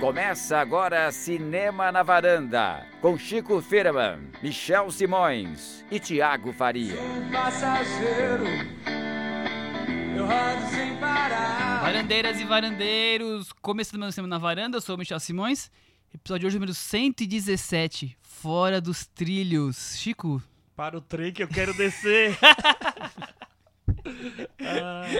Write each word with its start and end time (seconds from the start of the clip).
Começa 0.00 0.58
agora 0.58 1.10
Cinema 1.10 1.90
na 1.90 2.02
Varanda, 2.02 2.86
com 3.00 3.16
Chico 3.16 3.60
Firman, 3.62 4.18
Michel 4.42 4.90
Simões 4.90 5.84
e 5.90 5.98
Tiago 5.98 6.52
Faria. 6.52 6.96
passageiro, 7.32 8.44
eu 10.16 10.26
rodo 10.26 10.70
sem 10.70 10.96
parar. 10.96 11.80
Varandeiras 11.82 12.38
e 12.38 12.44
varandeiros, 12.44 13.52
começando 13.62 14.00
meu 14.00 14.12
Cinema 14.12 14.28
na 14.28 14.38
Varanda, 14.38 14.76
eu 14.76 14.80
sou 14.82 14.94
o 14.94 14.98
Michel 14.98 15.20
Simões. 15.20 15.70
Episódio 16.14 16.46
hoje 16.46 16.56
número 16.56 16.74
117, 16.74 18.16
Fora 18.20 18.80
dos 18.80 19.06
Trilhos. 19.06 19.96
Chico, 19.98 20.42
Para 20.76 20.98
o 20.98 21.00
trem 21.00 21.32
que 21.32 21.42
eu 21.42 21.48
quero 21.48 21.72
descer. 21.74 22.36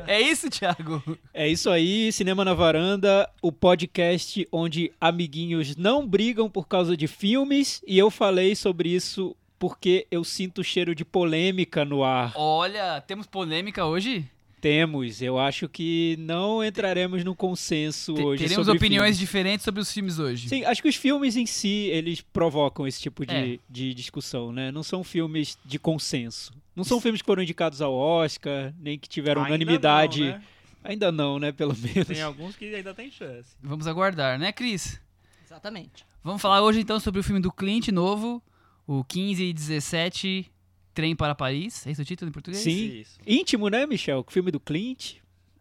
é 0.06 0.20
isso, 0.20 0.50
Thiago? 0.50 1.02
É 1.32 1.48
isso 1.48 1.70
aí, 1.70 2.12
Cinema 2.12 2.44
na 2.44 2.54
Varanda, 2.54 3.28
o 3.42 3.50
podcast 3.50 4.46
onde 4.52 4.92
amiguinhos 5.00 5.76
não 5.76 6.06
brigam 6.06 6.48
por 6.48 6.68
causa 6.68 6.96
de 6.96 7.06
filmes, 7.06 7.82
e 7.86 7.98
eu 7.98 8.10
falei 8.10 8.54
sobre 8.54 8.90
isso 8.90 9.36
porque 9.58 10.06
eu 10.10 10.22
sinto 10.24 10.62
cheiro 10.62 10.94
de 10.94 11.04
polêmica 11.04 11.84
no 11.84 12.04
ar. 12.04 12.32
Olha, 12.36 13.00
temos 13.00 13.26
polêmica 13.26 13.86
hoje? 13.86 14.28
Temos, 14.64 15.20
eu 15.20 15.38
acho 15.38 15.68
que 15.68 16.16
não 16.18 16.64
entraremos 16.64 17.22
no 17.22 17.34
consenso 17.36 18.14
Te- 18.14 18.22
hoje 18.22 18.44
Teremos 18.44 18.64
sobre 18.64 18.78
opiniões 18.78 19.02
filmes. 19.08 19.18
diferentes 19.18 19.62
sobre 19.62 19.82
os 19.82 19.92
filmes 19.92 20.18
hoje. 20.18 20.48
Sim, 20.48 20.64
acho 20.64 20.80
que 20.80 20.88
os 20.88 20.96
filmes 20.96 21.36
em 21.36 21.44
si, 21.44 21.88
eles 21.92 22.22
provocam 22.22 22.86
esse 22.86 22.98
tipo 22.98 23.26
de, 23.26 23.34
É. 23.34 23.58
de 23.68 23.92
discussão, 23.92 24.52
né? 24.52 24.72
Não 24.72 24.82
são 24.82 25.04
filmes 25.04 25.58
de 25.66 25.78
consenso. 25.78 26.50
Não 26.74 26.82
são 26.82 26.98
filmes 26.98 27.20
que 27.20 27.26
foram 27.26 27.42
indicados 27.42 27.82
ao 27.82 27.92
Oscar, 27.92 28.72
nem 28.80 28.98
que 28.98 29.06
tiveram 29.06 29.42
Ainda 29.42 29.54
unanimidade. 29.54 30.20
não, 30.20 30.28
né? 30.28 30.42
Ainda 30.82 31.12
não, 31.12 31.38
né? 31.38 31.52
Pelo 31.52 31.76
menos. 31.76 32.08
Tem 32.08 32.22
alguns 32.22 32.56
que 32.56 32.74
ainda 32.74 32.94
tem 32.94 33.10
chance. 33.10 33.50
Vamos 33.62 33.86
aguardar, 33.86 34.38
né, 34.38 34.50
Cris? 34.50 34.98
Exatamente. 35.44 36.06
Vamos 36.22 36.40
falar 36.40 36.62
hoje 36.62 36.80
então 36.80 36.98
sobre 36.98 37.20
o 37.20 37.22
filme 37.22 37.38
do 37.40 37.52
Clint 37.52 37.88
novo, 37.88 38.42
o 38.86 39.04
15 39.04 39.44
e 39.44 39.52
17 39.52 40.50
Trem 40.94 41.14
para 41.14 41.34
Paris. 41.34 41.86
É 41.86 41.90
esse 41.90 42.00
o 42.00 42.04
título 42.04 42.28
em 42.28 42.32
português? 42.32 42.62
Sim. 42.62 43.00
Isso. 43.00 43.18
Íntimo, 43.26 43.68
né, 43.68 43.86
Michel? 43.86 44.24
O 44.26 44.30
filme 44.30 44.50
do 44.50 44.60
Clint. 44.60 45.16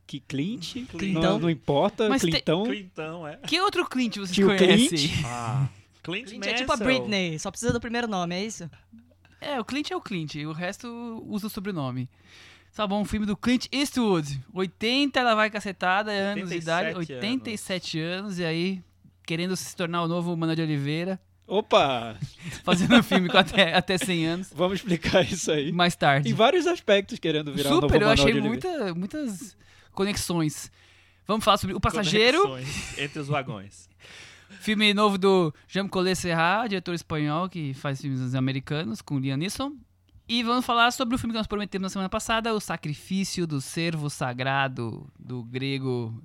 Que 0.05 0.19
Clint? 0.19 0.73
Clintão. 0.87 1.21
Não, 1.21 1.39
não 1.39 1.49
importa. 1.49 2.07
Mas 2.07 2.21
Clintão. 2.21 2.63
Clintão, 2.63 3.27
é. 3.27 3.37
Que 3.37 3.59
outro 3.59 3.85
Clint 3.87 4.17
vocês 4.17 4.31
Tio 4.31 4.47
conhecem? 4.47 5.09
Ah. 5.25 5.67
Clint, 6.03 6.27
Clint 6.27 6.45
é 6.45 6.53
tipo 6.53 6.71
a. 6.71 6.77
Britney, 6.77 7.39
só 7.39 7.49
precisa 7.49 7.71
do 7.71 7.79
primeiro 7.79 8.07
nome, 8.07 8.35
é 8.35 8.43
isso? 8.43 8.69
É, 9.39 9.59
o 9.59 9.65
Clint 9.65 9.89
é 9.89 9.95
o 9.95 10.01
Clint, 10.01 10.35
o 10.35 10.51
resto 10.51 11.23
usa 11.27 11.47
o 11.47 11.49
sobrenome. 11.49 12.09
Tá 12.75 12.85
bom, 12.85 13.01
um 13.01 13.05
filme 13.05 13.25
do 13.25 13.37
Clint 13.37 13.67
Eastwood. 13.71 14.41
80, 14.53 15.19
ela 15.19 15.35
vai 15.35 15.49
cacetada, 15.49 16.11
anos 16.11 16.49
de 16.49 16.57
idade, 16.57 16.97
87 16.97 17.25
87 17.25 17.99
anos. 17.99 18.39
e 18.39 18.45
aí 18.45 18.83
querendo 19.25 19.55
se 19.55 19.75
tornar 19.75 20.03
o 20.03 20.07
novo 20.07 20.35
Manuel 20.35 20.55
de 20.55 20.61
Oliveira, 20.61 21.19
Opa! 21.47 22.17
fazendo 22.63 22.95
um 22.95 23.03
filme 23.03 23.29
com 23.29 23.37
até, 23.37 23.75
até 23.75 23.97
100 23.97 24.25
anos, 24.25 24.53
Vamos 24.55 24.79
explicar 24.79 25.21
isso 25.23 25.51
aí. 25.51 25.71
mais 25.71 25.95
tarde. 25.95 26.29
Em 26.29 26.33
vários 26.33 26.65
aspectos 26.65 27.19
querendo 27.19 27.53
virar 27.53 27.69
o 27.69 27.73
novo 27.75 27.87
Super, 27.87 28.01
eu 28.01 28.09
achei 28.09 28.39
muita, 28.39 28.93
muitas 28.93 29.55
conexões. 29.91 30.71
Vamos 31.27 31.43
falar 31.43 31.57
sobre 31.57 31.75
O 31.75 31.79
Passageiro, 31.79 32.41
Conexões 32.41 32.97
Entre 32.97 33.19
os 33.19 33.27
vagões. 33.27 33.89
filme 34.59 34.93
novo 34.93 35.17
do 35.17 35.53
Jean-Collet 35.67 36.15
Serra, 36.15 36.67
diretor 36.67 36.93
espanhol 36.93 37.49
que 37.49 37.73
faz 37.73 38.01
filmes 38.01 38.35
americanos, 38.35 39.01
com 39.01 39.19
Liam 39.19 39.37
Neeson. 39.37 39.73
E 40.27 40.41
vamos 40.41 40.65
falar 40.65 40.91
sobre 40.91 41.15
o 41.15 41.17
filme 41.17 41.33
que 41.33 41.37
nós 41.37 41.47
prometemos 41.47 41.83
na 41.83 41.89
semana 41.89 42.09
passada, 42.09 42.53
O 42.53 42.59
Sacrifício 42.59 43.45
do 43.45 43.59
Servo 43.59 44.09
Sagrado, 44.09 45.05
do 45.19 45.43
grego 45.43 46.23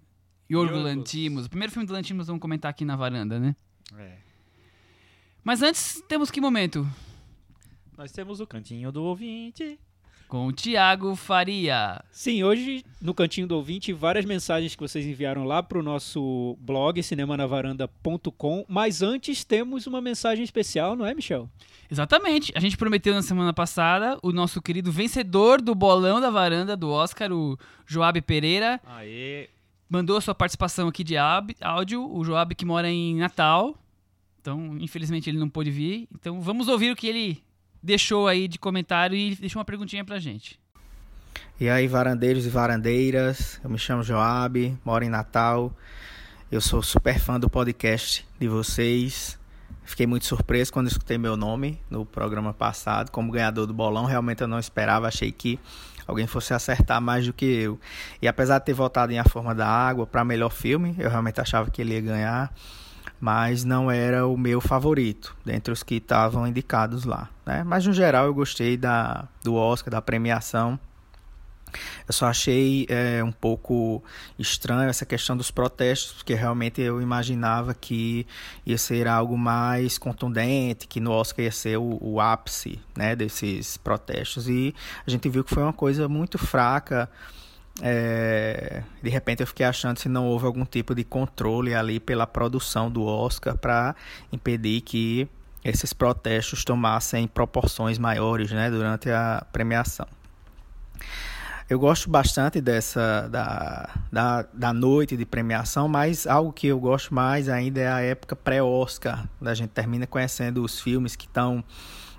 Yorgos. 0.51 0.83
Lanthimos. 0.83 1.47
O 1.47 1.51
primeiro 1.51 1.73
filme 1.73 1.87
do 1.87 1.93
Lanthimos 1.93 2.29
vamos 2.29 2.41
comentar 2.41 2.71
aqui 2.71 2.85
na 2.85 2.95
varanda, 2.95 3.41
né? 3.41 3.57
É. 3.97 4.28
Mas 5.43 5.63
antes, 5.63 6.03
temos 6.09 6.31
que 6.31 6.41
momento? 6.41 6.87
Nós 7.97 8.13
temos 8.13 8.41
o 8.41 8.47
cantinho 8.47 8.93
do 8.93 9.03
ouvinte. 9.03 9.79
Com 10.29 10.47
o 10.47 10.53
Tiago 10.53 11.17
Faria. 11.17 12.05
Sim, 12.13 12.45
hoje 12.45 12.85
no 13.01 13.15
Cantinho 13.15 13.47
do 13.47 13.57
Ouvinte, 13.57 13.95
várias 13.95 14.27
mensagens 14.27 14.75
que 14.75 14.81
vocês 14.83 15.07
enviaram 15.07 15.45
lá 15.45 15.63
pro 15.63 15.83
nosso 15.83 16.55
blog, 16.61 17.03
cinemanavaranda.com. 17.03 18.67
Mas 18.69 19.01
antes 19.01 19.43
temos 19.43 19.87
uma 19.87 20.03
mensagem 20.03 20.45
especial, 20.45 20.95
não 20.95 21.07
é, 21.07 21.15
Michel? 21.15 21.49
Exatamente. 21.91 22.53
A 22.55 22.61
gente 22.61 22.77
prometeu 22.77 23.15
na 23.15 23.23
semana 23.23 23.55
passada 23.55 24.19
o 24.23 24.31
nosso 24.31 24.61
querido 24.61 24.93
vencedor 24.93 25.63
do 25.63 25.75
bolão 25.75 26.21
da 26.21 26.29
varanda 26.29 26.77
do 26.77 26.91
Oscar, 26.91 27.33
o 27.33 27.59
Joab 27.87 28.21
Pereira, 28.21 28.79
Aê. 28.85 29.49
mandou 29.89 30.19
a 30.19 30.21
sua 30.21 30.35
participação 30.35 30.89
aqui 30.89 31.03
de 31.03 31.17
áudio, 31.17 32.07
o 32.07 32.23
Joab 32.23 32.55
que 32.55 32.67
mora 32.67 32.91
em 32.91 33.17
Natal. 33.17 33.75
Então, 34.49 34.79
infelizmente, 34.81 35.29
ele 35.29 35.39
não 35.39 35.49
pôde 35.49 35.71
vir. 35.71 36.09
Então, 36.15 36.41
vamos 36.41 36.69
ouvir 36.69 36.91
o 36.91 36.97
que 36.97 37.07
ele 37.07 37.45
deixou 37.83 38.27
aí 38.27 38.49
de 38.49 38.59
comentário 38.59 39.15
e 39.15 39.37
deixou 39.37 39.61
uma 39.61 39.65
perguntinha 39.65 40.03
pra 40.03 40.19
gente. 40.19 40.59
E 41.61 41.69
aí, 41.69 41.87
varandeiros 41.87 42.47
e 42.47 42.49
varandeiras, 42.49 43.61
eu 43.63 43.69
me 43.69 43.79
chamo 43.79 44.03
Joab, 44.03 44.75
moro 44.83 45.05
em 45.05 45.11
Natal. 45.11 45.77
Eu 46.51 46.63
sou 46.63 46.83
super 46.83 47.19
fã 47.19 47.39
do 47.39 47.51
podcast 47.51 48.27
de 48.41 48.49
vocês. 48.49 49.39
Fiquei 49.85 50.07
muito 50.07 50.25
surpreso 50.25 50.73
quando 50.73 50.87
escutei 50.87 51.19
meu 51.19 51.37
nome 51.37 51.79
no 51.91 52.07
programa 52.07 52.55
passado 52.55 53.11
como 53.11 53.31
ganhador 53.31 53.67
do 53.67 53.75
bolão. 53.75 54.07
Realmente 54.07 54.41
eu 54.41 54.49
não 54.49 54.59
esperava, 54.59 55.09
achei 55.09 55.31
que 55.31 55.61
alguém 56.07 56.27
fosse 56.27 56.55
acertar 56.55 57.03
mais 57.03 57.27
do 57.27 57.35
que 57.35 57.45
eu. 57.45 57.79
E 58.23 58.27
apesar 58.27 58.61
de 58.61 58.65
ter 58.65 58.73
votado 58.73 59.13
em 59.13 59.19
A 59.19 59.25
Forma 59.25 59.55
da 59.55 59.69
Água 59.69 60.07
para 60.07 60.25
melhor 60.25 60.51
filme, 60.51 60.95
eu 60.99 61.11
realmente 61.11 61.39
achava 61.39 61.71
que 61.71 61.83
ele 61.83 61.93
ia 61.93 62.01
ganhar, 62.01 62.51
mas 63.21 63.65
não 63.65 63.91
era 63.91 64.27
o 64.27 64.37
meu 64.37 64.61
favorito 64.61 65.37
dentre 65.45 65.73
os 65.73 65.83
que 65.83 65.97
estavam 65.97 66.47
indicados 66.47 67.05
lá. 67.05 67.29
Né? 67.45 67.65
Mas 67.65 67.87
no 67.87 67.93
geral 67.93 68.27
eu 68.27 68.35
gostei 68.35 68.77
da, 68.77 69.27
do 69.43 69.55
Oscar, 69.55 69.91
da 69.91 70.03
premiação. 70.03 70.79
Eu 72.07 72.15
só 72.15 72.27
achei 72.27 72.87
é, 72.89 73.23
um 73.23 73.33
pouco 73.33 74.03
estranho 74.39 74.89
essa 74.89 75.05
questão 75.05 75.37
dos 75.37 75.51
protestos, 75.51 76.13
porque 76.13 76.33
realmente 76.33 76.81
eu 76.81 77.03
imaginava 77.03 77.75
que 77.75 78.27
ia 78.65 78.79
ser 78.79 79.07
algo 79.07 79.37
mais 79.37 79.99
contundente, 79.99 80.87
que 80.87 81.01
no 81.01 81.11
Oscar 81.11 81.45
ia 81.45 81.53
ser 81.53 81.79
o, 81.79 81.99
o 82.01 82.21
ápice 82.21 82.81
né, 82.97 83.15
desses 83.15 83.77
protestos. 83.77 84.49
E 84.49 84.75
a 85.07 85.11
gente 85.11 85.29
viu 85.29 85.45
que 85.45 85.55
foi 85.55 85.63
uma 85.63 85.73
coisa 85.73 86.09
muito 86.09 86.39
fraca. 86.39 87.11
É, 87.81 88.83
de 89.03 89.09
repente 89.09 89.41
eu 89.41 89.47
fiquei 89.47 89.65
achando 89.65 89.99
se 89.99 90.09
não 90.09 90.27
houve 90.27 90.47
algum 90.47 90.65
tipo 90.65 90.95
de 90.95 91.05
controle 91.05 91.75
ali 91.75 92.01
pela 92.01 92.27
produção 92.27 92.91
do 92.91 93.05
Oscar 93.05 93.57
para 93.57 93.95
impedir 94.33 94.81
que 94.81 95.29
esses 95.65 95.93
protestos 95.93 96.65
tomassem 96.65 97.27
proporções 97.29 97.99
maiores 97.99 98.51
né, 98.51 98.71
durante 98.71 99.11
a 99.11 99.47
premiação. 99.53 100.07
Eu 101.69 101.79
gosto 101.79 102.09
bastante 102.09 102.63
dessa 102.63 103.29
da, 103.29 103.91
da, 104.11 104.43
da 104.55 104.73
noite 104.73 105.17
de 105.19 105.27
premiação, 105.27 105.87
mas 105.87 106.27
algo 106.27 106.51
que 106.51 106.69
eu 106.69 106.81
gosto 106.81 107.13
mais 107.13 107.47
ainda 107.47 107.81
é 107.81 107.89
a 107.89 108.01
época 108.01 108.35
pré-Oscar, 108.35 109.29
da 109.39 109.53
gente 109.53 109.69
termina 109.71 110.07
conhecendo 110.07 110.65
os 110.65 110.81
filmes 110.81 111.15
que 111.15 111.27
estão 111.27 111.63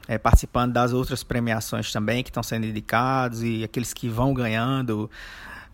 é, 0.10 0.18
participando 0.18 0.74
das 0.74 0.92
outras 0.92 1.24
premiações 1.24 1.94
também, 1.94 2.24
que 2.24 2.32
estão 2.32 2.42
sendo 2.42 2.66
indicados 2.66 3.44
e 3.44 3.64
aqueles 3.64 3.94
que 3.94 4.10
vão 4.10 4.34
ganhando. 4.34 5.10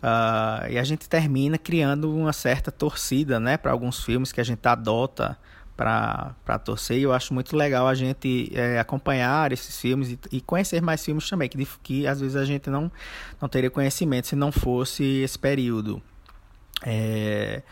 Ah, 0.02 0.66
e 0.68 0.78
a 0.78 0.84
gente 0.84 1.08
termina 1.08 1.56
criando 1.56 2.14
uma 2.14 2.34
certa 2.34 2.70
torcida, 2.70 3.40
né, 3.40 3.56
para 3.56 3.72
alguns 3.72 4.04
filmes 4.04 4.32
que 4.32 4.40
a 4.40 4.44
gente 4.44 4.60
adota 4.68 5.38
para 5.74 6.58
torcer. 6.62 6.98
E 6.98 7.02
eu 7.04 7.14
acho 7.14 7.32
muito 7.32 7.56
legal 7.56 7.88
a 7.88 7.94
gente 7.94 8.52
é, 8.54 8.78
acompanhar 8.78 9.52
esses 9.52 9.80
filmes 9.80 10.10
e, 10.10 10.18
e 10.32 10.40
conhecer 10.42 10.82
mais 10.82 11.02
filmes 11.02 11.26
também, 11.30 11.48
que, 11.48 11.66
que 11.82 12.06
às 12.06 12.20
vezes 12.20 12.36
a 12.36 12.44
gente 12.44 12.68
não, 12.68 12.92
não 13.40 13.48
teria 13.48 13.70
conhecimento 13.70 14.26
se 14.26 14.36
não 14.36 14.52
fosse 14.52 15.02
esse 15.22 15.38
período. 15.38 16.02
É, 16.84 17.62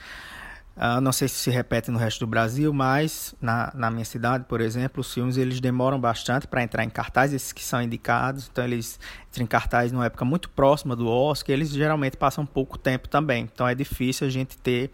ah, 0.76 1.00
não 1.00 1.12
sei 1.12 1.28
se 1.28 1.36
se 1.36 1.50
repete 1.50 1.90
no 1.90 1.98
resto 1.98 2.20
do 2.20 2.26
Brasil, 2.26 2.72
mas 2.72 3.34
na, 3.40 3.72
na 3.74 3.90
minha 3.90 4.04
cidade, 4.04 4.44
por 4.44 4.60
exemplo, 4.60 5.00
os 5.00 5.12
filmes 5.12 5.36
eles 5.36 5.60
demoram 5.60 6.00
bastante 6.00 6.48
para 6.48 6.62
entrar 6.62 6.82
em 6.82 6.90
cartaz, 6.90 7.32
esses 7.32 7.52
que 7.52 7.62
são 7.62 7.80
indicados, 7.80 8.48
então 8.50 8.64
eles 8.64 8.98
entram 9.30 9.44
em 9.44 9.46
cartaz 9.46 9.92
numa 9.92 10.06
época 10.06 10.24
muito 10.24 10.50
próxima 10.50 10.96
do 10.96 11.08
Oscar, 11.08 11.54
eles 11.54 11.70
geralmente 11.70 12.16
passam 12.16 12.44
pouco 12.44 12.76
tempo 12.76 13.08
também, 13.08 13.44
então 13.44 13.68
é 13.68 13.74
difícil 13.74 14.26
a 14.26 14.30
gente 14.30 14.58
ter 14.58 14.90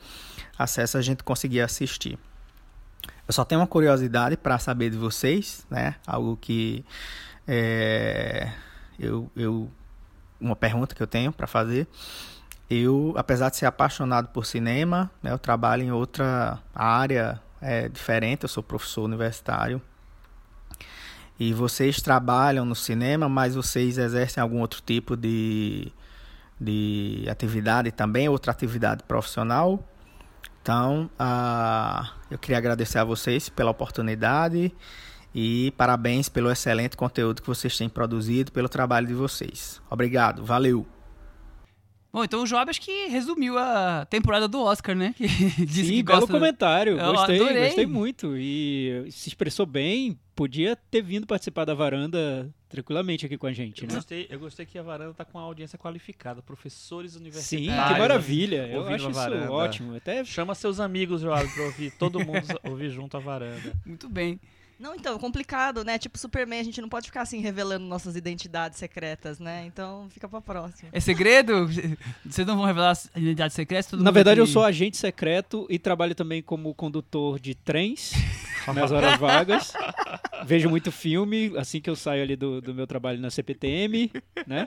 acesso, 0.58 0.99
a 0.99 1.02
gente 1.02 1.25
conseguir 1.25 1.62
assistir. 1.62 2.19
Eu 3.26 3.32
só 3.32 3.44
tenho 3.44 3.60
uma 3.60 3.66
curiosidade 3.66 4.37
para 4.37 4.58
saber 4.58 4.90
de 4.90 4.99
vocês, 4.99 5.64
né? 5.70 5.94
Algo 6.06 6.37
que 6.37 6.84
é, 7.46 8.52
eu, 8.99 9.31
eu 9.37 9.70
uma 10.40 10.56
pergunta 10.56 10.94
que 10.94 11.02
eu 11.02 11.06
tenho 11.06 11.32
para 11.32 11.46
fazer. 11.46 11.87
Eu, 12.70 13.12
apesar 13.17 13.50
de 13.50 13.56
ser 13.56 13.67
apaixonado 13.67 14.28
por 14.28 14.46
cinema, 14.46 15.11
né, 15.20 15.32
eu 15.32 15.38
trabalho 15.38 15.82
em 15.82 15.90
outra 15.90 16.61
área 16.72 17.40
é, 17.61 17.88
diferente. 17.88 18.44
Eu 18.44 18.49
sou 18.49 18.62
professor 18.62 19.02
universitário. 19.02 19.82
E 21.38 21.52
vocês 21.52 22.00
trabalham 22.00 22.64
no 22.64 22.76
cinema, 22.76 23.28
mas 23.28 23.56
vocês 23.56 23.99
exercem 23.99 24.40
algum 24.40 24.61
outro 24.61 24.81
tipo 24.82 25.17
de, 25.17 25.90
de 26.61 27.25
atividade 27.28 27.90
também, 27.90 28.28
outra 28.28 28.52
atividade 28.52 29.02
profissional? 29.02 29.82
Então, 30.62 31.11
ah, 31.19 32.12
eu 32.31 32.38
queria 32.38 32.58
agradecer 32.58 32.99
a 32.99 33.05
vocês 33.05 33.49
pela 33.49 33.70
oportunidade 33.70 34.72
e 35.34 35.72
parabéns 35.76 36.28
pelo 36.28 36.50
excelente 36.50 36.96
conteúdo 36.96 37.40
que 37.40 37.49
vocês 37.49 37.76
têm 37.76 37.88
produzido, 37.88 38.52
pelo 38.52 38.69
trabalho 38.69 39.06
de 39.06 39.14
vocês. 39.14 39.81
Obrigado, 39.90 40.44
valeu! 40.44 40.87
Bom, 42.12 42.24
então 42.24 42.42
o 42.42 42.46
Job 42.46 42.68
acho 42.68 42.80
que 42.80 43.06
resumiu 43.06 43.56
a 43.56 44.04
temporada 44.10 44.48
do 44.48 44.60
Oscar, 44.60 44.96
né? 44.96 45.14
Que 45.18 45.26
disse 45.64 45.84
Sim, 45.84 45.96
que 45.96 46.02
belo 46.02 46.20
gosta... 46.20 46.32
comentário. 46.32 46.98
Eu 46.98 47.12
Gostei, 47.12 47.36
adorei. 47.40 47.64
gostei 47.66 47.86
muito. 47.86 48.36
E 48.36 49.06
se 49.10 49.28
expressou 49.28 49.64
bem, 49.64 50.18
podia 50.34 50.74
ter 50.74 51.02
vindo 51.02 51.26
participar 51.26 51.64
da 51.64 51.72
varanda 51.74 52.50
tranquilamente 52.68 53.26
aqui 53.26 53.36
com 53.36 53.46
a 53.46 53.52
gente, 53.52 53.82
Eu 53.82 53.88
né? 53.88 53.94
gostei, 53.94 54.26
eu 54.30 54.38
gostei 54.38 54.64
que 54.64 54.78
a 54.78 54.82
varanda 54.82 55.12
tá 55.12 55.24
com 55.24 55.38
uma 55.38 55.44
audiência 55.44 55.76
qualificada, 55.78 56.40
professores 56.40 57.12
Sim, 57.12 57.18
universitários. 57.20 57.92
que 57.92 57.98
maravilha. 57.98 58.66
Eu 58.68 58.86
acho 58.88 58.96
isso 59.10 59.12
varanda. 59.12 59.50
ótimo. 59.52 59.96
Até 59.96 60.24
Chama 60.24 60.54
seus 60.54 60.78
amigos, 60.80 61.20
Joab, 61.20 61.48
pra 61.52 61.64
ouvir, 61.64 61.90
todo 61.92 62.18
mundo 62.20 62.42
ouvir 62.64 62.90
junto 62.90 63.16
a 63.16 63.20
varanda. 63.20 63.72
Muito 63.86 64.08
bem. 64.08 64.40
Não, 64.81 64.94
então, 64.94 65.19
complicado, 65.19 65.85
né? 65.85 65.99
Tipo 65.99 66.17
Superman, 66.17 66.59
a 66.59 66.62
gente 66.62 66.81
não 66.81 66.88
pode 66.88 67.06
ficar 67.06 67.21
assim 67.21 67.38
revelando 67.41 67.85
nossas 67.85 68.17
identidades 68.17 68.79
secretas, 68.79 69.38
né? 69.38 69.67
Então 69.67 70.09
fica 70.09 70.27
pra 70.27 70.41
próxima. 70.41 70.88
É 70.91 70.99
segredo? 70.99 71.69
Vocês 72.25 72.47
não 72.47 72.56
vão 72.56 72.65
revelar 72.65 72.93
as 72.93 73.11
identidades 73.15 73.55
secretas? 73.55 74.00
Na 74.00 74.11
verdade, 74.11 74.41
eu 74.41 74.47
sou 74.47 74.65
agente 74.65 74.97
secreto 74.97 75.67
e 75.69 75.79
trabalho 75.79 76.15
também 76.15 76.41
como 76.41 76.75
condutor 76.75 77.38
de 77.38 77.55
trens 77.55 78.12
nas 78.75 78.91
horas 78.91 79.19
vagas. 79.21 79.75
Vejo 80.47 80.71
muito 80.71 80.91
filme 80.91 81.53
assim 81.59 81.79
que 81.79 81.91
eu 81.91 81.97
saio 81.97 82.23
ali 82.23 82.35
do, 82.35 82.62
do 82.62 82.75
meu 82.75 82.87
trabalho 82.87 83.21
na 83.21 83.31
CPTM, 83.31 84.11
né? 84.47 84.67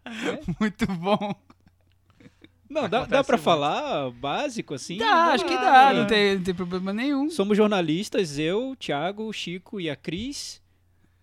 Muito 0.58 0.86
bom. 0.86 1.34
Não, 2.70 2.88
dá, 2.88 3.00
dá 3.04 3.24
pra 3.24 3.36
muito. 3.36 3.44
falar 3.44 4.10
básico 4.12 4.74
assim? 4.74 4.96
Dá, 4.96 5.32
acho 5.32 5.44
que 5.44 5.54
dá, 5.54 5.92
né? 5.92 6.00
não 6.00 6.06
tem, 6.06 6.36
não 6.36 6.42
tem 6.44 6.54
problema 6.54 6.92
nenhum. 6.92 7.28
Somos 7.28 7.56
jornalistas, 7.56 8.38
eu, 8.38 8.76
Thiago, 8.78 9.24
o 9.24 9.32
Chico 9.32 9.80
e 9.80 9.90
a 9.90 9.96
Cris. 9.96 10.62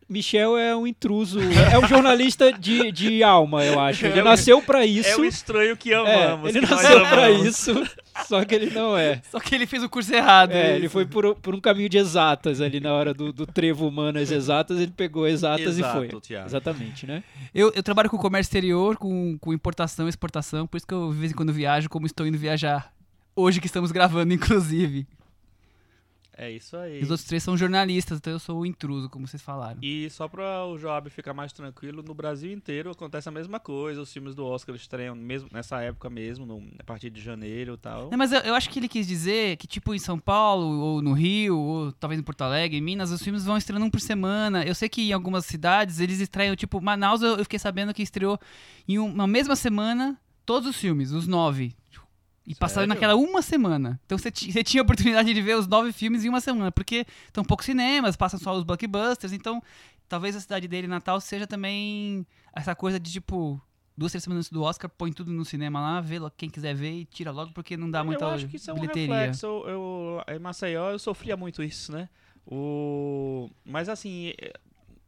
Michel 0.10 0.58
é 0.58 0.76
um 0.76 0.88
intruso, 0.88 1.40
é 1.42 1.78
um 1.78 1.86
jornalista 1.88 2.52
de, 2.54 2.92
de 2.94 3.24
alma, 3.24 3.66
eu 3.66 3.78
acho. 3.80 4.06
Ele 4.06 4.20
É 4.20 4.24
nasceu 4.24 4.62
pra 4.62 4.86
isso. 4.86 5.10
É 5.10 5.18
o 5.18 5.26
estranho 5.26 5.76
que 5.76 5.92
É, 5.94 5.96
amamos. 5.98 6.50
ele 6.56 6.66
que 6.66 6.72
nasceu 6.74 7.00
pra 7.02 7.26
amamos. 7.28 7.46
isso, 7.48 7.84
só 8.26 8.46
que 8.46 8.56
ele 8.56 8.70
não 8.70 8.98
é. 8.98 9.22
Só 9.30 9.40
que 9.40 9.54
ele 9.54 9.66
fez 9.68 9.84
o 9.84 9.90
curso 9.90 10.14
errado. 10.14 10.52
É, 10.52 10.68
isso. 10.70 10.76
ele 10.78 10.90
foi 10.90 11.06
por, 11.06 11.36
por 11.36 11.54
um 11.54 11.60
caminho 11.60 11.90
de 11.90 11.98
exatas 11.98 12.62
ali 12.62 12.80
na 12.80 12.94
hora 12.94 13.14
do, 13.14 13.34
do 13.34 13.46
trevo 13.46 13.86
humanas 13.88 14.32
exatas, 14.32 14.80
ele 14.80 14.94
pegou 14.96 15.28
exatas 15.28 15.78
Exato, 15.78 16.06
e 16.06 16.10
foi. 16.10 16.22
Thiago. 16.22 16.48
Exatamente, 16.48 17.06
né? 17.06 17.22
Eu, 17.54 17.72
eu 17.76 17.84
trabalho 17.84 18.10
com 18.10 18.18
comércio 18.18 18.48
exterior, 18.50 18.96
com, 18.98 19.38
com 19.40 19.52
importação 19.54 20.06
e 20.06 20.10
exportação, 20.10 20.66
por 20.66 20.78
isso 20.78 20.88
que 20.88 20.94
eu 20.94 21.12
de 21.12 21.18
vez 21.20 21.32
em 21.32 21.36
quando 21.36 21.52
viajo, 21.52 21.90
como 21.90 22.06
estou 22.06 22.26
indo 22.26 22.38
viajar. 22.38 22.92
Hoje 23.36 23.60
que 23.60 23.68
estamos 23.68 23.92
gravando, 23.92 24.34
inclusive. 24.34 25.06
É 26.40 26.52
isso 26.52 26.78
aí. 26.78 27.02
Os 27.02 27.10
outros 27.10 27.28
três 27.28 27.42
são 27.42 27.58
jornalistas, 27.58 28.20
então 28.20 28.32
eu 28.32 28.38
sou 28.38 28.60
o 28.60 28.66
intruso, 28.66 29.10
como 29.10 29.28
vocês 29.28 29.42
falaram. 29.42 29.80
E 29.82 30.08
só 30.12 30.28
pra 30.28 30.66
o 30.68 30.78
Joab 30.78 31.10
ficar 31.10 31.34
mais 31.34 31.52
tranquilo, 31.52 32.04
no 32.04 32.14
Brasil 32.14 32.52
inteiro 32.52 32.92
acontece 32.92 33.28
a 33.28 33.32
mesma 33.32 33.60
coisa. 33.60 34.02
Os 34.02 34.14
filmes 34.14 34.36
do 34.36 34.46
Oscar 34.46 34.76
estreiam 34.76 35.16
mesmo, 35.16 35.50
nessa 35.52 35.82
época 35.82 36.12
mesmo, 36.12 36.46
no- 36.46 36.64
a 36.78 36.84
partir 36.84 37.10
de 37.10 37.20
janeiro 37.22 37.74
e 37.74 37.78
tal. 37.78 38.12
Não, 38.12 38.18
mas 38.20 38.32
eu, 38.32 38.40
eu 38.42 38.54
acho 38.54 38.70
que 38.70 38.78
ele 38.78 38.88
quis 38.88 39.08
dizer 39.08 39.58
que, 39.58 39.66
tipo, 39.66 39.96
em 39.96 40.00
São 40.00 40.20
Paulo, 40.20 40.80
ou 40.80 41.02
no 41.02 41.14
Rio, 41.14 41.58
ou 41.58 41.92
talvez 41.92 42.22
em 42.22 42.24
Porto 42.24 42.44
Alegre, 42.44 42.78
em 42.78 42.82
Minas, 42.82 43.10
os 43.10 43.24
filmes 43.24 43.44
vão 43.44 43.58
estreando 43.58 43.86
um 43.86 43.90
por 43.90 44.00
semana. 44.00 44.64
Eu 44.64 44.76
sei 44.76 44.88
que 44.88 45.02
em 45.10 45.14
algumas 45.14 45.44
cidades 45.46 46.00
eles 46.00 46.20
estreiam, 46.20 46.56
tipo, 46.56 46.80
Manaus 46.80 47.24
eu, 47.24 47.30
eu 47.38 47.44
fiquei 47.46 47.58
sabendo 47.58 47.96
que 47.96 48.04
estreou 48.04 48.38
em 48.88 49.00
uma 49.00 49.26
mesma 49.26 49.56
semana 49.56 50.16
todos 50.46 50.70
os 50.70 50.76
filmes, 50.78 51.12
os 51.12 51.28
nove. 51.28 51.76
E 52.48 52.56
passaram 52.56 52.88
naquela 52.88 53.16
uma 53.16 53.42
semana. 53.42 54.00
Então 54.06 54.18
você, 54.18 54.32
ti- 54.32 54.52
você 54.52 54.64
tinha 54.64 54.82
a 54.82 54.86
oportunidade 54.86 55.34
de 55.34 55.42
ver 55.42 55.58
os 55.58 55.68
nove 55.68 55.92
filmes 55.92 56.24
em 56.24 56.30
uma 56.30 56.40
semana, 56.40 56.72
porque 56.72 57.06
estão 57.26 57.44
poucos 57.44 57.66
cinemas, 57.66 58.16
passam 58.16 58.40
só 58.40 58.56
os 58.56 58.64
blockbusters, 58.64 59.34
então 59.34 59.62
talvez 60.08 60.36
a 60.36 60.40
cidade 60.40 60.68
dele, 60.68 60.88
Natal, 60.88 61.20
seja 61.20 61.46
também 61.46 62.26
essa 62.56 62.74
coisa 62.74 62.98
de, 62.98 63.12
tipo, 63.12 63.62
duas, 63.98 64.14
três 64.14 64.24
semanas 64.24 64.46
antes 64.46 64.52
do 64.54 64.64
Oscar, 64.64 64.90
põe 64.90 65.12
tudo 65.12 65.30
no 65.34 65.44
cinema 65.44 65.82
lá, 65.82 66.00
vê 66.00 66.16
quem 66.38 66.50
quiser 66.50 66.74
ver 66.74 66.92
e 67.02 67.06
tira 67.06 67.32
logo, 67.32 67.52
porque 67.52 67.76
não 67.76 67.92
dá 67.92 68.02
muita 68.04 68.24
eu 68.24 68.30
acho 68.30 68.48
que 68.48 68.56
isso 68.56 68.72
é 68.72 68.74
um 68.74 68.80
bilheteria. 68.80 69.14
reflexo. 69.16 69.46
Eu, 69.46 69.68
eu- 69.68 70.36
em 70.36 70.40
Maceió 70.40 70.90
eu 70.92 71.00
sofria 71.00 71.36
muito 71.36 71.62
isso, 71.62 71.92
né? 71.92 72.08
O... 72.46 73.50
Mas 73.66 73.90
assim, 73.90 74.34
é- 74.40 74.54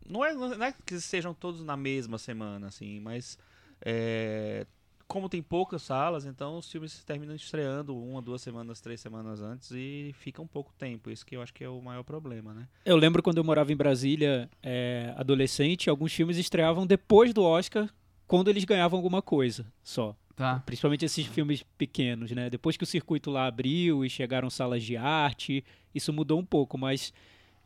não 0.06 0.26
é, 0.26 0.34
não 0.34 0.66
é 0.66 0.74
que 0.86 1.00
sejam 1.00 1.34
todos 1.34 1.64
na 1.64 1.78
mesma 1.78 2.18
semana, 2.18 2.68
assim, 2.68 3.00
mas 3.00 3.38
é, 3.86 4.66
como 5.10 5.28
tem 5.28 5.42
poucas 5.42 5.82
salas, 5.82 6.24
então 6.26 6.58
os 6.60 6.72
filmes 6.72 7.04
terminam 7.04 7.36
estreando 7.36 7.98
uma, 7.98 8.22
duas 8.22 8.42
semanas, 8.44 8.80
três 8.80 9.02
semanas 9.02 9.42
antes 9.42 9.72
e 9.72 10.14
fica 10.20 10.40
um 10.42 10.46
pouco 10.48 10.72
tempo. 10.78 11.10
Isso 11.10 11.26
que 11.26 11.36
eu 11.36 11.42
acho 11.42 11.52
que 11.54 11.64
é 11.64 11.68
o 11.70 11.82
maior 11.82 12.04
problema, 12.04 12.54
né? 12.54 12.68
Eu 12.86 12.96
lembro 12.96 13.24
quando 13.24 13.40
eu 13.40 13.44
morava 13.44 13.74
em 13.74 13.76
Brasília, 13.76 14.48
é, 14.62 15.12
adolescente, 15.18 15.90
alguns 15.90 16.14
filmes 16.14 16.38
estreavam 16.38 16.86
depois 16.86 17.34
do 17.34 17.44
Oscar, 17.44 17.90
quando 18.28 18.50
eles 18.50 18.64
ganhavam 18.64 18.98
alguma 19.00 19.22
coisa 19.22 19.66
só. 19.84 20.16
Tá. 20.36 20.62
Principalmente 20.66 21.04
esses 21.04 21.26
filmes 21.26 21.64
pequenos, 21.78 22.32
né? 22.32 22.48
Depois 22.50 22.78
que 22.78 22.84
o 22.84 22.88
circuito 22.88 23.32
lá 23.32 23.48
abriu 23.48 24.06
e 24.06 24.10
chegaram 24.10 24.50
salas 24.50 24.84
de 24.84 24.96
arte, 24.96 25.66
isso 25.94 26.14
mudou 26.14 26.40
um 26.40 26.46
pouco, 26.46 26.78
mas 26.78 27.12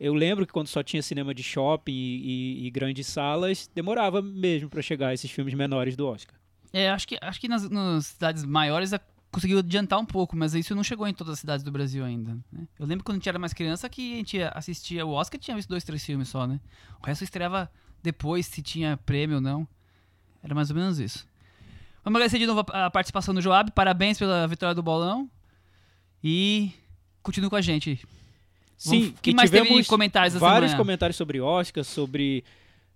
eu 0.00 0.14
lembro 0.14 0.46
que 0.46 0.52
quando 0.52 0.66
só 0.68 0.82
tinha 0.82 1.02
cinema 1.02 1.34
de 1.34 1.42
shopping 1.42 1.92
e, 1.92 2.62
e- 2.62 2.66
e 2.66 2.70
grandes 2.70 3.06
salas, 3.06 3.70
demorava 3.74 4.20
mesmo 4.22 4.68
para 4.70 4.80
chegar 4.82 5.12
esses 5.14 5.30
filmes 5.30 5.54
menores 5.54 5.94
do 5.94 6.06
Oscar. 6.06 6.34
É, 6.76 6.90
acho 6.90 7.06
que, 7.06 7.16
acho 7.20 7.40
que 7.40 7.46
nas, 7.48 7.68
nas 7.70 8.06
cidades 8.06 8.44
maiores 8.44 8.92
a- 8.92 9.00
conseguiu 9.30 9.58
adiantar 9.60 9.98
um 9.98 10.04
pouco, 10.04 10.36
mas 10.36 10.54
isso 10.54 10.74
não 10.74 10.82
chegou 10.82 11.06
em 11.08 11.14
todas 11.14 11.34
as 11.34 11.38
cidades 11.40 11.62
do 11.64 11.70
Brasil 11.70 12.04
ainda. 12.04 12.34
né? 12.52 12.66
Eu 12.78 12.84
lembro 12.86 13.04
quando 13.04 13.16
a 13.16 13.18
gente 13.18 13.28
era 13.28 13.38
mais 13.38 13.52
criança 13.52 13.88
que 13.88 14.14
a 14.14 14.16
gente 14.16 14.42
assistia 14.42 15.06
o 15.06 15.10
Oscar 15.10 15.40
tinha 15.40 15.56
visto 15.56 15.68
dois, 15.68 15.84
três 15.84 16.04
filmes 16.04 16.28
só, 16.28 16.46
né? 16.46 16.58
O 17.02 17.06
resto 17.06 17.22
estreava 17.24 17.70
depois, 18.02 18.46
se 18.46 18.60
tinha 18.60 18.96
prêmio 19.06 19.36
ou 19.36 19.40
não. 19.40 19.66
Era 20.42 20.54
mais 20.54 20.68
ou 20.70 20.76
menos 20.76 20.98
isso. 20.98 21.26
Vamos 22.04 22.18
agradecer 22.18 22.38
de 22.38 22.46
novo 22.46 22.64
a, 22.70 22.86
a 22.86 22.90
participação 22.90 23.32
do 23.32 23.40
Joab. 23.40 23.70
Parabéns 23.72 24.18
pela 24.18 24.46
vitória 24.46 24.74
do 24.74 24.82
bolão. 24.82 25.30
E 26.22 26.72
continue 27.22 27.48
com 27.50 27.56
a 27.56 27.60
gente. 27.62 28.00
Sim, 28.76 29.00
Vamos- 29.06 29.20
que 29.20 29.34
mais 29.34 29.50
teve 29.50 29.62
tivemos 29.62 29.84
de 29.84 29.88
comentários 29.88 30.34
vários 30.34 30.74
comentários 30.74 31.16
sobre 31.16 31.40
Oscar, 31.40 31.84
sobre 31.84 32.44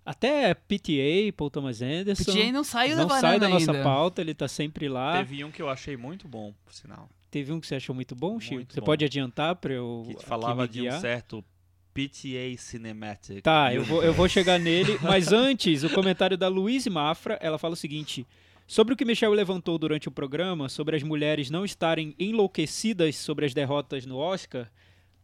até 0.08 0.54
PTA, 0.54 1.30
Paul 1.36 1.50
Thomas 1.50 1.82
Anderson. 1.82 2.32
PTA 2.32 2.50
não 2.50 2.64
saiu 2.64 2.96
não 2.96 3.06
da 3.06 3.20
sai 3.20 3.20
varanda 3.20 3.40
da 3.40 3.48
nossa 3.50 3.72
ainda. 3.72 3.84
pauta, 3.84 4.22
ele 4.22 4.32
tá 4.32 4.48
sempre 4.48 4.88
lá. 4.88 5.18
Teve... 5.18 5.28
Teve 5.28 5.44
um 5.44 5.50
que 5.50 5.60
eu 5.60 5.68
achei 5.68 5.98
muito 5.98 6.26
bom, 6.26 6.54
por 6.64 6.72
sinal. 6.72 7.10
um 7.50 7.60
que 7.60 7.66
você 7.66 7.74
achou 7.74 7.94
muito 7.94 8.16
bom, 8.16 8.40
Chico? 8.40 8.54
Muito 8.54 8.72
Você 8.72 8.80
bom. 8.80 8.86
pode 8.86 9.04
adiantar 9.04 9.56
para 9.56 9.74
eu 9.74 10.06
Que 10.08 10.24
falava 10.24 10.66
de 10.66 10.88
um 10.88 10.98
certo 10.98 11.44
PTA 11.92 12.56
Cinematic. 12.56 13.42
Tá, 13.42 13.74
eu 13.74 13.84
vou, 13.84 14.02
eu 14.02 14.14
vou 14.14 14.26
chegar 14.26 14.58
nele, 14.58 14.98
mas 15.02 15.30
antes, 15.32 15.84
o 15.84 15.90
comentário 15.90 16.38
da 16.38 16.48
Luíse 16.48 16.88
Mafra, 16.88 17.38
ela 17.42 17.58
fala 17.58 17.74
o 17.74 17.76
seguinte: 17.76 18.26
sobre 18.66 18.94
o 18.94 18.96
que 18.96 19.04
Michel 19.04 19.32
levantou 19.32 19.76
durante 19.76 20.08
o 20.08 20.10
programa, 20.10 20.70
sobre 20.70 20.96
as 20.96 21.02
mulheres 21.02 21.50
não 21.50 21.66
estarem 21.66 22.14
enlouquecidas 22.18 23.14
sobre 23.16 23.44
as 23.44 23.52
derrotas 23.52 24.06
no 24.06 24.16
Oscar, 24.16 24.70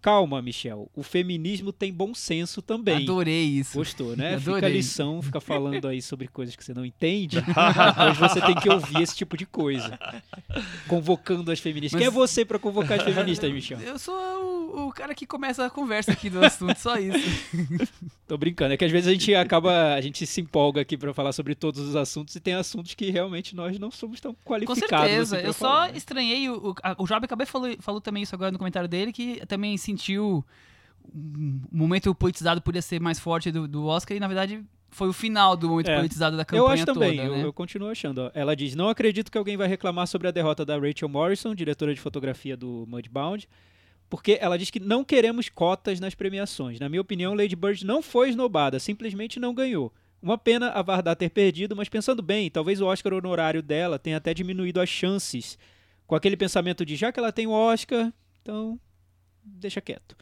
calma, 0.05 0.43
Michel, 0.43 0.91
o 0.95 1.03
feminismo 1.03 1.73
tem 1.73 1.91
bom 1.91 2.15
senso 2.15 2.61
também. 2.61 3.05
Adorei 3.05 3.43
isso. 3.45 3.79
Gostou, 3.79 4.15
né? 4.15 4.37
Fica 4.39 4.51
a 4.53 4.57
Adorei. 4.59 4.73
lição, 4.77 5.23
fica 5.23 5.41
falando 5.41 5.89
aí 5.89 6.03
sobre 6.03 6.29
coisas 6.29 6.55
que 6.55 6.63
você 6.63 6.75
não 6.75 6.85
entende. 6.85 7.41
Depois 7.41 8.19
você 8.19 8.41
tem 8.43 8.55
que 8.55 8.69
ouvir 8.69 9.01
esse 9.01 9.17
tipo 9.17 9.35
de 9.35 9.47
coisa. 9.47 9.99
Convocando 10.87 11.51
as 11.51 11.59
feministas. 11.59 11.99
Quem 11.99 12.07
é 12.07 12.11
Mas- 12.11 12.15
você 12.15 12.45
pra 12.45 12.59
convocar 12.59 12.99
as 12.99 13.05
feministas, 13.05 13.51
Michel? 13.53 13.81
Eu 13.81 13.99
sou 13.99 14.15
o, 14.15 14.89
o 14.89 14.93
cara 14.93 15.15
que 15.15 15.27
começa 15.27 15.65
a 15.65 15.71
conversa 15.71 16.13
aqui 16.13 16.29
do 16.29 16.45
assunto, 16.45 16.77
só 16.77 16.97
isso. 16.99 17.19
Tô 18.27 18.37
brincando, 18.37 18.75
é 18.75 18.77
que 18.77 18.85
às 18.85 18.93
vezes 18.93 19.09
a 19.09 19.13
gente 19.13 19.35
acaba, 19.35 19.95
a 19.95 20.01
gente 20.03 20.27
se 20.27 20.41
empolga 20.41 20.81
aqui 20.83 20.97
pra 20.99 21.15
falar 21.15 21.33
sobre 21.33 21.55
todos 21.55 21.81
os 21.81 21.97
assuntos 21.97 22.35
e 22.35 22.41
tem 22.41 22.55
assuntos 22.55 22.95
que 22.95 23.11
realmente 23.11 23.55
nós 23.55 23.79
não 23.79 23.91
somos 23.91 24.21
tão 24.21 24.35
Com 24.35 24.41
qualificados. 24.45 24.91
certeza. 24.91 25.37
assim 25.39 25.47
eu 25.47 25.53
só 25.53 25.59
falar, 25.69 25.93
né? 25.93 25.97
estranhei. 25.97 26.49
O, 26.51 26.75
o, 26.99 27.07
Job 27.07 27.25
acabei 27.25 27.47
falou, 27.47 27.75
falou 27.81 28.01
também 28.01 28.23
isso 28.23 28.35
agora 28.35 28.51
no 28.51 28.59
comentário 28.59 28.89
dele, 28.89 29.13
que 29.13 29.45
também 29.47 29.77
sentiu 29.95 30.45
um 31.15 31.61
momento 31.71 32.15
politizado 32.15 32.61
podia 32.63 32.83
ser 32.83 33.01
mais 33.01 33.19
forte 33.19 33.51
do, 33.53 33.69
do 33.69 33.87
Oscar 33.87 34.17
e 34.17 34.21
na 34.21 34.27
verdade 34.27 34.65
foi 34.91 35.09
o 35.09 35.13
final 35.13 35.57
do 35.57 35.69
momento 35.69 35.91
É. 35.91 35.97
politizado 35.97 36.37
da 36.37 36.45
campanha 36.45 36.69
Eu 36.69 36.73
acho 36.73 36.87
também, 36.87 37.17
toda, 37.17 37.29
eu, 37.29 37.37
né? 37.37 37.45
eu 37.45 37.53
continuo 37.53 37.89
achando. 37.89 38.31
Ela 38.33 38.55
diz: 38.55 38.75
Não 38.77 38.89
acredito 38.89 39.31
que 39.31 39.37
alguém 39.37 39.57
vai 39.57 39.67
reclamar 39.67 40.07
sobre 40.07 40.29
a 40.29 40.31
derrota 40.31 40.65
da 40.65 40.79
Rachel 40.79 41.09
Morrison, 41.09 41.55
diretora 41.55 41.93
de 41.93 42.01
fotografia 42.01 42.57
do 42.57 42.85
Mudbound, 42.89 43.49
porque 44.09 44.39
ela 44.41 44.57
diz 44.57 44.71
que 44.71 44.79
não 44.79 45.05
queremos 45.05 45.49
cotas 45.49 45.99
nas 45.99 46.15
premiações. 46.15 46.79
Na 46.79 46.89
minha 46.89 47.01
opinião, 47.01 47.35
Lady 47.35 47.57
Bird 47.57 47.85
não 47.85 48.01
foi 48.01 48.31
esnobada, 48.31 48.79
simplesmente 48.79 49.41
não 49.41 49.53
ganhou. 49.53 49.93
Uma 50.23 50.39
pena 50.39 50.71
a 50.71 50.81
Vardar 50.81 51.17
ter 51.17 51.29
perdido, 51.29 51.75
mas 51.77 51.89
pensando 51.89 52.23
bem, 52.23 52.49
talvez 52.49 52.81
o 52.81 52.87
Oscar 52.87 53.13
honorário 53.13 53.63
dela 53.63 53.99
tenha 53.99 54.17
até 54.17 54.33
diminuído 54.33 54.81
as 54.81 54.89
chances. 54.89 55.59
Com 56.07 56.15
aquele 56.15 56.37
pensamento 56.37 56.85
de 56.87 56.95
já 56.97 57.11
que 57.11 57.19
ela 57.19 57.33
tem 57.33 57.47
o 57.47 57.51
Oscar, 57.51 58.13
então 58.41 58.79
deixa 59.45 59.81
quieto. 59.81 60.17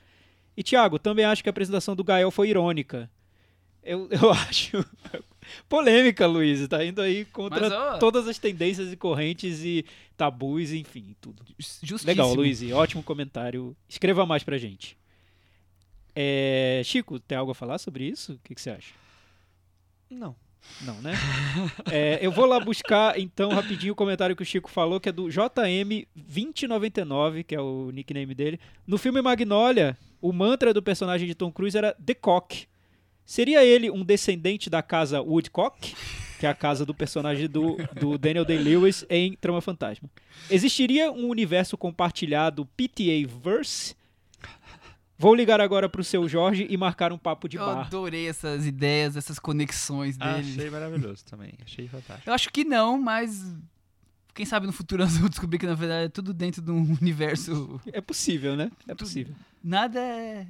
E 0.56 0.62
Thiago, 0.62 0.98
também 0.98 1.24
acho 1.24 1.42
que 1.42 1.48
a 1.48 1.50
apresentação 1.50 1.96
do 1.96 2.04
Gael 2.04 2.30
foi 2.30 2.50
irônica. 2.50 3.10
Eu, 3.82 4.08
eu 4.12 4.30
acho. 4.30 4.84
Polêmica, 5.68 6.26
Luiz. 6.26 6.66
Tá 6.68 6.84
indo 6.84 7.00
aí 7.00 7.24
contra 7.26 7.60
Mas, 7.60 7.72
ó, 7.72 7.98
todas 7.98 8.28
as 8.28 8.38
tendências 8.38 8.92
e 8.92 8.96
correntes 8.96 9.64
e 9.64 9.84
tabus, 10.16 10.72
enfim, 10.72 11.16
tudo. 11.20 11.42
justíssimo. 11.58 12.06
Legal, 12.06 12.32
Luiz. 12.34 12.62
Ótimo 12.72 13.02
comentário. 13.02 13.76
Escreva 13.88 14.24
mais 14.24 14.42
pra 14.42 14.58
gente. 14.58 14.96
É, 16.14 16.82
Chico, 16.84 17.18
tem 17.18 17.38
algo 17.38 17.52
a 17.52 17.54
falar 17.54 17.78
sobre 17.78 18.04
isso? 18.04 18.34
O 18.34 18.38
que, 18.44 18.54
que 18.54 18.60
você 18.60 18.70
acha? 18.70 18.92
Não. 20.10 20.36
Não, 20.82 21.00
né? 21.00 21.14
É, 21.90 22.18
eu 22.22 22.32
vou 22.32 22.46
lá 22.46 22.58
buscar, 22.58 23.18
então, 23.18 23.50
rapidinho 23.50 23.92
o 23.92 23.96
comentário 23.96 24.34
que 24.34 24.42
o 24.42 24.46
Chico 24.46 24.70
falou, 24.70 24.98
que 24.98 25.08
é 25.08 25.12
do 25.12 25.26
JM2099, 25.26 27.44
que 27.44 27.54
é 27.54 27.60
o 27.60 27.90
nickname 27.90 28.34
dele. 28.34 28.58
No 28.86 28.96
filme 28.96 29.20
Magnolia, 29.20 29.96
o 30.20 30.32
mantra 30.32 30.72
do 30.72 30.82
personagem 30.82 31.26
de 31.26 31.34
Tom 31.34 31.52
Cruise 31.52 31.76
era 31.76 31.94
The 32.04 32.14
Cock. 32.14 32.66
Seria 33.24 33.64
ele 33.64 33.90
um 33.90 34.04
descendente 34.04 34.70
da 34.70 34.82
casa 34.82 35.20
Woodcock, 35.20 35.94
que 36.38 36.46
é 36.46 36.48
a 36.48 36.54
casa 36.54 36.84
do 36.84 36.94
personagem 36.94 37.48
do, 37.48 37.76
do 37.94 38.18
Daniel 38.18 38.44
Day-Lewis 38.44 39.04
em 39.08 39.36
Trama 39.36 39.60
Fantasma? 39.60 40.08
Existiria 40.50 41.12
um 41.12 41.28
universo 41.28 41.76
compartilhado 41.76 42.68
PTA-verse? 42.76 43.94
Vou 45.22 45.36
ligar 45.36 45.60
agora 45.60 45.88
pro 45.88 46.02
seu 46.02 46.28
Jorge 46.28 46.66
e 46.68 46.76
marcar 46.76 47.12
um 47.12 47.16
papo 47.16 47.48
de 47.48 47.56
Eu 47.56 47.64
bar. 47.64 47.86
adorei 47.86 48.26
essas 48.28 48.66
ideias, 48.66 49.16
essas 49.16 49.38
conexões 49.38 50.16
dele. 50.16 50.50
Achei 50.50 50.68
maravilhoso 50.68 51.24
também. 51.24 51.54
Achei 51.64 51.86
fantástico. 51.86 52.28
Eu 52.28 52.34
acho 52.34 52.50
que 52.50 52.64
não, 52.64 53.00
mas 53.00 53.40
quem 54.34 54.44
sabe 54.44 54.66
no 54.66 54.72
futuro 54.72 55.00
nós 55.06 55.14
vamos 55.14 55.30
descobrir 55.30 55.60
que 55.60 55.66
na 55.66 55.76
verdade 55.76 56.06
é 56.06 56.08
tudo 56.08 56.34
dentro 56.34 56.60
de 56.60 56.72
um 56.72 56.96
universo. 57.00 57.80
É 57.92 58.00
possível, 58.00 58.56
né? 58.56 58.68
É 58.88 58.96
possível. 58.96 59.32
Nada 59.62 60.00
é 60.00 60.44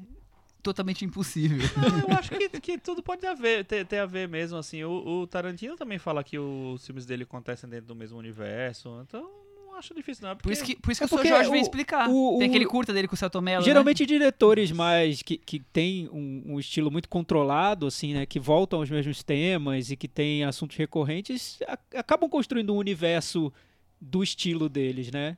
totalmente 0.62 1.04
impossível. 1.04 1.58
Não, 1.76 2.08
eu 2.08 2.18
acho 2.18 2.30
que, 2.30 2.48
que 2.48 2.78
tudo 2.78 3.02
pode 3.02 3.26
haver, 3.26 3.66
ter, 3.66 3.84
ter 3.84 3.98
a 3.98 4.06
ver 4.06 4.26
mesmo, 4.26 4.56
assim. 4.56 4.82
O, 4.84 5.20
o 5.20 5.26
Tarantino 5.26 5.76
também 5.76 5.98
fala 5.98 6.24
que 6.24 6.38
os 6.38 6.86
filmes 6.86 7.04
dele 7.04 7.24
acontecem 7.24 7.68
dentro 7.68 7.88
do 7.88 7.94
mesmo 7.94 8.16
universo, 8.16 9.04
então 9.06 9.41
acho 9.82 9.94
difícil 9.94 10.26
não. 10.26 10.34
Por 10.36 10.42
porque- 10.42 10.52
isso 10.54 10.64
que, 10.64 10.76
por 10.76 10.90
isso 10.92 11.06
que 11.06 11.14
É 11.14 11.18
o 11.18 11.26
Jorge 11.26 11.48
o- 11.48 11.52
veio 11.52 11.62
explicar. 11.62 12.08
o- 12.08 12.38
Tem 12.38 12.48
o- 12.48 12.50
aquele 12.50 12.66
curta 12.66 12.92
dele 12.92 13.06
com 13.08 13.14
o 13.14 13.18
Celto 13.18 13.40
Mello, 13.42 13.64
Geralmente 13.64 14.06
diretores 14.06 14.70
mais 14.72 15.20
que, 15.22 15.36
que 15.36 15.58
têm 15.60 16.08
um, 16.10 16.42
um 16.54 16.60
estilo 16.60 16.90
muito 16.90 17.08
controlado, 17.08 17.86
assim, 17.86 18.14
né? 18.14 18.24
Que 18.26 18.38
voltam 18.40 18.78
aos 18.80 18.88
mesmos 18.90 19.22
temas 19.22 19.90
e 19.90 19.96
que 19.96 20.08
têm 20.08 20.44
assuntos 20.44 20.76
recorrentes, 20.76 21.58
a- 21.66 21.78
acabam 21.98 22.28
construindo 22.30 22.72
um 22.72 22.76
universo 22.78 23.52
do 24.00 24.22
estilo 24.22 24.68
deles, 24.68 25.10
né? 25.10 25.36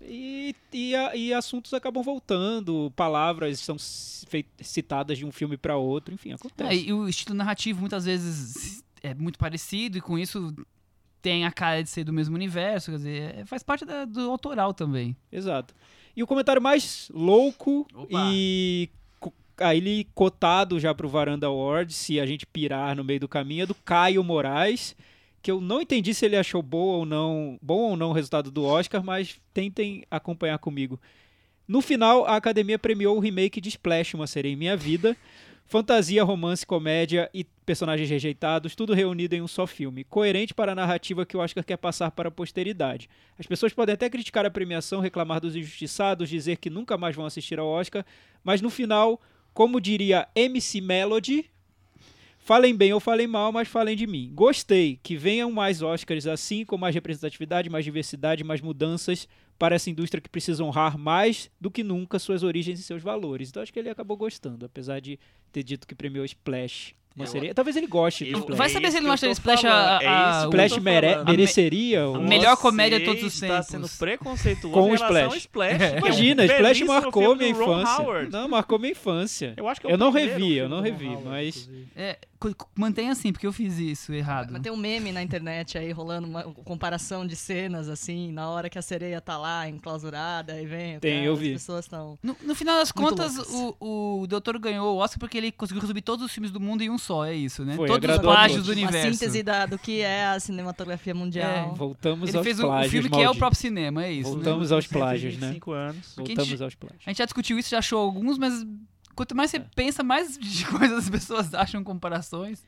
E, 0.00 0.54
e, 0.72 0.94
a- 0.94 1.16
e 1.16 1.34
assuntos 1.34 1.74
acabam 1.74 2.02
voltando, 2.04 2.92
palavras 2.94 3.58
são 3.58 3.76
citadas 4.60 5.18
de 5.18 5.24
um 5.26 5.32
filme 5.32 5.56
para 5.56 5.76
outro, 5.76 6.14
enfim, 6.14 6.28
né? 6.30 6.34
acontece. 6.36 6.70
É, 6.70 6.76
e 6.76 6.92
o 6.92 7.08
estilo 7.08 7.34
narrativo 7.34 7.80
muitas 7.80 8.04
vezes 8.04 8.82
é 9.02 9.12
muito 9.14 9.38
parecido 9.38 9.98
e 9.98 10.00
com 10.00 10.16
isso 10.18 10.54
tem 11.22 11.44
a 11.44 11.50
cara 11.52 11.82
de 11.82 11.88
ser 11.90 12.04
do 12.04 12.12
mesmo 12.12 12.34
universo, 12.34 12.90
quer 12.90 12.96
dizer, 12.96 13.34
é- 13.40 13.44
faz 13.44 13.62
parte 13.62 13.84
da- 13.84 14.04
do 14.04 14.30
autoral 14.30 14.72
também. 14.72 15.16
Exato. 15.32 15.74
E 16.16 16.22
o 16.22 16.26
comentário 16.26 16.60
mais 16.62 17.10
louco 17.14 17.86
Opa. 17.94 18.08
e 18.32 18.88
aí 19.58 19.78
ele 19.78 20.06
cotado 20.14 20.78
já 20.78 20.94
pro 20.94 21.08
Varanda 21.08 21.46
Awards, 21.46 21.96
se 21.96 22.18
a 22.20 22.26
gente 22.26 22.46
pirar 22.46 22.94
no 22.96 23.04
meio 23.04 23.20
do 23.20 23.28
caminho, 23.28 23.62
é 23.64 23.66
do 23.66 23.74
Caio 23.74 24.22
Moraes, 24.22 24.94
que 25.42 25.50
eu 25.50 25.60
não 25.60 25.80
entendi 25.80 26.12
se 26.14 26.24
ele 26.26 26.36
achou 26.36 26.62
boa 26.62 26.98
ou 26.98 27.06
não, 27.06 27.58
bom 27.62 27.90
ou 27.90 27.96
não 27.96 28.10
o 28.10 28.12
resultado 28.12 28.50
do 28.50 28.64
Oscar, 28.64 29.02
mas 29.02 29.40
tentem 29.54 30.04
acompanhar 30.10 30.58
comigo. 30.58 31.00
No 31.66 31.80
final, 31.82 32.24
a 32.24 32.36
academia 32.36 32.78
premiou 32.78 33.16
o 33.16 33.20
remake 33.20 33.60
de 33.60 33.68
Splash, 33.68 34.14
Uma 34.14 34.26
Sereia 34.26 34.52
em 34.52 34.56
Minha 34.56 34.76
Vida. 34.76 35.16
Fantasia, 35.70 36.24
romance, 36.24 36.64
comédia 36.64 37.28
e 37.34 37.44
personagens 37.44 38.08
rejeitados, 38.08 38.74
tudo 38.74 38.94
reunido 38.94 39.34
em 39.34 39.42
um 39.42 39.46
só 39.46 39.66
filme. 39.66 40.02
Coerente 40.02 40.54
para 40.54 40.72
a 40.72 40.74
narrativa 40.74 41.26
que 41.26 41.36
o 41.36 41.40
Oscar 41.40 41.62
quer 41.62 41.76
passar 41.76 42.10
para 42.10 42.30
a 42.30 42.32
posteridade. 42.32 43.06
As 43.38 43.46
pessoas 43.46 43.74
podem 43.74 43.92
até 43.92 44.08
criticar 44.08 44.46
a 44.46 44.50
premiação, 44.50 45.02
reclamar 45.02 45.42
dos 45.42 45.54
injustiçados, 45.54 46.30
dizer 46.30 46.56
que 46.56 46.70
nunca 46.70 46.96
mais 46.96 47.14
vão 47.14 47.26
assistir 47.26 47.58
ao 47.58 47.68
Oscar, 47.68 48.02
mas 48.42 48.62
no 48.62 48.70
final, 48.70 49.20
como 49.52 49.78
diria 49.78 50.26
MC 50.34 50.80
Melody, 50.80 51.50
falem 52.38 52.74
bem 52.74 52.94
ou 52.94 52.98
falem 52.98 53.26
mal, 53.26 53.52
mas 53.52 53.68
falem 53.68 53.94
de 53.94 54.06
mim. 54.06 54.30
Gostei, 54.34 54.98
que 55.02 55.18
venham 55.18 55.52
mais 55.52 55.82
Oscars 55.82 56.26
assim, 56.26 56.64
com 56.64 56.78
mais 56.78 56.94
representatividade, 56.94 57.68
mais 57.68 57.84
diversidade, 57.84 58.42
mais 58.42 58.62
mudanças 58.62 59.28
para 59.58 59.74
essa 59.74 59.90
indústria 59.90 60.20
que 60.20 60.28
precisa 60.28 60.62
honrar 60.62 60.96
mais 60.96 61.50
do 61.60 61.70
que 61.70 61.82
nunca 61.82 62.18
suas 62.18 62.42
origens 62.42 62.78
e 62.78 62.82
seus 62.82 63.02
valores. 63.02 63.48
Então 63.48 63.62
acho 63.62 63.72
que 63.72 63.78
ele 63.78 63.90
acabou 63.90 64.16
gostando, 64.16 64.64
apesar 64.66 65.00
de 65.00 65.18
ter 65.52 65.62
dito 65.62 65.86
que 65.86 65.94
premiou 65.94 66.24
Splash. 66.24 66.94
Sereia. 67.26 67.52
Talvez 67.52 67.76
ele 67.76 67.88
goste 67.88 68.24
Eu- 68.28 68.38
Splash. 68.38 68.56
Vai 68.56 68.68
saber 68.68 68.86
é 68.86 68.90
se 68.92 68.96
ele 68.98 69.08
eu 69.08 69.18
tô 69.18 69.26
Splash 69.26 69.64
a- 69.64 69.68
falando, 69.68 69.88
a- 69.88 70.04
é 70.04 70.44
Splash 70.44 70.78
mere- 70.80 71.24
mereceria? 71.24 72.02
A 72.02 72.10
o- 72.10 72.22
melhor 72.22 72.56
comédia 72.56 73.00
de 73.00 73.06
todos 73.06 73.24
os 73.24 73.34
está 73.34 73.48
tempos. 73.64 73.66
sendo 73.66 73.88
preconceituoso 73.98 74.72
Com 74.72 74.90
o 74.92 74.94
Splash. 74.94 75.36
Splash. 75.36 75.82
é 75.82 75.94
um 75.96 75.98
Imagina, 75.98 76.44
Splash 76.44 76.84
marcou 76.84 77.34
minha 77.34 77.50
infância. 77.50 78.28
Não, 78.30 78.46
marcou 78.48 78.78
minha 78.78 78.92
infância. 78.92 79.52
Eu 79.56 79.66
acho 79.66 79.80
que 79.80 79.88
é 79.88 79.92
Eu 79.92 79.98
não 79.98 80.12
revi, 80.12 80.58
eu 80.58 80.68
não 80.68 80.80
revi, 80.80 81.08
Howard, 81.08 81.24
mas- 81.24 81.68
É, 82.46 82.54
mantenha 82.74 83.12
assim, 83.12 83.32
porque 83.32 83.46
eu 83.46 83.52
fiz 83.52 83.78
isso 83.78 84.12
errado. 84.12 84.50
Mas 84.52 84.62
tem 84.62 84.70
um 84.70 84.76
meme 84.76 85.10
na 85.12 85.22
internet 85.22 85.76
aí 85.76 85.90
rolando 85.90 86.26
uma 86.28 86.42
comparação 86.44 87.26
de 87.26 87.34
cenas, 87.34 87.88
assim, 87.88 88.30
na 88.32 88.48
hora 88.48 88.70
que 88.70 88.78
a 88.78 88.82
sereia 88.82 89.20
tá 89.20 89.36
lá 89.36 89.68
enclausurada, 89.68 90.52
aí 90.52 90.64
vem. 90.66 91.00
Tem, 91.00 91.14
cara, 91.14 91.24
eu 91.26 91.32
As 91.34 91.38
vi. 91.38 91.52
pessoas 91.54 91.84
estão. 91.84 92.18
No, 92.22 92.36
no 92.42 92.54
final 92.54 92.76
das 92.78 92.92
contas, 92.92 93.36
loucas. 93.36 93.76
o, 93.80 94.20
o 94.22 94.26
Doutor 94.26 94.58
ganhou 94.58 94.94
o 94.94 94.98
Oscar 94.98 95.18
porque 95.18 95.36
ele 95.38 95.50
conseguiu 95.50 95.80
resumir 95.80 96.02
todos 96.02 96.24
os 96.24 96.32
filmes 96.32 96.50
do 96.50 96.60
mundo 96.60 96.82
em 96.82 96.90
um 96.90 96.98
só, 96.98 97.24
é 97.24 97.34
isso, 97.34 97.64
né? 97.64 97.74
Foi, 97.74 97.88
todos 97.88 98.08
os 98.10 98.16
a 98.16 98.20
plágios 98.20 98.64
do 98.66 98.72
Uma 98.72 98.82
universo. 98.82 99.12
síntese 99.18 99.42
da, 99.42 99.66
do 99.66 99.78
que 99.78 100.00
é 100.00 100.26
a 100.26 100.38
cinematografia 100.40 101.14
mundial. 101.14 101.74
Voltamos 101.74 102.28
Ele 102.28 102.38
aos 102.38 102.44
fez 102.46 102.58
o, 102.60 102.62
o 102.62 102.66
plágios, 102.66 102.92
filme 102.92 103.08
que 103.08 103.14
é 103.16 103.18
o 103.18 103.22
maldito. 103.24 103.38
próprio 103.38 103.60
cinema, 103.60 104.04
é 104.04 104.12
isso. 104.12 104.28
né? 104.30 104.34
Voltamos 104.36 104.72
aos 104.72 104.86
plágios, 104.86 105.34
né? 105.34 105.40
125 105.52 105.72
anos. 105.72 106.12
A 106.12 106.16
Voltamos 106.20 106.48
gente- 106.48 106.62
aos 106.62 106.74
plágios. 106.74 107.02
A 107.06 107.10
gente 107.10 107.18
já 107.18 107.24
discutiu 107.24 107.58
isso, 107.58 107.70
já 107.70 107.78
achou 107.78 107.98
alguns, 108.00 108.38
mas 108.38 108.64
quanto 109.18 109.34
mais 109.34 109.52
É. 109.52 109.58
você 109.58 109.66
pensa, 109.74 110.04
mais 110.04 110.38
de 110.38 110.64
coisas 110.66 110.98
as 110.98 111.10
pessoas 111.10 111.52
acham 111.52 111.82
comparações. 111.82 112.64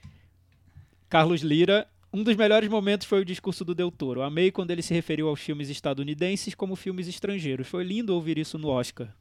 Carlos 1.08 1.42
Lira, 1.42 1.86
um 2.12 2.24
dos 2.24 2.34
melhores 2.34 2.68
momentos 2.68 3.06
foi 3.06 3.20
o 3.20 3.24
discurso 3.24 3.64
do 3.64 3.72
Del 3.74 3.90
Toro. 3.90 4.20
Amei 4.22 4.50
quando 4.50 4.72
ele 4.72 4.82
se 4.82 4.92
referiu 4.92 5.28
aos 5.28 5.38
filmes 5.40 5.68
estadunidenses 5.70 6.54
como 6.54 6.74
filmes 6.74 7.06
estrangeiros. 7.06 7.68
Foi 7.68 7.84
lindo 7.84 8.12
ouvir 8.14 8.36
isso 8.36 8.58
no 8.58 8.68
Oscar. 8.68 9.14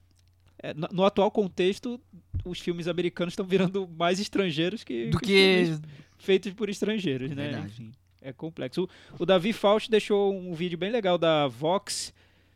É, 0.58 0.74
no, 0.74 0.88
no 0.92 1.06
atual 1.06 1.30
contexto, 1.32 2.02
os 2.44 2.60
filmes 2.60 2.88
americanos 2.88 3.34
estão 3.34 3.46
virando 3.46 3.88
mais 3.88 4.20
estrangeiros 4.20 4.84
que, 4.84 5.08
Do 5.08 5.20
que. 5.20 5.28
filmes 5.66 5.82
feitos 6.18 6.52
por 6.54 6.68
estrangeiros, 6.68 7.30
né? 7.30 7.44
Verdade. 7.50 7.68
Enfim, 7.68 7.92
é 8.22 8.34
complexo. 8.34 8.90
O, 9.18 9.24
o 9.24 9.26
Davi 9.26 9.54
Faust 9.54 9.90
deixou 9.90 10.34
um 10.36 10.54
vídeo 10.54 10.78
bem 10.78 10.92
legal 10.92 11.18
da 11.18 11.48
Vox 11.48 12.12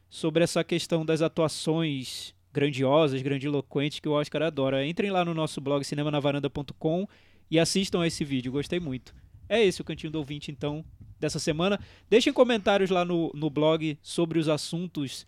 sobre 0.10 0.44
essa 0.44 0.64
questão 0.64 1.06
das 1.06 1.22
atuações 1.22 2.33
grandiosas, 2.54 3.22
grandiloquentes 3.22 4.00
que 4.00 4.08
o 4.08 4.12
Oscar 4.12 4.44
adora. 4.44 4.86
Entrem 4.86 5.10
lá 5.12 5.26
no 5.26 5.34
nosso 5.34 5.60
blog 5.60 5.84
cinemanavaranda.com 5.84 7.08
e 7.50 7.60
assistam 7.60 8.02
a 8.02 8.08
esse 8.08 8.24
vídeo. 8.24 8.52
Gostei 8.52 8.80
muito. 8.80 9.14
É 9.50 9.64
esse 9.64 9.82
o 9.82 9.84
Cantinho 9.84 10.12
do 10.12 10.20
Ouvinte, 10.20 10.52
então, 10.52 10.86
dessa 11.20 11.40
semana. 11.40 11.80
Deixem 12.10 12.32
comentários 12.32 12.90
lá 12.90 13.04
no, 13.04 13.32
no 13.34 13.50
blog 13.50 13.98
sobre 14.02 14.40
os 14.40 14.48
assuntos 14.48 15.26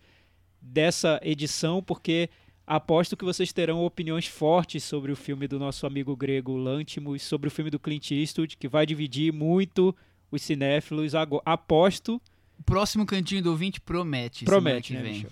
dessa 0.60 1.20
edição, 1.22 1.82
porque 1.82 2.30
aposto 2.66 3.16
que 3.16 3.24
vocês 3.24 3.52
terão 3.52 3.84
opiniões 3.84 4.26
fortes 4.26 4.82
sobre 4.82 5.12
o 5.12 5.16
filme 5.16 5.46
do 5.46 5.58
nosso 5.58 5.86
amigo 5.86 6.16
grego 6.16 6.56
Lantimos, 6.56 7.22
sobre 7.22 7.48
o 7.48 7.50
filme 7.50 7.70
do 7.70 7.78
Clint 7.78 8.10
Eastwood, 8.10 8.56
que 8.56 8.68
vai 8.68 8.86
dividir 8.86 9.32
muito 9.32 9.94
os 10.30 10.42
cinéfilos. 10.42 11.12
Aposto, 11.44 12.20
O 12.58 12.62
próximo 12.62 13.04
cantinho 13.04 13.42
do 13.42 13.50
ouvinte 13.50 13.80
promete. 13.80 14.44
promete, 14.44 14.94
né, 14.94 15.02
vem. 15.02 15.12
Michel? 15.12 15.30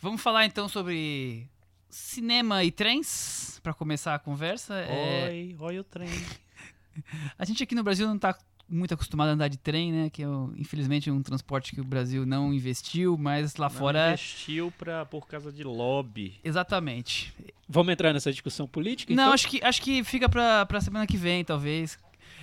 Vamos 0.00 0.20
falar 0.20 0.46
então 0.46 0.68
sobre 0.68 1.48
cinema 1.90 2.62
e 2.62 2.70
trens, 2.70 3.58
pra 3.62 3.74
começar 3.74 4.14
a 4.14 4.18
conversa. 4.18 4.74
É, 4.74 5.28
Oi, 5.30 5.56
oi 5.58 5.78
o 5.80 5.84
trem. 5.84 6.08
a 7.38 7.44
gente 7.44 7.62
aqui 7.62 7.74
no 7.74 7.82
Brasil 7.82 8.06
não 8.06 8.18
tá 8.18 8.36
muito 8.68 8.92
acostumado 8.94 9.30
a 9.30 9.32
andar 9.32 9.48
de 9.48 9.56
trem, 9.56 9.92
né? 9.92 10.10
Que 10.10 10.22
é, 10.22 10.26
infelizmente, 10.56 11.10
um 11.10 11.22
transporte 11.22 11.74
que 11.74 11.80
o 11.80 11.84
Brasil 11.84 12.24
não 12.26 12.52
investiu, 12.52 13.16
mas 13.18 13.56
lá 13.56 13.68
Não 13.68 13.74
fora. 13.74 14.08
investiu 14.08 14.72
pra, 14.78 15.04
por 15.06 15.26
causa 15.26 15.50
de 15.50 15.64
lobby. 15.64 16.38
Exatamente. 16.44 17.34
Vamos 17.68 17.92
entrar 17.92 18.12
nessa 18.12 18.30
discussão 18.30 18.68
política? 18.68 19.12
Não, 19.14 19.24
então? 19.24 19.32
acho 19.32 19.48
que, 19.48 19.64
acho 19.64 19.82
que 19.82 20.04
fica 20.04 20.28
pra, 20.28 20.64
pra 20.66 20.80
semana 20.80 21.06
que 21.06 21.16
vem, 21.16 21.44
talvez. 21.44 21.98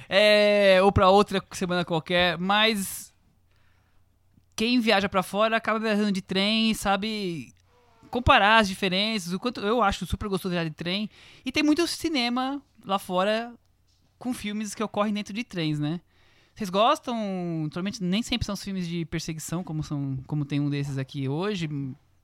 É, 0.09 0.79
ou 0.83 0.91
pra 0.91 1.09
outra 1.09 1.41
semana 1.51 1.85
qualquer, 1.85 2.37
mas. 2.37 3.04
Quem 4.55 4.79
viaja 4.79 5.09
pra 5.09 5.21
fora 5.21 5.57
acaba 5.57 5.79
viajando 5.79 6.11
de 6.11 6.21
trem 6.21 6.73
sabe 6.73 7.53
comparar 8.09 8.59
as 8.59 8.67
diferenças. 8.67 9.33
O 9.33 9.39
quanto 9.39 9.59
eu 9.61 9.81
acho 9.81 10.05
super 10.05 10.29
gostoso 10.29 10.53
viajar 10.53 10.69
de 10.69 10.75
trem. 10.75 11.09
E 11.45 11.51
tem 11.51 11.61
muito 11.61 11.85
cinema 11.87 12.61
lá 12.83 12.97
fora 12.97 13.53
com 14.17 14.33
filmes 14.33 14.73
que 14.73 14.83
ocorrem 14.83 15.13
dentro 15.13 15.33
de 15.33 15.43
trens, 15.43 15.79
né? 15.79 15.99
Vocês 16.55 16.69
gostam? 16.69 17.17
Naturalmente, 17.63 18.01
nem 18.01 18.23
sempre 18.23 18.45
são 18.45 18.55
filmes 18.55 18.87
de 18.87 19.03
perseguição, 19.05 19.61
como, 19.61 19.83
são, 19.83 20.17
como 20.25 20.45
tem 20.45 20.61
um 20.61 20.69
desses 20.69 20.97
aqui 20.97 21.27
hoje. 21.27 21.67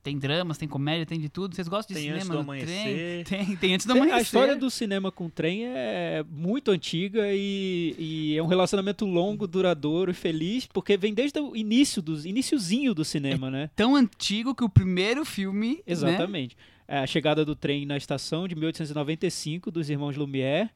Tem 0.02 0.18
dramas, 0.18 0.58
tem 0.58 0.68
comédia, 0.68 1.06
tem 1.06 1.20
de 1.20 1.28
tudo. 1.28 1.54
Vocês 1.54 1.68
gostam 1.68 1.94
de 1.94 2.02
Tem 2.02 2.10
Antes 2.10 2.24
cinema 2.24 2.42
do 2.42 2.52
no 2.52 2.58
trem? 2.58 2.80
Amanhecer. 2.80 3.24
Tem, 3.24 3.56
tem 3.56 3.74
antes 3.74 3.86
do 3.86 3.92
amanhecer. 3.92 4.18
A 4.18 4.20
história 4.22 4.56
do 4.56 4.68
cinema 4.68 5.12
com 5.12 5.30
trem 5.30 5.64
é 5.66 6.24
muito 6.28 6.72
antiga 6.72 7.28
e, 7.32 7.94
e 7.96 8.36
é 8.36 8.42
um 8.42 8.46
relacionamento 8.46 9.06
longo, 9.06 9.46
duradouro 9.46 10.10
e 10.10 10.14
feliz, 10.14 10.66
porque 10.66 10.96
vem 10.96 11.14
desde 11.14 11.38
o 11.38 11.54
início 11.54 12.02
dos 12.02 12.26
iniciozinho 12.26 12.92
do 12.94 13.04
cinema, 13.04 13.48
né? 13.48 13.70
Tão 13.76 13.94
antigo 13.94 14.54
que 14.54 14.64
o 14.64 14.68
primeiro 14.68 15.24
filme. 15.24 15.74
né? 15.76 15.82
Exatamente. 15.86 16.56
É 16.88 16.98
A 16.98 17.06
chegada 17.06 17.44
do 17.44 17.54
trem 17.54 17.86
na 17.86 17.96
estação 17.96 18.48
de 18.48 18.56
1895 18.56 19.70
dos 19.70 19.88
irmãos 19.88 20.16
Lumière 20.16 20.68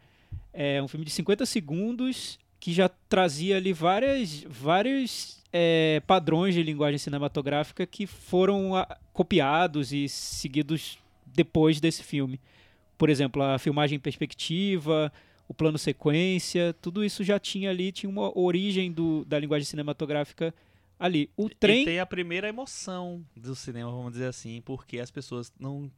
é 0.52 0.80
um 0.80 0.86
filme 0.86 1.04
de 1.04 1.10
50 1.10 1.44
segundos 1.44 2.38
que 2.60 2.72
já 2.72 2.88
trazia 2.88 3.56
ali 3.56 3.72
várias 3.72 4.44
vários 4.48 5.44
é, 5.58 6.02
padrões 6.06 6.54
de 6.54 6.62
linguagem 6.62 6.98
cinematográfica 6.98 7.86
que 7.86 8.06
foram 8.06 8.76
ah, 8.76 8.98
copiados 9.10 9.90
e 9.90 10.06
seguidos 10.06 10.98
depois 11.24 11.80
desse 11.80 12.02
filme. 12.02 12.38
Por 12.98 13.08
exemplo, 13.08 13.42
a 13.42 13.58
filmagem 13.58 13.96
em 13.96 14.00
perspectiva, 14.00 15.10
o 15.48 15.54
plano 15.54 15.78
sequência, 15.78 16.76
tudo 16.82 17.02
isso 17.02 17.24
já 17.24 17.38
tinha 17.38 17.70
ali, 17.70 17.90
tinha 17.90 18.10
uma 18.10 18.38
origem 18.38 18.92
do, 18.92 19.24
da 19.24 19.38
linguagem 19.38 19.64
cinematográfica 19.64 20.54
ali. 20.98 21.30
O 21.34 21.48
trem 21.48 21.82
E 21.82 21.84
tem 21.86 22.00
a 22.00 22.06
primeira 22.06 22.48
emoção 22.48 23.24
do 23.34 23.54
cinema, 23.54 23.90
vamos 23.90 24.12
dizer 24.12 24.26
assim, 24.26 24.60
porque 24.62 24.98
as 24.98 25.10
pessoas 25.10 25.50
não 25.58 25.90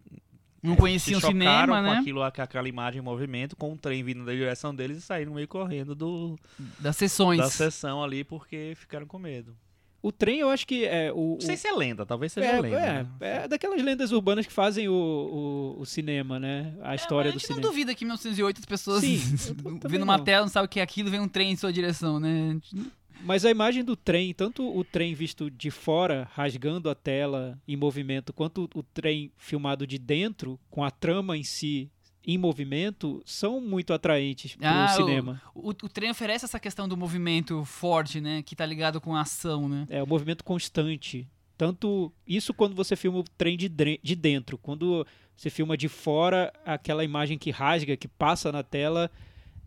Não 0.63 0.75
se 0.75 0.81
conheciam 0.81 1.19
o 1.19 1.21
chocaram 1.21 1.39
cinema, 1.39 1.67
com 1.83 1.83
né? 1.95 1.99
aquilo, 1.99 2.21
com 2.33 2.43
aquela 2.43 2.69
imagem 2.69 3.01
em 3.01 3.05
movimento, 3.05 3.55
com 3.57 3.73
o 3.73 3.77
trem 3.77 4.03
vindo 4.03 4.25
da 4.25 4.33
direção 4.33 4.75
deles 4.75 4.99
e 4.99 5.01
saíram 5.01 5.35
meio 5.35 5.47
correndo 5.49 5.95
do, 5.95 6.37
Das 6.81 6.97
sessões. 6.97 7.39
da 7.39 7.49
sessão 7.51 8.03
ali 8.03 8.25
porque 8.25 8.75
ficaram 8.77 9.07
com 9.07 9.19
medo. 9.19 9.57
O 10.01 10.13
trem, 10.13 10.39
eu 10.39 10.49
acho 10.49 10.65
que 10.65 10.85
é 10.85 11.13
o. 11.13 11.33
Não 11.35 11.41
sei 11.41 11.57
o- 11.57 11.59
se 11.59 11.67
é 11.67 11.73
lenda, 11.73 12.07
talvez 12.07 12.33
seja 12.33 12.47
é, 12.47 12.61
lenda. 12.61 12.77
é, 12.77 12.93
né? 13.03 13.09
é 13.21 13.49
daquelas 13.49 13.83
lendas 13.83 14.13
urbanas 14.13 14.47
que 14.47 14.53
fazem 14.53 14.89
o, 14.89 14.93
o, 14.93 15.81
o 15.81 15.85
cinema, 15.85 16.39
né? 16.39 16.73
A 16.83 16.95
história 16.95 17.31
É, 17.31 17.33
do 17.33 17.37
a 17.37 17.39
gente 17.39 17.49
não 17.51 17.57
cinema. 17.57 17.69
duvida 17.73 17.95
que 17.97 18.05
em 18.05 18.07
1908 18.07 18.59
as 18.61 18.65
pessoas 18.65 19.01
Sim, 19.01 19.21
eu 19.83 19.89
vendo 19.91 20.03
uma 20.05 20.17
não. 20.17 20.25
tela 20.25 20.43
não 20.43 20.49
sabem 20.53 20.67
o 20.67 20.69
que 20.69 20.79
é 20.79 20.85
aquilo, 20.85 21.11
vem 21.11 21.19
um 21.19 21.27
trem 21.27 21.51
em 21.51 21.57
sua 21.57 21.73
direção, 21.73 22.21
né? 22.21 22.51
A 22.51 22.53
gente- 22.53 22.77
Mas 23.21 23.45
a 23.45 23.51
imagem 23.51 23.85
do 23.85 23.97
trem, 23.97 24.33
tanto 24.33 24.65
o 24.69 24.85
trem 24.85 25.15
visto 25.15 25.51
de 25.51 25.71
fora, 25.71 26.29
rasgando 26.33 26.89
a 26.89 26.95
tela 26.95 27.59
em 27.67 27.77
movimento, 27.77 28.33
quanto 28.33 28.69
o 28.75 28.83
trem 28.83 29.31
filmado 29.37 29.87
de 29.87 29.99
dentro, 29.99 30.59
com 30.71 30.85
a 30.85 30.91
trama 30.91 31.37
em 31.37 31.43
si 31.43 31.91
em 32.27 32.37
movimento, 32.37 33.23
são 33.25 33.59
muito 33.61 33.93
atraentes 33.95 34.55
pro 34.55 34.67
Ah, 34.67 34.85
o- 34.93 34.97
cinema. 34.97 35.43
O, 35.55 35.69
o 35.71 35.73
trem 35.89 36.11
oferece 36.11 36.45
essa 36.45 36.61
questão 36.61 36.87
do 36.87 36.95
movimento 36.97 37.65
forte, 37.65 38.21
né? 38.21 38.43
Que 38.43 38.55
tá 38.55 38.67
ligado 38.67 39.01
com 39.01 39.15
a 39.17 39.23
ação, 39.23 39.67
né? 39.69 39.87
É 39.89 40.03
o 40.03 40.07
movimento 40.07 40.45
constante. 40.45 41.27
Tanto 41.57 42.13
isso 42.27 42.53
quando 42.53 42.75
você 42.77 42.95
filma 42.97 43.19
o 43.19 43.25
trem 43.25 43.57
de, 43.57 43.69
de 43.69 44.15
dentro. 44.15 44.59
Quando 44.59 45.07
você 45.35 45.49
filma 45.49 45.75
de 45.77 45.89
fora, 45.89 46.53
aquela 46.67 47.03
imagem 47.03 47.39
que 47.39 47.51
rasga, 47.51 47.97
que 47.97 48.07
passa 48.07 48.53
na 48.53 48.63
tela, 48.63 49.11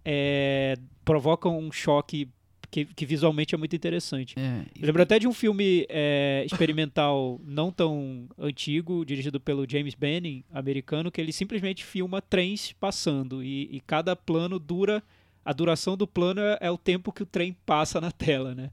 é, 0.06 0.78
provoca 1.04 1.50
um 1.50 1.72
choque 1.72 2.30
que, 2.72 2.86
que 2.86 3.06
visualmente 3.06 3.54
é 3.54 3.58
muito 3.58 3.76
interessante. 3.76 4.34
É, 4.40 4.62
Eu 4.80 4.86
lembro 4.88 5.04
até 5.04 5.20
de 5.20 5.28
um 5.28 5.34
filme 5.34 5.86
é, 5.90 6.44
experimental 6.46 7.40
não 7.46 7.70
tão 7.70 8.30
antigo, 8.40 9.06
dirigido 9.06 9.40
pelo 9.40 9.70
James 9.70 9.94
Benning, 9.94 10.44
americano, 10.52 11.12
que 11.12 11.20
ele 11.20 11.34
simplesmente 11.34 11.84
filma 11.84 12.22
trens 12.22 12.72
passando 12.72 13.44
e, 13.44 13.68
e 13.76 13.82
cada 13.82 14.16
plano 14.16 14.58
dura. 14.58 15.04
A 15.44 15.52
duração 15.54 15.98
do 15.98 16.08
plano 16.08 16.40
é, 16.40 16.58
é 16.62 16.72
o 16.72 16.78
tempo 16.78 17.12
que 17.12 17.24
o 17.24 17.26
trem 17.26 17.56
passa 17.66 18.00
na 18.00 18.12
tela, 18.12 18.56
né? 18.56 18.72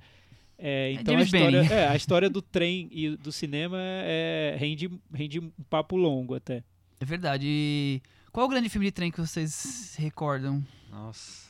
É, 0.57 0.93
então 0.93 1.17
a 1.17 1.23
história, 1.23 1.59
é, 1.73 1.89
a 1.89 1.97
história 1.97 2.29
do 2.31 2.43
trem 2.43 2.89
e 2.93 3.17
do 3.17 3.33
cinema 3.33 3.79
é, 3.81 4.57
rende, 4.59 4.91
rende 5.13 5.41
um 5.41 5.51
papo 5.69 5.97
longo 5.97 6.35
até. 6.35 6.63
é 7.01 7.05
verdade. 7.05 7.47
E 7.49 8.03
qual 8.31 8.47
o 8.47 8.49
grande 8.49 8.69
filme 8.69 8.87
de 8.87 8.93
trem 8.93 9.11
que 9.11 9.21
vocês 9.21 9.53
se 9.53 10.03
recordam? 10.03 10.63
Nossa. 10.91 11.49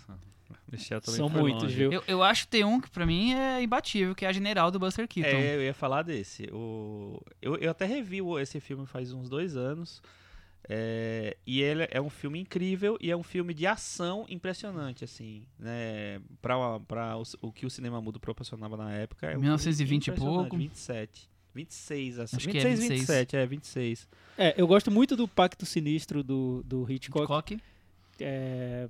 São 1.03 1.29
muitos, 1.29 1.63
longe. 1.65 1.75
viu? 1.75 1.93
Eu, 1.93 2.03
eu 2.07 2.23
acho 2.23 2.45
que 2.45 2.49
tem 2.49 2.65
um 2.65 2.81
que 2.81 2.91
pra 2.91 3.07
mim 3.07 3.33
é 3.35 3.63
imbatível, 3.63 4.15
que 4.15 4.25
é 4.25 4.29
a 4.29 4.33
General 4.33 4.71
do 4.71 4.79
Buster 4.79 5.09
Keaton. 5.09 5.37
É, 5.37 5.57
eu 5.57 5.63
ia 5.63 5.75
falar 5.75 6.03
desse. 6.03 6.49
O... 6.53 7.23
Eu, 7.41 7.57
eu 7.57 7.71
até 7.71 7.87
revi 7.87 8.19
esse 8.41 8.61
filme 8.61 8.87
faz 8.87 9.13
uns 9.13 9.29
dois 9.29 9.57
anos. 9.57 10.03
É, 10.71 11.37
e 11.47 11.63
ele 11.63 11.89
é 11.91 12.01
um 12.01 12.11
filme 12.11 12.39
incrível 12.39 12.99
e 13.01 13.11
é 13.11 13.17
um 13.17 13.23
filme 13.23 13.55
de 13.55 13.67
ação 13.67 14.27
impressionante, 14.29 15.03
assim, 15.03 15.47
né? 15.59 16.21
Pra, 16.43 16.79
pra 16.81 17.17
o, 17.17 17.23
o 17.41 17.53
que 17.53 17.65
o 17.65 17.71
cinema 17.71 18.03
mudo 18.03 18.21
proporcionava 18.21 18.77
na 18.77 18.93
época. 18.93 19.27
É 19.27 19.31
um 19.31 19.33
filme 19.33 19.47
1920 19.47 20.09
e 20.09 20.13
pouco. 20.13 20.57
27. 20.57 21.31
26, 21.55 22.19
assim. 22.19 22.37
Acho 22.37 22.49
que 22.49 22.59
é 22.59 22.61
26, 22.61 22.81
26. 22.81 23.01
27, 23.01 23.37
é, 23.37 23.47
26. 23.47 24.09
É, 24.37 24.55
eu 24.57 24.67
gosto 24.67 24.91
muito 24.91 25.17
do 25.17 25.27
Pacto 25.27 25.65
Sinistro 25.65 26.23
do, 26.23 26.63
do 26.65 26.91
Hitchcock. 26.91 27.23
Hitchcock. 27.23 27.59
é, 28.21 28.89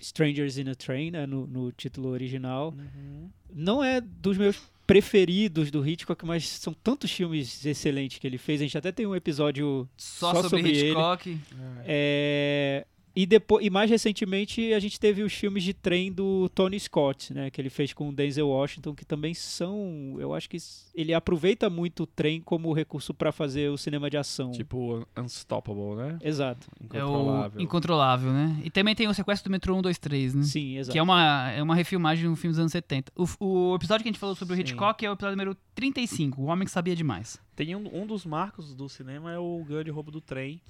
Strangers 0.00 0.58
in 0.58 0.68
a 0.68 0.74
Train, 0.74 1.10
né, 1.10 1.26
no, 1.26 1.46
no 1.46 1.72
título 1.72 2.08
original. 2.08 2.74
Uhum. 2.76 3.28
Não 3.54 3.82
é 3.82 4.00
dos 4.00 4.38
meus 4.38 4.60
preferidos 4.86 5.70
do 5.70 5.86
Hitchcock, 5.86 6.24
mas 6.24 6.48
são 6.48 6.72
tantos 6.72 7.10
filmes 7.10 7.64
excelentes 7.64 8.18
que 8.18 8.26
ele 8.26 8.38
fez. 8.38 8.60
A 8.60 8.64
gente 8.64 8.78
até 8.78 8.92
tem 8.92 9.06
um 9.06 9.14
episódio 9.14 9.88
Só, 9.96 10.34
Só 10.34 10.42
sobre, 10.42 10.48
sobre 10.48 10.70
ele. 10.70 10.88
Hitchcock. 10.88 11.38
É, 11.84 12.86
e, 13.14 13.26
depois, 13.26 13.64
e 13.64 13.70
mais 13.70 13.90
recentemente 13.90 14.72
a 14.72 14.80
gente 14.80 14.98
teve 14.98 15.22
os 15.22 15.32
filmes 15.32 15.62
de 15.62 15.74
trem 15.74 16.12
do 16.12 16.48
Tony 16.50 16.78
Scott, 16.78 17.32
né, 17.32 17.50
que 17.50 17.60
ele 17.60 17.70
fez 17.70 17.92
com 17.92 18.08
o 18.08 18.12
Denzel 18.12 18.48
Washington, 18.48 18.94
que 18.94 19.04
também 19.04 19.34
são, 19.34 20.16
eu 20.18 20.34
acho 20.34 20.48
que 20.48 20.56
ele 20.94 21.12
aproveita 21.12 21.68
muito 21.68 22.04
o 22.04 22.06
trem 22.06 22.40
como 22.40 22.72
recurso 22.72 23.12
para 23.12 23.30
fazer 23.32 23.70
o 23.70 23.76
cinema 23.76 24.08
de 24.08 24.16
ação. 24.16 24.50
Tipo 24.50 25.06
Unstoppable, 25.16 25.96
né? 25.96 26.18
Exato. 26.22 26.68
É 26.92 27.04
o 27.04 27.08
Incontrolável. 27.08 27.60
Incontrolável, 27.60 28.32
né? 28.32 28.60
E 28.64 28.70
também 28.70 28.94
tem 28.94 29.08
o 29.08 29.14
Sequestro 29.14 29.50
do 29.50 29.52
Metrô 29.52 29.76
1, 29.76 29.82
2, 29.82 29.98
3, 29.98 30.34
né? 30.34 30.42
Sim, 30.42 30.78
exato. 30.78 30.92
Que 30.92 30.98
é 30.98 31.02
uma, 31.02 31.50
é 31.50 31.62
uma 31.62 31.74
refilmagem 31.74 32.24
de 32.24 32.28
um 32.28 32.36
filme 32.36 32.52
dos 32.52 32.60
anos 32.60 32.72
70. 32.72 33.12
O, 33.16 33.26
o 33.40 33.74
episódio 33.74 34.02
que 34.02 34.08
a 34.08 34.12
gente 34.12 34.20
falou 34.20 34.34
sobre 34.34 34.54
o 34.54 34.56
Sim. 34.56 34.62
Hitchcock 34.62 35.04
é 35.04 35.10
o 35.10 35.12
episódio 35.12 35.36
número 35.36 35.56
35, 35.74 36.40
O 36.40 36.44
Homem 36.46 36.64
que 36.64 36.70
Sabia 36.70 36.96
Demais. 36.96 37.38
Tem 37.54 37.74
um, 37.76 38.02
um 38.02 38.06
dos 38.06 38.24
marcos 38.24 38.74
do 38.74 38.88
cinema 38.88 39.32
é 39.32 39.38
o 39.38 39.62
Grande 39.66 39.90
Roubo 39.90 40.10
do 40.10 40.20
Trem, 40.20 40.60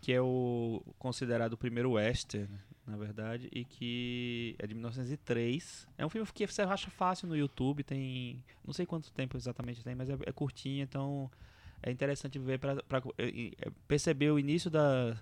que 0.00 0.12
é 0.12 0.20
o 0.20 0.82
considerado 0.98 1.52
o 1.54 1.56
primeiro 1.56 1.92
western, 1.92 2.48
na 2.86 2.96
verdade, 2.96 3.48
e 3.52 3.64
que 3.64 4.56
é 4.58 4.66
de 4.66 4.74
1903. 4.74 5.86
É 5.98 6.04
um 6.04 6.08
filme 6.08 6.26
que 6.32 6.46
você 6.46 6.62
acha 6.62 6.90
fácil 6.90 7.28
no 7.28 7.36
YouTube, 7.36 7.82
tem 7.84 8.42
não 8.64 8.72
sei 8.72 8.86
quanto 8.86 9.12
tempo 9.12 9.36
exatamente 9.36 9.84
tem, 9.84 9.94
mas 9.94 10.08
é, 10.08 10.16
é 10.26 10.32
curtinho, 10.32 10.82
então 10.82 11.30
é 11.82 11.90
interessante 11.90 12.38
ver 12.38 12.58
para 12.58 12.82
perceber 13.86 14.30
o 14.30 14.38
início 14.38 14.70
da, 14.70 15.16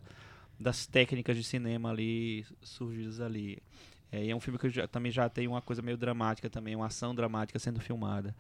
das 0.58 0.86
técnicas 0.86 1.36
de 1.36 1.44
cinema 1.44 1.90
ali 1.90 2.44
surgidas 2.62 3.20
ali. 3.20 3.58
É, 4.10 4.24
e 4.24 4.30
é 4.30 4.34
um 4.36 4.40
filme 4.40 4.58
que 4.58 4.70
já- 4.70 4.88
também 4.88 5.12
já 5.12 5.28
tem 5.28 5.46
uma 5.46 5.60
coisa 5.60 5.82
meio 5.82 5.96
dramática 5.96 6.48
também, 6.48 6.74
uma 6.74 6.86
ação 6.86 7.14
dramática 7.14 7.58
sendo 7.58 7.80
filmada. 7.80 8.34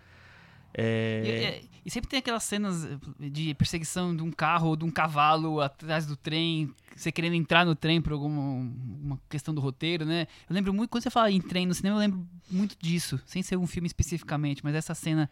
É, 0.74 1.22
E, 1.24 1.28
é- 1.30 1.60
e 1.86 1.90
sempre 1.90 2.08
tem 2.10 2.18
aquelas 2.18 2.42
cenas 2.44 2.86
de 3.18 3.54
perseguição 3.54 4.14
de 4.14 4.22
um 4.22 4.30
carro 4.30 4.68
ou 4.68 4.76
de 4.76 4.84
um 4.84 4.90
cavalo 4.90 5.60
atrás 5.60 6.04
do 6.06 6.14
trem, 6.16 6.70
você 6.94 7.10
querendo 7.10 7.34
entrar 7.34 7.64
no 7.64 7.74
trem 7.74 8.00
por 8.00 8.12
alguma 8.12 8.40
uma 8.40 9.20
questão 9.28 9.54
do 9.54 9.60
roteiro, 9.60 10.04
né? 10.04 10.26
Eu 10.48 10.54
lembro 10.54 10.72
muito, 10.74 10.90
quando 10.90 11.02
você 11.02 11.10
fala 11.10 11.30
em 11.30 11.40
trem 11.40 11.66
no 11.66 11.74
cinema, 11.74 11.96
eu 11.96 12.00
lembro 12.00 12.26
muito 12.50 12.76
disso, 12.80 13.18
sem 13.24 13.42
ser 13.42 13.56
um 13.56 13.66
filme 13.66 13.86
especificamente, 13.86 14.62
mas 14.62 14.74
essa 14.74 14.94
cena, 14.94 15.30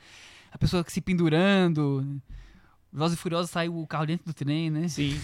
a 0.51 0.57
pessoa 0.59 0.85
se 0.89 1.01
pendurando, 1.01 2.21
Velozes 2.93 3.19
e 3.19 3.21
Furiosos 3.21 3.51
sai 3.51 3.69
o 3.69 3.87
carro 3.87 4.07
dentro 4.07 4.25
do 4.25 4.33
trem, 4.33 4.71
né? 4.71 4.89
Sim. 4.89 5.21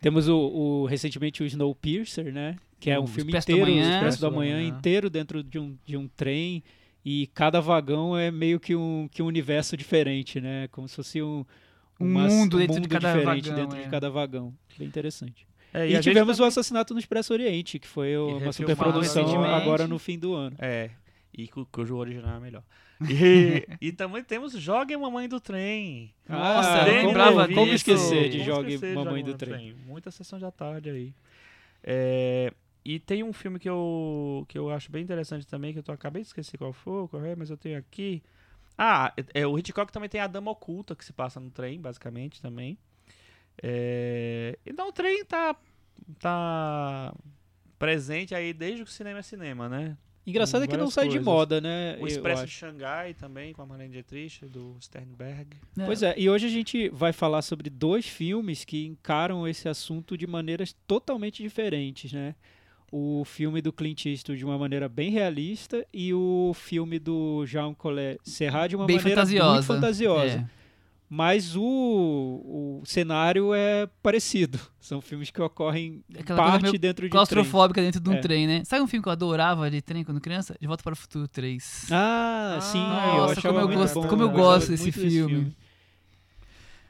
Temos 0.00 0.28
o, 0.28 0.36
o- 0.36 0.86
recentemente 0.86 1.42
o 1.42 1.46
Snowpiercer, 1.46 2.30
né? 2.32 2.56
Que 2.78 2.90
é 2.90 2.98
O 2.98 3.04
um 3.04 3.06
filme 3.06 3.30
Expresso 3.32 3.46
do 3.46 3.52
inteiro, 3.52 3.70
o 3.70 3.90
Expresso 3.90 4.26
Amanhã, 4.26 4.56
Amanhã. 4.58 4.68
inteiro 4.68 5.08
dentro 5.08 5.42
de 5.42 5.58
um, 5.58 5.74
de 5.86 5.96
um 5.96 6.06
trem. 6.08 6.62
E 7.08 7.28
cada 7.28 7.60
vagão 7.60 8.18
é 8.18 8.32
meio 8.32 8.58
que 8.58 8.74
um, 8.74 9.08
que 9.12 9.22
um 9.22 9.26
universo 9.26 9.76
diferente, 9.76 10.40
né? 10.40 10.66
Como 10.72 10.88
se 10.88 10.96
fosse 10.96 11.22
um, 11.22 11.44
Um 12.00 12.06
uma- 12.06 12.26
mundo 12.26 12.58
dentro 12.58 12.80
de 12.80 12.88
cada 12.88 13.12
diferente 13.14 13.48
vagão, 13.48 13.62
dentro 13.64 13.78
é. 13.78 13.82
de 13.84 13.88
cada 13.88 14.10
vagão. 14.10 14.52
Bem 14.76 14.88
interessante. 14.88 15.46
é, 15.72 15.86
E, 15.86 15.90
gente 15.92 16.02
tivemos 16.02 16.34
o 16.34 16.38
também- 16.38 16.48
assassinato 16.48 16.92
no 16.94 16.98
Expresso 16.98 17.32
Oriente, 17.32 17.78
que 17.78 17.86
foi 17.86 18.16
o- 18.16 18.30
E 18.30 18.42
uma 18.42 18.52
superprodução 18.52 19.44
agora 19.44 19.86
no 19.86 20.00
fim 20.00 20.18
do 20.18 20.34
ano. 20.34 20.56
É, 20.58 20.90
e 21.32 21.46
cu- 21.46 21.68
cujo 21.70 21.94
original 21.96 22.38
é 22.38 22.40
melhor. 22.40 22.62
E, 23.08 23.66
e 23.80 23.92
também 23.92 24.24
temos 24.24 24.52
Jogue 24.54 24.96
Mamãe 24.96 25.28
do 25.28 25.38
Trem. 25.38 26.12
Nossa, 26.28 26.82
Ah, 26.82 26.88
eu 26.88 26.94
como- 26.96 27.06
lembrava 27.08 27.46
como 27.48 27.72
esquecer 27.72 28.30
de 28.30 28.38
Como 28.38 28.44
Jogue 28.50 28.74
esquecer 28.74 28.88
de 28.88 28.94
Mamãe 28.96 29.20
Jogue 29.20 29.32
do 29.32 29.38
Trem. 29.38 29.74
Muita 29.86 30.10
sessão 30.10 30.38
da 30.40 30.50
tarde 30.50 30.88
aí. 30.90 31.12
É, 31.84 32.52
e 32.86 33.00
tem 33.00 33.24
um 33.24 33.32
filme 33.32 33.58
que 33.58 33.68
eu, 33.68 34.44
que 34.46 34.56
eu 34.56 34.70
acho 34.70 34.92
bem 34.92 35.02
interessante 35.02 35.44
também, 35.44 35.72
que 35.72 35.80
eu 35.80 35.82
tô, 35.82 35.90
acabei 35.90 36.22
de 36.22 36.28
esquecer 36.28 36.56
qual 36.56 36.72
foi, 36.72 37.08
qual 37.08 37.24
é, 37.24 37.34
mas 37.34 37.50
eu 37.50 37.56
tenho 37.56 37.76
aqui. 37.76 38.22
Ah, 38.78 39.12
é, 39.16 39.40
é, 39.40 39.46
o 39.46 39.58
Hitchcock 39.58 39.92
também 39.92 40.08
tem 40.08 40.20
a 40.20 40.28
Dama 40.28 40.52
Oculta, 40.52 40.94
que 40.94 41.04
se 41.04 41.12
passa 41.12 41.40
no 41.40 41.50
trem, 41.50 41.80
basicamente, 41.80 42.40
também. 42.40 42.78
É, 43.60 44.56
então 44.64 44.88
o 44.88 44.92
trem 44.92 45.24
tá, 45.24 45.56
tá 46.20 47.12
presente 47.76 48.36
aí 48.36 48.52
desde 48.52 48.84
que 48.84 48.90
o 48.90 48.92
cinema 48.92 49.18
é 49.18 49.22
cinema, 49.22 49.68
né? 49.68 49.96
Engraçado 50.24 50.64
é 50.64 50.68
que 50.68 50.76
não 50.76 50.90
sai 50.90 51.06
de 51.06 51.10
coisas. 51.10 51.24
moda, 51.24 51.60
né? 51.60 51.98
O 52.00 52.06
Expresso 52.06 52.46
de 52.46 52.52
Xangai 52.52 53.14
também, 53.14 53.52
com 53.52 53.62
a 53.62 53.66
Marlene 53.66 53.92
Dietrich, 53.92 54.46
do 54.46 54.76
Sternberg. 54.80 55.56
Pois 55.74 56.04
é, 56.04 56.14
e 56.16 56.30
hoje 56.30 56.46
a 56.46 56.50
gente 56.50 56.88
vai 56.90 57.12
falar 57.12 57.42
sobre 57.42 57.68
dois 57.68 58.06
filmes 58.06 58.64
que 58.64 58.86
encaram 58.86 59.46
esse 59.46 59.68
assunto 59.68 60.16
de 60.16 60.26
maneiras 60.26 60.72
totalmente 60.86 61.42
diferentes, 61.42 62.12
né? 62.12 62.36
O 62.92 63.24
filme 63.24 63.60
do 63.60 63.72
Clint 63.72 64.06
Eastwood 64.06 64.38
de 64.38 64.44
uma 64.44 64.56
maneira 64.56 64.88
bem 64.88 65.10
realista 65.10 65.84
e 65.92 66.14
o 66.14 66.52
filme 66.54 66.98
do 66.98 67.44
Jean 67.46 67.74
Collet 67.74 68.18
Serra 68.22 68.66
de 68.68 68.76
uma 68.76 68.86
Bem 68.86 68.96
maneira 68.96 69.20
fantasiosa. 69.20 69.52
muito 69.52 69.64
fantasiosa. 69.66 70.34
É. 70.52 70.56
Mas 71.08 71.54
o, 71.54 71.62
o 71.62 72.82
cenário 72.84 73.54
é 73.54 73.86
parecido. 74.02 74.58
São 74.80 75.00
filmes 75.00 75.30
que 75.30 75.40
ocorrem 75.40 76.02
em 76.10 76.18
Aquela 76.20 76.36
parte 76.36 76.76
dentro 76.78 76.80
de 76.80 76.88
um 76.88 76.94
trem. 76.94 77.10
Claustrofóbica 77.10 77.80
dentro 77.80 78.00
de 78.00 78.10
um 78.10 78.14
É. 78.14 78.18
trem, 78.20 78.46
né? 78.46 78.64
Sabe 78.64 78.82
um 78.82 78.88
filme 78.88 79.02
que 79.02 79.08
eu 79.08 79.12
adorava 79.12 79.70
de 79.70 79.80
trem 79.80 80.02
quando 80.02 80.20
criança? 80.20 80.56
De 80.60 80.66
Volta 80.66 80.82
para 80.82 80.94
o 80.94 80.96
Futuro 80.96 81.28
3. 81.28 81.86
Ah, 81.92 82.54
Ah, 82.56 82.60
sim. 82.60 82.78
nossa, 82.80 83.38
eu 83.38 83.42
como 83.42 83.60
eu 83.60 83.68
gosto- 83.68 84.00
bom, 84.02 84.08
como 84.08 84.22
eu 84.22 84.30
gosto 84.30 84.70
desse 84.70 84.82
muito 84.82 84.98
filme. 85.00 85.56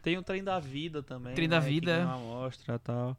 Tem 0.02 0.16
o 0.16 0.22
Trem 0.22 0.42
da 0.42 0.58
Vida 0.60 1.02
também. 1.02 1.34
Trem 1.34 1.48
da 1.48 1.58
né, 1.60 1.64
que 1.66 1.70
Vida. 1.72 1.96
ganhou 1.96 2.08
uma 2.10 2.18
mostra 2.18 2.76
e 2.76 2.78
tal. 2.78 3.16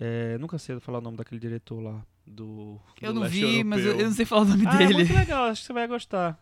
É, 0.00 0.36
nunca 0.38 0.58
sei 0.58 0.78
falar 0.80 0.98
o 0.98 1.00
nome 1.00 1.16
daquele 1.16 1.40
diretor 1.40 1.80
lá. 1.80 2.04
Do, 2.26 2.80
Eu 3.02 3.12
do 3.12 3.20
não 3.20 3.28
vi, 3.28 3.62
mas 3.62 3.80
eu, 3.80 3.86
europeu. 3.86 4.04
eu 4.04 4.08
não 4.08 4.16
sei 4.16 4.24
falar 4.24 4.42
o 4.42 4.44
nome 4.46 4.64
Ah, 4.66 4.74
é 4.74 4.78
dele. 4.78 4.94
muito 4.94 5.12
legal, 5.12 5.44
acho 5.44 5.60
que 5.60 5.66
você 5.66 5.72
vai 5.72 5.86
gostar. 5.86 6.38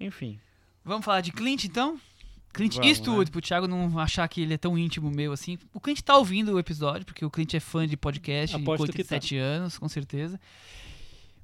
Enfim. 0.00 0.38
Vamos 0.84 1.04
falar 1.04 1.20
de 1.20 1.32
Clint, 1.32 1.64
então? 1.64 2.00
Clint 2.52 2.74
Vamos, 2.74 2.88
Eastwood, 2.88 3.26
né? 3.26 3.32
pro 3.32 3.40
Thiago 3.40 3.68
não 3.68 3.98
achar 3.98 4.26
que 4.26 4.40
ele 4.40 4.54
é 4.54 4.58
tão 4.58 4.76
íntimo 4.76 5.10
meu 5.10 5.32
assim. 5.32 5.58
O 5.72 5.80
Clint 5.80 6.00
tá 6.00 6.16
ouvindo 6.16 6.52
o 6.54 6.58
episódio, 6.58 7.04
porque 7.06 7.24
o 7.24 7.30
Clint 7.30 7.54
é 7.54 7.60
fã 7.60 7.86
de 7.86 7.96
podcast 7.96 8.56
Aposto 8.56 8.86
com 8.86 8.92
que 8.92 9.04
tá. 9.04 9.14
87 9.16 9.36
anos, 9.36 9.78
com 9.78 9.88
certeza. 9.88 10.40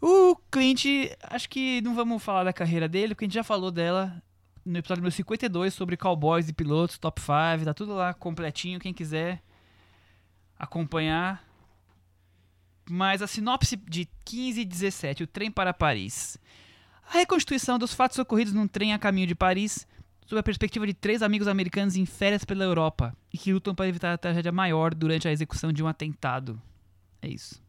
O 0.00 0.36
Clint, 0.50 0.84
acho 1.22 1.48
que 1.48 1.80
não 1.82 1.94
vamos 1.94 2.22
falar 2.22 2.44
da 2.44 2.52
carreira 2.52 2.88
dele, 2.88 3.14
porque 3.14 3.24
a 3.24 3.28
gente 3.28 3.34
já 3.34 3.44
falou 3.44 3.70
dela 3.70 4.20
no 4.64 4.78
episódio 4.78 5.02
número 5.02 5.14
52 5.14 5.72
sobre 5.74 5.96
cowboys 5.96 6.48
e 6.48 6.52
pilotos, 6.52 6.98
top 6.98 7.20
5, 7.20 7.64
tá 7.64 7.74
tudo 7.74 7.94
lá 7.94 8.12
completinho, 8.14 8.80
quem 8.80 8.92
quiser 8.94 9.42
acompanhar. 10.58 11.44
Mas 12.88 13.22
a 13.22 13.26
sinopse 13.26 13.76
de 13.76 14.08
15 14.24 14.60
e 14.60 14.64
17, 14.64 15.22
o 15.22 15.26
trem 15.26 15.50
para 15.50 15.72
Paris. 15.72 16.36
A 17.08 17.14
reconstituição 17.18 17.78
dos 17.78 17.94
fatos 17.94 18.18
ocorridos 18.18 18.52
num 18.52 18.66
trem 18.68 18.92
a 18.92 18.98
caminho 18.98 19.26
de 19.26 19.34
Paris, 19.34 19.86
sob 20.26 20.38
a 20.38 20.42
perspectiva 20.42 20.86
de 20.86 20.94
três 20.94 21.22
amigos 21.22 21.48
americanos 21.48 21.96
em 21.96 22.04
férias 22.06 22.44
pela 22.44 22.64
Europa 22.64 23.16
e 23.32 23.38
que 23.38 23.52
lutam 23.52 23.74
para 23.74 23.88
evitar 23.88 24.12
a 24.12 24.18
tragédia 24.18 24.52
maior 24.52 24.94
durante 24.94 25.26
a 25.28 25.32
execução 25.32 25.72
de 25.72 25.82
um 25.82 25.86
atentado. 25.86 26.60
É 27.22 27.28
isso. 27.28 27.62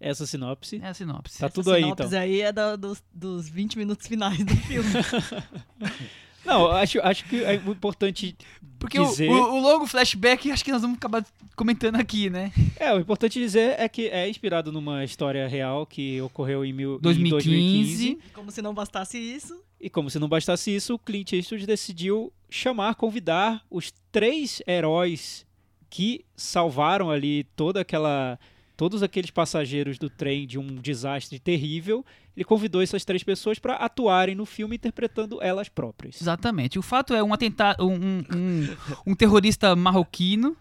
Essa 0.00 0.26
sinopse. 0.26 0.80
É 0.82 0.88
a 0.88 0.94
sinopse. 0.94 1.38
Tá 1.38 1.46
Essa 1.46 1.54
tudo 1.54 1.72
aí, 1.72 1.82
sinopse 1.82 2.06
então. 2.06 2.20
aí 2.20 2.40
é 2.40 2.52
da- 2.52 2.76
dos, 2.76 3.02
dos 3.12 3.48
20 3.48 3.78
minutos 3.78 4.06
finais 4.06 4.38
do 4.44 4.56
filme. 4.56 4.88
Não, 6.44 6.70
acho, 6.70 7.00
acho 7.00 7.24
que 7.24 7.42
é 7.44 7.54
importante 7.54 8.36
Porque 8.78 8.98
o, 8.98 9.04
dizer- 9.04 9.28
o- 9.30 9.54
o 9.54 9.60
longo 9.60 9.86
flashback 9.86 10.50
acho 10.50 10.64
que 10.64 10.70
nós 10.72 10.82
vamos 10.82 10.96
acabar 10.98 11.24
comentando 11.56 11.96
aqui, 11.96 12.30
né? 12.30 12.52
É, 12.78 12.94
o 12.94 13.00
importante 13.00 13.38
dizer 13.40 13.74
é 13.78 13.88
que 13.88 14.06
é 14.08 14.28
inspirado 14.28 14.70
numa 14.70 15.04
história 15.04 15.46
real 15.48 15.84
que 15.84 16.20
ocorreu 16.22 16.64
em, 16.64 16.72
mil, 16.72 16.96
em 16.96 17.00
2015. 17.00 17.48
2015. 17.48 18.18
Como 18.32 18.50
se 18.52 18.62
não 18.62 18.72
bastasse 18.72 19.18
isso. 19.18 19.60
E 19.80 19.88
como 19.90 20.08
se 20.10 20.18
não 20.18 20.28
bastasse 20.28 20.74
isso, 20.74 20.94
o 20.94 20.98
Clint 20.98 21.32
Eastwood 21.32 21.66
decidiu 21.66 22.32
chamar, 22.50 22.94
convidar 22.94 23.62
os 23.70 23.92
três 24.10 24.62
heróis 24.66 25.46
que 25.90 26.24
salvaram 26.36 27.10
ali 27.10 27.44
toda 27.56 27.80
aquela 27.80 28.38
todos 28.78 29.02
aqueles 29.02 29.30
passageiros 29.30 29.98
do 29.98 30.08
trem 30.08 30.46
de 30.46 30.56
um 30.58 30.76
desastre 30.76 31.38
terrível. 31.40 32.06
Ele 32.36 32.44
convidou 32.44 32.80
essas 32.80 33.04
três 33.04 33.24
pessoas 33.24 33.58
para 33.58 33.74
atuarem 33.74 34.36
no 34.36 34.46
filme 34.46 34.76
interpretando 34.76 35.42
elas 35.42 35.68
próprias. 35.68 36.20
Exatamente. 36.22 36.78
O 36.78 36.82
fato 36.82 37.12
é 37.12 37.20
um 37.22 37.34
atentado, 37.34 37.84
um, 37.84 37.92
um, 37.94 38.24
um- 38.36 38.76
um 39.08 39.14
terrorista 39.16 39.74
marroquino 39.74 40.56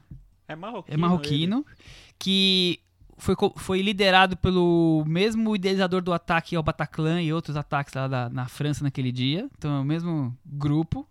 É 0.48 0.56
marroquino. 0.56 0.96
é 0.96 0.98
marroquino, 0.98 1.66
que 2.18 2.80
foi, 3.20 3.36
foi 3.58 3.82
liderado 3.84 4.36
pelo 4.36 5.04
mesmo 5.06 5.56
idealizador 5.56 6.02
do 6.02 6.12
ataque 6.12 6.56
ao 6.56 6.64
Bataclan 6.64 7.22
e 7.22 7.32
outros 7.32 7.56
ataques 7.56 7.94
lá 7.94 8.08
da- 8.08 8.30
na 8.30 8.48
França 8.48 8.84
naquele 8.84 9.12
dia. 9.12 9.48
Então 9.60 9.78
é 9.78 9.80
o 9.80 9.86
mesmo 9.86 10.36
grupo. 10.44 11.08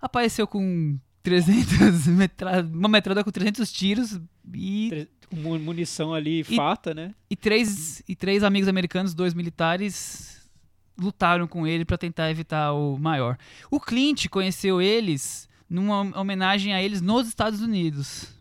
Apareceu 0.00 0.46
com 0.46 0.98
300 1.24 2.06
metra, 2.14 2.60
uma 2.62 2.88
metralhadora 2.88 3.24
com 3.24 3.30
300 3.32 3.72
tiros 3.72 4.20
e, 4.54 5.08
Com 5.28 5.36
mu- 5.36 5.58
munição 5.58 6.14
ali 6.14 6.44
farta, 6.44 6.94
né? 6.94 7.12
e, 7.28 7.34
três, 7.34 8.02
e 8.08 8.14
três 8.14 8.44
amigos 8.44 8.68
americanos, 8.68 9.14
dois 9.14 9.34
militares, 9.34 10.48
lutaram 10.96 11.48
com 11.48 11.66
ele 11.66 11.84
para 11.84 11.98
tentar 11.98 12.30
evitar 12.30 12.72
o 12.72 12.96
maior. 12.98 13.36
O 13.70 13.80
Clint 13.80 14.28
conheceu 14.28 14.80
eles 14.80 15.48
numa 15.68 16.16
homenagem 16.20 16.72
a 16.74 16.80
eles 16.82 17.00
nos 17.00 17.26
Estados 17.26 17.60
Unidos. 17.60 18.32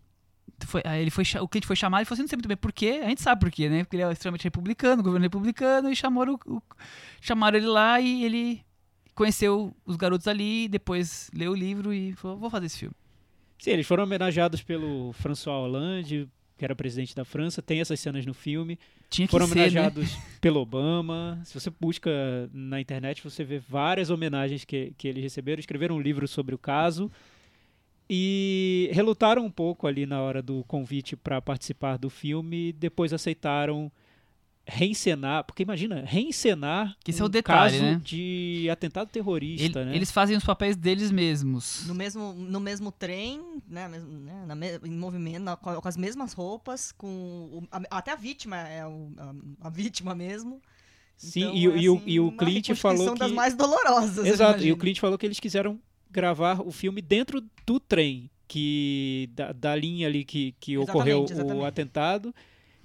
Foi, 0.65 0.81
ele 0.99 1.09
foi, 1.09 1.23
o 1.41 1.47
Clint 1.47 1.65
foi 1.65 1.75
chamado 1.75 2.03
e 2.03 2.05
falou 2.05 2.13
assim, 2.15 2.21
não 2.23 2.29
sei 2.29 2.35
muito 2.37 2.47
bem 2.47 2.55
por 2.57 2.71
quê, 2.71 3.01
a 3.03 3.09
gente 3.09 3.21
sabe 3.21 3.39
por 3.41 3.49
quê, 3.51 3.67
né? 3.69 3.83
Porque 3.83 3.95
ele 3.95 4.03
é 4.03 4.11
extremamente 4.11 4.43
republicano, 4.43 5.01
governo 5.03 5.23
republicano, 5.23 5.89
e 5.89 5.95
chamaram, 5.95 6.39
o- 6.45 6.57
o- 6.57 6.61
chamaram 7.21 7.57
ele 7.57 7.65
lá 7.67 7.99
e 7.99 8.23
ele 8.23 8.61
conheceu 9.13 9.75
os 9.85 9.95
garotos 9.95 10.27
ali, 10.27 10.67
depois 10.67 11.29
leu 11.33 11.51
o 11.51 11.55
livro 11.55 11.93
e 11.93 12.13
falou, 12.13 12.37
vou 12.37 12.49
fazer 12.49 12.65
esse 12.67 12.79
filme. 12.79 12.95
Sim, 13.57 13.71
eles 13.71 13.87
foram 13.87 14.03
homenageados 14.03 14.61
pelo 14.61 15.13
François 15.13 15.55
Hollande, 15.61 16.27
que 16.57 16.65
era 16.65 16.75
presidente 16.75 17.15
da 17.15 17.23
França. 17.23 17.61
Tem 17.61 17.79
essas 17.79 17.99
cenas 17.99 18.25
no 18.25 18.33
filme. 18.33 18.77
Tinha 19.09 19.27
que 19.27 19.31
Foram 19.31 19.47
ser, 19.47 19.55
né? 19.55 19.61
homenageados 19.61 20.17
pelo 20.41 20.59
Obama. 20.59 21.39
Se 21.45 21.53
você 21.53 21.69
busca 21.69 22.09
na 22.51 22.81
internet, 22.81 23.23
você 23.23 23.43
vê 23.43 23.59
várias 23.59 24.09
homenagens 24.09 24.65
que, 24.65 24.93
que 24.97 25.07
eles 25.07 25.23
receberam. 25.23 25.59
Escreveram 25.59 25.95
um 25.95 26.01
livro 26.01 26.27
sobre 26.27 26.53
o 26.53 26.57
caso. 26.57 27.11
E 28.09 28.89
relutaram 28.91 29.45
um 29.45 29.51
pouco 29.51 29.87
ali 29.87 30.05
na 30.05 30.21
hora 30.21 30.41
do 30.41 30.63
convite 30.65 31.15
para 31.15 31.41
participar 31.41 31.97
do 31.97 32.09
filme. 32.09 32.73
Depois 32.73 33.13
aceitaram 33.13 33.91
reencenar. 34.65 35.43
Porque 35.43 35.63
imagina, 35.63 36.03
reencenar 36.05 36.95
Que 37.03 37.11
é 37.11 37.21
um 37.21 37.25
o 37.25 37.29
detalhe, 37.29 37.77
caso 37.79 37.83
né? 37.91 38.01
de 38.03 38.67
atentado 38.71 39.09
terrorista, 39.09 39.79
Ele- 39.81 39.89
né? 39.89 39.95
Eles 39.95 40.11
fazem 40.11 40.35
os 40.37 40.43
papéis 40.43 40.75
deles 40.75 41.11
mesmos. 41.11 41.85
No 41.87 41.93
mesmo, 41.95 42.33
no 42.33 42.59
mesmo 42.59 42.91
trem, 42.91 43.41
né, 43.67 43.87
mesmo, 43.87 44.09
né, 44.19 44.45
na 44.47 44.55
em 44.87 44.91
movimento, 44.97 45.43
na- 45.43 45.55
com, 45.57 45.87
as 45.87 45.97
mesmas 45.97 46.33
roupas, 46.33 46.91
com 46.91 47.07
o- 47.07 47.67
a- 47.71 47.97
até 47.97 48.11
a 48.11 48.15
vítima 48.15 48.57
é 48.57 48.85
o- 48.85 49.11
a, 49.17 49.67
a 49.67 49.69
vítima 49.69 50.15
mesmo. 50.15 50.61
Sim, 51.17 51.41
Então, 51.41 51.55
e, 51.55 51.67
o- 51.67 51.75
é, 51.75 51.79
e 51.79 51.89
o- 51.89 51.95
assim, 51.97 52.03
e 52.07 52.19
o 52.19 52.31
Clint 52.31 52.73
falou 52.75 53.15
das 53.15 53.29
que... 53.29 53.35
mais 53.35 53.55
dolorosas. 53.55 54.25
Exato, 54.25 54.63
e 54.63 54.71
o 54.71 54.77
Clint 54.77 54.99
falou 54.99 55.17
que 55.17 55.25
eles 55.25 55.39
quiseram 55.39 55.79
gravar 56.09 56.61
o 56.61 56.71
filme 56.71 57.01
dentro 57.01 57.43
do 57.65 57.79
trem, 57.79 58.29
que 58.47 59.29
da, 59.33 59.51
da 59.51 59.75
linha 59.75 60.07
ali 60.07 60.23
que, 60.23 60.53
que 60.59 60.77
ocorreu 60.77 61.19
Exatamente, 61.19 61.33
exatamente. 61.33 61.63
o 61.63 61.65
atentado. 61.65 62.35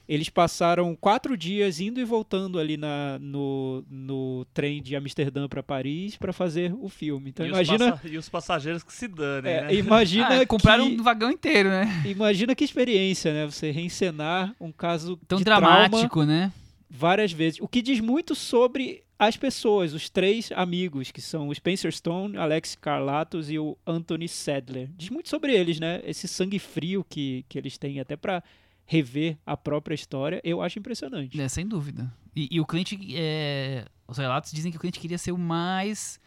Eles 0.08 0.30
passaram 0.30 0.96
quatro 0.96 1.36
dias 1.36 1.80
indo 1.80 2.00
e 2.00 2.04
voltando 2.04 2.58
ali 2.58 2.78
na, 2.78 3.18
no, 3.20 3.84
no 3.90 4.46
trem 4.54 4.82
de 4.82 4.96
Amsterdã 4.96 5.46
para 5.46 5.62
Paris 5.62 6.16
para 6.16 6.32
fazer 6.32 6.74
o 6.80 6.88
filme. 6.88 7.28
Então 7.28 7.44
e, 7.44 7.50
imagina, 7.50 8.00
Os 8.02 8.10
e 8.10 8.16
os 8.16 8.28
passageiros 8.28 8.82
que 8.82 8.92
se 8.92 9.06
danem, 9.06 9.52
é, 9.52 9.60
né? 9.64 9.74
imagina 9.74 10.28
Ah, 10.40 10.46
compraram 10.46 10.88
que, 10.88 11.00
um 11.00 11.02
vagão 11.02 11.30
inteiro, 11.30 11.68
né? 11.68 12.02
imagina 12.06 12.54
que 12.54 12.64
experiência, 12.64 13.32
né? 13.34 13.44
Você 13.44 13.70
reencenar 13.70 14.54
um 14.58 14.72
caso 14.72 15.18
Tão 15.28 15.42
trauma 15.42 15.88
dramático, 15.88 16.24
né? 16.24 16.52
várias 16.88 17.32
vezes. 17.32 17.60
O 17.60 17.68
que 17.68 17.82
diz 17.82 18.00
muito 18.00 18.34
sobre 18.34 19.04
as 19.18 19.36
pessoas, 19.36 19.92
os 19.92 20.08
três 20.08 20.50
amigos, 20.52 21.10
que 21.10 21.20
são 21.20 21.48
o 21.48 21.54
Spencer 21.54 21.92
Stone, 21.92 22.36
Alex 22.36 22.76
Carlatos 22.76 23.50
e 23.50 23.58
o 23.58 23.76
Anthony 23.86 24.28
Sadler. 24.28 24.88
Diz 24.96 25.10
muito 25.10 25.28
sobre 25.28 25.52
eles, 25.54 25.80
né? 25.80 26.00
Esse 26.04 26.28
sangue 26.28 26.58
frio 26.58 27.04
que, 27.08 27.44
que 27.48 27.58
eles 27.58 27.76
têm 27.76 28.00
até 28.00 28.16
pra 28.16 28.42
rever 28.90 29.36
a 29.44 29.54
própria 29.56 29.94
história, 29.94 30.40
eu 30.42 30.62
acho 30.62 30.78
impressionante. 30.78 31.38
É, 31.38 31.46
sem 31.48 31.66
dúvida. 31.68 32.10
E, 32.34 32.48
e 32.50 32.58
o 32.60 32.64
cliente, 32.66 32.98
é, 33.14 33.84
os 34.08 34.16
relatos 34.16 34.50
dizem 34.50 34.70
que 34.72 34.78
o 34.78 34.80
cliente 34.80 34.98
queria 34.98 35.18
ser 35.18 35.30
o 35.32 35.38
mais 35.38 36.18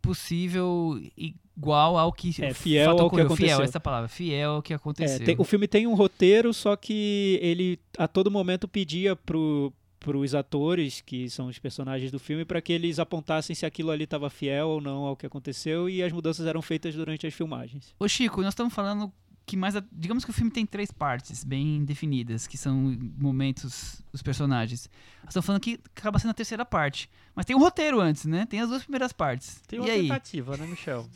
possível 0.00 1.00
igual 1.16 1.98
ao 1.98 2.12
que 2.12 2.28
É, 2.42 2.54
fiel 2.54 2.90
ao 3.00 3.10
que 3.10 3.20
aconteceu. 3.20 3.36
Fiel, 3.48 3.62
essa 3.62 3.78
é 3.78 3.80
palavra. 3.80 4.08
Fiel 4.08 4.50
ao 4.52 4.62
que 4.62 4.72
É, 4.72 4.76
aconteceu. 4.76 5.24
tem- 5.26 5.34
o 5.36 5.44
filme 5.44 5.66
tem 5.66 5.86
um 5.86 5.94
roteiro, 5.94 6.54
só 6.54 6.76
que 6.76 7.38
ele 7.42 7.78
a 7.98 8.06
todo 8.06 8.30
momento 8.30 8.68
pedia 8.68 9.16
pro 9.16 9.72
os 10.08 10.36
atores, 10.36 11.00
que 11.00 11.28
são 11.28 11.48
os 11.48 11.58
personagens 11.58 12.12
do 12.12 12.18
filme, 12.20 12.44
para 12.44 12.60
que 12.60 12.72
eles 12.72 13.00
apontassem 13.00 13.56
se 13.56 13.66
aquilo 13.66 13.90
ali 13.90 14.04
estava 14.04 14.30
fiel 14.30 14.68
ou 14.68 14.80
não 14.80 14.98
ao 15.04 15.16
que 15.16 15.26
aconteceu 15.26 15.88
e 15.90 16.00
as 16.00 16.12
mudanças 16.12 16.46
eram 16.46 16.62
feitas 16.62 16.94
durante 16.94 17.26
as 17.26 17.34
filmagens. 17.34 17.92
Ô 17.98 18.06
Chico, 18.06 18.40
nós 18.40 18.50
estamos 18.52 18.72
falando 18.72 19.12
que 19.46 19.56
mais. 19.56 19.74
Digamos 19.92 20.24
que 20.24 20.30
o 20.30 20.34
filme 20.34 20.50
tem 20.50 20.66
três 20.66 20.90
partes 20.90 21.44
bem 21.44 21.84
definidas, 21.84 22.46
que 22.46 22.58
são 22.58 22.98
momentos 23.16 24.02
dos 24.10 24.20
personagens. 24.22 24.90
Estamos 25.26 25.46
falando 25.46 25.60
que 25.60 25.80
acaba 25.96 26.18
sendo 26.18 26.32
a 26.32 26.34
terceira 26.34 26.64
parte. 26.64 27.08
Mas 27.34 27.46
tem 27.46 27.54
um 27.54 27.60
roteiro 27.60 28.00
antes, 28.00 28.24
né? 28.24 28.44
Tem 28.44 28.60
as 28.60 28.68
duas 28.68 28.82
primeiras 28.82 29.12
partes. 29.12 29.62
Tem 29.68 29.78
e 29.78 29.80
uma 29.82 29.88
aí? 29.90 30.00
O 30.00 30.02
tentativa, 30.02 30.56
né, 30.56 30.66
Michel? 30.66 31.08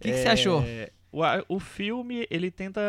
que, 0.00 0.10
que 0.10 0.16
você 0.22 0.28
achou? 0.28 0.62
É, 0.62 0.90
O, 1.12 1.20
o 1.56 1.60
filme, 1.60 2.26
ele 2.30 2.50
tenta 2.50 2.80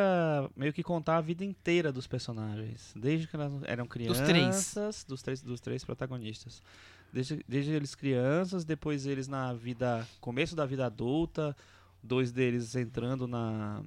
meio 0.55 0.73
que 0.73 0.81
contar 0.81 1.17
a 1.17 1.21
vida 1.21 1.43
inteira 1.43 1.91
dos 1.91 2.07
personagens. 2.07 2.93
Desde 2.95 3.27
que 3.27 3.35
elas 3.35 3.51
eram 3.65 3.85
três. 3.85 4.19
crianças. 4.21 5.05
Dos 5.07 5.21
três. 5.21 5.41
Dos 5.41 5.59
três 5.59 5.83
protagonistas. 5.83 6.61
Desde, 7.11 7.43
desde 7.47 7.71
eles 7.71 7.93
crianças, 7.93 8.63
depois 8.65 9.05
eles 9.05 9.27
na 9.27 9.53
vida. 9.53 10.07
Começo 10.19 10.55
da 10.55 10.65
vida 10.65 10.85
adulta. 10.85 11.55
Dois 12.03 12.31
deles 12.31 12.75
entrando 12.75 13.27
na, 13.27 13.81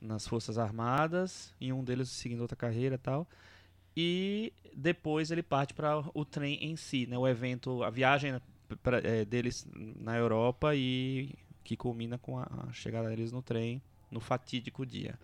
nas 0.00 0.26
Forças 0.26 0.58
Armadas. 0.58 1.54
E 1.60 1.72
um 1.72 1.82
deles 1.82 2.08
seguindo 2.10 2.40
outra 2.42 2.56
carreira 2.56 2.96
e 2.96 2.98
tal. 2.98 3.26
E 3.96 4.52
depois 4.74 5.30
ele 5.30 5.42
parte 5.42 5.74
para 5.74 6.04
o 6.14 6.24
trem 6.24 6.62
em 6.64 6.76
si, 6.76 7.06
né? 7.06 7.18
O 7.18 7.26
evento, 7.26 7.82
a 7.82 7.90
viagem 7.90 8.40
pra, 8.82 8.98
é, 8.98 9.24
deles 9.24 9.66
na 9.74 10.16
Europa 10.16 10.74
e 10.76 11.34
que 11.64 11.76
culmina 11.76 12.18
com 12.18 12.38
a, 12.38 12.48
a 12.68 12.72
chegada 12.72 13.08
deles 13.08 13.32
no 13.32 13.42
trem 13.42 13.82
no 14.10 14.20
fatídico 14.20 14.84
dia. 14.86 15.18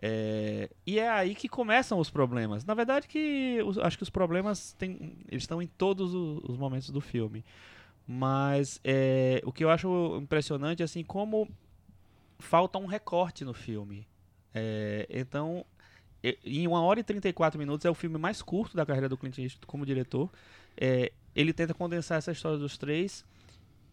É, 0.00 0.70
e 0.86 0.98
é 0.98 1.08
aí 1.08 1.34
que 1.34 1.48
começam 1.48 1.98
os 1.98 2.08
problemas. 2.08 2.64
Na 2.64 2.72
verdade, 2.74 3.08
que 3.08 3.60
os- 3.66 3.78
acho 3.78 3.96
que 3.96 4.02
os 4.04 4.10
problemas 4.10 4.76
eles 4.80 5.42
estão 5.42 5.60
em 5.60 5.66
todos 5.66 6.14
o- 6.14 6.40
os 6.48 6.56
momentos 6.56 6.90
do 6.90 7.00
filme. 7.00 7.44
Mas 8.10 8.80
é, 8.82 9.42
o 9.44 9.52
que 9.52 9.62
eu 9.62 9.68
acho 9.68 10.16
impressionante 10.22 10.80
é 10.80 10.84
assim 10.84 11.04
como 11.04 11.46
falta 12.38 12.78
um 12.78 12.86
recorte 12.86 13.44
no 13.44 13.52
filme. 13.52 14.08
É, 14.54 15.06
então, 15.10 15.62
em 16.42 16.66
1 16.66 16.72
hora 16.72 17.00
e 17.00 17.04
34 17.04 17.58
minutos 17.58 17.84
é 17.84 17.90
o 17.90 17.94
filme 17.94 18.16
mais 18.16 18.40
curto 18.40 18.74
da 18.74 18.86
carreira 18.86 19.10
do 19.10 19.16
Clint 19.18 19.36
Eastwood 19.38 19.66
como 19.66 19.84
diretor. 19.84 20.30
É, 20.74 21.12
ele 21.34 21.52
tenta 21.52 21.74
condensar 21.74 22.16
essa 22.16 22.32
história 22.32 22.56
dos 22.56 22.78
três 22.78 23.26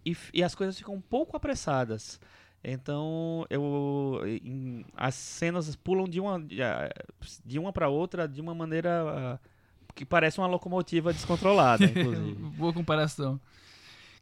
e, 0.06 0.16
e 0.34 0.42
as 0.42 0.56
coisas 0.56 0.78
ficam 0.78 0.96
um 0.96 1.02
pouco 1.02 1.36
apressadas. 1.36 2.18
Então, 2.64 3.46
eu, 3.50 4.22
em- 4.26 4.86
as 4.96 5.14
cenas 5.14 5.76
pulam 5.76 6.08
de 6.08 6.22
uma, 6.22 6.42
de 7.44 7.60
uma 7.60 7.74
para 7.74 7.90
outra 7.90 8.28
de 8.28 8.40
uma 8.42 8.56
maneira 8.56 9.04
ah, 9.08 9.40
que 9.94 10.06
parece 10.06 10.40
uma 10.40 10.48
locomotiva 10.48 11.12
descontrolada, 11.14 11.84
inclusive. 11.86 12.34
Boa 12.58 12.74
comparação. 12.74 13.40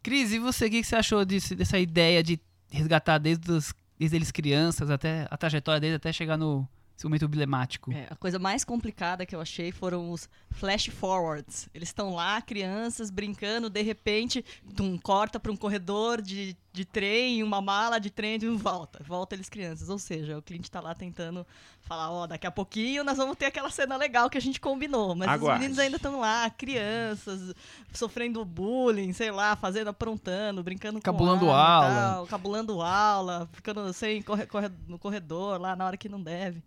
Cris, 0.03 0.31
e 0.33 0.39
você, 0.39 0.65
o 0.65 0.69
que 0.69 0.83
você 0.83 0.95
achou 0.95 1.23
disso- 1.25 1.55
dessa 1.55 1.79
ideia 1.79 2.21
de 2.21 2.39
resgatar 2.69 3.17
desde, 3.17 3.49
os, 3.51 3.73
desde 3.97 4.17
eles 4.17 4.31
crianças 4.31 4.89
até 4.89 5.25
a 5.31 5.37
trajetória 5.37 5.79
deles 5.79 5.95
até 5.95 6.11
chegar 6.11 6.37
no 6.37 6.67
esse 6.95 7.05
momento 7.05 7.25
emblemático? 7.25 7.91
É, 7.91 8.05
a 8.09 8.15
coisa 8.15 8.37
mais 8.37 8.63
complicada 8.63 9.25
que 9.25 9.35
eu 9.35 9.41
achei 9.41 9.71
foram 9.71 10.11
os 10.11 10.29
flash 10.51 10.87
forwards. 10.87 11.67
Eles 11.73 11.89
estão 11.89 12.13
lá, 12.13 12.39
crianças, 12.41 13.09
brincando, 13.09 13.69
de 13.69 13.81
repente, 13.81 14.45
tum, 14.75 14.97
corta 14.97 15.39
para 15.39 15.51
um 15.51 15.55
corredor 15.57 16.21
de, 16.21 16.55
de 16.73 16.83
trem, 16.83 17.43
uma 17.43 17.61
mala 17.61 17.99
de 17.99 18.09
trem 18.09 18.35
e 18.41 18.47
volta. 18.49 18.99
Volta 19.03 19.35
eles 19.35 19.47
crianças. 19.47 19.89
Ou 19.89 19.99
seja, 19.99 20.37
o 20.39 20.41
cliente 20.41 20.71
tá 20.71 20.81
lá 20.81 20.95
tentando 20.95 21.45
falar, 21.81 22.09
ó, 22.11 22.25
daqui 22.25 22.47
a 22.47 22.51
pouquinho 22.51 23.03
nós 23.03 23.15
vamos 23.15 23.37
ter 23.37 23.45
aquela 23.45 23.69
cena 23.69 23.95
legal 23.95 24.27
que 24.27 24.37
a 24.39 24.41
gente 24.41 24.59
combinou. 24.59 25.13
Mas 25.15 25.27
Aguarde. 25.29 25.43
os 25.53 25.59
meninos 25.59 25.77
ainda 25.79 25.97
estão 25.97 26.19
lá, 26.19 26.49
crianças, 26.49 27.53
sofrendo 27.93 28.43
bullying, 28.43 29.13
sei 29.13 29.29
lá, 29.29 29.55
fazendo, 29.55 29.89
aprontando, 29.89 30.63
brincando 30.63 30.99
Cabulando 30.99 31.41
com 31.41 31.45
e 31.45 31.49
aula. 31.53 31.87
tal, 31.89 32.27
cabulando 32.27 32.81
aula, 32.81 33.47
ficando 33.53 33.93
sem 33.93 34.21
corre, 34.23 34.47
corre- 34.47 34.71
no 34.87 34.97
corredor 34.97 35.61
lá 35.61 35.75
na 35.75 35.85
hora 35.85 35.95
que 35.97 36.09
não 36.09 36.21
deve. 36.21 36.63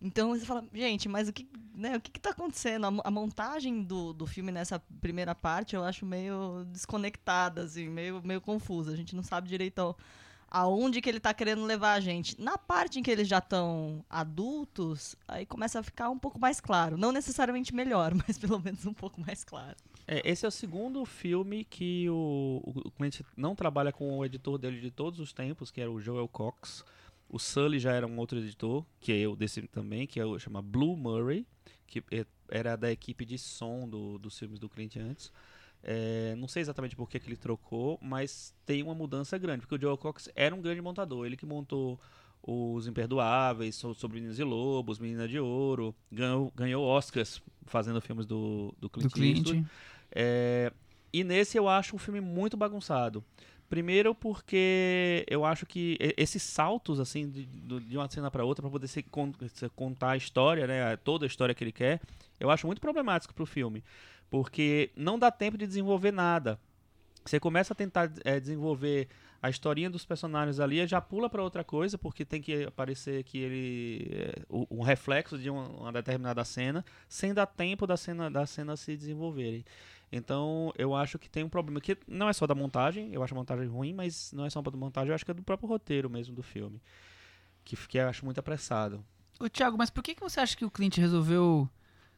Então 0.00 0.30
você 0.30 0.46
fala, 0.46 0.64
gente, 0.72 1.08
mas 1.08 1.28
o 1.28 1.32
que, 1.32 1.46
né, 1.74 1.96
o 1.96 2.00
que, 2.00 2.10
que 2.10 2.20
tá 2.20 2.30
acontecendo? 2.30 2.86
A, 2.86 3.08
a 3.08 3.10
montagem 3.10 3.82
do, 3.82 4.12
do 4.12 4.26
filme 4.26 4.50
nessa 4.50 4.78
primeira 5.00 5.34
parte 5.34 5.76
eu 5.76 5.84
acho 5.84 6.06
meio 6.06 6.64
desconectada, 6.66 7.62
assim, 7.62 7.88
meio, 7.88 8.22
meio 8.24 8.40
confusa. 8.40 8.92
A 8.92 8.96
gente 8.96 9.14
não 9.14 9.22
sabe 9.22 9.48
direito 9.48 9.78
ao- 9.78 9.98
aonde 10.50 11.00
que 11.00 11.08
ele 11.08 11.20
tá 11.20 11.32
querendo 11.32 11.64
levar 11.64 11.92
a 11.92 12.00
gente. 12.00 12.40
Na 12.40 12.58
parte 12.58 12.98
em 12.98 13.02
que 13.02 13.10
eles 13.10 13.28
já 13.28 13.38
estão 13.38 14.04
adultos, 14.10 15.14
aí 15.28 15.46
começa 15.46 15.78
a 15.78 15.82
ficar 15.82 16.10
um 16.10 16.18
pouco 16.18 16.40
mais 16.40 16.60
claro. 16.60 16.96
Não 16.96 17.12
necessariamente 17.12 17.74
melhor, 17.74 18.12
mas 18.26 18.36
pelo 18.36 18.58
menos 18.58 18.84
um 18.84 18.94
pouco 18.94 19.20
mais 19.20 19.44
claro. 19.44 19.76
É, 20.06 20.28
esse 20.28 20.44
é 20.44 20.48
o 20.48 20.50
segundo 20.50 21.04
filme 21.04 21.64
que 21.64 22.10
o, 22.10 22.60
o, 22.64 22.90
Clint 22.90 23.20
não 23.36 23.54
trabalha 23.54 23.92
com 23.92 24.18
o 24.18 24.24
editor 24.24 24.58
dele 24.58 24.80
de 24.80 24.90
todos 24.90 25.20
os 25.20 25.32
tempos, 25.32 25.70
que 25.70 25.80
era 25.80 25.90
o 25.90 26.00
Joel 26.00 26.26
Cox. 26.26 26.84
O 27.32 27.38
Sully 27.38 27.78
já 27.78 27.92
era 27.92 28.06
um 28.06 28.18
outro 28.18 28.38
editor, 28.38 28.84
que 29.00 29.12
é 29.12 29.16
eu 29.18 29.36
desse 29.36 29.62
também, 29.68 30.06
que 30.06 30.18
é 30.18 30.24
o 30.26 30.38
chama 30.38 30.60
Blue 30.60 30.96
Murray, 30.96 31.46
que 31.86 32.02
é- 32.10 32.26
era 32.48 32.76
da 32.76 32.90
equipe 32.90 33.24
de 33.24 33.38
som 33.38 33.88
do, 33.88 34.18
dos 34.18 34.36
filmes 34.38 34.58
do 34.58 34.68
Clint 34.68 34.96
antes. 34.96 35.32
É, 35.82 36.34
não 36.36 36.46
sei 36.48 36.60
exatamente 36.60 36.94
por 36.96 37.08
que, 37.08 37.18
que 37.18 37.28
ele 37.28 37.36
trocou, 37.36 37.98
mas 38.02 38.54
tem 38.66 38.82
uma 38.82 38.94
mudança 38.94 39.38
grande, 39.38 39.60
porque 39.60 39.76
o 39.76 39.80
Joel 39.80 39.96
Cox 39.96 40.28
era 40.34 40.54
um 40.54 40.60
grande 40.60 40.80
montador. 40.82 41.24
Ele 41.24 41.36
que 41.36 41.46
montou 41.46 41.98
os 42.42 42.86
Imperdoáveis, 42.86 43.76
So- 43.76 43.94
Sobre 43.94 44.16
Meninos 44.16 44.38
e 44.38 44.44
Lobos, 44.44 44.98
Menina 44.98 45.28
de 45.28 45.38
Ouro, 45.38 45.94
ganhou, 46.10 46.52
ganhou 46.56 46.84
Oscars 46.84 47.40
fazendo 47.66 48.00
filmes 48.00 48.26
do, 48.26 48.74
do 48.78 48.90
Clint, 48.90 49.04
do 49.04 49.14
Clint. 49.44 49.44
É, 50.10 50.72
e 51.12 51.22
nesse 51.24 51.56
eu 51.56 51.68
acho 51.68 51.94
um 51.94 51.98
filme 51.98 52.20
muito 52.20 52.56
bagunçado. 52.56 53.24
Primeiro 53.70 54.16
porque 54.16 55.24
eu 55.30 55.44
acho 55.44 55.64
que 55.64 55.96
esses 56.16 56.42
saltos 56.42 57.00
assim 57.00 57.30
de, 57.30 57.46
de 57.46 57.96
uma 57.96 58.10
cena 58.10 58.30
para 58.30 58.44
outra 58.44 58.62
para 58.64 58.70
poder 58.72 58.88
se, 58.88 59.02
con- 59.02 59.32
se 59.54 59.68
contar 59.70 60.10
a 60.10 60.16
história, 60.16 60.66
né, 60.66 60.96
toda 60.98 61.24
a 61.24 61.28
história 61.28 61.54
que 61.54 61.64
ele 61.64 61.72
quer, 61.72 62.00
eu 62.40 62.50
acho 62.50 62.66
muito 62.66 62.80
problemático 62.80 63.32
pro 63.32 63.46
filme, 63.46 63.84
porque 64.28 64.90
não 64.96 65.18
dá 65.18 65.30
tempo 65.30 65.56
de 65.56 65.68
desenvolver 65.68 66.12
nada. 66.12 66.58
Você 67.24 67.38
começa 67.38 67.72
a 67.72 67.76
tentar 67.76 68.10
eh, 68.24 68.40
desenvolver 68.40 69.08
a 69.42 69.48
historinha 69.50 69.88
dos 69.90 70.04
personagens 70.04 70.60
ali, 70.60 70.86
já 70.86 71.00
pula 71.00 71.30
para 71.30 71.42
outra 71.42 71.64
coisa, 71.64 71.96
porque 71.98 72.24
tem 72.24 72.42
que 72.42 72.64
aparecer 72.64 73.22
que 73.24 73.38
ele 73.38 74.32
o- 74.48 74.66
um 74.70 74.82
reflexo 74.82 75.38
de 75.38 75.48
uma 75.50 75.92
determinada 75.92 76.44
cena, 76.44 76.84
sem 77.08 77.32
dar 77.34 77.46
tempo 77.46 77.86
da 77.86 77.96
cena 77.96 78.30
da 78.30 78.46
cena 78.46 78.76
se 78.76 78.96
desenvolverem. 78.96 79.64
Então, 80.12 80.72
eu 80.76 80.94
acho 80.94 81.18
que 81.18 81.28
tem 81.30 81.44
um 81.44 81.48
problema 81.48 81.80
que 81.80 81.96
não 82.08 82.28
é 82.28 82.32
só 82.32 82.46
da 82.46 82.54
montagem, 82.54 83.12
eu 83.12 83.22
acho 83.22 83.32
a 83.32 83.36
montagem 83.36 83.66
ruim, 83.68 83.92
mas 83.94 84.32
não 84.32 84.44
é 84.44 84.50
só 84.50 84.60
da 84.60 84.70
montagem, 84.76 85.10
eu 85.10 85.14
acho 85.14 85.24
que 85.24 85.30
é 85.30 85.34
do 85.34 85.42
próprio 85.42 85.68
roteiro 85.68 86.10
mesmo 86.10 86.34
do 86.34 86.42
filme. 86.42 86.80
Que, 87.64 87.76
que 87.76 87.98
eu 87.98 88.08
acho 88.08 88.24
muito 88.24 88.38
apressado. 88.40 89.04
Ô, 89.38 89.48
Thiago, 89.48 89.78
mas 89.78 89.88
por 89.90 90.02
que, 90.02 90.14
que 90.14 90.20
você 90.20 90.40
acha 90.40 90.56
que 90.56 90.64
o 90.64 90.70
Clint 90.70 90.96
resolveu 90.98 91.68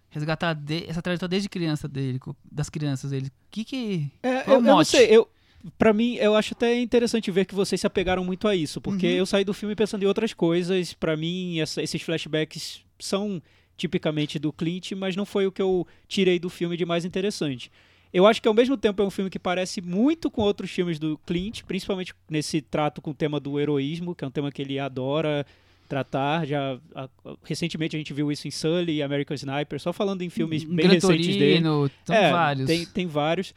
resgatar 0.09 0.55
de- 0.55 0.87
essa 0.89 1.03
trajetória 1.03 1.29
desde 1.31 1.49
criança 1.49 1.87
dele, 1.87 2.19
das 2.51 2.71
crianças 2.71 3.11
dele? 3.11 3.31
Que 3.51 3.65
que... 3.65 4.11
É, 4.23 4.49
eu, 4.49 4.53
o 4.53 4.53
eu 4.55 4.61
não 4.63 4.83
sei, 4.85 5.07
eu, 5.15 5.29
pra 5.77 5.93
mim, 5.93 6.15
eu 6.15 6.35
acho 6.35 6.55
até 6.55 6.81
interessante 6.81 7.31
ver 7.31 7.45
que 7.45 7.55
vocês 7.55 7.81
se 7.81 7.87
apegaram 7.87 8.25
muito 8.25 8.49
a 8.49 8.57
isso, 8.57 8.81
porque 8.81 9.07
Uhum. 9.07 9.13
eu 9.19 9.27
saí 9.27 9.45
do 9.45 9.53
filme 9.53 9.75
pensando 9.77 10.03
em 10.03 10.07
outras 10.07 10.33
coisas. 10.33 10.95
Pra 10.95 11.15
mim, 11.17 11.61
essa- 11.61 11.83
esses 11.83 12.01
flashbacks 12.01 12.83
são 12.99 13.43
tipicamente 13.77 14.39
do 14.39 14.53
Clint, 14.53 14.93
mas 14.93 15.17
não 15.17 15.25
foi 15.25 15.47
o 15.47 15.53
que 15.53 15.63
eu 15.63 15.87
tirei 16.09 16.39
do 16.39 16.49
filme 16.51 16.77
de 16.77 16.85
mais 16.85 17.05
interessante. 17.05 17.71
Eu 18.13 18.27
acho 18.27 18.43
que 18.43 18.49
ao 18.49 18.53
mesmo 18.55 18.77
tempo 18.77 19.03
é 19.03 19.07
um 19.07 19.11
filme 19.11 19.31
que 19.31 19.39
parece 19.39 19.81
muito 19.81 20.31
com 20.31 20.43
outros 20.43 20.71
filmes 20.71 20.99
do 20.99 21.19
Clint, 21.27 21.63
principalmente 21.63 22.13
nesse 22.29 22.61
trato 22.61 23.01
com 23.01 23.11
o 23.11 23.15
tema 23.15 23.41
do 23.41 23.59
heroísmo, 23.59 24.15
que 24.15 24.23
é 24.23 24.27
um 24.27 24.31
tema 24.31 24.53
que 24.53 24.61
ele 24.61 24.79
adora 24.79 25.47
tratar. 25.89 26.47
Já 26.47 26.79
a- 26.95 27.09
recentemente 27.43 27.97
a 27.97 27.99
gente 27.99 28.13
viu 28.13 28.31
isso 28.31 28.47
em 28.47 28.51
Sully 28.51 28.97
e 28.97 29.03
American 29.03 29.35
Sniper, 29.35 29.81
só 29.81 29.93
falando 29.95 30.21
em 30.23 30.29
filmes 30.29 30.63
bem 30.63 30.87
recentes 30.89 31.37
dele. 31.39 31.61
São 32.05 32.15
É, 32.15 32.31
vários. 32.31 32.67
Tem, 32.67 32.85
tem 32.87 33.07
vários. 33.07 33.55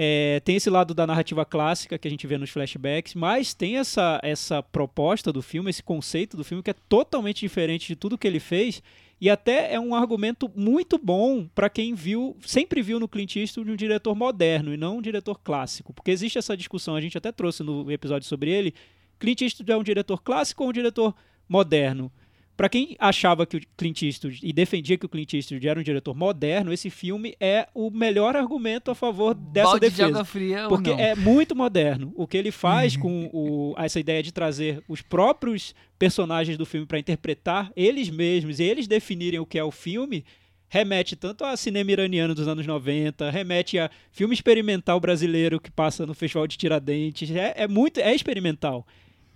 É, 0.00 0.40
tem 0.44 0.54
esse 0.54 0.70
lado 0.70 0.94
da 0.94 1.04
narrativa 1.06 1.44
clássica 1.44 1.98
que 1.98 2.06
a 2.06 2.10
gente 2.10 2.24
vê 2.26 2.38
nos 2.38 2.50
flashbacks, 2.50 3.14
mas 3.14 3.52
tem 3.52 3.78
essa, 3.78 4.20
essa 4.22 4.62
proposta 4.62 5.32
do 5.32 5.42
filme, 5.42 5.70
esse 5.70 5.82
conceito 5.82 6.36
do 6.36 6.44
filme 6.44 6.62
que 6.62 6.70
é 6.70 6.74
totalmente 6.88 7.40
diferente 7.40 7.88
de 7.88 7.96
tudo 7.96 8.16
que 8.16 8.26
ele 8.26 8.38
fez 8.38 8.80
e 9.20 9.28
até 9.28 9.72
é 9.72 9.80
um 9.80 9.94
argumento 9.94 10.50
muito 10.54 10.98
bom 10.98 11.48
para 11.54 11.68
quem 11.68 11.94
viu, 11.94 12.36
sempre 12.40 12.82
viu 12.82 13.00
no 13.00 13.08
Clint 13.08 13.36
Eastwood 13.36 13.70
um 13.70 13.76
diretor 13.76 14.14
moderno 14.14 14.72
e 14.72 14.76
não 14.76 14.98
um 14.98 15.02
diretor 15.02 15.40
clássico, 15.40 15.92
porque 15.92 16.10
existe 16.10 16.38
essa 16.38 16.56
discussão, 16.56 16.94
a 16.94 17.00
gente 17.00 17.18
até 17.18 17.32
trouxe 17.32 17.62
no 17.62 17.90
episódio 17.90 18.28
sobre 18.28 18.50
ele, 18.50 18.74
Clint 19.18 19.40
Eastwood 19.40 19.72
é 19.72 19.76
um 19.76 19.82
diretor 19.82 20.22
clássico 20.22 20.62
ou 20.62 20.70
um 20.70 20.72
diretor 20.72 21.14
moderno? 21.48 22.12
Para 22.58 22.68
quem 22.68 22.96
achava 22.98 23.46
que 23.46 23.56
o 23.56 23.60
Clint 23.76 24.02
Eastwood 24.02 24.40
e 24.42 24.52
defendia 24.52 24.98
que 24.98 25.06
o 25.06 25.08
Clint 25.08 25.32
Eastwood 25.32 25.68
era 25.68 25.78
um 25.78 25.82
diretor 25.82 26.12
moderno, 26.12 26.72
esse 26.72 26.90
filme 26.90 27.36
é 27.38 27.68
o 27.72 27.88
melhor 27.88 28.34
argumento 28.34 28.90
a 28.90 28.96
favor 28.96 29.32
dessa 29.32 29.68
Balde 29.68 29.86
de 29.86 29.90
defesa. 29.90 30.08
água 30.08 30.24
fria 30.24 30.62
ou 30.64 30.68
Porque 30.70 30.90
não? 30.90 30.98
é 30.98 31.14
muito 31.14 31.54
moderno. 31.54 32.12
O 32.16 32.26
que 32.26 32.36
ele 32.36 32.50
faz 32.50 32.96
com 32.98 33.30
o- 33.32 33.74
essa 33.78 34.00
ideia 34.00 34.20
de 34.24 34.32
trazer 34.32 34.82
os 34.88 35.00
próprios 35.00 35.72
personagens 35.96 36.58
do 36.58 36.66
filme 36.66 36.84
para 36.84 36.98
interpretar 36.98 37.70
eles 37.76 38.10
mesmos 38.10 38.58
e 38.58 38.64
eles 38.64 38.88
definirem 38.88 39.38
o 39.38 39.46
que 39.46 39.56
é 39.56 39.62
o 39.62 39.70
filme 39.70 40.24
remete 40.68 41.14
tanto 41.16 41.44
a 41.44 41.56
cinema 41.56 41.92
iraniano 41.92 42.34
dos 42.34 42.46
anos 42.48 42.66
90, 42.66 43.30
remete 43.30 43.78
a 43.78 43.88
filme 44.10 44.34
experimental 44.34 44.98
brasileiro 45.00 45.60
que 45.60 45.70
passa 45.70 46.04
no 46.04 46.12
Festival 46.12 46.46
de 46.48 46.58
Tiradentes. 46.58 47.30
É, 47.30 47.54
é 47.56 47.68
muito 47.68 48.00
é 48.00 48.12
experimental. 48.14 48.84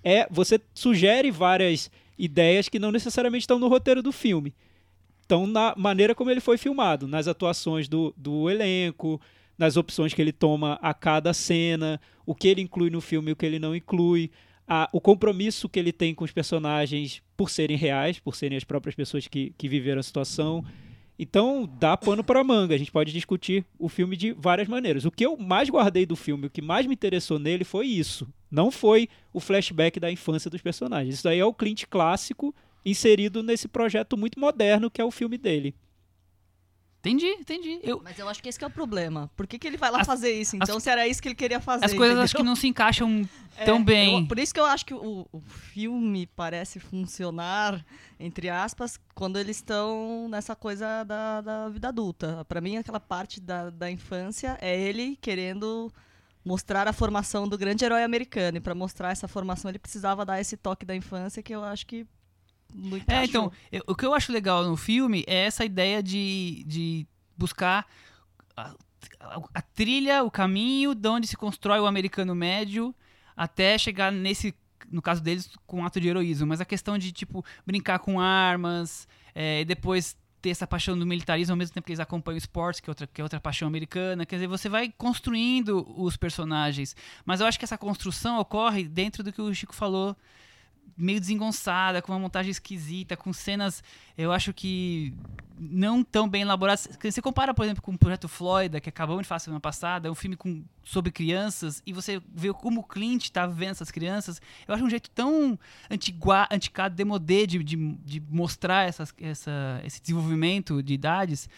É 0.04 0.26
você 0.28 0.60
sugere 0.74 1.30
várias 1.30 1.88
ideias 2.18 2.68
que 2.68 2.78
não 2.78 2.92
necessariamente 2.92 3.42
estão 3.42 3.58
no 3.58 3.68
roteiro 3.68 4.02
do 4.02 4.12
filme. 4.12 4.54
Estão 5.22 5.46
na 5.46 5.74
maneira 5.76 6.14
como 6.14 6.30
ele 6.30 6.40
foi 6.40 6.58
filmado, 6.58 7.06
nas 7.06 7.26
atuações 7.28 7.88
do, 7.88 8.12
do 8.16 8.50
elenco, 8.50 9.20
nas 9.56 9.76
opções 9.76 10.12
que 10.12 10.20
ele 10.20 10.32
toma 10.32 10.78
a 10.82 10.92
cada 10.92 11.32
cena, 11.32 12.00
o 12.26 12.34
que 12.34 12.48
ele 12.48 12.60
inclui 12.60 12.90
no 12.90 13.00
filme 13.00 13.30
e 13.30 13.32
o 13.32 13.36
que 13.36 13.46
ele 13.46 13.58
não 13.58 13.74
inclui, 13.74 14.30
a- 14.66 14.88
o 14.92 15.00
compromisso 15.00 15.68
que 15.68 15.78
ele 15.78 15.92
tem 15.92 16.14
com 16.14 16.24
os 16.24 16.32
personagens 16.32 17.22
por 17.36 17.50
serem 17.50 17.76
reais, 17.76 18.18
por 18.18 18.34
serem 18.34 18.56
as 18.58 18.64
próprias 18.64 18.94
pessoas 18.94 19.26
que, 19.28 19.52
que 19.56 19.68
viveram 19.68 20.00
a 20.00 20.02
situação. 20.02 20.64
Então, 21.18 21.70
dá 21.78 21.96
pano 21.96 22.24
para 22.24 22.42
manga. 22.42 22.74
A 22.74 22.78
gente 22.78 22.90
pode 22.90 23.12
discutir 23.12 23.64
o 23.78 23.88
filme 23.88 24.16
de 24.16 24.32
várias 24.32 24.66
maneiras. 24.66 25.04
O 25.04 25.10
que 25.10 25.24
eu 25.24 25.36
mais 25.36 25.68
guardei 25.68 26.06
do 26.06 26.16
filme, 26.16 26.46
o 26.46 26.50
que 26.50 26.62
mais 26.62 26.86
me 26.86 26.94
interessou 26.94 27.38
nele 27.38 27.64
foi 27.64 27.86
isso. 27.86 28.26
Não 28.50 28.70
foi 28.70 29.08
o 29.32 29.40
flashback 29.40 30.00
da 30.00 30.10
infância 30.10 30.50
dos 30.50 30.60
personagens. 30.60 31.14
Isso 31.14 31.24
daí 31.24 31.38
é 31.38 31.44
o 31.44 31.54
Clint 31.54 31.84
clássico 31.88 32.54
inserido 32.84 33.42
nesse 33.42 33.68
projeto 33.68 34.16
muito 34.16 34.40
moderno 34.40 34.90
que 34.90 35.00
é 35.00 35.04
o 35.04 35.10
filme 35.10 35.38
dele. 35.38 35.74
Entendi, 37.04 37.26
entendi. 37.26 37.80
Eu, 37.82 38.00
Mas 38.04 38.16
eu 38.16 38.28
acho 38.28 38.40
que 38.40 38.48
esse 38.48 38.56
que 38.56 38.64
é 38.64 38.68
o 38.68 38.70
problema. 38.70 39.28
Por 39.36 39.44
que, 39.44 39.58
que 39.58 39.66
ele 39.66 39.76
vai 39.76 39.90
lá 39.90 40.02
As- 40.02 40.06
fazer 40.06 40.30
isso? 40.40 40.54
Então, 40.54 40.78
se 40.78 40.88
era 40.88 41.06
isso 41.08 41.20
que 41.20 41.26
ele 41.26 41.34
queria 41.34 41.58
fazer. 41.58 41.84
as 41.84 41.92
coisas 41.92 42.16
acho 42.16 42.30
entendeu? 42.32 42.44
que 42.44 42.48
não 42.48 42.54
se 42.54 42.68
encaixam 42.68 43.28
É, 43.58 43.64
tão 43.64 43.82
bem. 43.84 44.20
eu- 44.22 44.26
por 44.28 44.38
isso 44.38 44.54
que 44.54 44.60
eu 44.60 44.64
acho 44.64 44.86
que 44.86 44.94
o, 44.94 45.26
o 45.32 45.40
filme 45.40 46.26
parece 46.28 46.78
funcionar, 46.78 47.84
entre 48.20 48.48
aspas, 48.48 48.98
quando 49.16 49.36
eles 49.36 49.56
estão 49.56 50.28
nessa 50.30 50.54
coisa 50.54 51.02
da, 51.04 51.40
da 51.40 51.68
vida 51.68 51.88
adulta. 51.88 52.44
Pra 52.46 52.60
mim, 52.60 52.76
aquela 52.76 53.00
parte 53.00 53.40
da, 53.40 53.68
da 53.70 53.90
infância 53.90 54.56
é 54.60 54.78
ele 54.80 55.18
querendo 55.20 55.92
mostrar 56.44 56.86
a 56.88 56.92
formação 56.92 57.48
do 57.48 57.58
grande 57.58 57.84
herói 57.84 58.04
americano. 58.04 58.58
E 58.58 58.60
pra 58.60 58.74
mostrar 58.76 59.10
essa 59.10 59.26
formação, 59.26 59.68
ele 59.70 59.78
precisava 59.78 60.24
dar 60.24 60.40
esse 60.40 60.56
toque 60.56 60.86
da 60.86 60.94
infância 60.94 61.42
que 61.42 61.52
eu 61.54 61.62
acho 61.64 61.84
que 61.86 62.06
É, 63.06 63.24
então, 63.24 63.52
eu- 63.70 63.82
o 63.86 63.94
que 63.94 64.04
eu 64.06 64.14
acho 64.14 64.32
legal 64.32 64.64
no 64.64 64.76
filme 64.76 65.24
é 65.26 65.46
essa 65.46 65.64
ideia 65.64 66.02
de, 66.02 66.64
de 66.66 67.06
buscar 67.36 67.86
a, 68.56 68.74
a- 69.20 69.40
a 69.54 69.62
trilha, 69.62 70.22
o 70.24 70.30
caminho 70.30 70.94
de 70.94 71.08
onde 71.08 71.26
se 71.26 71.36
constrói 71.36 71.80
o 71.80 71.86
americano 71.86 72.34
médio 72.34 72.94
até 73.36 73.76
chegar 73.78 74.12
nesse, 74.12 74.54
no 74.90 75.00
caso 75.02 75.22
deles, 75.22 75.50
com 75.66 75.80
um 75.80 75.86
ato 75.86 76.00
de 76.00 76.08
heroísmo. 76.08 76.46
Mas 76.46 76.60
a 76.60 76.64
questão 76.64 76.98
de, 76.98 77.12
tipo, 77.12 77.44
brincar 77.66 77.98
com 77.98 78.20
armas, 78.20 79.08
é, 79.34 79.60
e 79.60 79.64
depois 79.64 80.16
ter 80.40 80.50
essa 80.50 80.66
paixão 80.66 80.98
do 80.98 81.06
militarismo 81.06 81.52
ao 81.52 81.56
mesmo 81.56 81.72
tempo 81.72 81.86
que 81.86 81.92
eles 81.92 82.00
acompanham 82.00 82.34
o 82.34 82.38
esportes, 82.38 82.80
que 82.80 82.90
é, 82.90 82.90
outra, 82.90 83.06
que 83.06 83.20
é 83.20 83.24
outra 83.24 83.40
paixão 83.40 83.68
americana. 83.68 84.26
Quer 84.26 84.36
dizer, 84.36 84.48
você 84.48 84.68
vai 84.68 84.92
construindo 84.98 85.86
os 85.96 86.16
personagens. 86.16 86.96
Mas 87.24 87.40
eu 87.40 87.46
acho 87.46 87.56
que 87.58 87.64
essa 87.64 87.78
construção 87.78 88.38
ocorre 88.40 88.82
dentro 88.88 89.22
do 89.22 89.32
que 89.32 89.40
o 89.40 89.54
Chico 89.54 89.72
falou 89.74 90.16
meio 90.96 91.20
desengonçada, 91.20 92.02
com 92.02 92.12
uma 92.12 92.18
montagem 92.18 92.50
esquisita, 92.50 93.16
com 93.16 93.32
cenas, 93.32 93.82
eu 94.16 94.30
acho 94.30 94.52
que 94.52 95.14
não 95.58 96.02
tão 96.02 96.28
bem 96.28 96.42
elaboradas. 96.42 96.88
Você 97.02 97.22
compara, 97.22 97.54
por 97.54 97.64
exemplo, 97.64 97.82
com 97.82 97.92
o 97.92 97.98
Projeto 97.98 98.28
Florida, 98.28 98.80
que 98.80 98.88
acabamos 98.88 99.22
de 99.22 99.28
falar 99.28 99.38
semana 99.38 99.60
passada, 99.60 100.10
um 100.10 100.14
filme 100.14 100.36
com, 100.36 100.64
sobre 100.82 101.12
crianças, 101.12 101.82
e 101.86 101.92
você 101.92 102.20
vê 102.34 102.52
como 102.52 102.80
o 102.80 102.84
Clint 102.84 103.30
tá 103.30 103.46
vendo 103.46 103.70
essas 103.70 103.90
crianças. 103.90 104.40
Eu 104.66 104.74
acho 104.74 104.84
um 104.84 104.90
jeito 104.90 105.10
tão 105.10 105.58
antigua, 105.90 106.48
anticado, 106.50 106.94
demodê 106.94 107.46
de, 107.46 107.62
de, 107.62 107.76
de 107.76 108.20
mostrar 108.28 108.88
essas, 108.88 109.14
essa, 109.20 109.80
esse 109.84 110.00
desenvolvimento 110.00 110.82
de 110.82 110.94
idades. 110.94 111.48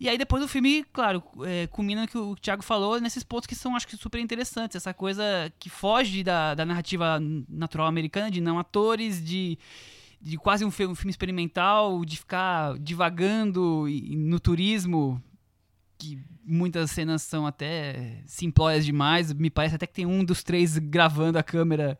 E 0.00 0.08
aí 0.08 0.16
depois 0.16 0.42
o 0.42 0.48
filme, 0.48 0.82
claro, 0.94 1.22
é, 1.44 1.66
culmina 1.66 2.06
que 2.06 2.16
o 2.16 2.34
Thiago 2.34 2.62
falou 2.62 2.98
nesses 2.98 3.22
pontos 3.22 3.46
que 3.46 3.54
são, 3.54 3.76
acho 3.76 3.86
que, 3.86 3.98
super 3.98 4.18
interessantes. 4.18 4.74
Essa 4.74 4.94
coisa 4.94 5.52
que 5.58 5.68
foge 5.68 6.24
da, 6.24 6.54
da 6.54 6.64
narrativa 6.64 7.20
natural 7.46 7.86
americana, 7.86 8.30
de 8.30 8.40
não 8.40 8.58
atores, 8.58 9.22
de, 9.22 9.58
de 10.18 10.38
quase 10.38 10.64
um, 10.64 10.70
fi- 10.70 10.86
um 10.86 10.94
filme 10.94 11.10
experimental, 11.10 12.02
de 12.02 12.16
ficar 12.16 12.78
divagando 12.78 13.84
no 14.16 14.40
turismo, 14.40 15.22
que 15.98 16.18
muitas 16.42 16.90
cenas 16.92 17.20
são 17.20 17.46
até 17.46 18.22
simplórias 18.24 18.86
demais. 18.86 19.34
Me 19.34 19.50
parece 19.50 19.74
até 19.74 19.86
que 19.86 19.92
tem 19.92 20.06
um 20.06 20.24
dos 20.24 20.42
três 20.42 20.78
gravando 20.78 21.38
a 21.38 21.42
câmera 21.42 21.98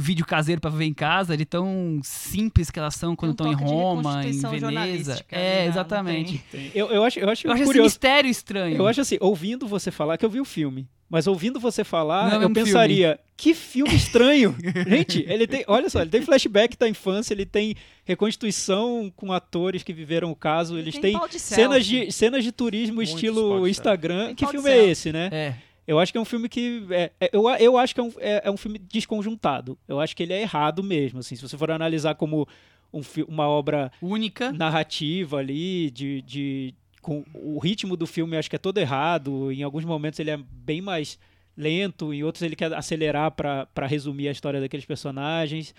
vídeo 0.00 0.24
caseiro 0.24 0.60
pra 0.60 0.70
ver 0.70 0.84
em 0.84 0.94
casa, 0.94 1.36
de 1.36 1.44
tão 1.44 2.00
simples 2.02 2.70
que 2.70 2.78
elas 2.78 2.94
são 2.94 3.16
quando 3.16 3.34
Tem 3.34 3.46
um 3.46 3.50
estão 3.52 3.66
em 3.66 3.70
Roma, 3.70 4.24
em 4.24 4.40
Veneza. 4.40 5.24
É, 5.30 5.36
né? 5.36 5.66
Exatamente. 5.66 6.42
Eu, 6.74 6.88
eu 6.88 7.04
acho, 7.04 7.18
eu 7.18 7.28
acho, 7.28 7.46
Eu 7.46 7.52
acho 7.52 7.62
esse 7.62 7.68
curioso. 7.68 7.86
mistério 7.86 8.30
estranho. 8.30 8.76
Eu 8.76 8.86
acho 8.86 9.00
assim, 9.00 9.16
ouvindo 9.20 9.66
você 9.66 9.90
falar, 9.90 10.16
que 10.16 10.24
eu 10.24 10.30
vi 10.30 10.40
o 10.40 10.44
filme, 10.44 10.88
mas 11.08 11.26
ouvindo 11.26 11.58
você 11.58 11.84
falar, 11.84 12.30
Não 12.30 12.42
é 12.42 12.44
eu 12.44 12.50
pensaria, 12.50 13.18
que 13.36 13.54
filme 13.54 13.94
estranho. 13.94 14.54
Gente, 14.86 15.24
ele 15.26 15.46
tem, 15.46 15.64
olha 15.66 15.88
só, 15.88 16.00
ele 16.02 16.10
tem 16.10 16.20
flashback 16.22 16.76
da 16.76 16.88
infância, 16.88 17.32
ele 17.32 17.46
tem 17.46 17.74
reconstituição 18.04 19.12
com 19.16 19.32
atores 19.32 19.82
que 19.82 19.92
viveram 19.92 20.30
o 20.30 20.36
caso, 20.36 20.76
eles 20.76 20.94
tem 20.98 21.18
têm 21.18 21.38
cenas 21.38 21.86
selfie. 21.86 22.06
de, 22.06 22.12
cenas 22.12 22.44
de 22.44 22.52
turismo 22.52 22.96
Muitos 22.96 23.14
estilo 23.14 23.66
Instagram. 23.66 24.26
Tem 24.26 24.34
Que 24.34 24.46
filme 24.46 24.68
é 24.70 24.86
esse, 24.86 25.12
né? 25.12 25.28
É. 25.32 25.54
Eu 25.88 25.98
acho 25.98 26.12
que 26.12 26.18
é 26.18 26.20
um 26.20 26.24
filme 26.26 26.50
que. 26.50 26.86
É, 26.90 27.10
é- 27.18 27.30
eu, 27.32 27.48
eu 27.48 27.78
acho 27.78 27.94
que 27.94 28.00
é 28.00 28.04
um, 28.04 28.12
é, 28.18 28.42
é 28.44 28.50
um 28.50 28.58
filme 28.58 28.78
desconjuntado. 28.78 29.78
Eu 29.88 29.98
acho 29.98 30.14
que 30.14 30.22
ele 30.22 30.34
é 30.34 30.42
errado 30.42 30.82
mesmo. 30.82 31.20
Assim, 31.20 31.34
se 31.34 31.40
você 31.40 31.56
for 31.56 31.70
analisar 31.70 32.14
como 32.14 32.46
um 32.92 33.00
uma 33.26 33.48
obra 33.48 33.90
Única. 34.02 34.52
narrativa 34.52 35.38
ali, 35.38 35.90
de, 35.90 36.20
de 36.22 36.74
com 37.00 37.24
o 37.32 37.58
ritmo 37.58 37.96
do 37.96 38.06
filme 38.06 38.36
acho 38.36 38.50
que 38.50 38.56
é 38.56 38.58
todo 38.58 38.76
errado. 38.76 39.50
Em 39.50 39.62
alguns 39.62 39.84
momentos 39.86 40.20
ele 40.20 40.30
é 40.30 40.36
bem 40.36 40.82
mais 40.82 41.18
lento, 41.56 42.12
em 42.12 42.22
outros 42.22 42.42
ele 42.42 42.54
quer 42.54 42.72
acelerar 42.74 43.30
para 43.32 43.86
resumir 43.86 44.28
a 44.28 44.32
história 44.32 44.60
daqueles 44.60 44.84
personagens. 44.84 45.74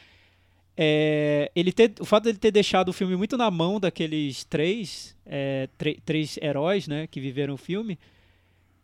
É, 0.75 1.51
ele 1.55 1.71
ter, 1.71 1.93
o 1.99 2.05
fato 2.05 2.23
dele 2.23 2.37
ter 2.37 2.51
deixado 2.51 2.89
o 2.89 2.93
filme 2.93 3.15
muito 3.15 3.37
na 3.37 3.51
mão 3.51 3.79
daqueles 3.79 4.43
três, 4.45 5.15
é, 5.25 5.67
três 6.05 6.37
heróis 6.41 6.87
né, 6.87 7.05
que 7.05 7.19
viveram 7.19 7.53
o 7.53 7.57
filme, 7.57 7.99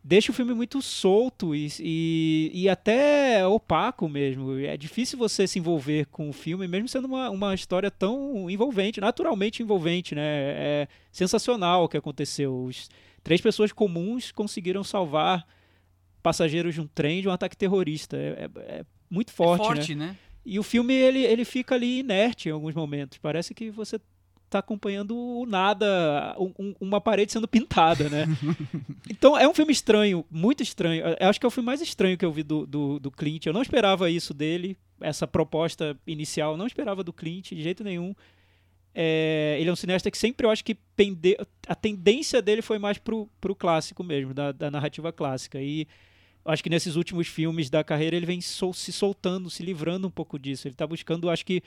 deixa 0.07 0.31
o 0.31 0.35
filme 0.35 0.53
muito 0.53 0.83
solto 0.83 1.55
e, 1.55 1.67
e, 1.79 2.51
e 2.53 2.69
até 2.69 3.45
opaco 3.47 4.07
mesmo. 4.07 4.55
É 4.59 4.77
difícil 4.77 5.17
você 5.17 5.47
se 5.47 5.57
envolver 5.57 6.05
com 6.11 6.29
o 6.29 6.33
filme, 6.33 6.67
mesmo 6.67 6.87
sendo 6.87 7.05
uma, 7.05 7.31
uma 7.31 7.55
história 7.55 7.89
tão 7.89 8.47
envolvente, 8.47 9.01
naturalmente 9.01 9.63
envolvente, 9.63 10.13
né? 10.13 10.21
É 10.23 10.87
sensacional 11.11 11.85
o 11.85 11.89
que 11.89 11.97
aconteceu. 11.97 12.65
Os, 12.65 12.87
três 13.23 13.41
pessoas 13.41 13.71
comuns 13.71 14.31
conseguiram 14.31 14.83
salvar 14.83 15.43
passageiros 16.21 16.75
de 16.75 16.81
um 16.81 16.87
trem 16.87 17.21
de 17.23 17.27
um 17.27 17.31
ataque 17.31 17.57
terrorista. 17.57 18.15
É, 18.15 18.47
é- 18.55 18.61
é 18.79 18.85
muito 19.09 19.31
forte, 19.31 19.61
né? 19.61 19.75
forte, 19.75 19.95
né? 19.95 20.17
E 20.45 20.59
o 20.59 20.63
filme 20.63 20.93
ele, 20.93 21.23
ele 21.23 21.43
fica 21.43 21.73
ali 21.73 21.99
inerte 21.99 22.47
em 22.47 22.51
alguns 22.51 22.75
momentos. 22.75 23.17
Parece 23.17 23.55
que 23.55 23.71
você 23.71 23.99
tá 24.55 24.59
acompanhando 24.59 25.15
o 25.15 25.45
nada, 25.45 26.35
um- 26.39 26.53
um- 26.59 26.75
uma 26.81 26.99
parede 27.01 27.31
sendo 27.31 27.47
pintada, 27.47 28.09
né? 28.09 28.25
então 29.09 29.37
é 29.37 29.47
um 29.47 29.53
filme 29.53 29.71
estranho, 29.71 30.25
muito 30.29 30.61
estranho. 30.63 31.03
Eu 31.19 31.29
acho 31.29 31.39
que 31.39 31.45
é 31.45 31.47
o 31.47 31.51
filme 31.51 31.65
mais 31.65 31.81
estranho 31.81 32.17
que 32.17 32.25
eu 32.25 32.31
vi 32.31 32.43
do, 32.43 32.65
do, 32.65 32.99
do 32.99 33.11
Clint. 33.11 33.45
Eu 33.45 33.53
não 33.53 33.61
esperava 33.61 34.09
isso 34.09 34.33
dele, 34.33 34.77
essa 35.01 35.25
proposta 35.27 35.97
inicial, 36.07 36.51
eu 36.53 36.57
não 36.57 36.67
esperava 36.67 37.03
do 37.03 37.13
Clint 37.13 37.49
de 37.53 37.61
jeito 37.61 37.83
nenhum. 37.83 38.13
É, 38.93 39.57
ele 39.59 39.69
é 39.69 39.73
um 39.73 39.75
cineasta 39.75 40.09
que 40.09 40.17
sempre 40.17 40.47
eu 40.47 40.51
acho 40.51 40.63
que 40.63 40.73
pende, 40.95 41.37
a 41.67 41.75
tendência 41.75 42.41
dele 42.41 42.61
foi 42.61 42.79
mais 42.79 42.97
pro, 42.97 43.27
pro 43.41 43.53
clássico 43.53 44.03
mesmo, 44.03 44.33
da, 44.33 44.51
da 44.53 44.71
narrativa 44.71 45.11
clássica. 45.11 45.61
E 45.61 45.85
eu 46.45 46.51
acho 46.51 46.63
que 46.63 46.69
nesses 46.69 46.95
últimos 46.95 47.27
filmes 47.27 47.69
da 47.69 47.83
carreira 47.83 48.15
ele 48.15 48.25
vem 48.25 48.39
sol- 48.39 48.73
se 48.73 48.93
soltando, 48.93 49.49
se 49.49 49.63
livrando 49.63 50.07
um 50.07 50.11
pouco 50.11 50.39
disso. 50.39 50.67
Ele 50.67 50.73
está 50.75 50.87
buscando, 50.87 51.29
acho 51.29 51.45
que, 51.45 51.61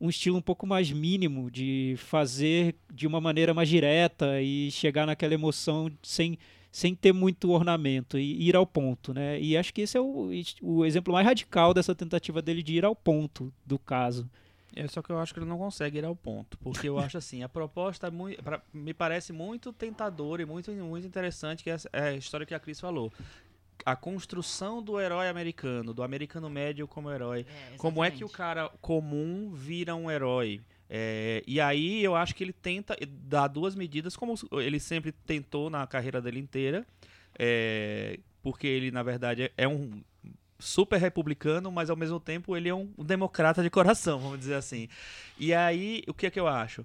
um 0.00 0.08
estilo 0.08 0.36
um 0.36 0.42
pouco 0.42 0.66
mais 0.66 0.90
mínimo 0.90 1.50
de 1.50 1.94
fazer 1.98 2.74
de 2.92 3.06
uma 3.06 3.20
maneira 3.20 3.52
mais 3.52 3.68
direta 3.68 4.40
e 4.40 4.70
chegar 4.70 5.06
naquela 5.06 5.34
emoção 5.34 5.90
sem, 6.02 6.38
sem 6.70 6.94
ter 6.94 7.12
muito 7.12 7.50
ornamento 7.50 8.18
e 8.18 8.48
ir 8.48 8.54
ao 8.54 8.66
ponto, 8.66 9.12
né? 9.12 9.40
E 9.40 9.56
acho 9.56 9.72
que 9.74 9.80
esse 9.80 9.96
é 9.96 10.00
o, 10.00 10.30
o 10.62 10.84
exemplo 10.84 11.12
mais 11.12 11.26
radical 11.26 11.74
dessa 11.74 11.94
tentativa 11.94 12.40
dele 12.40 12.62
de 12.62 12.74
ir 12.74 12.84
ao 12.84 12.94
ponto 12.94 13.52
do 13.66 13.78
caso. 13.78 14.28
É 14.76 14.86
só 14.86 15.02
que 15.02 15.10
eu 15.10 15.18
acho 15.18 15.32
que 15.34 15.40
ele 15.40 15.46
não 15.48 15.58
consegue 15.58 15.98
ir 15.98 16.04
ao 16.04 16.14
ponto. 16.14 16.56
Porque 16.58 16.88
eu 16.88 16.98
acho 16.98 17.18
assim, 17.18 17.42
a 17.42 17.48
proposta 17.48 18.06
é 18.06 18.10
muito, 18.10 18.40
pra- 18.42 18.62
me 18.72 18.94
parece 18.94 19.32
muito 19.32 19.72
tentadora 19.72 20.42
e 20.42 20.44
muito, 20.44 20.70
muito 20.70 21.06
interessante, 21.06 21.64
que 21.64 21.70
é 21.70 21.76
é 21.92 22.02
a 22.10 22.14
história 22.14 22.46
que 22.46 22.54
a 22.54 22.60
Cris 22.60 22.78
falou. 22.78 23.10
A 23.84 23.96
construção 23.96 24.82
do 24.82 25.00
herói 25.00 25.28
americano, 25.28 25.94
do 25.94 26.02
americano 26.02 26.50
médio 26.50 26.86
como 26.86 27.10
herói. 27.10 27.46
Como 27.76 28.04
é 28.04 28.10
que 28.10 28.24
o 28.24 28.28
cara 28.28 28.68
comum 28.80 29.50
vira 29.52 29.94
um 29.94 30.10
herói? 30.10 30.60
É, 30.90 31.42
e 31.46 31.60
aí 31.60 32.02
eu 32.02 32.16
acho 32.16 32.34
que 32.34 32.42
ele 32.42 32.52
tenta 32.52 32.96
dar 33.06 33.48
duas 33.48 33.74
medidas, 33.74 34.16
como 34.16 34.34
ele 34.52 34.80
sempre 34.80 35.12
tentou 35.12 35.68
na 35.68 35.86
carreira 35.86 36.20
dele 36.20 36.40
inteira. 36.40 36.86
é, 37.38 38.18
porque 38.42 38.66
ele, 38.66 38.90
na 38.90 39.02
verdade, 39.02 39.52
é 39.56 39.68
um 39.68 40.02
super 40.58 40.98
republicano, 40.98 41.70
mas 41.70 41.90
ao 41.90 41.96
mesmo 41.96 42.18
tempo 42.18 42.56
ele 42.56 42.68
é 42.68 42.74
um 42.74 42.92
democrata 42.98 43.62
de 43.62 43.70
coração, 43.70 44.18
vamos 44.18 44.38
dizer 44.38 44.54
assim. 44.54 44.88
E 45.38 45.54
aí, 45.54 46.02
o 46.08 46.14
que 46.14 46.26
é 46.26 46.30
que 46.30 46.40
eu 46.40 46.48
acho? 46.48 46.84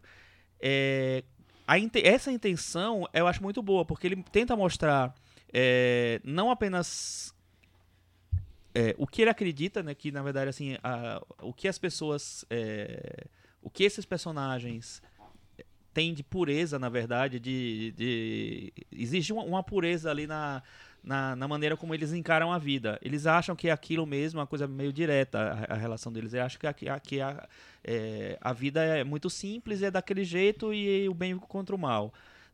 É, 0.59 1.23
a 1.67 1.75
essa 2.03 2.31
intenção 2.31 3.07
eu 3.13 3.27
acho 3.27 3.41
muito 3.41 3.61
boa, 3.61 3.85
porque 3.85 4.07
ele 4.07 4.23
tenta 4.31 4.55
mostrar 4.55 5.15
é, 5.53 6.19
não 6.23 6.49
apenas 6.49 7.33
é, 8.73 8.95
o 8.97 9.05
que 9.05 9.21
ele 9.21 9.29
acredita, 9.29 9.83
né, 9.83 9.93
que 9.93 10.11
na 10.11 10.23
verdade 10.23 10.49
assim, 10.49 10.77
a- 10.83 11.21
o 11.41 11.53
que 11.53 11.67
as 11.67 11.77
pessoas, 11.77 12.43
é, 12.49 13.25
o 13.61 13.69
que 13.69 13.83
esses 13.83 14.03
personagens 14.05 15.01
tem 15.93 16.11
de 16.13 16.23
pureza, 16.23 16.79
na 16.79 16.89
verdade, 16.89 17.39
de, 17.39 17.93
de 17.95 18.73
existe 18.91 19.31
uma, 19.31 19.43
uma 19.43 19.61
pureza 19.61 20.09
ali 20.09 20.25
na, 20.25 20.63
na, 21.03 21.35
na 21.35 21.47
maneira 21.47 21.77
como 21.77 21.93
eles 21.93 22.11
encaram 22.13 22.51
a 22.51 22.57
vida. 22.57 22.97
Eles 22.99 23.27
acham 23.27 23.55
que 23.55 23.67
é 23.69 23.71
aquilo 23.71 24.03
mesmo, 24.07 24.39
uma 24.39 24.47
coisa 24.47 24.67
meio 24.67 24.91
direta 24.91 25.39
a, 25.69 25.75
a 25.75 25.77
relação 25.77 26.11
deles. 26.11 26.33
Eles 26.33 26.45
acham 26.47 26.59
que, 26.59 26.87
a, 26.89 26.99
que 26.99 27.21
a, 27.21 27.47
é, 27.83 28.39
a 28.41 28.51
vida 28.53 28.81
é 28.83 29.03
muito 29.03 29.29
simples, 29.29 29.83
é 29.83 29.91
daquele 29.91 30.23
jeito 30.23 30.73
e 30.73 31.07
o 31.07 31.13
bem 31.13 31.37
contra 31.37 31.75
o 31.75 31.79
mal. 31.79 32.11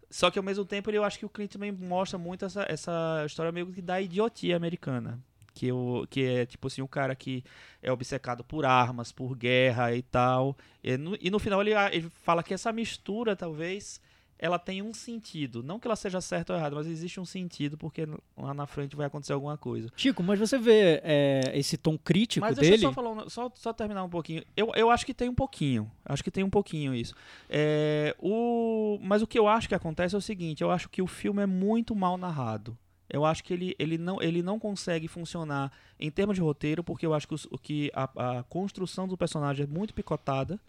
Só 0.09 0.31
que 0.31 0.39
ao 0.39 0.43
mesmo 0.43 0.65
tempo 0.65 0.89
eu 0.89 1.03
acho 1.03 1.19
que 1.19 1.25
o 1.25 1.29
Clint 1.29 1.51
também 1.51 1.71
mostra 1.71 2.17
muito 2.17 2.45
essa, 2.45 2.65
essa 2.67 3.23
história 3.25 3.51
meio 3.51 3.67
que 3.71 3.81
da 3.81 4.01
idiotia 4.01 4.55
americana. 4.55 5.19
Que, 5.53 5.71
o, 5.71 6.07
que 6.09 6.25
é 6.25 6.45
tipo 6.45 6.67
assim, 6.67 6.81
o 6.81 6.87
cara 6.87 7.13
que 7.15 7.43
é 7.81 7.91
obcecado 7.91 8.43
por 8.43 8.65
armas, 8.65 9.11
por 9.11 9.35
guerra 9.35 9.93
e 9.93 10.01
tal. 10.01 10.57
E 10.83 10.97
no, 10.97 11.17
e 11.19 11.29
no 11.29 11.37
final 11.37 11.61
ele, 11.61 11.71
ele 11.91 12.09
fala 12.23 12.41
que 12.41 12.53
essa 12.53 12.71
mistura 12.71 13.35
talvez 13.35 14.01
ela 14.39 14.57
tem 14.57 14.81
um 14.81 14.93
sentido. 14.93 15.61
Não 15.61 15.77
que 15.79 15.85
ela 15.87 15.97
seja 15.97 16.21
certa 16.21 16.53
ou 16.53 16.59
errada, 16.59 16.75
mas 16.75 16.87
existe 16.87 17.19
um 17.19 17.25
sentido 17.25 17.77
porque 17.77 18.07
lá 18.37 18.53
na 18.53 18.65
frente 18.65 18.95
vai 18.95 19.05
acontecer 19.05 19.33
alguma 19.33 19.57
coisa. 19.57 19.89
Chico, 19.97 20.23
mas 20.23 20.39
você 20.39 20.57
vê 20.57 21.01
é, 21.03 21.51
esse 21.53 21.77
tom 21.77 21.97
crítico 21.97 22.45
mas 22.45 22.55
dele? 22.55 22.69
deixa 22.69 22.85
eu 22.85 22.93
só, 22.93 22.95
falar, 22.95 23.29
só, 23.29 23.51
só 23.53 23.73
terminar 23.73 24.03
um 24.03 24.09
pouquinho. 24.09 24.41
Eu, 24.55 24.71
eu 24.75 24.89
acho 24.89 25.05
que 25.05 25.13
tem 25.13 25.27
um 25.27 25.35
pouquinho. 25.35 25.91
Acho 26.05 26.23
que 26.23 26.31
tem 26.31 26.43
um 26.43 26.49
pouquinho 26.49 26.95
isso. 26.95 27.13
É, 27.49 28.15
o, 28.17 28.97
mas 29.01 29.21
o 29.21 29.27
que 29.27 29.37
eu 29.37 29.47
acho 29.47 29.67
que 29.67 29.75
acontece 29.75 30.15
é 30.15 30.17
o 30.17 30.21
seguinte: 30.21 30.61
eu 30.63 30.71
acho 30.71 30.87
que 30.89 31.01
o 31.01 31.07
filme 31.07 31.43
é 31.43 31.45
muito 31.45 31.93
mal 31.93 32.17
narrado. 32.17 32.77
Eu 33.09 33.25
acho 33.25 33.43
que 33.43 33.51
ele, 33.53 33.75
ele, 33.79 33.97
não, 33.97 34.21
ele 34.21 34.43
não 34.43 34.59
consegue 34.59 35.07
funcionar 35.07 35.71
em 35.99 36.11
termos 36.11 36.35
de 36.35 36.41
roteiro, 36.41 36.83
porque 36.83 37.05
eu 37.05 37.13
acho 37.13 37.27
que, 37.27 37.33
os- 37.33 37.47
que 37.61 37.91
a, 37.93 38.37
a 38.39 38.43
construção 38.43 39.07
do 39.07 39.17
personagem 39.17 39.63
é 39.63 39.67
muito 39.67 39.93
picotada. 39.95 40.59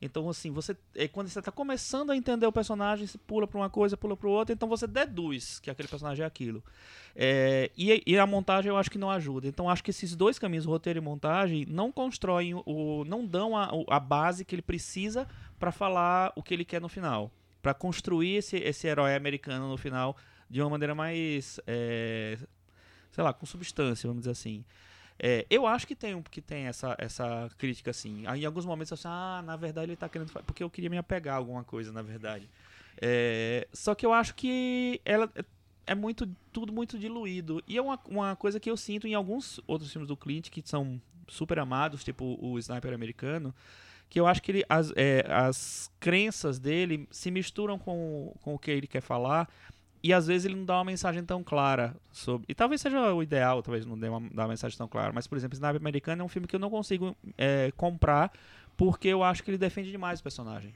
Então, 0.00 0.28
assim, 0.28 0.52
você 0.52 0.76
é, 0.94 1.08
quando 1.08 1.28
você 1.28 1.40
está 1.40 1.50
começando 1.50 2.10
a 2.10 2.16
entender 2.16 2.46
o 2.46 2.52
personagem, 2.52 3.06
você 3.06 3.18
pula 3.18 3.46
para 3.46 3.58
uma 3.58 3.68
coisa, 3.68 3.96
pula 3.96 4.16
para 4.16 4.28
outra, 4.28 4.54
então 4.54 4.68
você 4.68 4.86
deduz 4.86 5.58
que 5.58 5.70
aquele 5.70 5.88
personagem 5.88 6.22
é 6.22 6.26
aquilo. 6.26 6.62
É, 7.16 7.70
e, 7.76 8.02
e 8.06 8.18
a 8.18 8.26
montagem 8.26 8.68
eu 8.68 8.76
acho 8.76 8.90
que 8.90 8.98
não 8.98 9.10
ajuda. 9.10 9.48
Então, 9.48 9.68
acho 9.68 9.82
que 9.82 9.90
esses 9.90 10.14
dois 10.14 10.38
caminhos, 10.38 10.64
roteiro 10.64 11.00
e 11.00 11.02
montagem, 11.02 11.66
não 11.68 11.90
constroem, 11.90 12.54
o, 12.54 13.04
não 13.04 13.26
dão 13.26 13.56
a, 13.56 13.70
a 13.88 13.98
base 13.98 14.44
que 14.44 14.54
ele 14.54 14.62
precisa 14.62 15.26
para 15.58 15.72
falar 15.72 16.32
o 16.36 16.42
que 16.42 16.54
ele 16.54 16.64
quer 16.64 16.80
no 16.80 16.88
final. 16.88 17.32
Para 17.60 17.74
construir 17.74 18.36
esse, 18.36 18.56
esse 18.56 18.86
herói 18.86 19.16
americano 19.16 19.68
no 19.68 19.76
final 19.76 20.16
de 20.48 20.60
uma 20.60 20.70
maneira 20.70 20.94
mais. 20.94 21.58
é, 21.66 22.38
sei 23.10 23.24
lá, 23.24 23.32
com 23.32 23.44
substância, 23.44 24.06
vamos 24.06 24.22
dizer 24.22 24.30
assim. 24.30 24.64
É, 25.18 25.44
eu 25.50 25.66
acho 25.66 25.86
que 25.86 25.94
tem, 25.96 26.20
que 26.22 26.40
tem 26.40 26.66
essa, 26.66 26.94
essa 26.98 27.50
crítica, 27.58 27.90
assim. 27.90 28.24
Em 28.26 28.44
alguns 28.44 28.64
momentos 28.64 28.90
eu 28.90 28.94
assim, 28.94 29.08
ah, 29.08 29.42
na 29.44 29.56
verdade 29.56 29.90
ele 29.90 29.96
tá 29.96 30.08
querendo. 30.08 30.30
Porque 30.44 30.62
eu 30.62 30.70
queria 30.70 30.88
me 30.90 30.98
apegar 30.98 31.34
a 31.34 31.38
alguma 31.38 31.64
coisa, 31.64 31.92
na 31.92 32.02
verdade. 32.02 32.48
É, 33.00 33.66
só 33.72 33.94
que 33.94 34.04
eu 34.06 34.12
acho 34.12 34.34
que 34.34 35.00
ela 35.04 35.30
é- 35.34 35.44
é 35.88 35.94
muito 35.94 36.28
tudo 36.52 36.72
muito 36.72 36.98
diluído. 36.98 37.62
E 37.66 37.76
é 37.76 37.82
uma, 37.82 37.98
uma 38.08 38.36
coisa 38.36 38.60
que 38.60 38.70
eu 38.70 38.76
sinto 38.76 39.06
em 39.06 39.14
alguns 39.14 39.60
outros 39.66 39.90
filmes 39.92 40.08
do 40.08 40.16
Clint 40.16 40.50
que 40.50 40.62
são 40.64 41.00
super 41.26 41.58
amados, 41.58 42.04
tipo 42.04 42.38
o 42.40 42.58
Sniper 42.58 42.92
americano, 42.94 43.54
que 44.08 44.18
eu 44.18 44.26
acho 44.26 44.42
que 44.42 44.50
ele, 44.52 44.64
as, 44.68 44.92
é, 44.96 45.24
as 45.30 45.90
crenças 46.00 46.58
dele 46.58 47.08
se 47.10 47.30
misturam 47.30 47.78
com, 47.78 48.34
com 48.40 48.54
o 48.54 48.58
que 48.58 48.70
ele 48.70 48.86
quer 48.86 49.00
falar. 49.02 49.48
E 50.02 50.12
às 50.12 50.26
vezes 50.26 50.44
ele 50.44 50.54
não 50.54 50.64
dá 50.64 50.76
uma 50.78 50.84
mensagem 50.84 51.24
tão 51.24 51.42
clara 51.42 51.94
sobre. 52.12 52.46
E 52.48 52.54
talvez 52.54 52.80
seja 52.80 53.12
o 53.12 53.22
ideal, 53.22 53.62
talvez 53.62 53.84
não 53.84 53.98
dê 53.98 54.08
uma, 54.08 54.20
dar 54.30 54.42
uma 54.42 54.48
mensagem 54.48 54.76
tão 54.78 54.86
clara. 54.86 55.12
Mas, 55.12 55.26
por 55.26 55.36
exemplo, 55.36 55.54
Sniper 55.54 55.80
Americano 55.80 56.22
é 56.22 56.24
um 56.24 56.28
filme 56.28 56.46
que 56.46 56.54
eu 56.54 56.60
não 56.60 56.70
consigo 56.70 57.16
é, 57.36 57.72
comprar 57.76 58.30
porque 58.76 59.08
eu 59.08 59.24
acho 59.24 59.42
que 59.42 59.50
ele 59.50 59.58
defende 59.58 59.90
demais 59.90 60.20
o 60.20 60.22
personagem. 60.22 60.72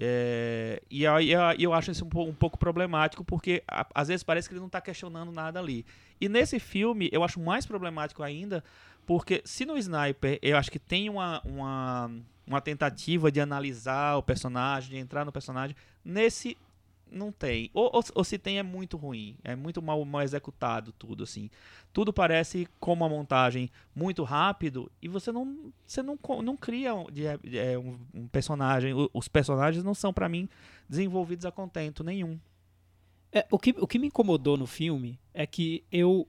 É, 0.00 0.80
e 0.88 1.04
aí 1.06 1.30
eu, 1.58 1.72
acho 1.72 1.90
isso 1.90 2.04
um, 2.04 2.08
pou- 2.08 2.28
um 2.28 2.34
pouco 2.34 2.56
problemático 2.56 3.24
porque 3.24 3.64
a- 3.66 3.84
às 3.92 4.06
vezes 4.06 4.22
parece 4.22 4.48
que 4.48 4.54
ele 4.54 4.60
não 4.60 4.68
está 4.68 4.80
questionando 4.80 5.32
nada 5.32 5.58
ali. 5.58 5.84
E 6.20 6.28
nesse 6.28 6.60
filme 6.60 7.08
eu 7.12 7.24
acho 7.24 7.40
mais 7.40 7.66
problemático 7.66 8.22
ainda 8.22 8.62
porque 9.06 9.42
se 9.44 9.64
no 9.64 9.76
Sniper 9.76 10.38
eu 10.40 10.56
acho 10.56 10.70
que 10.70 10.78
tem 10.78 11.08
uma, 11.10 11.40
uma, 11.44 12.10
uma 12.46 12.60
tentativa 12.60 13.32
de 13.32 13.40
analisar 13.40 14.16
o 14.16 14.22
personagem, 14.22 14.90
de 14.90 14.96
entrar 14.98 15.24
no 15.24 15.32
personagem, 15.32 15.74
nesse 16.04 16.56
não 17.10 17.30
tem. 17.32 17.70
Ou, 17.74 17.90
ou, 17.92 18.02
ou 18.14 18.24
se 18.24 18.38
tem 18.38 18.58
é 18.58 18.62
muito 18.62 18.96
ruim, 18.96 19.36
é 19.44 19.54
muito 19.56 19.80
mal, 19.82 20.04
mal 20.04 20.22
executado 20.22 20.92
tudo 20.92 21.24
assim. 21.24 21.50
Tudo 21.92 22.12
parece 22.12 22.68
como 22.78 23.04
uma 23.04 23.08
montagem 23.08 23.70
muito 23.94 24.22
rápido 24.24 24.90
e 25.00 25.08
você 25.08 25.32
não 25.32 25.72
você 25.86 26.02
não, 26.02 26.18
não 26.42 26.56
cria 26.56 26.94
um, 26.94 27.04
de- 27.10 27.26
é, 27.26 27.78
um, 27.78 27.98
um 28.14 28.28
personagem. 28.28 28.92
Os 29.12 29.28
personagens 29.28 29.82
não 29.84 29.94
são 29.94 30.12
pra 30.12 30.28
mim 30.28 30.48
desenvolvidos 30.88 31.44
a 31.46 31.50
contento 31.52 32.02
nenhum. 32.04 32.38
É, 33.32 33.46
o, 33.50 33.58
que, 33.58 33.74
o 33.78 33.86
que 33.86 33.98
me 33.98 34.06
incomodou 34.06 34.56
no 34.56 34.66
filme 34.66 35.18
é 35.34 35.46
que 35.46 35.84
eu 35.92 36.26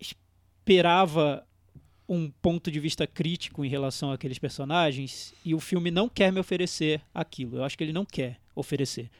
esperava 0.00 1.46
um 2.08 2.30
ponto 2.30 2.70
de 2.70 2.78
vista 2.78 3.06
crítico 3.06 3.64
em 3.64 3.68
relação 3.68 4.12
àqueles 4.12 4.38
personagens 4.38 5.34
e 5.44 5.54
o 5.54 5.60
filme 5.60 5.90
não 5.90 6.08
quer 6.08 6.30
me 6.30 6.38
oferecer 6.38 7.00
aquilo. 7.14 7.56
Eu 7.56 7.64
acho 7.64 7.76
que 7.78 7.84
ele 7.84 7.92
não 7.92 8.04
quer 8.04 8.38
oferecer. 8.54 9.10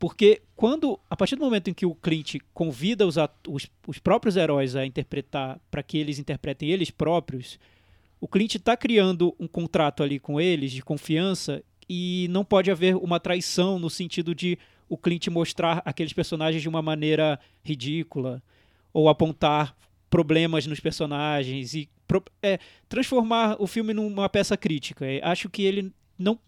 Porque 0.00 0.40
quando, 0.56 0.98
a 1.10 1.14
partir 1.14 1.36
do 1.36 1.44
momento 1.44 1.68
em 1.68 1.74
que 1.74 1.84
o 1.84 1.94
Clint 1.94 2.36
convida 2.54 3.06
os, 3.06 3.16
os, 3.46 3.70
os 3.86 3.98
próprios 3.98 4.34
heróis 4.34 4.74
a 4.74 4.86
interpretar, 4.86 5.60
para 5.70 5.82
que 5.82 5.98
eles 5.98 6.18
interpretem 6.18 6.70
eles 6.70 6.90
próprios, 6.90 7.58
o 8.18 8.26
Clint 8.26 8.54
está 8.54 8.74
criando 8.78 9.36
um 9.38 9.46
contrato 9.46 10.02
ali 10.02 10.18
com 10.18 10.40
eles 10.40 10.72
de 10.72 10.82
confiança 10.82 11.62
e 11.86 12.28
não 12.30 12.46
pode 12.46 12.70
haver 12.70 12.96
uma 12.96 13.20
traição 13.20 13.78
no 13.78 13.90
sentido 13.90 14.34
de 14.34 14.58
o 14.88 14.96
Clint 14.96 15.28
mostrar 15.28 15.82
aqueles 15.84 16.14
personagens 16.14 16.62
de 16.62 16.68
uma 16.68 16.80
maneira 16.80 17.38
ridícula 17.62 18.42
ou 18.94 19.06
apontar 19.06 19.76
problemas 20.08 20.66
nos 20.66 20.80
personagens 20.80 21.74
e 21.74 21.90
é, 22.42 22.58
transformar 22.88 23.54
o 23.60 23.66
filme 23.66 23.92
numa 23.92 24.30
peça 24.30 24.56
crítica. 24.56 25.04
É, 25.04 25.20
acho 25.22 25.50
que 25.50 25.62
ele 25.62 25.92
não 26.18 26.38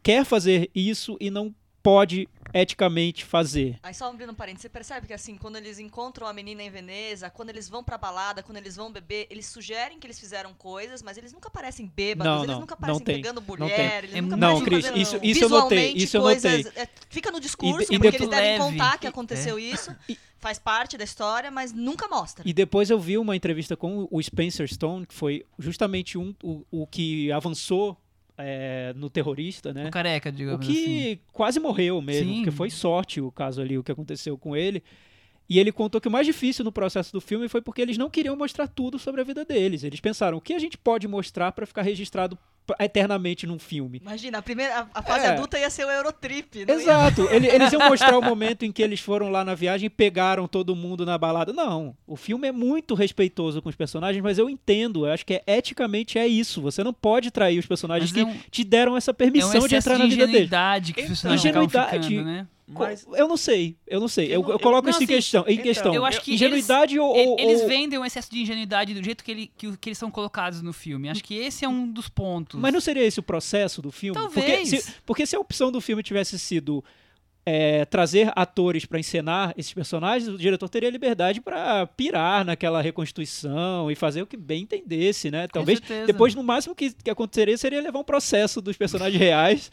quer 0.00 0.24
fazer 0.24 0.70
isso 0.72 1.16
e 1.20 1.28
não 1.28 1.52
pode 1.82 2.28
eticamente 2.52 3.24
fazer. 3.24 3.78
Aí 3.82 3.94
só 3.94 4.08
abrindo 4.10 4.30
um 4.32 4.34
parênteses, 4.34 4.62
você 4.62 4.68
percebe 4.68 5.06
que 5.06 5.12
assim, 5.12 5.36
quando 5.36 5.54
eles 5.56 5.78
encontram 5.78 6.26
a 6.26 6.32
menina 6.32 6.62
em 6.62 6.68
Veneza, 6.70 7.30
quando 7.30 7.50
eles 7.50 7.68
vão 7.68 7.82
pra 7.84 7.96
balada, 7.96 8.42
quando 8.42 8.56
eles 8.58 8.74
vão 8.74 8.90
beber, 8.90 9.28
eles 9.30 9.46
sugerem 9.46 10.00
que 10.00 10.06
eles 10.06 10.18
fizeram 10.18 10.52
coisas, 10.54 11.00
mas 11.00 11.16
eles 11.16 11.32
nunca 11.32 11.48
parecem 11.48 11.86
bêbados, 11.94 12.30
Não, 12.32 12.38
eles 12.42 12.50
não, 12.50 12.60
nunca 12.60 12.76
parecem 12.76 13.04
pegando 13.04 13.40
não 13.40 13.46
mulher, 13.46 13.76
tem. 13.76 13.98
eles 13.98 14.14
É 14.16 14.20
nunca 14.20 14.36
Não, 14.36 14.48
parecem 14.48 14.64
Cris, 14.64 14.84
fazendo 14.86 14.98
isso- 15.00 15.20
isso 15.22 15.44
eu 15.44 15.48
notei, 15.48 15.92
isso 15.92 16.16
eu 16.16 16.22
coisas, 16.22 16.64
notei. 16.64 16.82
é, 16.82 16.88
fica 17.08 17.30
no 17.30 17.38
discurso, 17.40 17.82
e 17.92 17.98
porque 17.98 18.10
depois- 18.10 18.14
eles 18.14 18.28
devem 18.30 18.58
Leve, 18.58 18.64
contar 18.64 18.98
que 18.98 19.06
é. 19.06 19.10
aconteceu 19.10 19.56
isso, 19.58 19.94
faz 20.40 20.58
parte 20.58 20.98
da 20.98 21.04
história, 21.04 21.50
mas 21.52 21.72
nunca 21.72 22.08
mostra. 22.08 22.42
E 22.48 22.52
depois 22.52 22.90
eu 22.90 22.98
vi 22.98 23.16
uma 23.16 23.36
entrevista 23.36 23.76
com 23.76 24.08
o 24.10 24.20
Spencer 24.20 24.66
Stone, 24.72 25.06
que 25.06 25.14
foi 25.14 25.46
justamente 25.58 26.18
um, 26.18 26.34
o, 26.42 26.64
o 26.70 26.86
que 26.86 27.30
avançou 27.30 27.96
é, 28.42 28.92
no 28.96 29.08
terrorista, 29.10 29.72
né? 29.72 29.86
O 29.88 29.90
careca, 29.90 30.28
O 30.28 30.32
digamos 30.32 30.66
que 30.66 30.72
assim. 31.12 31.18
quase 31.32 31.60
morreu 31.60 32.00
mesmo, 32.00 32.30
Sim. 32.30 32.36
porque 32.36 32.50
foi 32.50 32.70
sorte 32.70 33.20
o 33.20 33.30
caso 33.30 33.60
ali, 33.60 33.78
o 33.78 33.82
que 33.84 33.92
aconteceu 33.92 34.36
com 34.38 34.56
ele. 34.56 34.82
E 35.48 35.58
ele 35.58 35.72
contou 35.72 36.00
que 36.00 36.06
o 36.06 36.10
mais 36.10 36.26
difícil 36.26 36.64
no 36.64 36.70
processo 36.70 37.12
do 37.12 37.20
filme 37.20 37.48
foi 37.48 37.60
porque 37.60 37.82
eles 37.82 37.98
não 37.98 38.08
queriam 38.08 38.36
mostrar 38.36 38.68
tudo 38.68 39.00
sobre 39.00 39.20
a 39.20 39.24
vida 39.24 39.44
deles. 39.44 39.82
Eles 39.82 39.98
pensaram, 39.98 40.38
o 40.38 40.40
que 40.40 40.54
a 40.54 40.58
gente 40.60 40.78
pode 40.78 41.08
mostrar 41.08 41.50
pra 41.50 41.66
ficar 41.66 41.82
registrado 41.82 42.38
eternamente 42.78 43.46
num 43.46 43.58
filme? 43.58 43.98
Imagina, 44.02 44.38
a 44.38 44.42
primeira 44.42 44.88
a, 44.94 45.00
a 45.00 45.02
fase 45.02 45.26
É. 45.26 45.30
adulta 45.30 45.58
ia 45.58 45.70
ser 45.70 45.84
o 45.84 45.90
Eurotrip, 45.90 46.58
ia- 46.58 46.70
Exato. 46.72 47.22
Ele- 47.30 47.48
Eles 47.48 47.72
iam 47.72 47.88
mostrar 47.88 48.16
o 48.16 48.22
momento 48.22 48.64
em 48.64 48.72
que 48.72 48.82
eles 48.82 49.00
foram 49.00 49.28
lá 49.30 49.44
na 49.44 49.54
viagem 49.54 49.86
e 49.86 49.90
pegaram 49.90 50.46
todo 50.46 50.74
mundo 50.76 51.04
na 51.06 51.16
balada. 51.18 51.52
Não. 51.52 51.94
O 52.06 52.16
filme 52.16 52.48
é 52.48 52.52
muito 52.52 52.94
respeitoso 52.94 53.60
com 53.62 53.68
os 53.68 53.76
personagens, 53.76 54.22
mas 54.22 54.38
eu 54.38 54.48
entendo. 54.48 55.06
Eu 55.06 55.12
acho 55.12 55.24
que 55.26 55.34
é, 55.34 55.42
eticamente 55.46 56.18
é 56.18 56.26
isso. 56.26 56.60
Você 56.62 56.82
não 56.84 56.92
pode 56.92 57.30
trair 57.30 57.58
os 57.58 57.66
personagens 57.66 58.12
Mas 58.12 58.24
que 58.24 58.28
é 58.28 58.30
um- 58.32 58.36
te 58.50 58.64
deram 58.64 58.96
essa 58.96 59.10
É 59.10 59.12
um 59.12 59.14
permissão 59.14 59.66
de 59.66 59.74
entrar 59.76 59.98
na 59.98 60.04
de 60.04 60.10
vida 60.10 60.26
deles. 60.26 60.40
ingenuidade 60.42 60.92
que 60.92 61.00
os 61.00 61.04
Então, 61.18 61.30
personagens 61.32 61.70
ficando, 62.10 62.24
né? 62.24 62.46
Mas 62.78 63.06
Eu 63.14 63.26
não 63.28 63.36
sei, 63.36 63.76
eu 63.86 63.98
não 64.00 64.08
sei. 64.08 64.26
Eu 64.26 64.30
Eu, 64.32 64.40
não- 64.42 64.48
eu 64.48 64.52
eu- 64.54 64.58
coloco 64.60 64.82
não, 64.84 64.90
isso 64.90 65.00
em 65.02 65.04
assim, 65.04 65.14
questão. 65.14 65.44
Em 65.46 65.52
então, 65.54 65.62
questão. 65.64 65.94
Eu 65.94 66.04
acho 66.04 66.20
que 66.22 66.34
Ingenuidade 66.34 66.98
ou, 66.98 67.16
Ele- 67.16 67.28
ou- 67.28 67.38
Eles 67.40 67.60
ou- 67.62 67.68
vendem 67.68 67.98
um 67.98 68.04
excesso 68.04 68.30
de 68.30 68.40
ingenuidade 68.40 68.94
do 68.94 69.02
jeito 69.02 69.22
que, 69.24 69.30
ele, 69.30 69.50
que, 69.56 69.66
o- 69.68 69.76
que 69.76 69.88
eles 69.88 69.98
são 69.98 70.10
colocados 70.10 70.62
no 70.62 70.72
filme. 70.72 71.08
Acho 71.08 71.22
que 71.24 71.34
esse 71.34 71.64
é 71.64 71.68
um 71.68 71.86
dos 71.90 72.08
pontos. 72.08 72.60
Mas 72.60 72.72
não 72.72 72.80
seria 72.80 73.02
esse 73.04 73.18
o 73.20 73.22
processo 73.22 73.82
do 73.82 73.90
filme? 73.90 74.18
Porque 74.20 74.40
Talvez. 74.40 74.68
se, 74.68 74.94
porque 75.04 75.26
se 75.26 75.34
a 75.36 75.40
opção 75.40 75.72
do 75.72 75.80
filme 75.80 76.02
tivesse 76.02 76.38
sido 76.38 76.84
é, 77.46 77.86
trazer 77.86 78.30
atores 78.36 78.84
para 78.84 79.00
encenar 79.00 79.54
esses 79.56 79.72
personagens, 79.72 80.28
o 80.28 80.36
diretor 80.36 80.68
teria 80.68 80.90
liberdade 80.90 81.40
para 81.40 81.86
pirar 81.86 82.44
naquela 82.44 82.82
reconstituição 82.82 83.90
e 83.90 83.94
fazer 83.94 84.20
o 84.22 84.26
que 84.26 84.36
bem 84.36 84.62
entendesse, 84.62 85.30
né? 85.30 85.48
Talvez 85.48 85.80
depois, 86.06 86.34
no 86.34 86.42
máximo 86.42 86.74
que, 86.74 86.92
que 86.92 87.10
aconteceria 87.10 87.56
seria 87.56 87.80
levar 87.80 87.98
um 87.98 88.04
processo 88.04 88.60
dos 88.60 88.76
personagens 88.76 89.18
reais. 89.18 89.70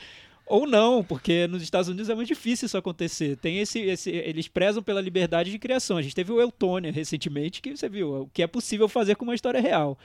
Ou 0.49 0.65
não, 0.65 1.03
porque 1.03 1.45
nos 1.47 1.61
Estados 1.61 1.89
Unidos 1.89 2.09
é 2.09 2.15
muito 2.15 2.29
difícil 2.29 2.67
isso 2.67 2.77
acontecer. 2.77 3.35
Tem 3.37 3.59
esse, 3.59 3.79
esse, 3.79 4.09
eles 4.09 4.47
prezam 4.47 4.81
pela 4.81 5.01
liberdade 5.01 5.51
de 5.51 5.59
criação. 5.59 5.97
A 5.97 6.01
gente 6.01 6.15
teve 6.15 6.31
o 6.31 6.39
Eutônia 6.39 6.91
recentemente, 6.91 7.61
que 7.61 7.75
você 7.75 7.89
viu 7.89 8.21
o 8.21 8.29
que 8.29 8.41
é 8.41 8.47
possível 8.47 8.87
fazer 8.87 9.15
com 9.15 9.25
uma 9.25 9.35
história 9.35 9.59
real. 9.59 9.99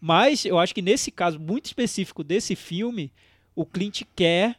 Mas 0.00 0.44
eu 0.44 0.58
acho 0.58 0.74
que 0.74 0.82
nesse 0.82 1.12
caso 1.12 1.38
muito 1.38 1.66
específico 1.66 2.24
desse 2.24 2.56
filme, 2.56 3.12
o 3.54 3.64
Clint 3.64 4.02
quer 4.14 4.56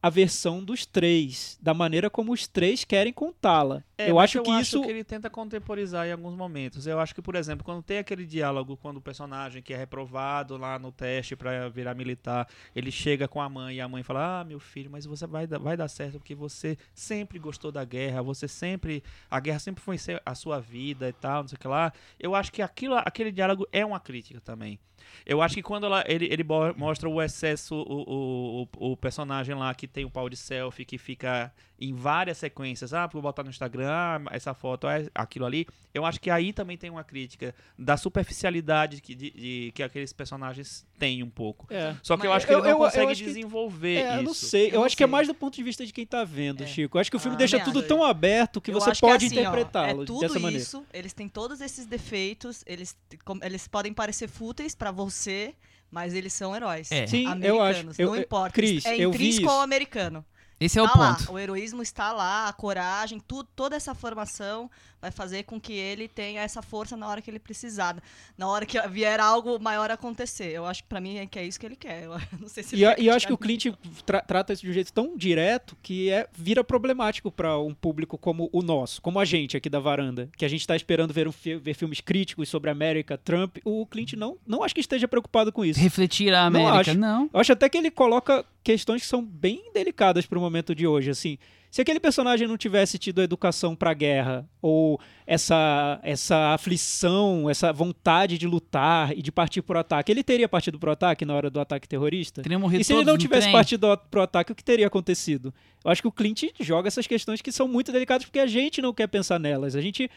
a 0.00 0.08
versão 0.08 0.62
dos 0.62 0.86
três, 0.86 1.58
da 1.60 1.74
maneira 1.74 2.08
como 2.08 2.32
os 2.32 2.46
três 2.46 2.84
querem 2.84 3.12
contá-la. 3.12 3.82
É, 3.96 4.08
eu 4.10 4.18
acho 4.20 4.34
que 4.42 4.50
isso 4.60 4.80
que 4.84 4.90
ele 4.90 5.02
tenta 5.02 5.28
contemporizar 5.28 6.06
em 6.06 6.12
alguns 6.12 6.36
momentos. 6.36 6.86
Eu 6.86 7.00
acho 7.00 7.12
que, 7.12 7.20
por 7.20 7.34
exemplo, 7.34 7.64
quando 7.64 7.82
tem 7.82 7.98
aquele 7.98 8.24
diálogo, 8.24 8.76
quando 8.76 8.98
o 8.98 9.00
personagem 9.00 9.60
que 9.60 9.74
é 9.74 9.76
reprovado 9.76 10.56
lá 10.56 10.78
no 10.78 10.92
teste 10.92 11.34
pra 11.34 11.68
virar 11.68 11.94
militar, 11.96 12.46
ele 12.76 12.92
chega 12.92 13.26
com 13.26 13.40
a 13.40 13.48
mãe 13.48 13.76
e 13.76 13.80
a 13.80 13.88
mãe 13.88 14.04
fala: 14.04 14.40
Ah, 14.40 14.44
meu 14.44 14.60
filho, 14.60 14.88
mas 14.90 15.04
você 15.04 15.26
vai, 15.26 15.46
dar- 15.48 15.58
vai 15.58 15.76
dar 15.76 15.88
certo 15.88 16.18
porque 16.20 16.34
você 16.34 16.78
sempre 16.94 17.38
gostou 17.40 17.72
da 17.72 17.84
guerra, 17.84 18.22
você 18.22 18.46
sempre. 18.46 19.02
A 19.28 19.40
guerra 19.40 19.58
sempre 19.58 19.82
foi 19.82 19.96
a 20.24 20.34
sua 20.34 20.60
vida 20.60 21.08
e 21.08 21.12
tal, 21.12 21.42
não 21.42 21.48
sei 21.48 21.56
o 21.56 21.58
que 21.60 21.66
lá. 21.68 21.92
Eu 22.20 22.36
acho 22.36 22.52
que 22.52 22.62
aquilo, 22.62 22.94
aquele 22.94 23.32
diálogo 23.32 23.66
é 23.72 23.84
uma 23.84 23.98
crítica 23.98 24.40
também. 24.40 24.78
Eu 25.26 25.42
acho 25.42 25.54
que 25.54 25.62
quando 25.62 25.86
ela- 25.86 26.04
ele, 26.06 26.26
ele 26.26 26.44
mostra 26.76 27.08
o 27.08 27.20
excesso, 27.22 27.74
o, 27.74 28.62
o, 28.80 28.92
o, 28.92 28.96
personagem 28.96 29.54
lá 29.54 29.74
que 29.74 29.86
tem 29.86 30.04
o 30.04 30.10
pau 30.10 30.28
de 30.28 30.36
selfie, 30.36 30.84
que 30.84 30.98
fica 30.98 31.52
em 31.80 31.94
várias 31.94 32.38
sequências, 32.38 32.92
ah, 32.94 33.06
vou 33.06 33.22
botar 33.22 33.42
no 33.44 33.50
Instagram, 33.50 34.24
essa 34.30 34.54
foto, 34.54 34.86
ah, 34.86 34.96
aquilo 35.14 35.44
ali, 35.46 35.66
eu 35.94 36.04
acho 36.04 36.20
que 36.20 36.30
aí 36.30 36.52
também 36.52 36.76
tem 36.76 36.90
uma 36.90 37.04
crítica 37.04 37.54
da 37.78 37.96
superficialidade 37.96 39.00
que, 39.00 39.14
de, 39.14 39.30
de- 39.30 39.72
que 39.74 39.82
aqueles 39.82 40.12
personagens 40.12 40.86
têm 40.98 41.22
um 41.22 41.30
pouco. 41.30 41.66
é. 41.70 41.94
Só 42.02 42.16
que 42.16 42.26
eu 42.26 42.30
Mas 42.30 42.38
acho 42.38 42.46
que 42.46 42.52
ele 42.52 42.60
eu- 42.60 42.64
não 42.64 42.70
eu- 42.70 42.76
eu 42.76 42.78
consegue 42.84 43.12
acho 43.12 43.20
que- 43.20 43.26
desenvolver 43.26 43.94
É, 43.96 44.00
isso. 44.08 44.16
eu 44.16 44.22
não 44.22 44.34
sei. 44.34 44.66
Eu, 44.66 44.70
Eu 44.72 44.78
não 44.80 44.84
acho 44.84 44.96
que 44.96 45.02
é 45.02 45.06
sei. 45.06 45.10
mais 45.12 45.26
do 45.28 45.34
ponto 45.34 45.54
de 45.54 45.62
vista 45.62 45.86
de 45.86 45.92
quem 45.92 46.06
tá 46.06 46.24
vendo, 46.24 46.62
É. 46.62 46.66
Chico. 46.66 46.96
Eu 46.96 47.00
acho 47.00 47.10
que 47.10 47.16
o 47.16 47.20
filme 47.20 47.34
Ah, 47.36 47.38
deixa 47.38 47.58
também 47.58 47.72
tudo 47.72 47.86
tão 47.86 48.02
aberto 48.04 48.60
que 48.60 48.70
Eu 48.70 48.74
você 48.74 48.90
que 48.92 48.96
é 49.04 49.08
pode 49.08 49.26
assim, 49.26 49.34
interpretá-lo 49.38 50.02
é 50.02 50.06
tudo 50.06 50.20
dessa 50.20 50.38
maneira. 50.38 50.62
isso, 50.62 50.84
eles 50.92 51.12
têm 51.12 51.28
todos 51.28 51.60
esses 51.60 51.86
defeitos, 51.86 52.62
eles, 52.66 52.96
eles 53.42 53.68
podem 53.68 53.92
parecer 53.92 54.28
fúteis 54.28 54.74
pra 54.74 54.90
você, 54.90 55.54
mas 55.90 56.14
eles 56.14 56.32
são 56.32 56.54
heróis. 56.54 56.90
É. 56.92 57.06
Sim, 57.06 57.24
eu 57.42 57.60
acho. 57.62 57.80
Americanos, 57.80 57.98
Eu- 57.98 58.06
não 58.08 58.16
eu- 58.16 58.22
importa. 58.22 58.50
Cris, 58.54 58.84
é 58.84 58.96
eu 58.98 59.10
intrínseco 59.10 59.48
ao 59.48 59.60
americano. 59.60 60.24
Esse 60.60 60.76
é 60.76 60.82
o 60.82 60.86
Tá 60.88 60.92
ponto. 60.92 61.26
lá, 61.28 61.32
o 61.32 61.38
heroísmo 61.38 61.82
está 61.82 62.12
lá, 62.12 62.48
a 62.48 62.52
coragem, 62.52 63.20
tu, 63.20 63.44
toda 63.44 63.76
essa 63.76 63.94
formação 63.94 64.68
vai 65.00 65.10
fazer 65.10 65.44
com 65.44 65.60
que 65.60 65.72
ele 65.72 66.08
tenha 66.08 66.40
essa 66.42 66.60
força 66.60 66.96
na 66.96 67.06
hora 67.08 67.22
que 67.22 67.30
ele 67.30 67.38
precisar, 67.38 67.96
na 68.36 68.48
hora 68.48 68.66
que 68.66 68.80
vier 68.88 69.20
algo 69.20 69.58
maior 69.60 69.90
acontecer. 69.90 70.50
Eu 70.52 70.66
acho 70.66 70.82
que 70.82 70.88
pra 70.88 71.00
mim 71.00 71.18
é 71.18 71.26
que 71.26 71.38
é 71.38 71.46
isso 71.46 71.58
que 71.60 71.66
ele 71.66 71.76
quer. 71.76 72.04
Eu 72.04 72.12
não 72.40 72.48
sei 72.48 72.62
se 72.64 72.74
E, 72.74 72.84
ele 72.84 72.92
eu- 72.92 73.04
e 73.04 73.06
eu 73.06 73.14
acho 73.14 73.26
que 73.26 73.32
o 73.32 73.38
Clint 73.38 73.66
tra- 74.04 74.20
trata 74.22 74.52
isso 74.52 74.62
de 74.62 74.70
um 74.70 74.72
jeito 74.72 74.92
tão 74.92 75.16
direto 75.16 75.76
que 75.82 76.10
é, 76.10 76.26
vira 76.32 76.64
problemático 76.64 77.30
para 77.30 77.58
um 77.58 77.72
público 77.72 78.18
como 78.18 78.48
o 78.52 78.60
nosso, 78.62 79.00
como 79.00 79.20
a 79.20 79.24
gente 79.24 79.56
aqui 79.56 79.68
da 79.70 79.78
varanda, 79.78 80.28
que 80.36 80.44
a 80.44 80.48
gente 80.48 80.60
está 80.60 80.74
esperando 80.74 81.12
ver, 81.14 81.28
um 81.28 81.32
fi- 81.32 81.56
ver 81.56 81.74
filmes 81.74 82.00
críticos 82.00 82.48
sobre 82.48 82.68
a 82.70 82.72
América, 82.72 83.16
Trump. 83.16 83.58
O 83.64 83.86
Clint 83.86 84.14
não, 84.14 84.36
não 84.46 84.62
acho 84.62 84.74
que 84.74 84.80
esteja 84.80 85.06
preocupado 85.06 85.52
com 85.52 85.64
isso. 85.64 85.78
Refletir 85.78 86.34
a 86.34 86.50
Não 86.50 86.66
América. 86.66 86.90
acho. 86.92 86.98
Não. 86.98 87.30
Eu 87.32 87.40
acho 87.40 87.52
até 87.52 87.68
que 87.68 87.78
ele 87.78 87.90
coloca 87.90 88.44
questões 88.64 89.02
que 89.02 89.08
são 89.08 89.24
bem 89.24 89.70
delicadas 89.72 90.26
para 90.26 90.38
o 90.38 90.40
momento 90.40 90.74
de 90.74 90.86
hoje. 90.86 91.10
Assim, 91.10 91.38
se 91.70 91.82
aquele 91.82 92.00
personagem 92.00 92.48
não 92.48 92.56
tivesse 92.56 92.98
tido 92.98 93.20
a 93.20 93.24
educação 93.24 93.76
para 93.76 93.90
a 93.90 93.94
guerra 93.94 94.48
ou 94.62 94.98
essa 95.26 96.00
essa 96.02 96.54
aflição, 96.54 97.48
essa 97.50 97.72
vontade 97.72 98.38
de 98.38 98.46
lutar 98.46 99.16
e 99.16 99.20
de 99.22 99.30
partir 99.30 99.62
pro 99.62 99.78
ataque, 99.78 100.10
ele 100.10 100.22
teria 100.22 100.48
partido 100.48 100.78
pro 100.78 100.90
ataque 100.90 101.24
na 101.24 101.34
hora 101.34 101.50
do 101.50 101.60
ataque 101.60 101.88
terrorista? 101.88 102.42
Teria 102.42 102.58
morrido 102.58 102.80
E 102.80 102.84
se 102.84 102.92
ele 102.92 103.04
não 103.04 103.18
tivesse 103.18 103.42
trem? 103.42 103.52
partido 103.52 103.98
pro 104.10 104.22
ataque, 104.22 104.52
o 104.52 104.54
que 104.54 104.64
teria 104.64 104.86
acontecido? 104.86 105.52
Eu 105.84 105.90
acho 105.90 106.02
que 106.02 106.08
o 106.08 106.12
Clint 106.12 106.44
joga 106.60 106.88
essas 106.88 107.06
questões 107.06 107.42
que 107.42 107.52
são 107.52 107.68
muito 107.68 107.92
delicadas 107.92 108.24
porque 108.24 108.38
a 108.40 108.46
gente 108.46 108.80
não 108.80 108.92
quer 108.92 109.06
pensar 109.06 109.38
nelas. 109.38 109.76
A 109.76 109.80
gente 109.80 110.10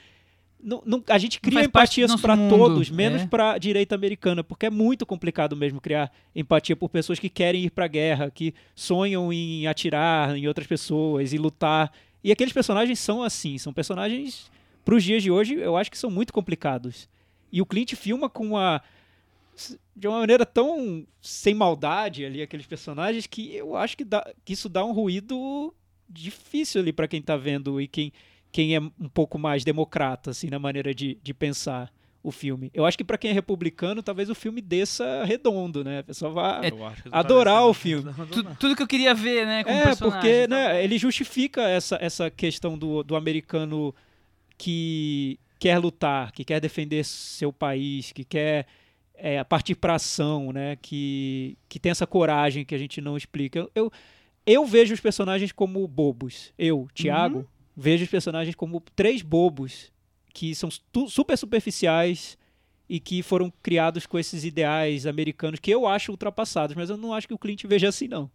não, 0.64 0.82
não- 0.86 1.04
a 1.08 1.18
gente 1.18 1.40
cria 1.40 1.64
empatias 1.64 2.16
para 2.20 2.36
todos, 2.50 2.90
menos 2.90 3.24
é. 3.24 3.28
para 3.28 3.58
direita 3.58 3.96
americana, 3.96 4.44
porque 4.44 4.66
é 4.66 4.70
muito 4.70 5.06
complicado 5.06 5.56
mesmo 5.56 5.82
criar 5.82 6.12
empatia 6.36 6.76
por 6.76 6.90
pessoas 6.90 7.20
que 7.20 7.30
querem 7.30 7.64
ir 7.66 7.72
para 7.72 7.88
guerra, 7.88 8.32
que 8.32 8.54
sonham 8.76 9.32
em 9.32 9.68
atirar 9.68 10.36
em 10.36 10.48
outras 10.48 10.68
pessoas 10.68 11.34
e 11.34 11.38
lutar. 11.38 11.92
E 12.24 12.32
aqueles 12.32 12.54
personagens 12.54 13.00
são 13.00 13.24
assim, 13.24 13.58
são 13.58 13.74
personagens 13.74 14.52
para 14.86 14.96
os 14.96 15.04
dias 15.04 15.22
de 15.24 15.32
hoje, 15.32 15.56
eu 15.56 15.78
acho 15.78 15.92
que 15.92 15.98
são 15.98 16.10
muito 16.10 16.34
complicados. 16.34 17.10
E 17.52 17.62
o 17.62 17.66
Clint 17.66 17.96
filma 17.96 18.30
com 18.30 18.48
uma 18.48 18.82
de 19.96 20.08
uma 20.08 20.20
maneira 20.20 20.46
tão 20.46 21.06
sem 21.22 21.54
maldade 21.54 22.26
ali 22.26 22.42
aqueles 22.42 22.66
personagens 22.66 23.28
que 23.28 23.54
eu 23.54 23.76
acho 23.76 23.98
que, 23.98 24.04
dá, 24.04 24.26
que 24.44 24.54
isso 24.54 24.70
dá 24.70 24.84
um 24.84 24.94
ruído 24.94 25.74
difícil 26.10 26.82
ali 26.82 26.92
para 26.92 27.08
quem 27.08 27.22
tá 27.22 27.38
vendo 27.38 27.80
e 27.80 27.88
quem, 27.88 28.12
quem 28.52 28.76
é 28.76 28.80
um 28.80 29.10
pouco 29.14 29.38
mais 29.40 29.64
democrata 29.64 30.32
assim 30.32 30.50
na 30.50 30.60
maneira 30.60 30.94
de, 30.94 31.18
de 31.24 31.34
pensar 31.34 31.92
o 32.24 32.32
filme. 32.32 32.70
Eu 32.74 32.86
acho 32.86 32.96
que 32.98 33.04
para 33.04 33.18
quem 33.18 33.32
é 33.32 33.34
republicano, 33.34 34.04
talvez 34.04 34.30
o 34.30 34.36
filme 34.36 34.62
desça 34.62 35.24
redondo, 35.24 35.84
né? 35.84 36.00
A 36.00 36.04
pessoa 36.04 36.32
não 36.32 36.62
tá 37.12 37.18
adorar 37.20 37.66
o 37.66 37.74
filme. 37.74 38.14
Tu- 38.32 38.44
tudo 38.60 38.76
que 38.76 38.84
eu 38.84 38.88
queria 38.88 39.14
ver, 39.16 39.44
né? 39.46 39.62
É, 39.62 39.64
personagem, 39.64 39.98
porque 40.22 40.48
tá? 40.48 40.56
né, 40.56 40.84
ele 40.84 41.00
justifica 41.00 41.64
essa, 41.64 41.98
essa 42.00 42.30
questão 42.30 42.78
do, 42.78 43.02
do 43.02 43.16
americano 43.16 43.94
que 44.58 45.40
quer 45.60 45.78
lutar, 45.80 46.32
que 46.32 46.44
quer 46.44 46.60
defender 46.60 47.04
seu 47.06 47.52
país, 47.52 48.12
que 48.12 48.24
quer 48.24 48.68
é, 49.16 49.44
partir 49.44 49.76
para 49.76 49.96
ação, 49.96 50.52
né? 50.52 50.78
Que, 50.82 51.58
que 51.70 51.80
tem 51.80 51.92
essa 51.92 52.06
coragem 52.08 52.66
que 52.66 52.76
a 52.76 52.78
gente 52.78 53.02
não 53.02 53.18
explica. 53.18 53.60
Eu, 53.60 53.72
eu, 53.74 53.92
eu 54.46 54.66
vejo 54.66 54.94
os 54.94 55.00
personagens 55.00 55.52
como 55.52 55.88
bobos. 55.88 56.54
Eu, 56.58 56.88
Thiago, 56.94 57.40
Uhum. 57.40 57.46
Vejo 57.76 58.04
os 58.04 58.10
personagens 58.10 58.56
como 58.56 58.82
três 58.96 59.22
bobos 59.22 59.92
que 60.34 60.56
são 60.56 60.70
super 61.08 61.38
superficiais 61.38 62.38
e 62.88 63.00
que 63.00 63.24
foram 63.24 63.52
criados 63.64 64.06
com 64.06 64.20
esses 64.20 64.44
ideais 64.44 65.06
americanos 65.06 65.60
que 65.60 65.72
eu 65.72 65.88
acho 65.88 66.12
ultrapassados, 66.12 66.76
mas 66.76 66.90
eu 66.90 66.98
não 66.98 67.14
acho 67.14 67.28
que 67.28 67.34
o 67.34 67.38
Clint 67.38 67.64
veja 67.66 67.90
assim, 67.90 68.08
não. 68.08 68.30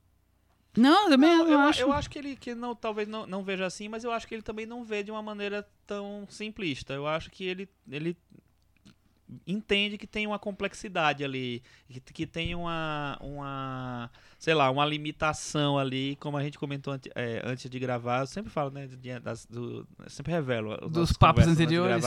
Não, 0.76 1.08
também 1.08 1.30
Não, 1.30 1.44
não, 1.44 1.52
eu, 1.52 1.58
acho. 1.60 1.80
eu 1.80 1.92
acho 1.92 2.10
que 2.10 2.18
ele 2.18 2.36
que 2.36 2.54
não, 2.54 2.74
talvez 2.74 3.08
não, 3.08 3.26
não 3.26 3.42
veja 3.42 3.64
assim, 3.64 3.88
mas 3.88 4.04
eu 4.04 4.12
acho 4.12 4.28
que 4.28 4.34
ele 4.34 4.42
também 4.42 4.66
não 4.66 4.84
vê 4.84 5.02
de 5.02 5.10
uma 5.10 5.22
maneira 5.22 5.66
tão 5.86 6.26
simplista. 6.28 6.92
Eu 6.92 7.06
acho 7.06 7.30
que 7.30 7.44
ele, 7.44 7.68
ele 7.90 8.16
entende 9.46 9.98
que 9.98 10.06
tem 10.06 10.26
uma 10.26 10.38
complexidade 10.38 11.24
ali, 11.24 11.62
que, 11.88 12.00
que 12.00 12.26
tem 12.26 12.54
uma, 12.54 13.18
uma, 13.20 14.10
sei 14.38 14.54
lá, 14.54 14.70
uma 14.70 14.84
limitação 14.86 15.78
ali, 15.78 16.16
como 16.20 16.36
a 16.36 16.42
gente 16.42 16.58
comentou 16.58 16.92
ante- 16.92 17.10
é, 17.14 17.42
antes 17.44 17.68
de 17.68 17.78
gravar. 17.78 18.20
Eu 18.20 18.26
sempre 18.26 18.50
falo, 18.50 18.70
né, 18.70 18.88
das- 19.22 19.46
do- 19.46 19.86
sempre 20.08 20.32
revelo 20.32 20.76
Dos 20.88 21.12
papos 21.12 21.44
de 21.44 21.50
anteriores. 21.50 22.04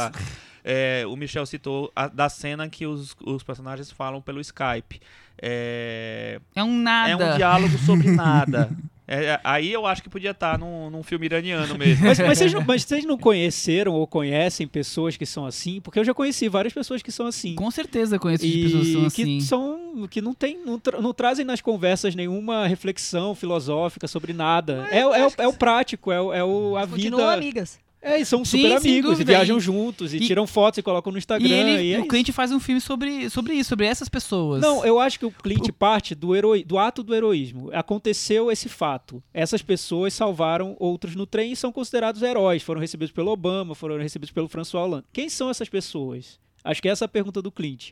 É, 0.63 1.03
o 1.07 1.15
Michel 1.15 1.45
citou 1.45 1.91
a- 1.95 2.07
da 2.07 2.29
cena 2.29 2.69
que 2.69 2.85
os, 2.85 3.15
os 3.25 3.43
personagens 3.43 3.91
falam 3.91 4.21
pelo 4.21 4.39
Skype. 4.41 4.99
É, 5.41 6.39
É 6.55 6.63
um 6.63 6.77
nada. 6.77 7.09
é 7.11 7.15
um 7.15 7.37
diálogo 7.37 7.77
sobre 7.79 8.11
nada. 8.11 8.69
É, 9.11 9.39
aí 9.43 9.73
eu 9.73 9.87
acho 9.87 10.03
que 10.03 10.09
podia 10.09 10.31
estar 10.31 10.57
num, 10.59 10.89
num 10.89 11.01
filme 11.01 11.25
iraniano 11.25 11.75
mesmo. 11.77 12.05
Mas, 12.05 12.19
mas 12.19 12.37
vocês 12.37 12.53
não, 12.53 12.63
mas 12.63 12.83
vocês 12.83 13.03
não 13.05 13.17
conheceram 13.17 13.93
ou 13.93 14.05
conhecem 14.05 14.67
pessoas 14.67 15.17
que 15.17 15.25
são 15.25 15.45
assim? 15.47 15.81
Porque 15.81 15.97
eu 15.97 16.03
já 16.05 16.13
conheci 16.13 16.47
várias 16.47 16.71
pessoas 16.73 17.01
que 17.01 17.11
são 17.11 17.25
assim. 17.25 17.55
Com 17.55 17.71
certeza 17.71 18.19
conheço 18.19 18.45
de 18.45 18.59
e 18.59 18.63
pessoas 18.63 18.85
que 18.85 18.91
são 18.93 19.09
que 19.09 19.21
assim. 19.23 19.39
são 19.41 20.07
que 20.09 20.21
não 20.21 20.33
tem 20.35 20.59
não, 20.63 20.77
tra- 20.79 21.01
não 21.01 21.11
trazem 21.13 21.43
nas 21.43 21.59
conversas 21.59 22.13
nenhuma 22.13 22.67
reflexão 22.67 23.33
filosófica 23.33 24.07
sobre 24.07 24.31
nada 24.31 24.87
é, 24.91 25.03
o- 25.05 25.13
é, 25.15 25.25
o- 25.27 25.31
é 25.39 25.47
o 25.47 25.53
prático 25.53 26.11
é, 26.11 26.21
o- 26.21 26.31
é 26.33 26.43
o, 26.43 26.77
a 26.77 26.81
Continuam 26.87 26.97
vida 27.27 27.33
amigas. 27.33 27.79
É 28.01 28.19
e 28.19 28.25
são 28.25 28.45
Sim, 28.45 28.61
super 28.63 28.77
amigos 28.77 29.19
e 29.19 29.23
viajam 29.23 29.59
juntos 29.59 30.13
e, 30.13 30.17
e- 30.17 30.19
tiram 30.27 30.47
fotos 30.47 30.77
e 30.77 30.81
colocam 30.81 31.11
no 31.11 31.17
Instagram 31.17 31.47
E 31.47 31.51
ele, 31.53 31.83
e 31.83 31.93
é 31.93 31.97
o 31.97 31.99
isso. 31.99 32.07
cliente 32.07 32.31
faz 32.31 32.51
um 32.51 32.59
filme 32.59 32.79
sobre, 32.79 33.29
sobre 33.29 33.53
isso, 33.53 33.69
sobre 33.69 33.85
essas 33.85 34.07
pessoas. 34.07 34.61
Não, 34.61 34.85
eu 34.85 34.99
acho 34.99 35.19
que 35.19 35.25
o 35.25 35.31
Clint 35.31 35.69
parte 35.77 36.15
do, 36.15 36.35
heroi, 36.35 36.63
do 36.63 36.77
ato 36.77 37.03
do 37.03 37.13
heroísmo. 37.13 37.69
Aconteceu 37.73 38.49
esse 38.51 38.69
fato. 38.69 39.21
Essas 39.33 39.61
pessoas 39.61 40.13
salvaram 40.13 40.75
outros 40.79 41.15
no 41.15 41.25
trem 41.25 41.51
e 41.51 41.55
são 41.55 41.71
considerados 41.71 42.21
heróis. 42.21 42.63
Foram 42.63 42.79
recebidos 42.79 43.11
pelo 43.11 43.31
Obama, 43.31 43.75
foram 43.75 43.97
recebidos 43.97 44.31
pelo 44.31 44.47
François 44.47 44.81
Hollande. 44.85 45.05
Quem 45.11 45.27
são 45.29 45.49
essas 45.49 45.67
pessoas? 45.67 46.39
Acho 46.63 46.81
que 46.81 46.87
essa 46.89 47.03
é 47.03 47.07
a 47.07 47.09
pergunta 47.09 47.41
do 47.41 47.51
Clint. 47.51 47.91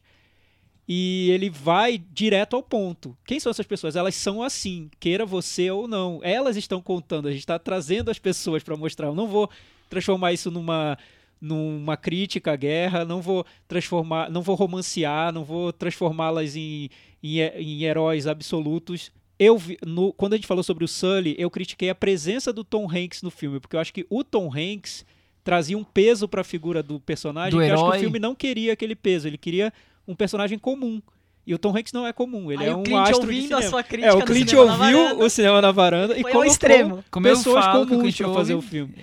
E 0.87 1.29
ele 1.31 1.49
vai 1.49 1.97
direto 1.97 2.55
ao 2.55 2.63
ponto. 2.63 3.17
Quem 3.25 3.41
são 3.41 3.49
essas 3.49 3.65
pessoas? 3.65 3.97
Elas 3.97 4.15
são 4.15 4.41
assim, 4.41 4.89
queira 5.01 5.25
você 5.25 5.69
ou 5.69 5.85
não. 5.85 6.21
Elas 6.23 6.55
estão 6.55 6.81
contando, 6.81 7.27
a 7.27 7.31
gente 7.31 7.41
está 7.41 7.59
trazendo 7.59 8.09
as 8.09 8.17
pessoas 8.19 8.63
para 8.63 8.77
mostrar. 8.77 9.07
Eu 9.07 9.15
não 9.15 9.27
vou 9.27 9.49
transformar 9.89 10.33
isso 10.33 10.49
numa 10.51 10.97
numa 11.39 11.95
crítica 11.95 12.53
à 12.53 12.55
guerra, 12.55 13.05
não 13.05 13.21
vou 13.21 13.45
transformar, 13.67 14.27
não 14.31 14.41
vou 14.41 14.55
romancear, 14.55 15.31
não 15.31 15.43
vou 15.43 15.71
transformá-las 15.71 16.55
em, 16.55 16.89
em, 17.21 17.39
em 17.41 17.83
heróis 17.83 18.25
absolutos. 18.25 19.11
Eu 19.37 19.55
vi- 19.55 19.77
no- 19.85 20.11
quando 20.13 20.33
a 20.33 20.35
gente 20.35 20.47
falou 20.47 20.63
sobre 20.63 20.83
o 20.83 20.87
Sully, 20.87 21.35
eu 21.37 21.51
critiquei 21.51 21.91
a 21.91 21.95
presença 21.95 22.51
do 22.51 22.63
Tom 22.63 22.89
Hanks 22.91 23.21
no 23.21 23.29
filme, 23.29 23.59
porque 23.59 23.75
eu 23.75 23.79
acho 23.79 23.93
que 23.93 24.03
o 24.09 24.23
Tom 24.23 24.51
Hanks 24.51 25.05
trazia 25.43 25.77
um 25.77 25.83
peso 25.83 26.27
para 26.27 26.41
a 26.41 26.43
figura 26.43 26.81
do 26.81 26.99
personagem 26.99 27.51
Do 27.51 27.63
que 27.63 27.69
eu 27.69 27.73
acho 27.75 27.83
que 27.83 27.87
herói. 27.87 27.97
o 27.97 28.01
filme 28.01 28.17
não 28.17 28.33
queria 28.33 28.73
aquele 28.73 28.95
peso, 28.95 29.27
ele 29.27 29.37
queria 29.37 29.71
um 30.07 30.15
personagem 30.15 30.57
comum. 30.57 30.99
E 31.45 31.53
o 31.53 31.59
Tom 31.59 31.69
Hanks 31.77 31.93
não 31.93 32.05
é 32.07 32.11
comum, 32.11 32.51
ele 32.51 32.63
Aí 32.63 32.69
é 32.71 32.75
um 32.75 32.81
Clint 32.81 32.97
astro 32.97 33.19
de 33.19 33.25
ouvindo 33.27 33.53
a 33.53 33.57
cinema. 33.57 33.69
sua 33.69 33.83
crítica 33.83 34.09
É, 34.11 34.13
o 34.17 34.25
Clint 34.25 34.49
Cinema 34.49 34.71
ouviu 34.73 35.19
o 35.23 35.29
cinema 35.29 35.61
na 35.61 35.71
varanda 35.71 36.13
e 36.17 36.21
Foi 36.23 36.31
colocou 36.31 36.51
extremo. 36.51 37.03
Como 37.11 37.27
eu 37.27 37.37
pessoas 37.37 37.63
falo 37.63 37.85
que 37.85 37.93
o 37.93 37.97
comuns 37.97 38.17
para 38.17 38.33
fazer 38.33 38.55
o 38.55 38.61
filme. 38.61 38.95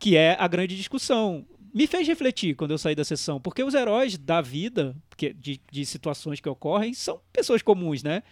Que 0.00 0.16
é 0.16 0.36
a 0.40 0.48
grande 0.48 0.76
discussão. 0.76 1.46
Me 1.72 1.86
fez 1.86 2.08
refletir 2.08 2.56
quando 2.56 2.72
eu 2.72 2.78
saí 2.78 2.96
da 2.96 3.04
sessão, 3.04 3.40
porque 3.40 3.62
os 3.62 3.74
heróis 3.74 4.18
da 4.18 4.40
vida, 4.40 4.96
que- 5.16 5.32
de, 5.32 5.60
de 5.70 5.86
situações 5.86 6.40
que 6.40 6.48
ocorrem, 6.48 6.92
são 6.92 7.20
pessoas 7.32 7.62
comuns, 7.62 8.02
né? 8.02 8.24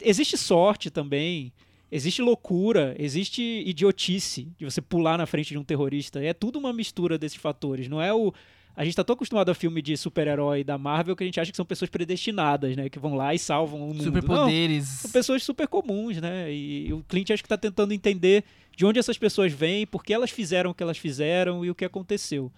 Existe 0.00 0.38
sorte 0.38 0.88
também, 0.90 1.52
existe 1.92 2.22
loucura, 2.22 2.96
existe 2.98 3.42
idiotice 3.66 4.48
de 4.56 4.64
você 4.64 4.80
pular 4.80 5.18
na 5.18 5.26
frente 5.26 5.48
de 5.50 5.58
um 5.58 5.64
terrorista. 5.64 6.24
É 6.24 6.32
tudo 6.32 6.58
uma 6.58 6.72
mistura 6.72 7.18
desses 7.18 7.36
fatores. 7.38 7.86
Não 7.88 8.00
é 8.00 8.14
o. 8.14 8.32
A 8.76 8.84
gente 8.84 8.96
tá 8.96 9.04
tão 9.04 9.14
acostumado 9.14 9.50
a 9.50 9.54
filme 9.54 9.80
de 9.80 9.96
super-herói 9.96 10.64
da 10.64 10.76
Marvel 10.76 11.14
que 11.14 11.22
a 11.22 11.26
gente 11.26 11.38
acha 11.38 11.50
que 11.50 11.56
são 11.56 11.64
pessoas 11.64 11.88
predestinadas, 11.90 12.76
né? 12.76 12.88
Que 12.88 12.98
vão 12.98 13.14
lá 13.14 13.32
e 13.32 13.38
salvam 13.38 13.80
o 13.80 13.86
mundo. 13.86 13.96
Não, 13.96 14.04
Superpoderes. 14.04 14.86
são 14.86 15.10
pessoas 15.10 15.44
super 15.44 15.68
comuns, 15.68 16.20
né? 16.20 16.52
E, 16.52 16.92
o 16.92 17.04
Clint 17.04 17.30
acho 17.30 17.42
que 17.42 17.48
tá 17.48 17.56
tentando 17.56 17.92
entender 17.94 18.44
de 18.76 18.84
onde 18.84 18.98
essas 18.98 19.16
pessoas 19.16 19.52
vêm, 19.52 19.86
por 19.86 20.02
que 20.02 20.12
elas 20.12 20.30
fizeram 20.30 20.70
o 20.70 20.74
que 20.74 20.82
elas 20.82 20.98
fizeram 20.98 21.64
e 21.64 21.70
o 21.70 21.74
que 21.74 21.84
aconteceu. 21.84 22.50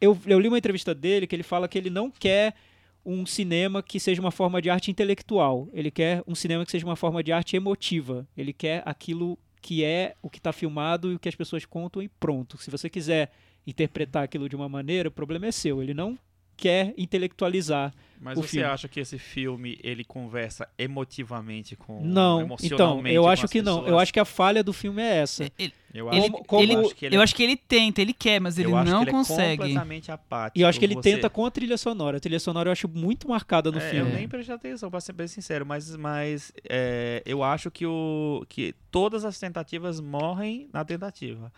Eu, 0.00 0.16
eu 0.24 0.38
li 0.38 0.46
uma 0.46 0.58
entrevista 0.58 0.94
dele 0.94 1.26
que 1.26 1.34
ele 1.34 1.42
fala 1.42 1.66
que 1.66 1.76
ele 1.76 1.90
não 1.90 2.10
quer 2.10 2.54
um 3.04 3.26
cinema 3.26 3.82
que 3.82 3.98
seja 3.98 4.20
uma 4.20 4.30
forma 4.30 4.62
de 4.62 4.70
arte 4.70 4.90
intelectual. 4.90 5.68
Ele 5.72 5.90
quer 5.90 6.22
um 6.26 6.34
cinema 6.34 6.64
que 6.64 6.70
seja 6.70 6.86
uma 6.86 6.96
forma 6.96 7.22
de 7.22 7.32
arte 7.32 7.56
emotiva. 7.56 8.26
Ele 8.36 8.52
quer 8.52 8.82
aquilo 8.86 9.38
que 9.60 9.84
é 9.84 10.14
o 10.22 10.30
que 10.30 10.38
está 10.38 10.52
filmado 10.52 11.10
e 11.10 11.14
o 11.16 11.18
que 11.18 11.28
as 11.28 11.34
pessoas 11.34 11.64
contam 11.64 12.02
e 12.02 12.08
pronto. 12.08 12.56
Se 12.58 12.70
você 12.70 12.88
quiser 12.88 13.30
interpretar 13.66 14.22
aquilo 14.24 14.48
de 14.48 14.56
uma 14.56 14.68
maneira, 14.68 15.08
o 15.08 15.12
problema 15.12 15.46
é 15.46 15.52
seu. 15.52 15.82
Ele 15.82 15.94
não 15.94 16.18
quer 16.56 16.92
intelectualizar. 16.98 17.92
Mas 18.20 18.36
o 18.38 18.42
você 18.42 18.48
filme. 18.48 18.66
acha 18.66 18.86
que 18.86 19.00
esse 19.00 19.18
filme 19.18 19.78
ele 19.82 20.04
conversa 20.04 20.68
emotivamente 20.76 21.74
com 21.74 22.02
Não, 22.04 22.34
então, 22.36 22.40
emocionalmente 22.42 23.14
eu 23.16 23.22
com 23.22 23.28
acho 23.30 23.44
as 23.46 23.50
que 23.50 23.62
não. 23.62 23.76
pessoas? 23.76 23.90
Eu 23.92 23.98
acho 23.98 24.12
que 24.12 24.20
a 24.20 24.26
falha 24.26 24.62
do 24.62 24.70
filme 24.74 25.00
é 25.00 25.16
essa. 25.20 25.50
Ele, 25.58 25.72
eu 25.94 26.08
ele- 26.12 26.18
acho, 26.20 26.30
como- 26.44 26.62
ele- 26.62 26.76
acho 26.76 26.94
que 26.94 27.06
ele 27.06 27.16
eu 27.16 27.20
é- 27.20 27.24
acho 27.24 27.34
que 27.34 27.42
ele 27.42 27.56
tenta, 27.56 28.02
ele 28.02 28.12
quer, 28.12 28.38
mas 28.38 28.58
ele 28.58 28.68
eu 28.68 28.76
acho 28.76 28.90
não 28.90 28.98
que 28.98 29.04
ele 29.04 29.10
é 29.10 29.12
consegue. 29.18 29.56
completamente 29.62 30.12
apático. 30.12 30.58
E 30.58 30.60
eu 30.60 30.68
acho 30.68 30.78
que 30.78 30.84
ele 30.84 30.96
Você- 30.96 31.14
tenta 31.14 31.30
com 31.30 31.46
a 31.46 31.50
trilha 31.50 31.78
sonora. 31.78 32.18
A 32.18 32.20
trilha 32.20 32.38
sonora 32.38 32.68
eu 32.68 32.72
acho 32.72 32.86
muito 32.88 33.26
marcada 33.26 33.72
no 33.72 33.78
É, 33.78 33.90
filme. 33.90 34.10
Eu 34.10 34.16
nem 34.18 34.28
prestei 34.28 34.54
atenção, 34.54 34.90
pra 34.90 35.00
ser 35.00 35.14
bem 35.14 35.26
sincero, 35.26 35.64
mas, 35.64 35.96
mas 35.96 36.52
é, 36.68 37.22
eu 37.24 37.42
acho 37.42 37.70
que, 37.70 37.86
o, 37.86 38.44
que 38.50 38.74
todas 38.90 39.24
as 39.24 39.38
tentativas 39.38 39.98
morrem 39.98 40.68
na 40.74 40.84
tentativa. 40.84 41.50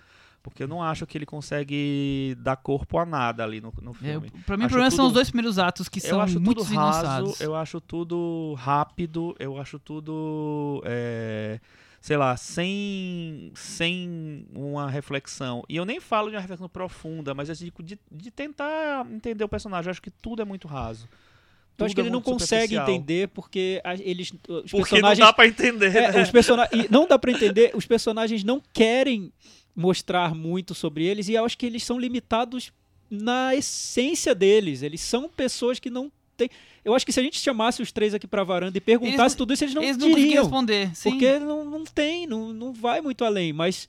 Porque 0.42 0.62
eu 0.64 0.66
não 0.68 0.82
acho 0.82 1.06
que 1.06 1.16
ele 1.16 1.24
consegue 1.24 2.36
dar 2.40 2.56
corpo 2.56 2.98
a 2.98 3.06
nada 3.06 3.44
ali 3.44 3.60
no, 3.60 3.72
no 3.80 3.92
É, 3.92 3.94
filme. 3.94 4.30
pra 4.44 4.56
mim, 4.56 4.64
o 4.64 4.68
problema 4.68 4.90
são 4.90 5.04
os 5.04 5.10
tudo- 5.10 5.14
dois 5.14 5.28
primeiros 5.30 5.56
atos 5.58 5.88
que 5.88 6.00
eu 6.00 6.10
são 6.10 6.20
acho 6.20 6.40
muito 6.40 6.64
tudo 6.64 6.74
raso, 6.74 7.36
eu 7.40 7.54
acho 7.54 7.80
tudo 7.80 8.54
rápido, 8.58 9.36
eu 9.38 9.56
acho 9.56 9.78
tudo, 9.78 10.82
é, 10.84 11.60
sei 12.00 12.16
lá, 12.16 12.36
sem, 12.36 13.52
sem 13.54 14.44
uma 14.52 14.90
reflexão. 14.90 15.62
E 15.68 15.76
eu 15.76 15.84
nem 15.84 16.00
falo 16.00 16.28
de 16.28 16.34
uma 16.34 16.40
reflexão 16.42 16.68
profunda, 16.68 17.34
mas 17.34 17.48
eu 17.48 17.54
digo 17.54 17.80
de, 17.82 17.96
de 18.10 18.30
tentar 18.32 19.06
entender 19.12 19.44
o 19.44 19.48
personagem. 19.48 19.88
Eu 19.88 19.92
acho 19.92 20.02
que 20.02 20.10
tudo 20.10 20.42
é 20.42 20.44
muito 20.44 20.66
raso. 20.66 21.06
Eu 21.78 21.86
acho 21.86 21.94
Tudo 21.94 21.94
que 21.94 22.00
é 22.00 22.04
ele 22.04 22.10
não 22.10 22.20
consegue 22.20 22.74
entender 22.76 23.28
porque 23.28 23.80
a- 23.84 23.94
eles 23.94 24.30
os 24.32 24.70
Porque 24.70 24.72
não 24.76 24.78
personagens 24.82 25.18
dá 25.26 25.32
pra 25.32 25.46
entender, 25.46 25.96
É, 25.96 26.12
né? 26.12 26.22
os 26.22 26.30
e 26.72 26.88
não 26.90 27.06
dá 27.06 27.18
pra 27.18 27.30
entender, 27.30 27.70
os 27.74 27.86
personagens 27.86 28.42
não 28.44 28.60
querem 28.72 29.32
mostrar 29.74 30.34
muito 30.34 30.74
sobre 30.74 31.04
eles 31.04 31.28
e 31.28 31.34
eu 31.34 31.44
acho 31.44 31.56
que 31.56 31.66
eles 31.66 31.82
são 31.82 31.98
limitados 31.98 32.72
na 33.10 33.54
essência 33.54 34.34
deles. 34.34 34.82
Eles 34.82 35.00
são 35.00 35.28
pessoas 35.28 35.78
que 35.78 35.90
não 35.90 36.10
têm. 36.36 36.48
Eu 36.84 36.94
acho 36.94 37.04
que 37.06 37.12
se 37.12 37.20
a 37.20 37.22
gente 37.22 37.38
chamasse 37.38 37.80
os 37.82 37.92
três 37.92 38.12
aqui 38.14 38.26
pra 38.26 38.42
varanda 38.44 38.76
e 38.76 38.80
perguntasse 38.80 39.20
Eles 39.20 39.34
tudo 39.34 39.52
isso, 39.54 39.64
eles 39.64 39.74
não 39.74 39.82
Eles 39.82 39.96
não 39.96 40.08
diriam. 40.08 40.42
responder. 40.44 40.94
Sim. 40.96 41.10
porque 41.10 41.38
não, 41.38 41.64
não 41.64 41.84
tem, 41.84 42.26
não, 42.26 42.52
não 42.52 42.72
vai 42.72 43.00
muito 43.00 43.24
além. 43.24 43.52
Mas, 43.52 43.88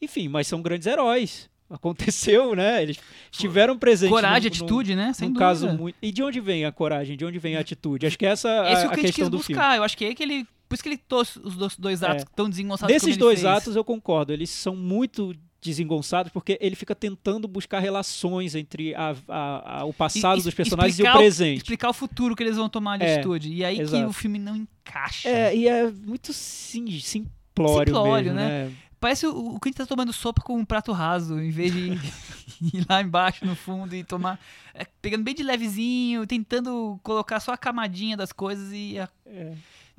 enfim, 0.00 0.28
mas 0.28 0.46
são 0.46 0.62
grandes 0.62 0.86
heróis. 0.86 1.48
Aconteceu, 1.70 2.54
né? 2.54 2.82
Eles 2.82 2.98
estiveram 3.30 3.78
presentes. 3.78 4.14
Coragem, 4.14 4.50
num- 4.50 4.56
atitude, 4.56 4.94
né? 4.94 5.12
Sem 5.12 5.28
dúvida. 5.28 5.38
caso 5.44 5.68
muito. 5.68 5.96
E 6.00 6.10
de 6.10 6.22
onde 6.22 6.40
vem 6.40 6.64
a 6.64 6.72
coragem? 6.72 7.14
De 7.16 7.24
onde 7.26 7.38
vem 7.38 7.56
a 7.56 7.60
atitude? 7.60 8.06
Acho 8.06 8.18
que 8.18 8.24
essa 8.24 8.48
é 8.66 8.72
Esse 8.72 8.82
é 8.82 8.86
a, 8.86 8.88
que 8.88 8.94
a 8.94 8.96
gente 8.96 9.06
questão 9.06 9.24
quis 9.24 9.30
do 9.30 9.38
filme. 9.44 9.60
buscar. 9.60 9.76
Eu 9.76 9.82
acho 9.82 9.96
que 9.96 10.04
é 10.06 10.14
que 10.14 10.22
ele. 10.22 10.46
Por 10.68 10.74
isso 10.74 10.82
que 10.82 10.88
ele 10.90 10.98
trouxe 10.98 11.38
os 11.38 11.56
dois, 11.56 11.76
dois 11.76 12.02
atos 12.02 12.24
É. 12.24 12.26
tão 12.36 12.48
desengonçados 12.50 12.92
Desses 12.94 13.08
ele 13.08 13.16
dois 13.16 13.40
fez. 13.40 13.50
atos 13.52 13.74
eu 13.76 13.82
concordo, 13.84 14.32
eles 14.32 14.50
são 14.50 14.76
muito 14.76 15.34
desengonçados 15.60 16.30
porque 16.30 16.56
ele 16.60 16.76
fica 16.76 16.94
tentando 16.94 17.48
buscar 17.48 17.80
relações 17.80 18.54
entre 18.54 18.94
a- 18.94 19.16
a- 19.28 19.78
a- 19.80 19.84
o 19.84 19.92
passado 19.92 20.38
E- 20.40 20.42
dos 20.44 20.54
personagens 20.54 20.98
e 20.98 21.02
o 21.02 21.12
presente. 21.12 21.58
Explicar 21.58 21.88
o 21.90 21.92
futuro 21.92 22.36
que 22.36 22.42
eles 22.42 22.56
vão 22.56 22.68
tomar 22.68 22.96
de 22.98 23.04
É, 23.04 23.14
atitude. 23.16 23.52
E 23.52 23.64
aí 23.64 23.76
que 23.76 23.82
exato. 23.82 24.06
o 24.06 24.12
filme 24.12 24.38
não 24.38 24.54
encaixa. 24.56 25.28
É, 25.28 25.56
e 25.56 25.66
é 25.66 25.90
muito 25.90 26.32
sim, 26.32 26.86
simplório, 27.00 27.92
Simplório, 27.94 28.34
mesmo, 28.34 28.48
né? 28.48 28.72
Parece 29.00 29.26
o, 29.26 29.54
o 29.54 29.60
Clint 29.60 29.76
tá 29.76 29.86
tomando 29.86 30.12
sopa 30.12 30.42
com 30.42 30.56
um 30.58 30.64
prato 30.64 30.92
raso, 30.92 31.40
em 31.40 31.50
vez 31.50 31.72
de 31.72 31.90
ir 32.74 32.84
lá 32.88 33.00
embaixo 33.02 33.44
no 33.44 33.54
fundo 33.56 33.94
e 33.96 34.02
tomar. 34.04 34.38
é, 34.74 34.84
pegando 35.02 35.24
bem 35.24 35.34
de 35.34 35.42
levezinho, 35.42 36.26
tentando 36.26 36.98
colocar 37.02 37.40
só 37.40 37.52
a 37.52 37.58
camadinha 37.58 38.16
das 38.16 38.32
coisas 38.32 38.70
e. 38.72 38.98
a- 38.98 39.08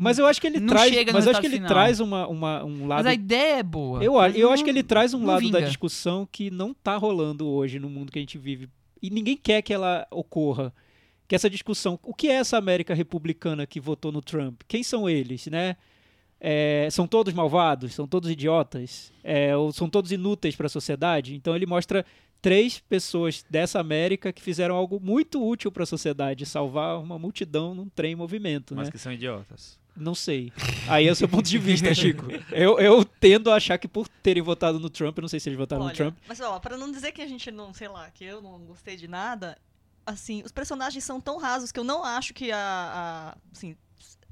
Mas 0.02 0.18
eu 0.18 0.26
acho 0.26 0.40
que 0.40 0.48
ele 0.48 0.62
Não 0.62 0.68
traz, 0.68 0.94
chega 0.94 1.12
mas 1.12 1.26
eu 1.26 1.32
acho 1.32 1.42
que 1.42 1.48
ele 1.48 1.56
final. 1.56 1.68
traz 1.68 2.00
uma, 2.00 2.26
uma- 2.26 2.64
um 2.64 2.88
lado 2.88 3.00
Mas 3.04 3.06
a 3.08 3.14
ideia 3.14 3.58
é 3.60 3.64
boa. 3.64 4.02
Eu, 4.02 4.14
eu 4.34 4.48
não- 4.48 4.54
acho 4.54 4.64
que 4.64 4.70
ele 4.70 4.82
traz 4.82 5.14
um 5.14 5.26
lado 5.26 5.50
da 5.52 5.58
vinga. 5.60 5.68
discussão 5.68 6.26
que 6.32 6.50
não 6.50 6.74
tá 6.74 6.96
rolando 6.96 7.46
hoje 7.46 7.80
no 7.80 7.90
mundo 7.90 8.10
que 8.10 8.18
a 8.18 8.22
gente 8.22 8.38
vive. 8.38 8.70
E 9.02 9.10
ninguém 9.10 9.36
quer 9.36 9.62
que 9.62 9.74
ela 9.74 10.08
ocorra. 10.10 10.74
Que 11.28 11.36
essa 11.36 11.50
discussão. 11.50 12.00
O 12.02 12.14
que 12.14 12.30
é 12.30 12.36
essa 12.36 12.58
América 12.58 12.94
republicana 12.94 13.68
que 13.68 13.80
votou 13.82 14.10
no 14.12 14.22
Trump? 14.22 14.62
Quem 14.70 14.84
são 14.84 15.10
eles, 15.10 15.48
né? 15.48 15.76
É, 16.40 16.88
são 16.92 17.06
todos 17.06 17.34
malvados? 17.34 17.94
São 17.94 18.08
todos 18.08 18.30
idiotas? 18.30 19.12
É, 19.24 19.56
ou 19.56 19.72
são 19.74 19.90
todos 19.90 20.12
inúteis 20.14 20.56
para 20.56 20.68
a 20.68 20.70
sociedade? 20.70 21.36
Então 21.36 21.54
ele 21.56 21.66
mostra 21.66 22.06
três 22.42 22.80
pessoas 22.80 23.46
dessa 23.50 23.80
América 23.82 24.32
que 24.32 24.42
fizeram 24.42 24.76
algo 24.76 24.98
muito 25.02 25.46
útil 25.46 25.70
para 25.72 25.84
a 25.84 25.86
sociedade, 25.86 26.46
salvar 26.46 26.98
uma 27.00 27.20
multidão 27.20 27.76
num 27.76 27.90
trem 27.90 28.14
em 28.14 28.16
movimento, 28.16 28.74
Mas 28.74 28.88
né? 28.88 28.92
que 28.94 28.98
são 28.98 29.12
idiotas. 29.12 29.78
Não 30.00 30.16
sei. 30.16 30.52
Aí 30.88 31.08
é 31.08 31.12
o 31.12 31.16
seu 31.16 31.28
ponto 31.28 31.48
de 31.48 31.58
vista, 31.58 31.94
Chico. 31.94 32.26
Eu, 32.52 32.80
eu 32.80 33.04
tendo 33.04 33.52
a 33.52 33.56
achar 33.56 33.78
que 33.78 33.88
por 33.88 34.08
terem 34.08 34.42
votado 34.42 34.80
no 34.80 34.90
Trump, 34.90 35.18
eu 35.18 35.22
não 35.22 35.30
sei 35.30 35.40
se 35.40 35.50
eles 35.50 35.60
votaram 35.60 35.84
no 35.84 35.88
Olha, 35.90 35.96
Trump. 35.96 36.18
Mas, 36.28 36.40
ó, 36.40 36.58
pra 36.60 36.78
não 36.78 36.92
dizer 36.92 37.12
que 37.12 37.22
a 37.22 37.28
gente 37.28 37.52
não, 37.52 37.74
sei 37.74 37.88
lá, 37.88 38.10
que 38.10 38.24
eu 38.24 38.42
não 38.42 38.60
gostei 38.60 38.96
de 38.96 39.08
nada, 39.08 39.58
assim, 40.06 40.42
os 40.44 40.52
personagens 40.52 41.04
são 41.04 41.20
tão 41.20 41.38
rasos 41.38 41.72
que 41.72 41.80
eu 41.80 41.84
não 41.84 42.04
acho 42.04 42.34
que 42.34 42.52
a. 42.52 42.58
a 42.58 43.38
assim, 43.52 43.76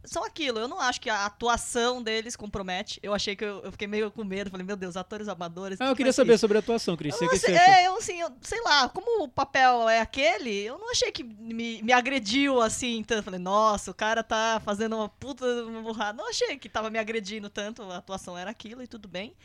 são 0.08 0.24
aquilo, 0.24 0.60
eu 0.60 0.68
não 0.68 0.80
acho 0.80 1.00
que 1.00 1.10
a 1.10 1.26
atuação 1.26 2.02
deles 2.02 2.36
compromete. 2.36 3.00
Eu 3.04 3.14
achei 3.14 3.36
que 3.36 3.44
eu, 3.44 3.62
eu 3.64 3.72
fiquei 3.72 3.88
meio 3.88 4.10
com 4.10 4.24
medo, 4.24 4.50
falei, 4.50 4.66
meu 4.66 4.76
Deus, 4.76 4.98
atores 4.98 5.28
amadores. 5.28 5.80
Ah, 5.80 5.86
eu 5.86 5.90
que 5.92 5.98
queria 5.98 6.06
vai 6.08 6.14
ser 6.14 6.22
saber 6.22 6.34
isso? 6.34 6.42
sobre 6.42 6.58
a 6.58 6.60
atuação, 6.60 6.96
Cris. 6.98 7.20
Eu 7.22 7.36
sei, 7.38 7.56
é, 7.56 7.88
eu 7.88 7.98
assim, 7.98 8.20
eu, 8.22 8.32
sei 8.42 8.62
lá, 8.62 8.90
como 8.90 9.24
o 9.24 9.28
papel 9.28 9.88
é 9.90 10.00
aquele, 10.00 10.64
eu 10.64 10.78
não 10.78 10.90
achei 10.92 11.12
que 11.12 11.24
me, 11.24 11.82
me 11.84 11.94
agrediu 11.94 12.62
assim 12.62 13.04
tanto. 13.04 13.24
Falei, 13.24 13.40
nossa, 13.40 13.92
o 13.92 13.94
cara 13.94 14.24
tá 14.24 14.62
fazendo 14.64 14.96
uma 14.96 15.10
puta 15.10 15.46
burrada. 15.84 16.18
Não 16.18 16.30
achei 16.30 16.58
que 16.58 16.70
tava 16.70 16.90
me 16.90 16.98
agredindo 16.98 17.50
tanto, 17.50 17.84
a 17.84 17.98
atuação 17.98 18.38
era 18.38 18.50
aquilo 18.50 18.82
e 18.82 18.88
tudo 18.88 19.08
bem. 19.08 19.36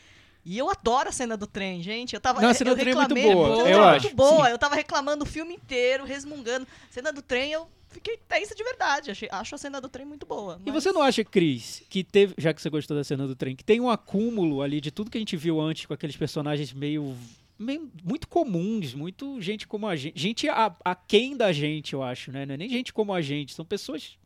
E 0.45 0.59
eu 0.59 0.69
adoro 0.69 1.09
a 1.09 1.13
cena 1.13 1.37
do 1.37 1.47
trem, 1.47 1.81
gente. 1.83 2.15
Eu 2.15 2.21
tava 2.21 2.41
Não, 2.41 2.49
a 2.49 2.51
eu- 2.51 2.55
cena 2.55 2.71
eu 2.71 2.75
do 2.77 2.81
trem 2.81 2.93
é 2.93 2.97
muito 2.97 3.15
boa, 3.15 3.59
eu 3.61 3.67
é 3.67 3.73
acho, 3.75 4.03
muito 4.07 4.17
boa. 4.17 4.47
sim. 4.47 4.51
Eu 4.51 4.59
tava 4.59 4.75
reclamando 4.75 5.23
o 5.23 5.27
filme 5.27 5.55
inteiro, 5.55 6.05
resmungando. 6.05 6.67
Cena 6.91 7.13
do 7.13 7.23
trem, 7.23 7.53
eu 7.53 7.69
fiquei 7.93 8.17
tensa 8.29 8.55
de 8.55 8.65
verdade. 8.65 9.11
Achei, 9.11 9.29
acho 9.31 9.55
a 9.55 9.59
cena 9.59 9.81
do 9.81 9.89
trem 9.89 10.05
muito 10.07 10.27
boa. 10.27 10.61
E 10.65 10.71
mas- 10.71 10.83
você 10.83 10.91
não 10.93 11.03
acha, 11.03 11.23
Cris, 11.25 11.83
que 11.89 12.03
teve, 12.03 12.35
já 12.39 12.53
que 12.53 12.61
você 12.63 12.69
gostou 12.71 12.97
da 12.97 13.05
cena 13.05 13.27
do 13.27 13.37
trem, 13.37 13.55
que 13.55 13.65
tem 13.65 13.81
um 13.81 13.89
acúmulo 13.91 14.63
ali 14.63 14.81
de 14.81 14.91
tudo 14.91 15.11
que 15.11 15.19
a 15.19 15.21
gente 15.21 15.37
viu 15.37 15.61
antes 15.61 15.87
com 15.87 15.95
aqueles 15.95 16.17
personagens 16.17 16.73
meio. 16.73 17.17
meio- 17.59 17.91
muito 18.03 18.27
comuns, 18.27 18.93
muito 18.95 19.41
gente 19.41 19.69
como 19.69 19.87
a 19.87 19.95
gente. 19.95 20.19
Gente 20.19 20.49
a, 20.49 20.75
quem 21.07 21.37
da 21.37 21.53
gente, 21.53 21.93
eu 21.93 22.03
acho, 22.03 22.33
né? 22.33 22.45
Não 22.45 22.55
é 22.55 22.57
nem 22.57 22.69
gente 22.69 22.93
como 22.93 23.13
a 23.15 23.21
gente, 23.23 23.55
são 23.55 23.65
pessoas 23.65 24.19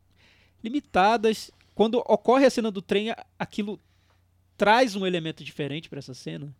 limitadas. 0.65 1.51
Quando 1.75 1.97
ocorre 1.99 2.47
a 2.47 2.51
cena 2.51 2.71
do 2.71 2.81
trem, 2.81 3.11
a- 3.11 3.27
aquilo 3.39 3.79
traz 4.57 4.97
um 4.97 5.05
elemento 5.07 5.45
diferente 5.45 5.89
pra 5.89 5.99
essa 5.99 6.15
cena. 6.15 6.55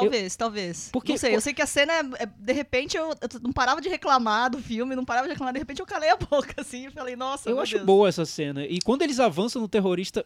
Talvez, 0.00 0.36
talvez. 0.36 0.88
Porque- 0.92 1.12
não 1.12 1.18
sei, 1.18 1.34
eu 1.36 1.40
sei 1.40 1.52
que 1.54 1.62
a 1.62 1.66
cena 1.66 1.92
é, 1.92 2.22
é- 2.22 2.26
de 2.26 2.52
repente 2.52 2.96
eu, 2.96 3.10
eu 3.10 3.40
não 3.42 3.52
parava 3.52 3.80
de 3.80 3.88
reclamar 3.88 4.50
do 4.50 4.58
filme, 4.58 4.94
não 4.96 5.04
parava 5.04 5.26
de 5.26 5.32
reclamar, 5.32 5.52
de 5.52 5.58
repente 5.58 5.80
eu 5.80 5.86
calei 5.86 6.10
a 6.10 6.16
boca 6.16 6.54
assim 6.60 6.86
e 6.86 6.90
falei, 6.90 7.16
nossa, 7.16 7.48
Eu 7.48 7.54
meu 7.56 7.62
acho 7.62 7.74
Deus. 7.74 7.86
boa 7.86 8.08
essa 8.08 8.24
cena. 8.24 8.64
E 8.64 8.78
quando 8.80 9.02
eles 9.02 9.18
avançam 9.20 9.60
no 9.62 9.68
terrorista, 9.68 10.24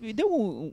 me 0.00 0.12
deu 0.12 0.28
um- 0.32 0.66
um- 0.66 0.72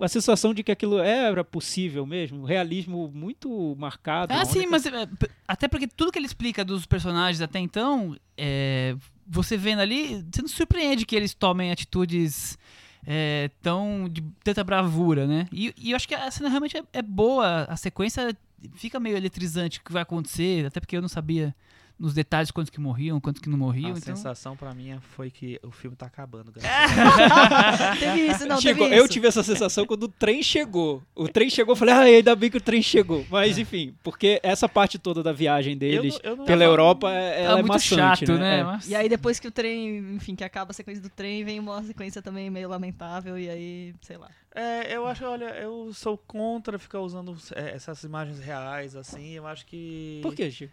a 0.00 0.08
sensação 0.08 0.52
de 0.52 0.64
que 0.64 0.72
aquilo 0.72 0.98
era 0.98 1.44
possível 1.44 2.04
mesmo. 2.04 2.40
Um 2.40 2.44
realismo 2.44 3.10
muito 3.14 3.76
marcado. 3.78 4.32
Ah, 4.34 4.44
sim, 4.44 4.66
mas 4.66 4.82
p- 4.82 5.30
até 5.46 5.68
porque 5.68 5.86
tudo 5.86 6.10
que 6.10 6.18
ele 6.18 6.26
explica 6.26 6.64
dos 6.64 6.86
personagens 6.86 7.40
até 7.40 7.58
então, 7.60 8.16
é, 8.36 8.96
você 9.26 9.56
vendo 9.56 9.80
ali, 9.80 10.24
você 10.32 10.42
não 10.42 10.48
se 10.48 10.54
surpreende 10.56 11.06
que 11.06 11.14
eles 11.14 11.34
tomem 11.34 11.70
atitudes 11.70 12.58
é, 13.06 13.50
tão 13.60 14.08
de 14.08 14.22
tanta 14.44 14.62
bravura, 14.62 15.26
né? 15.26 15.48
E, 15.52 15.74
e 15.76 15.90
eu 15.90 15.96
acho 15.96 16.06
que 16.06 16.14
a 16.14 16.30
cena 16.30 16.48
realmente 16.48 16.76
é, 16.76 16.82
é 16.92 17.02
boa, 17.02 17.64
a 17.64 17.76
sequência 17.76 18.36
fica 18.74 19.00
meio 19.00 19.16
eletrizante 19.16 19.80
o 19.80 19.82
que 19.82 19.92
vai 19.92 20.02
acontecer, 20.02 20.66
até 20.66 20.80
porque 20.80 20.96
eu 20.96 21.02
não 21.02 21.08
sabia 21.08 21.54
nos 21.98 22.14
detalhes 22.14 22.50
quantos 22.50 22.70
que 22.70 22.80
morriam, 22.80 23.20
quantos 23.20 23.40
que 23.40 23.48
não 23.48 23.56
morriam. 23.58 23.88
A 23.94 23.98
então... 23.98 24.16
sensação 24.16 24.56
pra 24.56 24.74
mim 24.74 24.98
foi 25.00 25.30
que 25.30 25.58
o 25.62 25.70
filme 25.70 25.96
tá 25.96 26.06
acabando. 26.06 26.52
É. 26.62 26.62
galera. 26.62 27.96
teve 28.00 28.20
isso, 28.26 28.46
não, 28.46 28.60
Chico, 28.60 28.80
teve 28.82 28.94
eu 28.96 29.04
isso. 29.04 29.12
tive 29.12 29.26
essa 29.28 29.42
sensação 29.42 29.86
quando 29.86 30.04
o 30.04 30.08
trem 30.08 30.42
chegou. 30.42 31.02
O 31.14 31.28
trem 31.28 31.48
chegou, 31.50 31.72
eu 31.72 31.76
falei, 31.76 31.94
ah, 31.94 32.00
ainda 32.00 32.34
bem 32.34 32.50
que 32.50 32.56
o 32.56 32.60
trem 32.60 32.82
chegou. 32.82 33.24
Mas 33.30 33.58
enfim, 33.58 33.94
porque 34.02 34.40
essa 34.42 34.68
parte 34.68 34.98
toda 34.98 35.22
da 35.22 35.32
viagem 35.32 35.76
deles 35.76 36.14
Eu 36.16 36.22
não- 36.22 36.30
eu 36.32 36.36
não- 36.38 36.44
pela 36.44 36.64
Europa, 36.64 37.10
é- 37.12 37.44
é 37.44 37.52
muito 37.54 37.68
maçante, 37.68 38.26
chato, 38.26 38.32
né? 38.32 38.38
né? 38.38 38.58
É. 38.60 38.64
Mas- 38.64 38.88
E 38.88 38.94
aí 38.94 39.08
depois 39.08 39.38
que 39.38 39.48
o 39.48 39.50
trem, 39.50 39.98
enfim, 40.14 40.34
que 40.34 40.44
acaba 40.44 40.70
a 40.70 40.74
sequência 40.74 41.02
do 41.02 41.08
trem, 41.08 41.44
vem 41.44 41.58
uma 41.60 41.82
sequência 41.82 42.20
também 42.22 42.50
meio 42.50 42.68
lamentável 42.68 43.38
e 43.38 43.48
aí, 43.48 43.94
sei 44.02 44.16
lá. 44.16 44.28
É, 44.54 44.94
eu 44.94 45.06
acho, 45.06 45.24
olha, 45.24 45.46
eu 45.56 45.90
sou 45.94 46.18
contra 46.18 46.78
ficar 46.78 47.00
usando 47.00 47.34
é, 47.54 47.74
essas 47.74 48.02
imagens 48.04 48.38
reais, 48.38 48.94
assim. 48.94 49.30
Eu 49.30 49.46
acho 49.46 49.64
que. 49.64 50.20
Por 50.22 50.34
quê, 50.34 50.50
Chico? 50.50 50.72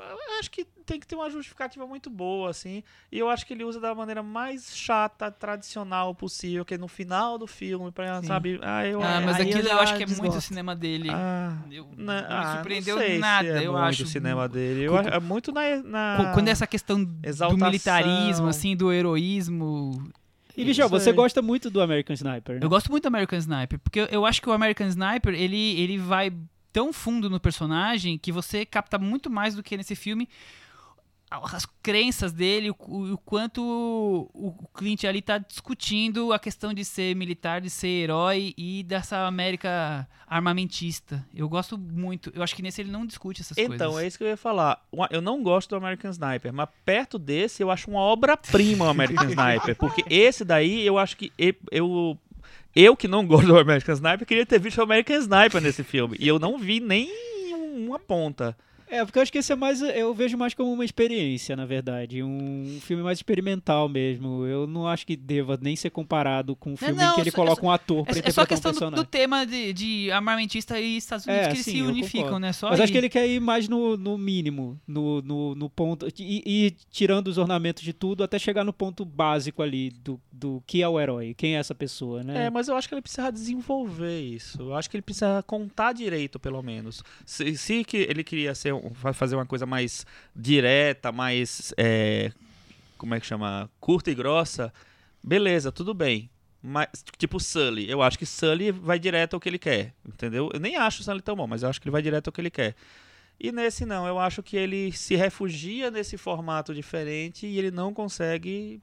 Eu 0.00 0.38
acho 0.38 0.50
que 0.50 0.64
tem 0.86 1.00
que 1.00 1.06
ter 1.06 1.14
uma 1.16 1.28
justificativa 1.28 1.86
muito 1.86 2.08
boa, 2.08 2.50
assim. 2.50 2.82
E 3.10 3.18
eu 3.18 3.28
acho 3.28 3.44
que 3.44 3.52
ele 3.52 3.64
usa 3.64 3.80
da 3.80 3.94
maneira 3.94 4.22
mais 4.22 4.76
chata, 4.76 5.30
tradicional 5.30 6.14
possível, 6.14 6.64
que 6.64 6.74
é 6.74 6.78
no 6.78 6.88
final 6.88 7.36
do 7.36 7.46
filme, 7.46 7.90
pra, 7.90 8.20
Sim. 8.20 8.26
sabe? 8.28 8.58
Ah, 8.62 8.86
eu, 8.86 9.02
Ah, 9.02 9.20
mas 9.20 9.38
eu 9.38 9.42
aquilo 9.44 9.58
eu, 9.60 9.64
já 9.64 9.80
acho 9.80 9.96
que 9.96 10.02
é 10.02 10.06
muito 10.06 10.18
o 10.20 10.22
desgosto. 10.22 10.40
cinema 10.48 10.76
dele. 10.76 11.08
Ah, 11.12 11.56
Eu- 11.70 11.88
na- 11.96 12.22
não 12.22 12.28
ah, 12.36 12.40
me 12.48 12.52
surpreendeu 12.54 12.96
não 12.96 13.02
sei 13.02 13.18
nada, 13.18 13.48
se 13.48 13.64
é 13.64 13.66
eu 13.66 13.72
muito 13.72 13.84
acho. 13.84 14.02
o 14.04 14.06
cinema 14.06 14.48
dele. 14.48 14.82
Eu 14.84 14.96
é 14.98 15.20
muito 15.20 15.52
na. 15.52 15.76
na... 15.82 16.30
Quando 16.32 16.48
é 16.48 16.50
essa 16.52 16.66
questão 16.66 17.02
do 17.02 17.14
Exaltação. 17.26 17.66
militarismo, 17.66 18.46
assim, 18.48 18.76
do 18.76 18.92
heroísmo. 18.92 20.10
E, 20.56 20.64
Michel, 20.64 20.88
você 20.88 21.12
gosta 21.12 21.40
muito 21.40 21.70
do 21.70 21.80
American 21.80 22.14
Sniper, 22.14 22.56
né? 22.56 22.60
Eu 22.64 22.68
gosto 22.68 22.90
muito 22.90 23.04
do 23.04 23.06
American 23.08 23.38
Sniper, 23.38 23.78
porque 23.78 24.00
eu- 24.00 24.06
eu 24.06 24.26
acho 24.26 24.42
que 24.42 24.48
o 24.48 24.52
American 24.52 24.88
Sniper, 24.88 25.32
ele, 25.34 25.80
ele 25.80 25.98
vai 25.98 26.32
tão 26.72 26.92
fundo 26.92 27.28
no 27.30 27.40
personagem 27.40 28.18
que 28.18 28.30
você 28.32 28.64
capta 28.66 28.98
muito 28.98 29.28
mais 29.30 29.54
do 29.54 29.62
que 29.62 29.76
nesse 29.76 29.94
filme 29.94 30.28
as 31.30 31.66
crenças 31.82 32.32
dele, 32.32 32.70
o, 32.70 32.74
o- 32.78 33.18
quanto 33.18 33.60
o, 33.62 34.30
o 34.62 34.68
Clint 34.68 35.04
ali 35.04 35.20
tá 35.20 35.36
discutindo 35.36 36.32
a 36.32 36.38
questão 36.38 36.72
de 36.72 36.82
ser 36.86 37.14
militar, 37.14 37.60
de 37.60 37.68
ser 37.68 37.86
herói 37.88 38.54
e 38.56 38.82
dessa 38.82 39.26
América 39.26 40.08
armamentista. 40.26 41.22
Eu 41.34 41.46
gosto 41.46 41.76
muito. 41.76 42.32
Eu 42.34 42.42
acho 42.42 42.56
que 42.56 42.62
nesse 42.62 42.80
ele 42.80 42.90
não 42.90 43.04
discute 43.04 43.42
essas 43.42 43.58
Então, 43.58 43.88
coisas. 43.90 44.04
é 44.04 44.06
isso 44.06 44.16
que 44.16 44.24
eu 44.24 44.28
ia 44.28 44.38
falar. 44.38 44.82
Eu 45.10 45.20
não 45.20 45.42
gosto 45.42 45.68
do 45.68 45.76
American 45.76 46.10
Sniper, 46.10 46.50
mas 46.50 46.66
perto 46.82 47.18
desse 47.18 47.62
eu 47.62 47.70
acho 47.70 47.90
uma 47.90 48.00
obra-prima 48.00 48.86
o 48.86 48.88
American 48.88 49.28
Sniper. 49.28 49.76
Porque 49.76 50.02
esse 50.08 50.46
daí 50.46 50.86
eu 50.86 50.96
acho 50.96 51.14
que 51.14 51.30
eu. 51.70 52.18
Eu 52.80 52.96
que 52.96 53.08
não 53.08 53.26
gosto 53.26 53.48
do 53.48 53.58
American 53.58 53.92
Sniper, 53.92 54.24
queria 54.24 54.46
ter 54.46 54.60
visto 54.60 54.78
o 54.78 54.82
American 54.82 55.16
Sniper 55.16 55.60
nesse 55.60 55.82
filme. 55.82 56.16
E 56.20 56.28
eu 56.28 56.38
não 56.38 56.56
vi 56.56 56.78
nem 56.78 57.10
uma 57.74 57.98
ponta. 57.98 58.56
É, 58.90 59.04
porque 59.04 59.18
eu 59.18 59.22
acho 59.22 59.30
que 59.32 59.38
esse 59.38 59.52
é 59.52 59.56
mais. 59.56 59.80
Eu 59.82 60.14
vejo 60.14 60.36
mais 60.38 60.54
como 60.54 60.72
uma 60.72 60.84
experiência, 60.84 61.54
na 61.56 61.66
verdade. 61.66 62.22
Um 62.22 62.78
filme 62.80 63.02
mais 63.02 63.18
experimental 63.18 63.88
mesmo. 63.88 64.44
Eu 64.46 64.66
não 64.66 64.86
acho 64.86 65.06
que 65.06 65.16
deva 65.16 65.58
nem 65.60 65.76
ser 65.76 65.90
comparado 65.90 66.56
com 66.56 66.72
um 66.72 66.76
filme 66.76 66.94
não, 66.94 67.12
em 67.12 67.14
que 67.16 67.20
ele 67.20 67.30
só- 67.30 67.36
coloca 67.36 67.64
um 67.66 67.70
ator 67.70 68.04
pra 68.04 68.14
É, 68.14 68.16
é 68.16 68.18
interpretar 68.20 68.34
só 68.34 68.40
a 68.40 68.44
um 68.44 68.46
questão 68.46 68.70
do, 68.72 68.74
personagem. 68.74 69.04
do 69.04 69.08
tema 69.08 69.46
de, 69.46 69.72
de 69.72 70.10
armamentista 70.10 70.80
e 70.80 70.96
Estados 70.96 71.26
Unidos 71.26 71.44
É, 71.44 71.48
que 71.48 71.54
eles 71.56 71.64
sim, 71.64 71.72
se 71.72 71.82
unificam, 71.82 72.22
concordo. 72.24 72.40
né? 72.40 72.52
Só 72.52 72.70
Mas 72.70 72.80
acho 72.80 72.84
aí. 72.84 72.92
que 72.92 72.98
ele 72.98 73.08
quer 73.08 73.26
ir 73.28 73.40
mais 73.40 73.68
no, 73.68 73.96
no 73.96 74.16
mínimo, 74.16 74.80
no, 74.86 75.20
no, 75.22 75.54
no 75.54 75.68
ponto. 75.70 76.06
E, 76.18 76.42
e 76.46 76.70
tirando 76.90 77.28
os 77.28 77.38
ornamentos 77.38 77.82
de 77.82 77.92
tudo 77.92 78.24
até 78.24 78.38
chegar 78.38 78.64
no 78.64 78.72
ponto 78.72 79.04
básico 79.04 79.62
ali 79.62 79.90
do, 79.90 80.20
do 80.32 80.62
que 80.66 80.82
é 80.82 80.88
o 80.88 80.98
herói, 80.98 81.34
quem 81.34 81.56
é 81.56 81.58
essa 81.58 81.74
pessoa, 81.74 82.22
né? 82.22 82.46
É, 82.46 82.50
mas 82.50 82.68
eu 82.68 82.76
acho 82.76 82.88
que 82.88 82.94
ele 82.94 83.02
precisa 83.02 83.30
desenvolver 83.30 84.20
isso. 84.20 84.60
Eu 84.62 84.74
acho 84.74 84.88
que 84.88 84.96
ele 84.96 85.02
precisa 85.02 85.42
contar 85.46 85.92
direito, 85.92 86.38
pelo 86.38 86.62
menos. 86.62 87.02
Se, 87.26 87.56
se 87.56 87.84
que 87.84 87.96
ele 87.98 88.24
queria 88.24 88.54
ser 88.54 88.72
fa- 88.94 89.12
fazer 89.12 89.34
uma 89.36 89.46
coisa 89.46 89.66
mais 89.66 90.06
direta, 90.34 91.12
mais. 91.12 91.72
é, 91.76 92.32
como 92.96 93.14
é 93.14 93.20
que 93.20 93.26
chama? 93.26 93.70
Curta 93.80 94.10
e 94.10 94.14
grossa, 94.14 94.72
beleza, 95.22 95.70
tudo 95.70 95.94
bem. 95.94 96.28
Mas, 96.60 96.88
tipo 97.16 97.38
Sully, 97.38 97.88
eu 97.88 98.02
acho 98.02 98.18
que 98.18 98.26
Sully 98.26 98.72
vai 98.72 98.98
direto 98.98 99.34
ao 99.34 99.40
que 99.40 99.48
ele 99.48 99.58
quer, 99.60 99.94
entendeu? 100.06 100.50
Eu 100.52 100.58
nem 100.58 100.76
acho 100.76 101.02
o 101.02 101.04
Sully 101.04 101.22
tão 101.22 101.36
bom, 101.36 101.46
mas 101.46 101.62
eu 101.62 101.68
acho 101.68 101.80
que 101.80 101.86
ele 101.86 101.92
vai 101.92 102.02
direto 102.02 102.26
ao 102.28 102.32
que 102.32 102.40
ele 102.40 102.50
quer. 102.50 102.74
E 103.38 103.52
nesse 103.52 103.86
não, 103.86 104.04
eu 104.08 104.18
acho 104.18 104.42
que 104.42 104.56
ele 104.56 104.90
se 104.90 105.14
refugia 105.14 105.88
nesse 105.92 106.16
formato 106.16 106.74
diferente 106.74 107.46
e 107.46 107.56
ele 107.56 107.70
não 107.70 107.94
consegue 107.94 108.82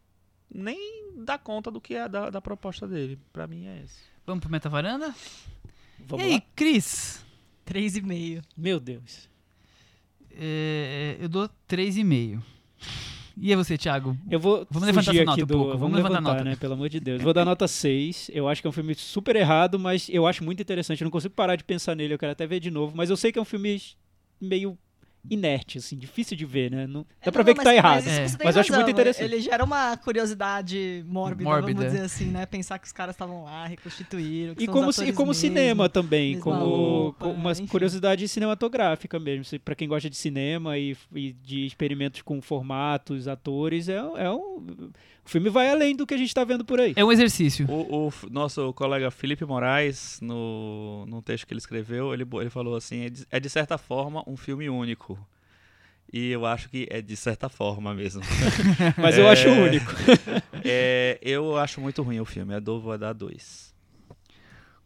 nem 0.49 1.11
dar 1.17 1.37
conta 1.37 1.69
do 1.69 1.81
que 1.81 1.95
é 1.95 2.07
da, 2.07 2.29
da 2.29 2.41
proposta 2.41 2.87
dele. 2.87 3.19
Pra 3.33 3.45
mim 3.45 3.67
é 3.67 3.81
esse. 3.83 3.99
Vamos 4.25 4.41
pro 4.41 4.49
Metavaranda? 4.49 5.13
Vamos 5.99 6.25
e 6.25 6.29
aí, 6.29 6.33
lá? 6.35 6.41
Cris? 6.55 7.25
Três 7.65 7.97
e 7.97 8.01
meio. 8.01 8.41
Meu 8.55 8.79
Deus. 8.79 9.29
É, 10.37 11.17
eu 11.19 11.29
dou 11.29 11.49
3,5. 11.69 12.41
E 13.37 13.49
aí 13.49 13.55
você, 13.55 13.77
Thiago? 13.77 14.17
Eu 14.29 14.39
vou 14.39 14.65
Vamos 14.71 14.85
levantar 14.87 15.13
essa 15.13 15.25
nota 15.25 15.43
um 15.43 15.45
do... 15.45 15.53
pouco, 15.53 15.65
Vamos, 15.71 15.79
vamos 15.81 15.95
levantar 15.97 16.15
a 16.15 16.19
levantar, 16.19 16.37
nota. 16.37 16.49
né? 16.51 16.55
Pelo 16.55 16.73
amor 16.73 16.87
de 16.87 16.99
Deus. 17.01 17.21
Vou 17.21 17.33
dar 17.33 17.43
nota 17.43 17.67
6. 17.67 18.31
Eu 18.33 18.47
acho 18.47 18.61
que 18.61 18.67
é 18.67 18.69
um 18.69 18.73
filme 18.73 18.95
super 18.95 19.35
errado, 19.35 19.77
mas 19.77 20.07
eu 20.09 20.25
acho 20.25 20.43
muito 20.43 20.61
interessante. 20.61 21.01
Eu 21.01 21.05
não 21.05 21.11
consigo 21.11 21.33
parar 21.33 21.57
de 21.57 21.63
pensar 21.63 21.95
nele. 21.95 22.13
Eu 22.13 22.17
quero 22.17 22.31
até 22.31 22.47
ver 22.47 22.61
de 22.61 22.71
novo. 22.71 22.95
Mas 22.95 23.09
eu 23.09 23.17
sei 23.17 23.33
que 23.33 23.39
é 23.39 23.41
um 23.41 23.45
filme 23.45 23.81
meio 24.39 24.77
inerte, 25.29 25.77
assim. 25.77 25.97
Difícil 25.97 26.35
de 26.37 26.45
ver, 26.45 26.71
né? 26.71 26.87
Não... 26.87 27.01
Dá 27.01 27.07
É, 27.21 27.31
pra 27.31 27.39
não, 27.41 27.45
ver 27.45 27.53
que 27.53 27.57
mas- 27.57 27.63
tá 27.65 27.75
errado. 27.75 28.03
Mas, 28.05 28.35
É. 28.35 28.37
Mas 28.43 28.55
eu 28.55 28.61
acho 28.61 28.73
muito 28.73 28.89
interessante. 28.91 29.23
Ele 29.25 29.39
gera 29.41 29.63
uma 29.63 29.97
curiosidade 29.97 31.03
mórbida, 31.07 31.49
Mórbida. 31.49 31.79
vamos 31.79 31.93
dizer 31.93 32.05
assim, 32.05 32.25
né? 32.25 32.45
Pensar 32.45 32.79
que 32.79 32.85
os 32.87 32.91
caras 32.91 33.15
estavam 33.15 33.43
lá, 33.43 33.65
reconstituíram. 33.67 34.55
Que 34.55 34.63
E 34.63 34.65
são 34.65 34.73
como, 34.73 34.89
e 34.91 35.13
como 35.13 35.27
mesmo. 35.27 35.33
cinema 35.33 35.89
também, 35.89 36.39
como, 36.39 36.59
roupa, 36.65 37.25
como 37.25 37.33
uma 37.35 37.51
enfim. 37.51 37.67
curiosidade 37.67 38.27
cinematográfica 38.27 39.19
mesmo. 39.19 39.59
Pra 39.59 39.75
quem 39.75 39.87
gosta 39.87 40.09
de 40.09 40.15
cinema 40.15 40.77
e, 40.77 40.95
e 41.13 41.33
de 41.33 41.65
experimentos 41.65 42.21
com 42.21 42.41
formatos, 42.41 43.27
atores, 43.27 43.89
é, 43.89 43.95
é 43.95 44.29
um. 44.31 44.89
O 45.25 45.29
filme 45.29 45.49
vai 45.49 45.69
além 45.69 45.95
do 45.95 46.05
que 46.05 46.13
a 46.13 46.17
gente 46.17 46.33
tá 46.33 46.43
vendo 46.43 46.63
por 46.63 46.79
aí. 46.79 46.93
É 46.95 47.03
um 47.03 47.11
exercício. 47.11 47.65
O, 47.69 48.07
o 48.09 48.13
nosso 48.29 48.71
colega 48.73 49.09
Felipe 49.09 49.43
Moraes, 49.43 50.19
no, 50.21 51.05
no 51.07 51.21
texto 51.21 51.47
que 51.47 51.53
ele 51.53 51.59
escreveu, 51.59 52.13
ele, 52.13 52.25
ele 52.33 52.49
falou 52.51 52.75
assim: 52.75 53.05
é 53.05 53.09
de, 53.09 53.25
é 53.31 53.39
de 53.39 53.49
certa 53.49 53.77
forma 53.77 54.23
um 54.27 54.37
filme 54.37 54.69
único. 54.69 55.17
E 56.13 56.29
eu 56.29 56.45
acho 56.45 56.69
que 56.69 56.87
é 56.91 57.01
de 57.01 57.15
certa 57.17 57.49
forma 57.49 57.93
mesmo. 57.93 58.21
Mas 59.01 59.17
eu 59.17 59.25
É. 59.27 59.31
acho 59.31 59.49
único. 59.49 59.91
É, 60.67 61.19
eu 61.21 61.57
acho 61.57 61.79
muito 61.79 62.01
ruim 62.01 62.19
o 62.19 62.25
filme. 62.25 62.53
A 62.55 62.59
Dor 62.59 62.79
vai 62.81 62.97
dar 62.97 63.13
dois. 63.13 63.74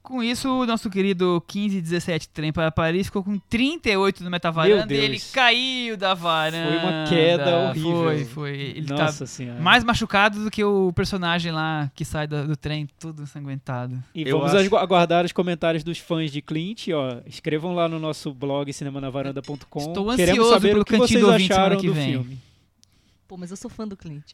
Com 0.10 0.24
isso, 0.24 0.50
o 0.50 0.66
nosso 0.66 0.90
querido 0.90 1.40
1517 1.54 2.30
Trem 2.30 2.52
para 2.52 2.72
Paris 2.72 3.06
ficou 3.06 3.24
com 3.24 3.38
38 3.38 4.24
no 4.24 4.32
Metavaranda 4.32 4.92
e 4.92 4.98
ele 4.98 5.20
caiu 5.32 5.96
da 5.96 6.16
varanda. 6.16 6.68
Foi 6.68 6.78
uma 6.78 7.06
queda 7.08 7.58
horrível. 7.70 7.92
Foi, 8.04 8.26
foi. 8.26 8.52
Ele 8.60 8.88
Nossa 8.92 9.20
tá 9.20 9.28
senhora. 9.28 9.60
mais 9.62 9.84
machucado 9.84 10.44
do 10.44 10.50
que 10.50 10.64
o 10.64 10.92
personagem 10.94 11.52
lá 11.52 11.92
que 11.94 12.04
sai 12.04 12.26
do, 12.26 12.48
do 12.48 12.58
trem, 12.58 12.90
tudo 13.00 13.22
ensanguentado. 13.22 14.04
E 14.16 14.24
Eu 14.28 14.40
vamos 14.40 14.56
acho- 14.56 14.66
agu- 14.66 14.78
aguardar 14.78 15.24
os 15.26 15.32
comentários 15.32 15.84
dos 15.84 16.00
fãs 16.00 16.32
de 16.32 16.42
Clint, 16.42 16.88
ó. 16.92 17.22
Escrevam 17.28 17.76
lá 17.76 17.88
no 17.88 18.00
nosso 18.00 18.34
blog 18.34 18.74
cinemanavaranda.com. 18.74 19.80
Estou 19.80 20.16
Queremos 20.16 20.32
ansioso 20.40 20.50
saber 20.54 20.70
pelo 20.70 20.82
o 20.82 20.86
que 20.86 20.92
Cantinho 20.98 21.08
vocês 21.08 21.22
do 21.22 21.32
Ouvinte 21.32 21.54
acharam 21.54 21.78
do 21.78 21.94
vem. 21.94 22.12
filme. 22.14 22.40
Pô, 23.28 23.38
mas 23.38 23.52
eu 23.52 23.58
sou 23.58 23.70
fã 23.70 23.88
do 23.88 23.96
Clint. 23.96 24.32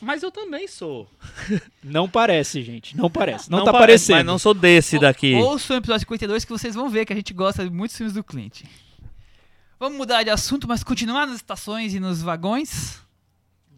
Mas 0.00 0.22
eu 0.22 0.30
também 0.30 0.68
sou. 0.68 1.08
Não 1.82 2.08
parece, 2.08 2.62
gente. 2.62 2.96
Não 2.96 3.10
parece. 3.10 3.50
Não, 3.50 3.64
tá 3.64 3.72
parece, 3.72 4.08
parecendo. 4.08 4.16
Mas 4.16 4.26
não 4.26 4.38
sou 4.38 4.52
desse 4.52 4.98
daqui. 4.98 5.34
Ouçam 5.34 5.76
o 5.76 5.78
episódio 5.78 6.00
52 6.00 6.44
que 6.44 6.50
vocês 6.50 6.74
vão 6.74 6.88
ver 6.88 7.06
que 7.06 7.12
a 7.12 7.16
gente 7.16 7.32
gosta 7.32 7.64
de 7.64 7.70
muitos 7.70 7.96
filmes 7.96 8.12
do 8.12 8.22
Clint. 8.22 8.62
Vamos 9.78 9.96
mudar 9.98 10.22
de 10.22 10.30
assunto, 10.30 10.68
mas 10.68 10.84
continuar 10.84 11.26
nas 11.26 11.36
estações 11.36 11.94
e 11.94 12.00
nos 12.00 12.22
vagões. 12.22 13.03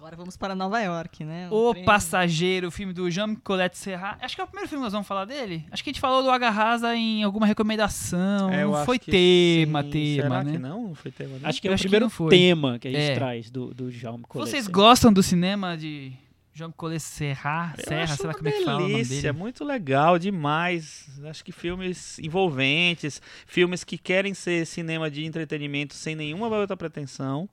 Agora 0.07 0.19
vamos 0.19 0.37
para 0.37 0.55
Nova 0.55 0.81
York, 0.81 1.25
né? 1.25 1.49
O 1.51 1.73
trem- 1.73 1.85
Passageiro, 1.85 2.69
o 2.69 2.71
filme 2.71 2.93
do 2.93 3.11
Jean 3.11 3.35
Colette 3.35 3.77
Serra. 3.77 4.17
Acho 4.21 4.37
que 4.37 4.41
é 4.41 4.45
o 4.45 4.47
primeiro 4.47 4.69
filme 4.69 4.81
que 4.83 4.85
nós 4.85 4.93
vamos 4.93 5.09
falar 5.09 5.25
dele. 5.25 5.67
Acho 5.69 5.83
que 5.83 5.91
a 5.91 5.93
gente 5.93 6.01
falou 6.01 6.23
do 6.23 6.31
Agarrasa 6.31 6.95
em 6.95 7.25
alguma 7.25 7.45
recomendação. 7.45 8.49
É, 8.53 8.63
eu 8.63 8.69
não 8.69 8.77
acho 8.77 8.87
foi 8.87 9.01
que 9.01 9.11
tema, 9.11 9.83
sim. 9.83 9.91
tema, 9.91 10.23
Será 10.23 10.45
né? 10.45 10.53
que 10.53 10.59
não? 10.59 10.83
Não 10.91 10.95
foi 10.95 11.11
tema, 11.11 11.39
não? 11.41 11.49
Acho 11.49 11.61
que 11.61 11.67
é 11.67 11.71
Eu 11.71 11.75
o 11.75 11.77
que 11.77 11.83
primeiro 11.83 12.09
foi. 12.09 12.31
tema 12.31 12.79
que 12.79 12.87
a 12.87 12.91
gente 12.93 13.01
É. 13.03 13.15
traz 13.17 13.51
do, 13.51 13.75
do 13.75 13.91
Collet. 14.29 14.49
Vocês 14.49 14.69
gostam 14.69 15.13
do 15.13 15.25
cinema 15.25 15.77
de 15.77 16.13
Jean 16.55 16.71
Colette 16.71 17.03
Serra? 17.03 17.75
Eu 17.77 17.85
Serra, 17.89 18.17
sei 18.17 18.27
lá 18.29 18.35
como 18.35 18.49
é 18.49 18.53
que 18.53 18.65
fala 18.65 18.77
o 18.77 18.81
nome 18.83 18.93
delícia, 18.93 19.23
dele. 19.23 19.33
muito 19.33 19.65
legal, 19.65 20.21
demais. 20.21 21.09
Acho 21.29 21.45
que 21.45 21.51
filmes 21.51 22.17
envolventes, 22.21 23.21
filmes 23.45 23.83
que 23.83 23.99
querem 23.99 24.35
ser 24.35 24.67
cinema 24.67 25.11
de 25.11 25.25
entretenimento 25.25 25.95
sem 25.95 26.15
nenhuma 26.15 26.47
outra 26.47 26.77
pretensão. 26.77 27.49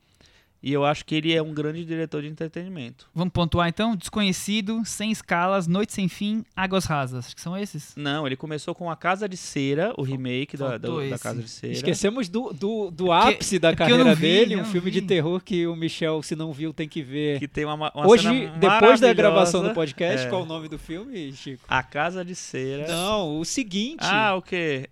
E 0.64 0.72
eu 0.72 0.86
acho 0.86 1.04
que 1.04 1.14
ele 1.14 1.34
é 1.34 1.42
um 1.44 1.54
grande 1.54 1.84
diretor 1.84 2.22
de 2.22 2.30
entretenimento. 2.30 3.06
Vamos 3.14 3.34
pontuar 3.34 3.68
então? 3.68 3.98
Desconhecido, 3.98 4.82
Sem 4.86 5.12
Escalas, 5.12 5.68
Noite 5.68 5.92
Sem 5.92 6.08
Fim, 6.08 6.46
Águas 6.56 6.86
Rasas. 6.86 7.26
Acho 7.26 7.36
que 7.36 7.42
são 7.42 7.58
esses? 7.58 7.94
Não, 7.98 8.26
ele 8.26 8.38
começou 8.38 8.74
com 8.74 8.90
A 8.90 8.96
Casa 8.96 9.28
de 9.28 9.36
Cera, 9.36 9.94
o 9.98 10.04
remake 10.04 10.56
da, 10.56 10.78
da, 10.78 10.88
da. 11.10 11.20
Casa 11.20 11.42
de 11.42 11.50
Cera. 11.50 11.74
Esquecemos 11.74 12.30
do, 12.30 12.54
do, 12.54 12.90
do 12.90 13.12
ápice 13.12 13.60
da 13.60 13.72
é 13.72 13.76
carreira 13.76 14.16
vi, 14.16 14.22
dele, 14.22 14.56
um 14.56 14.64
filme 14.64 14.90
de 14.90 15.02
vi. 15.02 15.06
terror 15.08 15.42
que 15.44 15.68
o 15.68 15.76
Michel, 15.76 16.24
se 16.24 16.34
não 16.36 16.54
viu, 16.54 16.74
tem 16.74 16.88
que 16.88 17.02
ver. 17.02 17.40
Que 17.40 17.48
tem 17.48 17.66
uma, 17.66 17.76
ma- 17.76 17.92
uma 17.94 18.08
Hoje, 18.08 18.24
cena 18.24 18.58
depois 18.58 19.00
da 19.02 19.12
gravação 19.12 19.62
do 19.64 19.74
podcast, 19.74 20.28
É. 20.28 20.30
qual 20.30 20.44
o 20.44 20.46
nome 20.46 20.70
do 20.70 20.80
filme, 20.80 21.34
Chico? 21.34 21.64
A 21.68 21.84
Casa 21.84 22.24
de 22.24 22.36
Cera. 22.36 22.88
Não, 22.88 23.38
o 23.38 23.44
seguinte. 23.44 23.98
Ah, 24.02 24.36
o 24.36 24.42
quê? 24.42 24.90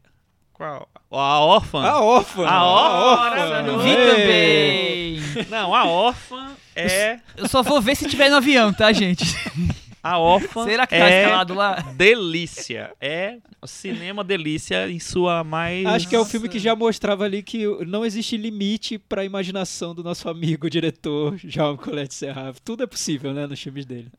Qual? 0.61 0.87
A 1.09 1.39
órfã. 1.39 1.81
A 1.81 2.01
órfã. 2.01 2.45
A 2.47 2.63
órfã. 2.63 3.61
Não 3.63 3.79
vi 3.79 3.95
também. 3.95 5.19
Não, 5.49 5.73
a 5.73 5.85
órfã 5.85 6.51
é. 6.75 7.17
Eu 7.35 7.47
só 7.49 7.63
vou 7.63 7.81
ver 7.81 7.95
se 7.95 8.07
tiver 8.07 8.29
no 8.29 8.35
avião, 8.35 8.71
tá, 8.71 8.93
gente? 8.93 9.25
A 10.03 10.17
órfã 10.17 10.63
Será 10.63 10.87
que 10.87 10.97
tá 10.97 11.09
é 11.09 11.21
escalado 11.21 11.53
lá? 11.53 11.75
delícia. 11.95 12.91
É 12.99 13.37
cinema 13.65 14.23
delícia 14.23 14.89
em 14.89 14.99
sua 14.99 15.43
mais. 15.43 15.85
Acho 15.85 16.07
que 16.09 16.15
é 16.15 16.19
o 16.19 16.25
filme 16.25 16.49
que 16.49 16.57
já 16.57 16.75
mostrava 16.75 17.23
ali 17.23 17.43
que 17.43 17.65
não 17.85 18.03
existe 18.03 18.35
limite 18.35 18.97
pra 18.97 19.23
imaginação 19.23 19.93
do 19.93 20.03
nosso 20.03 20.27
amigo 20.27 20.69
diretor 20.71 21.37
João 21.43 21.77
Colette 21.77 22.15
Serra. 22.15 22.51
Tudo 22.65 22.81
é 22.81 22.87
possível, 22.87 23.31
né, 23.31 23.45
nos 23.45 23.61
filmes 23.61 23.85
dele. 23.85 24.09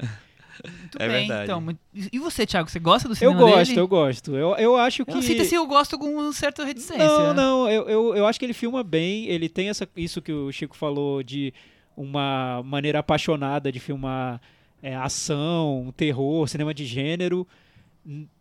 Muito 0.66 0.96
É 1.00 1.08
bem, 1.08 1.26
verdade. 1.28 1.44
então. 1.44 1.78
E 2.12 2.18
você, 2.18 2.46
Thiago, 2.46 2.70
você 2.70 2.78
gosta 2.78 3.08
do 3.08 3.12
Eu 3.12 3.16
cinema 3.16 3.40
gosto, 3.40 3.68
dele? 3.68 3.80
eu 3.80 3.88
gosto. 3.88 4.36
Eu, 4.36 4.54
eu 4.56 4.76
acho 4.76 5.04
que. 5.04 5.12
Eu 5.12 5.22
sinto 5.22 5.44
se 5.44 5.54
eu 5.54 5.66
gosto 5.66 5.98
com 5.98 6.32
certa 6.32 6.64
reticência. 6.64 7.04
Não, 7.06 7.34
não, 7.34 7.70
eu, 7.70 7.88
eu, 7.88 8.16
eu 8.16 8.26
acho 8.26 8.38
que 8.38 8.44
ele 8.44 8.52
filma 8.52 8.82
bem, 8.82 9.26
ele 9.26 9.48
tem 9.48 9.68
essa, 9.68 9.88
isso 9.96 10.20
que 10.22 10.32
o 10.32 10.50
Chico 10.52 10.76
falou 10.76 11.22
de 11.22 11.52
uma 11.96 12.62
maneira 12.64 13.00
apaixonada 13.00 13.70
de 13.72 13.78
filmar 13.80 14.40
é, 14.82 14.94
ação, 14.96 15.92
terror, 15.96 16.46
cinema 16.48 16.72
de 16.72 16.84
gênero. 16.86 17.46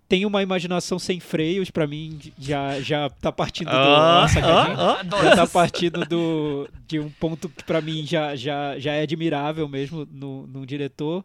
Tem 0.07 0.25
uma 0.25 0.43
imaginação 0.43 0.99
sem 0.99 1.21
freios, 1.21 1.71
pra 1.71 1.87
mim 1.87 2.19
já, 2.37 2.81
já 2.81 3.09
tá 3.09 3.31
partindo 3.31 3.69
do. 3.69 3.75
Ah, 3.77 4.21
Nossa, 4.23 4.39
ah, 4.41 4.99
ah. 4.99 5.03
Já 5.03 5.09
tá 5.09 5.31
essas- 5.43 5.51
partindo 5.53 6.03
do, 6.05 6.67
de 6.85 6.99
um 6.99 7.09
ponto 7.09 7.47
que 7.47 7.63
pra 7.63 7.79
mim 7.79 8.05
já, 8.05 8.35
já, 8.35 8.77
já 8.77 8.91
é 8.93 9.03
admirável 9.03 9.69
mesmo 9.69 10.05
no, 10.11 10.45
num 10.47 10.65
diretor. 10.65 11.23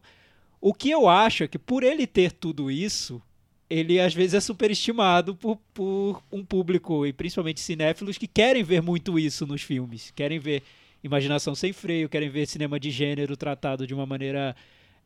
O 0.61 0.72
que 0.72 0.90
eu 0.90 1.09
acho 1.09 1.44
é 1.44 1.48
que 1.48 1.59
por 1.59 1.82
ele 1.82 2.07
ter 2.07 2.32
tudo 2.32 2.70
isso, 2.70 3.22
ele 3.68 4.00
às 4.00 4.14
vezes 4.14 4.34
é 4.34 4.40
superestimado 4.40 5.34
por, 5.34 5.59
por 5.74 6.22
um 6.32 6.44
público, 6.44 7.07
e 7.07 7.12
principalmente 7.12 7.61
cinéfilos, 7.61 8.18
que 8.18 8.26
querem 8.26 8.62
ver 8.62 8.80
muito 8.82 9.18
isso 9.18 9.46
nos 9.46 9.62
filmes. 9.62 10.11
Querem 10.11 10.38
ver 10.38 10.62
imaginação 11.02 11.54
sem 11.54 11.72
freio, 11.72 12.09
querem 12.09 12.28
ver 12.28 12.46
cinema 12.46 12.80
de 12.80 12.90
gênero 12.90 13.36
tratado 13.36 13.86
de 13.86 13.94
uma 13.94 14.07
maneira 14.07 14.57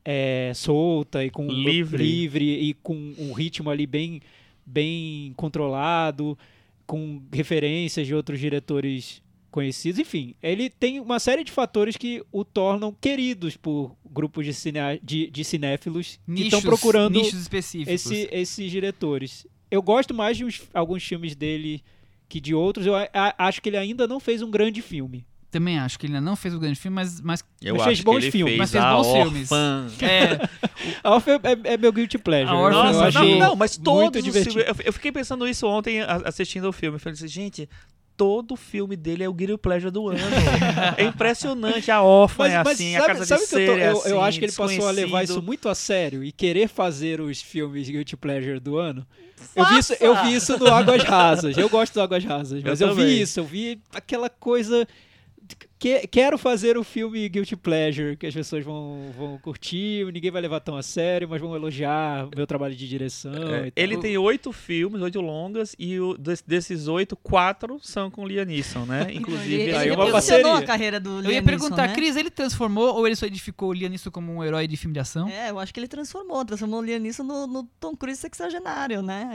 é, 0.05 0.53
solta 0.55 1.24
e 1.24 1.30
com 1.30 1.46
Livre. 1.46 2.03
livre 2.03 2.44
e 2.44 2.74
com 2.74 3.14
um 3.18 3.32
ritmo 3.32 3.70
ali 3.70 3.86
bem, 3.86 4.20
bem 4.64 5.32
controlado, 5.36 6.38
com 6.86 7.22
referências 7.32 8.07
de 8.07 8.14
outros 8.14 8.40
diretores 8.40 9.22
conhecidos. 9.51 9.98
Enfim, 9.98 10.34
ele 10.42 10.70
tem 10.70 11.01
uma 11.01 11.18
série 11.18 11.42
de 11.44 11.51
fatores 11.53 11.96
que 11.96 12.22
o 12.32 12.44
tornam 12.44 12.94
queridos 13.01 13.57
por 13.57 13.94
grupos 14.05 14.44
de, 14.46 14.55
cinea- 14.55 14.98
de, 15.03 15.28
de 15.30 15.44
cinéfilos 15.44 16.18
que 16.26 16.42
estão 16.42 16.59
Nichos- 16.61 16.62
procurando 16.64 17.18
nichos 17.20 17.40
específicos. 17.40 17.92
esse- 17.94 18.28
esses 18.32 18.70
diretores. 18.70 19.46
Eu 19.70 19.82
gosto 19.82 20.12
mais 20.14 20.36
de 20.36 20.44
uns- 20.44 20.62
alguns 20.74 21.03
filmes 21.05 21.34
dele 21.34 21.82
que 22.28 22.40
de 22.40 22.55
outros. 22.55 22.86
Eu 22.86 22.94
a- 22.94 23.09
a- 23.12 23.34
acho 23.48 23.61
que 23.61 23.68
ele 23.68 23.76
ainda 23.76 24.07
não 24.07 24.20
fez 24.20 24.40
um 24.42 24.51
grande 24.51 24.80
filme. 24.82 25.24
Também 25.51 25.80
acho 25.80 25.98
que 25.98 26.07
ele 26.07 26.14
ainda 26.14 26.24
não 26.24 26.36
fez 26.36 26.55
o 26.55 26.61
grande 26.61 26.78
filme, 26.78 26.94
mas, 26.94 27.20
mas 27.20 27.44
Eu 27.61 27.74
Mas 27.74 27.80
acho 27.82 27.88
fez 27.88 27.98
que 27.98 28.05
bons 28.05 28.16
ele 28.22 28.30
filmes, 28.30 28.51
fez 28.53 28.59
mas 28.59 28.70
fez 28.70 28.84
a 28.84 28.94
bons 28.94 29.12
filmes. 29.12 29.51
é, 30.01 30.48
A 31.03 31.14
Orphan 31.16 31.40
é, 31.42 31.72
é 31.74 31.76
meu 31.76 31.92
guilty 31.92 32.18
pleasure. 32.18 32.53
Nossa, 32.57 33.11
não, 33.18 33.38
não, 33.38 33.57
mas 33.57 33.76
muito 33.76 33.84
todos 33.84 34.18
os 34.20 34.24
divertido. 34.24 34.55
filmes. 34.61 34.78
Eu, 34.78 34.86
eu 34.86 34.92
fiquei 34.92 35.11
pensando 35.11 35.48
isso 35.48 35.66
ontem 35.66 36.01
assistindo 36.24 36.68
o 36.68 36.72
filme. 36.72 36.94
Eu 36.96 37.01
falei 37.01 37.14
assim, 37.14 37.26
gente, 37.26 37.68
todo 38.21 38.55
filme 38.55 38.97
dele 38.97 39.25
é 39.25 39.29
o 39.31 39.33
Guilty 39.33 39.57
Pleasure 39.57 39.91
do 39.91 40.07
ano. 40.09 40.18
é 40.99 41.05
impressionante. 41.05 41.91
A 41.91 42.03
órfã 42.03 42.43
Mas, 42.45 42.53
é 42.53 42.59
mas 42.59 42.66
assim, 42.75 42.93
sabe, 42.93 43.05
a 43.05 43.07
casa 43.07 43.25
sabe 43.25 43.41
de 43.41 43.49
que 43.49 43.55
eu, 43.57 43.66
tô- 43.66 43.73
é 43.73 43.77
eu, 43.77 43.87
eu 43.87 43.97
assim, 43.97 44.29
acho 44.29 44.39
que 44.39 44.45
ele 44.45 44.53
passou 44.53 44.89
a 44.89 44.91
levar 44.91 45.25
isso 45.25 45.41
muito 45.43 45.71
a 45.71 45.75
sério 45.75 46.23
e 46.23 46.31
querer 46.31 46.68
fazer 46.68 47.18
os 47.18 47.41
filmes 47.41 47.89
Guilty 47.89 48.18
Pleasure 48.18 48.61
do 48.61 48.77
ano. 48.77 49.07
Eu 49.57 49.64
vi, 49.64 49.79
isso, 49.79 49.95
eu 49.99 50.23
vi 50.23 50.35
isso 50.35 50.59
no 50.59 50.66
Águas 50.66 51.03
Rasas. 51.03 51.57
Eu 51.57 51.71
gosto 51.71 51.95
do 51.95 52.03
Águas 52.03 52.23
Rasas, 52.23 52.62
mas 52.62 52.79
eu, 52.83 52.95
vi 52.95 53.01
também. 53.03 53.23
isso. 53.23 53.41
Eu 53.41 53.45
vi 53.45 53.81
aquela 53.95 54.29
coisa. 54.29 54.87
Que, 55.81 56.07
quero 56.09 56.37
fazer 56.37 56.76
o 56.76 56.85
filme 56.85 57.26
Guilty 57.26 57.57
Pleasure, 57.57 58.14
que 58.14 58.26
as 58.26 58.35
pessoas 58.35 58.62
vão, 58.62 59.07
vão 59.16 59.39
curtir, 59.39 60.05
ninguém 60.12 60.31
vai 60.31 60.43
levar 60.43 60.61
tão 60.61 60.76
a 60.76 60.83
sério, 60.83 61.26
mas 61.26 61.41
vão 61.41 61.57
elogiar 61.57 62.26
o 62.26 62.31
meu 62.37 62.47
trabalho 62.47 62.74
de 62.76 62.87
direção. 62.87 63.33
É, 63.33 63.68
e 63.68 63.70
tal. 63.70 63.83
ele 63.83 63.97
tem 63.97 64.18
oito 64.18 64.53
filmes, 64.53 65.01
oito 65.01 65.18
longas, 65.22 65.74
e 65.78 65.99
o- 65.99 66.18
des- 66.18 66.43
desses 66.47 66.87
oito, 66.87 67.16
quatro 67.16 67.81
são 67.83 68.11
com 68.11 68.26
Liam 68.26 68.45
Neeson, 68.45 68.85
né? 68.85 69.07
Inclusive, 69.14 69.55
ele, 69.55 69.74
aí 69.74 69.89
ele 69.89 69.97
uma 69.97 70.11
parceria. 70.11 70.55
a 70.55 70.62
carreira 70.62 71.01
do 71.01 71.09
eu 71.16 71.20
Liam 71.22 71.33
ia 71.33 71.41
Neeson, 71.41 71.47
perguntar, 71.47 71.89
né? 71.89 71.95
Cris, 71.95 72.14
ele 72.14 72.28
transformou 72.31 72.95
ou 72.97 73.07
ele 73.07 73.16
só 73.16 73.24
edificou 73.24 73.70
o 73.70 73.72
Liam 73.72 73.89
Neeson 73.89 74.11
como 74.11 74.31
um 74.35 74.45
herói 74.45 74.68
de 74.68 74.76
filme 74.76 74.93
de 74.93 75.01
ação? 75.01 75.31
É, 75.31 75.49
eu 75.49 75.59
acho 75.59 75.72
que 75.72 75.81
ele 75.81 75.89
transformou, 75.89 76.45
transformou 76.45 76.81
o 76.81 76.85
Liam 76.85 76.99
Neeson 76.99 77.22
no, 77.22 77.47
no 77.47 77.64
Tom 77.81 77.97
Cruise 77.97 78.20
sexagenário, 78.20 79.01
né? 79.01 79.31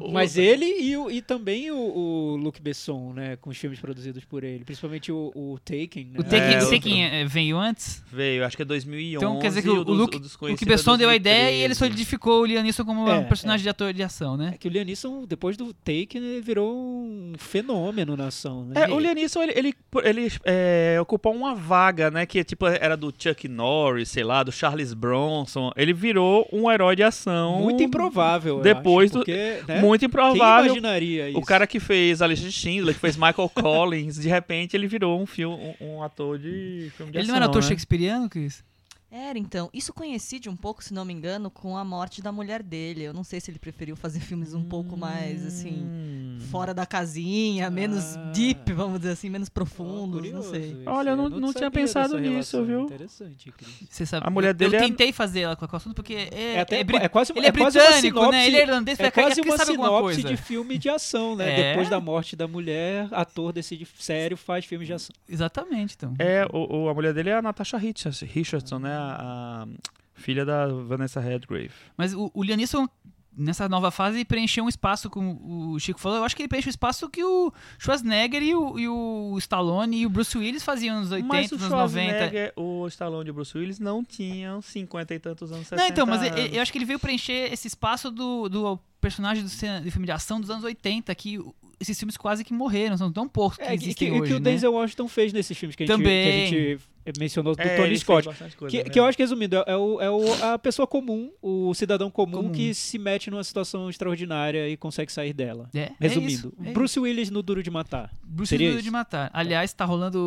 É, 0.00 0.06
é, 0.06 0.10
Mas 0.10 0.38
ele 0.38 0.64
e, 0.64 0.96
o- 0.96 1.10
e 1.10 1.20
também 1.20 1.70
o, 1.70 1.76
o 1.76 2.36
Luc 2.36 2.58
Besson, 2.62 3.12
né? 3.12 3.36
Com 3.36 3.50
os 3.50 3.58
filmes 3.58 3.78
produzidos 3.78 4.24
por 4.24 4.42
ele. 4.42 4.64
Principalmente 4.64 5.12
o, 5.12 5.30
o 5.54 5.58
Taken, 5.58 6.04
né? 6.12 6.18
O 6.18 6.22
Taken, 6.24 6.54
É, 6.54 6.62
o 6.64 6.70
Taken, 6.70 7.04
é, 7.04 7.24
veio 7.24 7.58
antes? 7.58 8.02
veio, 8.12 8.44
acho 8.44 8.56
que 8.56 8.62
é 8.62 8.64
2011. 8.64 9.16
Então 9.16 9.38
quer 9.38 9.48
dizer 9.48 9.62
que 9.62 9.68
o, 9.68 9.78
o 9.80 9.92
Luke, 9.92 10.18
dos 10.18 10.34
o 10.34 10.38
que 10.56 10.64
é 10.64 10.66
Besson 10.66 10.96
deu 10.96 11.08
a 11.08 11.12
2013. 11.12 11.16
ideia 11.16 11.56
e 11.56 11.62
ele 11.62 11.74
solidificou 11.74 12.42
o 12.42 12.46
Liam 12.46 12.62
Neeson 12.62 12.84
como 12.84 13.08
É, 13.08 13.18
um 13.18 13.24
personagem 13.24 13.62
de 13.62 13.68
ator 13.68 13.92
de 13.92 14.02
ação, 14.02 14.36
né? 14.36 14.52
É 14.54 14.58
que 14.58 14.66
o 14.68 14.70
Liam 14.70 14.84
Neeson, 14.84 15.24
depois 15.26 15.56
do 15.56 15.72
Taken, 15.72 16.06
ele 16.22 16.40
virou 16.40 16.74
um 16.74 17.32
fenômeno 17.38 18.16
na 18.16 18.26
ação, 18.28 18.64
né? 18.64 18.82
É, 18.88 18.92
o 18.92 18.98
Liam 18.98 19.14
Neeson, 19.14 19.42
ele, 19.42 19.52
ele, 19.56 19.74
ele, 20.04 20.32
é, 20.44 20.98
ocupou 21.00 21.34
uma 21.34 21.54
vaga, 21.54 22.10
né? 22.10 22.26
Que 22.26 22.42
tipo, 22.44 22.66
era 22.66 22.96
do 22.96 23.12
Chuck 23.16 23.46
Norris, 23.48 24.08
sei 24.08 24.24
lá, 24.24 24.42
do 24.42 24.52
Charles 24.52 24.92
Bronson. 24.94 25.70
Ele 25.76 25.92
virou 25.92 26.48
um 26.52 26.70
herói 26.70 26.96
de 26.96 27.02
ação. 27.02 27.60
Muito 27.60 27.82
improvável, 27.82 28.60
Depois 28.60 29.10
acho, 29.10 29.18
do- 29.18 29.24
porque, 29.24 29.62
né? 29.68 29.80
Muito 29.80 30.00
Quem 30.00 30.06
improvável. 30.08 30.66
imaginaria 30.66 31.30
isso? 31.30 31.38
O 31.38 31.42
cara 31.44 31.66
que 31.66 31.78
fez 31.80 32.20
Alexandre 32.22 32.52
Schindler, 32.52 32.94
que 32.94 33.00
fez 33.00 33.16
Michael 33.16 33.48
Collins, 33.54 34.16
de 34.16 34.28
repente 34.28 34.76
ele 34.76 34.86
virou 34.86 35.20
um, 35.20 35.26
filme, 35.26 35.39
um, 35.46 35.74
um 35.80 36.02
ator 36.02 36.38
de 36.38 36.90
filme 36.96 37.12
de 37.12 37.18
Ele 37.18 37.22
ação, 37.24 37.28
não 37.28 37.36
era 37.36 37.46
ator 37.46 37.62
né? 37.62 37.68
shakespeariano, 37.68 38.28
Cris? 38.28 38.64
Era, 39.10 39.38
então. 39.38 39.68
Isso 39.72 39.92
coincide 39.92 40.48
um 40.48 40.54
pouco, 40.54 40.84
se 40.84 40.94
não 40.94 41.04
me 41.04 41.12
engano, 41.12 41.50
com 41.50 41.76
a 41.76 41.84
morte 41.84 42.22
da 42.22 42.30
mulher 42.30 42.62
dele. 42.62 43.02
Eu 43.02 43.12
não 43.12 43.24
sei 43.24 43.40
se 43.40 43.50
ele 43.50 43.58
preferiu 43.58 43.96
fazer 43.96 44.20
filmes 44.20 44.54
um 44.54 44.62
pouco 44.62 44.96
mais, 44.96 45.44
assim, 45.44 45.82
Hum. 45.82 46.38
fora 46.50 46.72
da 46.72 46.86
casinha, 46.86 47.68
menos 47.70 48.16
Ah. 48.16 48.30
deep, 48.32 48.72
vamos 48.72 49.00
dizer 49.00 49.12
assim, 49.14 49.28
menos 49.28 49.48
profundos, 49.48 50.06
não 50.06 50.12
curioso 50.12 50.50
sei. 50.50 50.70
isso, 50.72 50.82
Olha, 50.86 51.10
eu 51.10 51.16
não- 51.16 51.28
não 51.28 51.52
tinha 51.52 51.64
sabia 51.64 51.70
pensado 51.70 52.18
nisso, 52.20 52.64
viu? 52.64 52.82
Interessante, 52.82 53.50
Cris. 53.50 53.68
Você 53.90 54.06
sabe, 54.06 54.26
A 54.26 54.30
mulher 54.30 54.50
eu, 54.50 54.54
dele 54.54 54.76
eu 54.76 54.80
é- 54.80 54.82
tentei 54.84 55.12
fazer 55.12 55.40
ela 55.40 55.56
com 55.56 55.66
o 55.66 55.76
assunto 55.76 55.94
porque 55.96 56.14
é, 56.14 56.54
É, 56.54 56.60
até, 56.60 56.76
é, 56.76 56.80
é 57.02 57.08
quase, 57.08 57.32
ele 57.34 57.46
é, 57.46 57.50
uma 57.50 57.52
britânico, 57.70 58.00
sinopse, 58.00 58.30
né? 58.30 58.46
Ele 58.46 58.56
é 58.58 58.62
irlandês, 58.62 59.00
É 59.00 59.02
vai- 59.02 59.10
quase 59.10 59.40
uma 59.40 59.56
sabe 59.56 59.70
alguma 59.72 59.88
sinopse 59.88 60.22
coisa. 60.22 60.28
de 60.28 60.36
filme 60.36 60.78
de 60.78 60.88
ação, 60.88 61.34
né? 61.34 61.50
É. 61.60 61.70
Depois 61.70 61.88
da 61.88 61.98
morte 62.00 62.36
da 62.36 62.46
mulher, 62.46 63.08
ator 63.10 63.52
decide 63.52 63.86
sério, 63.98 64.36
faz 64.36 64.64
filmes 64.64 64.86
de 64.86 64.92
ação. 64.94 65.14
Exatamente, 65.28 65.94
então. 65.96 66.14
É, 66.18 66.46
o, 66.52 66.84
o- 66.84 66.88
a 66.88 66.94
mulher 66.94 67.12
dele 67.12 67.30
é 67.30 67.34
a 67.34 67.42
Natasha 67.42 67.76
Richardson 67.76 68.78
né? 68.78 68.99
A, 69.00 69.62
a 69.62 69.66
filha 70.14 70.44
da 70.44 70.66
Vanessa 70.66 71.20
Redgrave. 71.20 71.70
Mas 71.96 72.12
o, 72.14 72.30
o 72.34 72.42
Liam 72.42 72.56
Neeson, 72.56 72.88
nessa 73.36 73.68
nova 73.68 73.90
fase, 73.90 74.24
preencheu 74.24 74.64
um 74.64 74.68
espaço, 74.68 75.08
como 75.08 75.72
o 75.72 75.78
Chico 75.80 76.00
falou. 76.00 76.18
Eu 76.18 76.24
acho 76.24 76.36
que 76.36 76.42
ele 76.42 76.48
preenche 76.48 76.68
o 76.68 76.70
espaço 76.70 77.08
que 77.08 77.24
o 77.24 77.52
Schwarzenegger 77.78 78.42
e 78.42 78.54
o, 78.54 78.78
e 78.78 78.88
o 78.88 79.36
Stallone 79.38 80.02
e 80.02 80.06
o 80.06 80.10
Bruce 80.10 80.36
Willis 80.36 80.62
faziam 80.62 81.00
nos 81.00 81.10
80, 81.10 81.28
Mas 81.28 81.50
o 81.50 81.56
nos 81.56 81.68
90. 81.68 81.76
Schwarzenegger, 81.76 82.52
o 82.56 82.86
Stallone 82.88 83.28
e 83.28 83.30
o 83.30 83.34
Bruce 83.34 83.56
Willis 83.56 83.78
não 83.78 84.04
tinham 84.04 84.60
50 84.60 85.14
e 85.14 85.18
tantos 85.18 85.52
anos, 85.52 85.66
60 85.66 85.82
Não, 85.82 85.88
então, 85.88 86.06
mas 86.06 86.22
eu, 86.22 86.46
eu 86.46 86.62
acho 86.62 86.70
que 86.70 86.78
ele 86.78 86.84
veio 86.84 86.98
preencher 86.98 87.52
esse 87.52 87.66
espaço 87.66 88.10
do, 88.10 88.48
do 88.48 88.78
personagem 89.00 89.42
do, 89.42 89.48
cena- 89.48 89.80
do 89.80 89.90
filme 89.90 90.06
de 90.06 90.12
ação 90.12 90.40
dos 90.40 90.50
anos 90.50 90.64
80, 90.64 91.14
que 91.14 91.38
esses 91.80 91.98
filmes 91.98 92.16
quase 92.16 92.44
que 92.44 92.52
morreram, 92.52 92.96
são 92.98 93.10
tão 93.10 93.26
poucos 93.26 93.56
que 93.56 93.62
É, 93.64 93.68
que, 93.72 93.78
que, 93.78 93.84
existem 93.84 94.12
que 94.12 94.20
hoje, 94.20 94.32
o 94.34 94.38
né? 94.38 94.50
Denzel 94.50 94.72
Washington 94.72 95.08
fez 95.08 95.32
nesses 95.32 95.56
filmes 95.56 95.74
que 95.74 95.84
a 95.84 95.86
gente, 95.86 95.96
Também. 95.96 96.50
que 96.50 96.78
a 97.06 97.08
gente 97.10 97.18
mencionou 97.18 97.54
do 97.56 97.62
É, 97.62 97.76
Tony 97.76 97.96
Scott. 97.98 98.28
coisa, 98.56 98.70
Que, 98.70 98.84
né? 98.84 98.90
que 98.90 99.00
eu 99.00 99.04
acho 99.06 99.16
que, 99.16 99.22
resumindo, 99.22 99.56
é, 99.56 99.64
é 99.68 99.76
o, 99.76 100.00
é 100.02 100.10
o- 100.10 100.44
a 100.52 100.58
pessoa 100.58 100.86
comum, 100.86 101.30
o 101.40 101.72
cidadão 101.72 102.10
comum, 102.10 102.32
Comum. 102.32 102.52
que 102.52 102.74
se 102.74 102.98
mete 102.98 103.30
numa 103.30 103.42
situação 103.42 103.88
extraordinária 103.88 104.68
e 104.68 104.76
consegue 104.76 105.10
sair 105.10 105.32
dela. 105.32 105.70
É, 105.74 105.78
é 105.84 105.92
Resumindo, 105.98 106.30
isso, 106.32 106.52
é 106.62 106.72
Bruce 106.72 107.00
Willis 107.00 107.30
no 107.30 107.42
Duro 107.42 107.62
de 107.62 107.70
Matar. 107.70 108.12
Bruce 108.22 108.54
Willis 108.54 108.74
isso? 108.74 108.82
de 108.82 108.90
Matar. 108.90 109.30
Aliás, 109.32 109.72
tá 109.72 109.86
rolando 109.86 110.18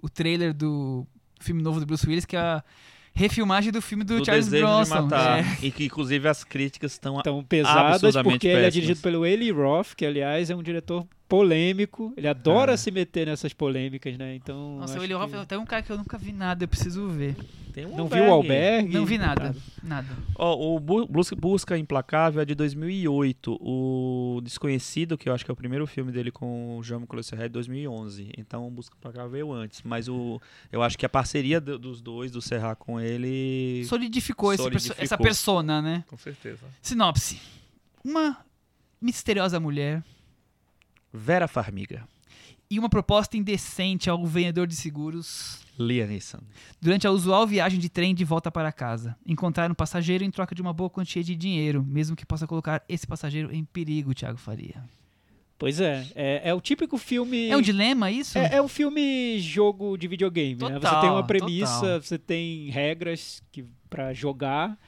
o, 0.00 0.06
o 0.06 0.08
trailer 0.08 0.54
do 0.54 1.04
filme 1.40 1.60
novo 1.60 1.80
do 1.80 1.86
Bruce 1.86 2.06
Willis, 2.06 2.24
que 2.24 2.36
é 2.36 2.40
a 2.40 2.64
refilmagem 3.18 3.72
do 3.72 3.82
filme 3.82 4.04
do, 4.04 4.18
do 4.18 4.24
Charles 4.24 4.46
desejo 4.46 4.64
Bronson. 4.64 4.94
de 4.94 5.02
matar. 5.02 5.38
É. 5.40 5.66
E 5.66 5.70
que, 5.72 5.84
inclusive, 5.86 6.28
as 6.28 6.44
críticas 6.44 6.92
estão... 6.92 7.20
Tão 7.20 7.42
pesadas, 7.42 8.14
porque 8.22 8.46
ele 8.46 8.64
é 8.64 8.70
dirigido 8.70 9.00
pelo 9.00 9.26
Eli 9.26 9.50
Roth, 9.50 9.94
que 9.96 10.06
aliás 10.06 10.48
é 10.48 10.54
um 10.54 10.62
diretor 10.62 11.04
polêmico. 11.28 12.12
Ele 12.16 12.26
adora 12.26 12.72
Ah. 12.72 12.76
se 12.76 12.90
meter 12.90 13.26
nessas 13.26 13.52
polêmicas, 13.52 14.16
né? 14.16 14.34
Então. 14.34 14.78
Nossa, 14.78 14.98
o 14.98 15.04
Eli 15.04 15.14
que- 15.14 15.34
é 15.36 15.38
até 15.40 15.58
um 15.58 15.66
cara 15.66 15.82
que 15.82 15.90
eu 15.92 15.98
nunca 15.98 16.16
vi 16.16 16.32
nada, 16.32 16.64
eu 16.64 16.68
preciso 16.68 17.08
ver. 17.08 17.36
Tem 17.72 17.86
um 17.86 17.94
Não 17.96 18.08
viu 18.08 18.24
o 18.24 18.32
Albergue? 18.32 18.92
Não 18.92 19.04
vi 19.06 19.18
nada, 19.18 19.54
nada. 19.84 20.08
Ó, 20.34 20.74
o 20.74 20.80
Bu- 20.80 21.06
Bus- 21.06 21.30
Busca 21.30 21.78
Implacável 21.78 22.40
é 22.42 22.44
de 22.44 22.54
2008. 22.54 23.56
O 23.60 24.40
Desconhecido, 24.42 25.16
que 25.16 25.28
eu 25.28 25.34
acho 25.34 25.44
que 25.44 25.50
é 25.50 25.54
o 25.54 25.56
primeiro 25.56 25.86
filme 25.86 26.10
dele 26.10 26.32
com 26.32 26.76
o 26.78 26.82
Jean 26.82 26.98
Nicolas 27.00 27.26
Serra, 27.26 27.44
é 27.44 27.48
de 27.48 27.52
2011. 27.52 28.32
Então, 28.36 28.68
Busca 28.70 28.96
Implacável 28.96 29.30
veio 29.30 29.52
antes. 29.52 29.82
Mas 29.84 30.08
o, 30.08 30.40
eu 30.72 30.82
acho 30.82 30.98
que 30.98 31.06
a 31.06 31.08
parceria 31.08 31.60
do- 31.60 31.78
dos 31.78 32.00
dois, 32.00 32.32
do 32.32 32.40
Serra 32.42 32.74
com 32.74 32.98
ele... 33.00 33.84
Solidificou, 33.84 34.52
esse 34.52 34.62
perso- 34.62 34.78
Solidificou. 34.88 35.04
essa 35.04 35.18
persona, 35.18 35.80
né? 35.80 36.04
Com 36.08 36.16
certeza. 36.16 36.64
Sinopse. 36.82 37.38
Uma 38.02 38.38
misteriosa 39.00 39.60
mulher 39.60 40.02
Vera 41.12 41.48
Farmiga. 41.48 42.06
E 42.70 42.78
uma 42.78 42.88
proposta 42.88 43.36
indecente 43.36 44.10
ao 44.10 44.26
vendedor 44.26 44.66
de 44.66 44.76
seguros 44.76 45.60
Liam 45.78 46.06
Neeson. 46.06 46.40
durante 46.80 47.06
a 47.06 47.10
usual 47.10 47.46
viagem 47.46 47.78
de 47.78 47.88
trem 47.88 48.14
de 48.14 48.24
volta 48.24 48.50
para 48.50 48.70
casa. 48.70 49.16
Encontrar 49.26 49.70
um 49.70 49.74
passageiro 49.74 50.22
em 50.22 50.30
troca 50.30 50.54
de 50.54 50.60
uma 50.60 50.72
boa 50.72 50.90
quantia 50.90 51.24
de 51.24 51.34
dinheiro, 51.34 51.82
mesmo 51.82 52.14
que 52.14 52.26
possa 52.26 52.46
colocar 52.46 52.82
esse 52.88 53.06
passageiro 53.06 53.54
em 53.54 53.64
perigo, 53.64 54.12
Thiago 54.12 54.36
Faria. 54.36 54.84
Pois 55.58 55.80
é, 55.80 56.06
é, 56.14 56.50
é 56.50 56.54
o 56.54 56.60
típico 56.60 56.96
filme. 56.98 57.48
É 57.48 57.56
um 57.56 57.62
dilema 57.62 58.10
isso? 58.10 58.38
É, 58.38 58.56
é 58.56 58.62
um 58.62 58.68
filme 58.68 59.40
jogo 59.40 59.96
de 59.96 60.06
videogame, 60.06 60.54
né? 60.54 60.68
Você 60.68 60.74
Total, 60.74 61.00
tem 61.00 61.10
uma 61.10 61.26
premissa, 61.26 61.80
total. 61.80 62.02
você 62.02 62.18
tem 62.18 62.70
regras 62.70 63.42
que 63.50 63.64
para 63.90 64.12
jogar 64.12 64.78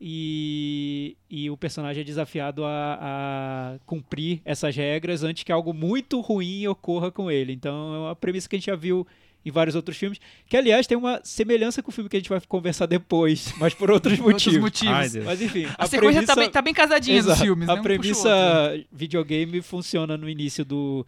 e, 0.00 1.16
e 1.30 1.50
o 1.50 1.56
personagem 1.56 2.02
é 2.02 2.04
desafiado 2.04 2.64
a, 2.64 2.98
a 3.00 3.78
cumprir 3.86 4.40
essas 4.44 4.76
regras 4.76 5.22
antes 5.22 5.42
que 5.42 5.52
algo 5.52 5.72
muito 5.72 6.20
ruim 6.20 6.66
ocorra 6.66 7.10
com 7.10 7.30
ele. 7.30 7.52
Então 7.52 7.94
é 7.94 7.98
uma 7.98 8.16
premissa 8.16 8.48
que 8.48 8.56
a 8.56 8.58
gente 8.58 8.66
já 8.66 8.76
viu 8.76 9.06
em 9.44 9.50
vários 9.50 9.76
outros 9.76 9.96
filmes, 9.96 10.18
que 10.48 10.56
aliás 10.56 10.88
tem 10.88 10.98
uma 10.98 11.20
semelhança 11.22 11.80
com 11.80 11.90
o 11.90 11.94
filme 11.94 12.10
que 12.10 12.16
a 12.16 12.18
gente 12.18 12.28
vai 12.28 12.40
conversar 12.48 12.86
depois, 12.86 13.54
mas 13.58 13.72
por 13.72 13.90
outros 13.92 14.18
Outros 14.20 14.44
motivos. 14.58 14.60
motivos. 14.60 15.16
Ai. 15.16 15.22
Mas 15.24 15.40
enfim, 15.40 15.66
a, 15.78 15.86
sequência 15.86 16.26
tá, 16.26 16.34
bem, 16.34 16.50
tá 16.50 16.60
bem 16.60 16.74
casadinha 16.74 17.18
dos 17.18 17.26
Exato. 17.26 17.42
filmes, 17.42 17.68
né? 17.68 17.72
A 17.72 17.76
Um 17.76 17.78
puxa 17.78 17.94
o 17.94 18.00
premissa 18.00 18.84
videogame 18.92 19.62
funciona 19.62 20.16
no 20.16 20.28
início 20.28 20.64
do, 20.64 21.06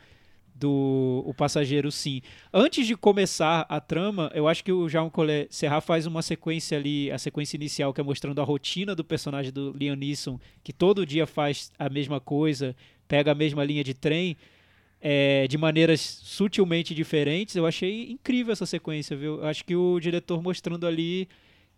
do 0.59 1.23
O 1.27 1.33
Passageiro, 1.33 1.91
sim. 1.93 2.21
Antes 2.53 2.87
de 2.87 2.97
começar 2.97 3.65
a 3.69 3.81
trama, 3.81 4.31
eu 4.35 4.49
acho 4.49 4.65
que 4.65 4.73
o 4.73 4.89
Jean 4.89 5.09
Collet 5.09 5.47
Serra 5.51 5.81
faz 5.81 6.07
uma 6.07 6.23
sequência 6.23 6.77
ali, 6.77 7.11
a 7.11 7.19
sequência 7.19 7.57
inicial, 7.57 7.93
que 7.93 8.01
é 8.01 8.05
mostrando 8.05 8.41
a 8.41 8.45
rotina 8.45 8.95
do 8.95 9.05
personagem 9.05 9.53
do 9.53 9.73
Liam 9.73 9.95
Neeson, 9.95 10.39
que 10.65 10.73
todo 10.73 11.07
dia 11.07 11.27
faz 11.27 11.71
a 11.79 11.89
mesma 11.89 12.21
coisa, 12.21 12.75
pega 13.07 13.33
a 13.33 13.35
mesma 13.35 13.65
linha 13.65 13.85
de 13.85 13.95
trem, 13.95 14.37
é, 15.01 15.47
de 15.47 15.57
maneiras 15.57 16.01
sutilmente 16.01 16.95
diferentes. 16.95 17.55
Eu 17.55 17.67
achei 17.67 18.11
incrível 18.11 18.53
essa 18.53 18.67
sequência, 18.67 19.17
viu? 19.17 19.37
Eu 19.37 19.47
acho 19.47 19.65
que 19.65 19.77
o 19.77 20.01
diretor 20.01 20.43
mostrando 20.43 20.87
ali 20.87 21.29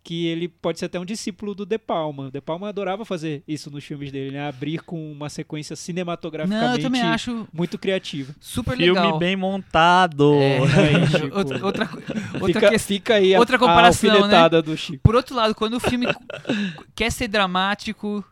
que 0.03 0.25
ele 0.27 0.47
pode 0.47 0.79
ser 0.79 0.85
até 0.85 0.99
um 0.99 1.05
discípulo 1.05 1.53
do 1.53 1.65
De 1.65 1.77
Palma. 1.77 2.27
O 2.27 2.31
De 2.31 2.41
Palma 2.41 2.69
adorava 2.69 3.05
fazer 3.05 3.43
isso 3.47 3.69
nos 3.69 3.83
filmes 3.83 4.11
dele, 4.11 4.31
né? 4.31 4.47
Abrir 4.47 4.79
com 4.79 5.11
uma 5.11 5.29
sequência 5.29 5.73
Não, 5.73 5.77
cinematograficamente 5.77 6.77
eu 6.77 6.83
também 6.83 7.01
acho 7.01 7.47
muito 7.53 7.77
criativa. 7.77 8.33
super 8.39 8.75
Filme 8.75 8.99
legal. 8.99 9.19
bem 9.19 9.35
montado. 9.35 10.33
É, 10.35 10.57
Aí, 10.81 11.07
Chico. 11.07 11.37
outra, 11.37 11.65
outra, 11.65 11.89
outra 11.93 12.47
fica, 12.47 12.69
questão. 12.69 12.79
fica 12.87 13.15
aí 13.15 13.35
a, 13.35 13.39
outra 13.39 13.55
a 13.57 13.59
comparação, 13.59 14.09
né? 14.09 14.17
alfinetada 14.17 14.61
do 14.61 14.75
Chico. 14.75 15.03
Por 15.03 15.15
outro 15.15 15.35
lado, 15.35 15.53
quando 15.53 15.75
o 15.75 15.79
filme 15.79 16.07
quer 16.95 17.11
ser 17.11 17.27
dramático, 17.27 18.23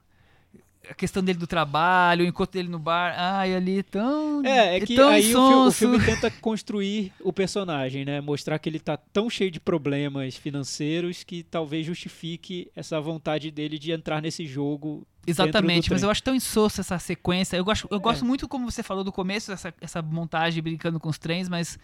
a 0.90 0.94
questão 0.94 1.24
dele 1.24 1.38
do 1.38 1.46
trabalho, 1.48 2.26
o 2.26 2.28
encontro 2.28 2.54
dele 2.54 2.68
no 2.70 2.80
bar, 2.80 3.14
ai, 3.18 3.54
ali 3.56 3.84
tão. 3.84 4.44
É, 4.46 4.78
é 4.78 4.80
que 4.80 4.96
tão 4.96 5.10
aí 5.10 5.36
o, 5.36 5.72
fi- 5.72 5.86
o 5.86 5.90
filme 5.92 6.00
tenta 6.06 6.32
construir 6.32 7.14
o 7.22 7.32
personagem, 7.32 8.04
né? 8.06 8.20
Mostrar 8.22 8.58
que 8.60 8.68
ele 8.68 8.80
tá 8.80 8.98
tão 8.98 9.30
cheio 9.30 9.52
de 9.52 9.60
problemas 9.60 10.36
financeiros 10.36 11.24
que 11.24 11.44
talvez 11.44 11.86
justifique 11.86 12.72
essa 12.76 13.00
vontade 13.00 13.52
dele 13.52 13.78
de 13.78 13.92
entrar 13.92 14.22
nesse 14.22 14.46
jogo. 14.46 15.06
Exatamente, 15.28 15.92
mas 15.92 16.02
eu 16.02 16.10
acho 16.10 16.24
tão 16.24 16.34
insosso 16.34 16.82
essa 16.82 16.98
sequência. 16.98 17.56
Eu 17.56 17.64
gosto, 17.64 17.88
eu 17.92 17.98
É. 17.98 18.02
gosto 18.02 18.26
muito, 18.26 18.48
como 18.48 18.70
você 18.70 18.82
falou 18.82 19.04
do 19.04 19.12
começo, 19.12 19.52
essa, 19.52 19.74
essa 19.80 20.02
montagem 20.02 20.64
brincando 20.64 21.00
com 21.00 21.10
os 21.10 21.20
trens, 21.20 21.48
mas 21.48 21.78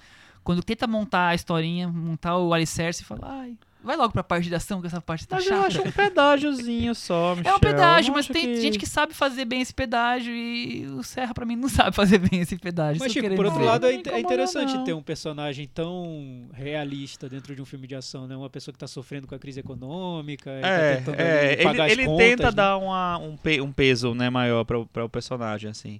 quando 0.43 0.64
tenta 0.64 0.88
montar 0.88 1.28
a 1.30 1.36
historinha, 1.36 1.88
montar 1.88 2.38
o 2.38 2.53
alicerce, 2.53 3.03
fala, 3.03 3.22
ai, 3.41 3.58
vai 3.86 3.95
logo 3.95 4.11
pra 4.11 4.23
parte 4.23 4.49
de 4.49 4.55
ação, 4.55 4.81
que 4.81 4.88
essa 4.88 4.99
parte 4.99 5.27
tá 5.27 5.36
Mas 5.38 5.45
eu 5.45 5.53
chata. 5.55 5.67
acho 5.67 5.81
um 5.88 5.91
pedágiozinho 5.91 6.93
só, 6.95 7.36
Michel. 7.36 7.51
É 7.53 7.55
um 7.55 7.59
pedágio, 7.59 8.11
Eu 8.11 8.15
mas 8.15 8.27
tem 8.27 8.41
que- 8.41 8.61
gente 8.61 8.77
que 8.79 8.86
sabe 8.86 9.13
fazer 9.13 9.45
bem 9.45 9.61
esse 9.61 9.73
pedágio 9.73 10.33
e 10.33 10.86
o 10.88 11.03
Serra, 11.03 11.33
pra 11.33 11.45
mim, 11.45 11.55
não 11.55 11.69
sabe 11.69 11.95
fazer 11.95 12.17
bem 12.17 12.41
esse 12.41 12.57
pedágio. 12.57 12.99
Mas, 12.99 13.15
eu 13.15 13.21
querendo 13.21 13.38
por 13.38 13.45
outro 13.45 13.59
dizer. 13.59 13.71
lado, 13.71 13.86
é, 13.88 13.93
é 13.93 14.19
interessante 14.19 14.73
não. 14.73 14.83
ter 14.83 14.93
um 14.93 15.01
personagem 15.03 15.69
tão 15.73 16.49
realista 16.53 17.29
dentro 17.29 17.55
de 17.55 17.61
um 17.61 17.65
filme 17.65 17.88
de 17.88 17.95
ação, 17.95 18.27
né? 18.27 18.36
Uma 18.36 18.49
pessoa 18.49 18.73
que 18.73 18.79
tá 18.79 18.88
sofrendo 18.88 19.27
com 19.27 19.36
a 19.36 19.39
crise 19.39 19.59
econômica, 19.59 20.49
e 20.49 20.63
É, 20.63 20.95
tá 20.95 20.97
tentando 20.97 21.19
é, 21.21 21.65
ali 21.65 21.91
ele, 21.91 22.01
ele 22.01 22.05
contas, 22.05 22.27
tenta 22.27 22.43
né? 22.45 22.51
dar 22.51 22.77
uma, 22.77 23.17
um, 23.19 23.38
pe- 23.38 23.61
um 23.61 23.71
peso 23.71 24.13
né, 24.15 24.29
maior 24.29 24.63
para 24.63 24.79
o 25.05 25.09
personagem, 25.09 25.69
assim. 25.69 25.99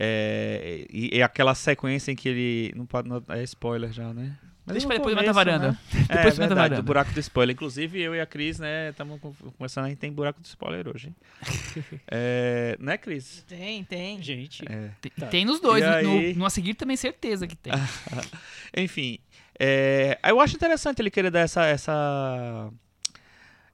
É, 0.00 0.86
e, 0.90 1.16
e 1.16 1.22
aquela 1.22 1.54
sequência 1.54 2.12
em 2.12 2.16
que 2.16 2.28
ele. 2.28 2.72
Não 2.76 2.86
pode. 2.86 3.08
Não, 3.08 3.22
é 3.28 3.42
spoiler 3.42 3.92
já, 3.92 4.14
né? 4.14 4.36
Mas 4.68 4.74
Deixa 4.74 4.86
pra 4.86 4.96
depois 4.98 5.14
da 5.16 5.20
começo, 5.22 5.34
varanda. 5.34 5.68
né? 5.72 5.78
Depois 5.92 6.16
é 6.16 6.30
verdade, 6.30 6.48
varanda. 6.54 6.76
do 6.76 6.82
buraco 6.82 7.10
do 7.12 7.20
spoiler. 7.20 7.54
Inclusive, 7.54 7.98
eu 8.00 8.14
e 8.14 8.20
a 8.20 8.26
Cris, 8.26 8.58
né, 8.58 8.90
estamos 8.90 9.18
começando 9.56 9.86
a 9.86 9.94
tem 9.96 10.12
buraco 10.12 10.40
do 10.40 10.44
spoiler 10.44 10.86
hoje. 10.88 11.08
hein? 11.08 11.16
é, 12.10 12.76
né, 12.78 12.98
Cris? 12.98 13.44
Tem, 13.48 13.82
tem. 13.84 14.22
Gente, 14.22 14.62
É. 14.70 14.90
Tem, 15.00 15.12
Tá. 15.18 15.26
tem 15.28 15.44
nos 15.44 15.58
dois, 15.60 15.82
E 15.82 15.86
no- 15.86 15.94
aí? 15.94 16.32
no, 16.34 16.38
no 16.40 16.44
a 16.46 16.50
seguir 16.50 16.74
também 16.74 16.96
certeza 16.96 17.46
que 17.46 17.56
tem. 17.56 17.72
Enfim, 18.76 19.18
é, 19.58 20.18
eu 20.22 20.38
acho 20.40 20.54
interessante 20.54 21.00
ele 21.00 21.10
querer 21.10 21.30
dar 21.30 21.40
essa, 21.40 21.64
essa 21.64 22.70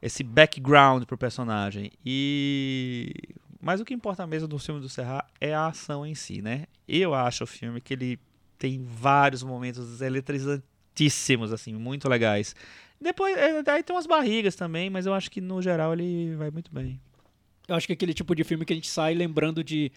esse 0.01 0.23
background 0.23 1.05
pro 1.05 1.19
personagem. 1.19 1.91
E 2.05 3.13
mas 3.61 3.81
o 3.81 3.85
que 3.85 3.95
importa 3.95 4.27
mesmo 4.27 4.47
do 4.47 4.59
filme 4.59 4.81
do 4.81 4.89
Serra 4.89 5.25
é 5.41 5.55
a 5.55 5.67
ação 5.69 6.05
em 6.07 6.15
si, 6.15 6.43
né? 6.43 6.67
Eu 6.87 7.15
acho 7.15 7.45
o 7.45 7.47
filme 7.47 7.81
que 7.81 7.95
ele 7.95 8.19
tem 8.59 8.83
vários 8.85 9.43
momentos 9.43 10.03
eletrizantíssimos 10.95 11.53
assim, 11.53 11.75
muito 11.75 12.09
legais. 12.09 12.55
Depois, 13.01 13.37
é, 13.37 13.63
daí 13.63 13.83
tem 13.83 13.95
umas 13.95 14.07
barrigas 14.07 14.55
também, 14.55 14.89
mas 14.89 15.05
eu 15.07 15.13
acho 15.13 15.31
que 15.31 15.41
no 15.41 15.61
geral 15.61 15.93
ele 15.93 16.35
vai 16.37 16.51
muito 16.51 16.73
bem. 16.73 17.01
eu 17.69 17.75
acho 17.75 17.87
que 17.87 17.93
é 17.93 17.95
aquele 17.95 18.15
tipo 18.15 18.35
de 18.35 18.45
filme 18.45 18.65
que 18.65 18.73
a 18.73 18.77
gente 18.77 18.89
sai 18.89 19.15
lembrando 19.15 19.63
de 19.65 19.91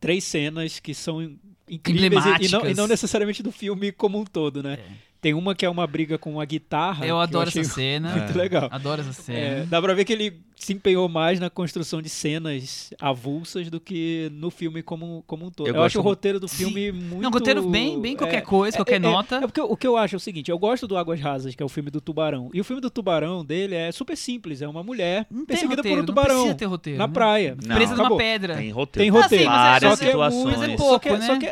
três 0.00 0.24
cenas 0.24 0.80
que 0.80 0.94
são 0.94 1.20
incríveis 1.68 2.24
e- 2.26 2.28
e 2.46 2.48
não, 2.50 2.60
e 2.60 2.74
não 2.74 2.86
necessariamente 2.88 3.42
do 3.42 3.52
filme 3.52 3.92
como 3.92 4.18
um 4.18 4.24
todo, 4.24 4.62
né? 4.62 4.78
Tem 5.22 5.32
uma 5.34 5.54
que 5.54 5.64
é 5.64 5.70
uma 5.70 5.86
briga 5.86 6.18
com 6.18 6.40
a 6.40 6.44
guitarra. 6.44 7.06
Eu 7.06 7.16
que 7.16 7.22
adoro 7.22 7.48
achei 7.48 7.62
essa 7.62 7.74
cena. 7.74 8.10
Muito 8.16 8.36
legal. 8.36 8.68
Adoro 8.72 9.00
essa 9.02 9.10
É, 9.32 9.54
cena. 9.54 9.66
dá 9.66 9.80
pra 9.80 9.94
ver 9.94 10.04
que 10.04 10.12
ele 10.12 10.40
se 10.56 10.72
empenhou 10.72 11.08
mais 11.08 11.38
na 11.38 11.48
construção 11.48 12.02
de 12.02 12.08
cenas 12.08 12.92
avulsas 13.00 13.70
do 13.70 13.78
que 13.80 14.30
no 14.34 14.50
filme 14.50 14.82
como, 14.82 15.22
como 15.26 15.46
um 15.46 15.50
todo. 15.50 15.68
Eu 15.68 15.76
Eu, 15.76 15.82
acho 15.84 15.98
o 16.00 16.02
roteiro 16.02 16.40
do 16.40 16.48
filme 16.48 16.90
muito. 16.90 17.22
Não, 17.22 17.30
roteiro 17.30 17.68
bem, 17.68 18.00
bem 18.00 18.16
qualquer 18.16 18.38
é, 18.38 18.40
coisa, 18.40 18.76
qualquer 18.76 18.94
é, 18.94 18.96
é, 18.96 18.98
nota. 18.98 19.36
É 19.36 19.40
porque 19.42 19.60
o 19.60 19.76
que 19.76 19.86
eu 19.86 19.96
acho 19.96 20.16
é 20.16 20.18
o 20.18 20.20
seguinte: 20.20 20.50
eu 20.50 20.58
gosto 20.58 20.86
do 20.88 20.96
Águas 20.96 21.20
Rasas, 21.20 21.54
que 21.54 21.62
é 21.62 21.66
o 21.66 21.68
filme 21.68 21.88
do 21.90 22.00
tubarão. 22.00 22.50
E 22.52 22.60
o 22.60 22.64
filme 22.64 22.80
do 22.82 22.90
tubarão 22.90 23.44
dele 23.44 23.76
é 23.76 23.92
super 23.92 24.16
simples: 24.16 24.60
é 24.60 24.66
uma 24.66 24.82
mulher 24.82 25.26
não 25.30 25.44
perseguida 25.46 25.76
roteiro, 25.76 25.98
por 25.98 26.02
um 26.02 26.06
tubarão 26.06 26.34
não 26.34 26.40
precisa 26.42 26.58
ter 26.58 26.64
roteiro. 26.66 26.98
na 26.98 27.06
né? 27.06 27.12
praia. 27.12 27.56
Não. 27.64 27.76
Presa 27.76 27.94
numa 27.96 28.16
pedra. 28.16 28.56
Tem 28.56 28.70
roteiro. 28.70 29.12
Tem 29.12 29.20
Ah, 29.20 29.22
roteiro. 29.22 29.44
sim, 29.44 29.48
mas 29.50 29.60
é- 29.60 29.70
várias 29.70 29.90
só 29.92 29.96
que 29.96 30.04
é 30.04 30.10
situações. 30.10 30.56
mas 30.58 30.68
é 30.68 30.76
Só 30.76 30.84
pouco, 30.84 31.00
que, 31.00 31.10
né? 31.10 31.26
só 31.26 31.38
que 31.38 31.46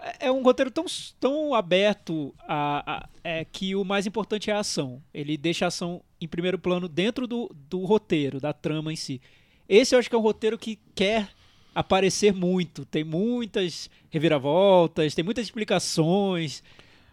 é, 0.00 0.26
é 0.26 0.32
um 0.32 0.42
roteiro 0.42 0.70
tão, 0.70 0.84
tão 1.18 1.54
aberto 1.54 2.34
a, 2.40 2.94
a- 3.04 3.08
é, 3.22 3.44
que 3.44 3.74
o 3.74 3.84
mais 3.84 4.06
importante 4.06 4.50
é 4.50 4.54
a 4.54 4.60
ação. 4.60 5.02
Ele 5.12 5.36
deixa 5.36 5.64
a 5.64 5.68
ação 5.68 6.02
em 6.20 6.28
primeiro 6.28 6.58
plano 6.58 6.88
dentro 6.88 7.26
do, 7.26 7.50
do 7.68 7.84
roteiro, 7.84 8.40
da 8.40 8.52
trama 8.52 8.92
em 8.92 8.96
si. 8.96 9.20
Esse 9.68 9.94
eu 9.94 9.98
acho 9.98 10.08
que 10.08 10.14
é 10.14 10.18
um 10.18 10.22
roteiro 10.22 10.58
que 10.58 10.78
quer 10.94 11.28
aparecer 11.74 12.32
muito. 12.34 12.84
Tem 12.84 13.04
muitas 13.04 13.88
reviravoltas, 14.10 15.14
tem 15.14 15.24
muitas 15.24 15.44
explicações, 15.46 16.62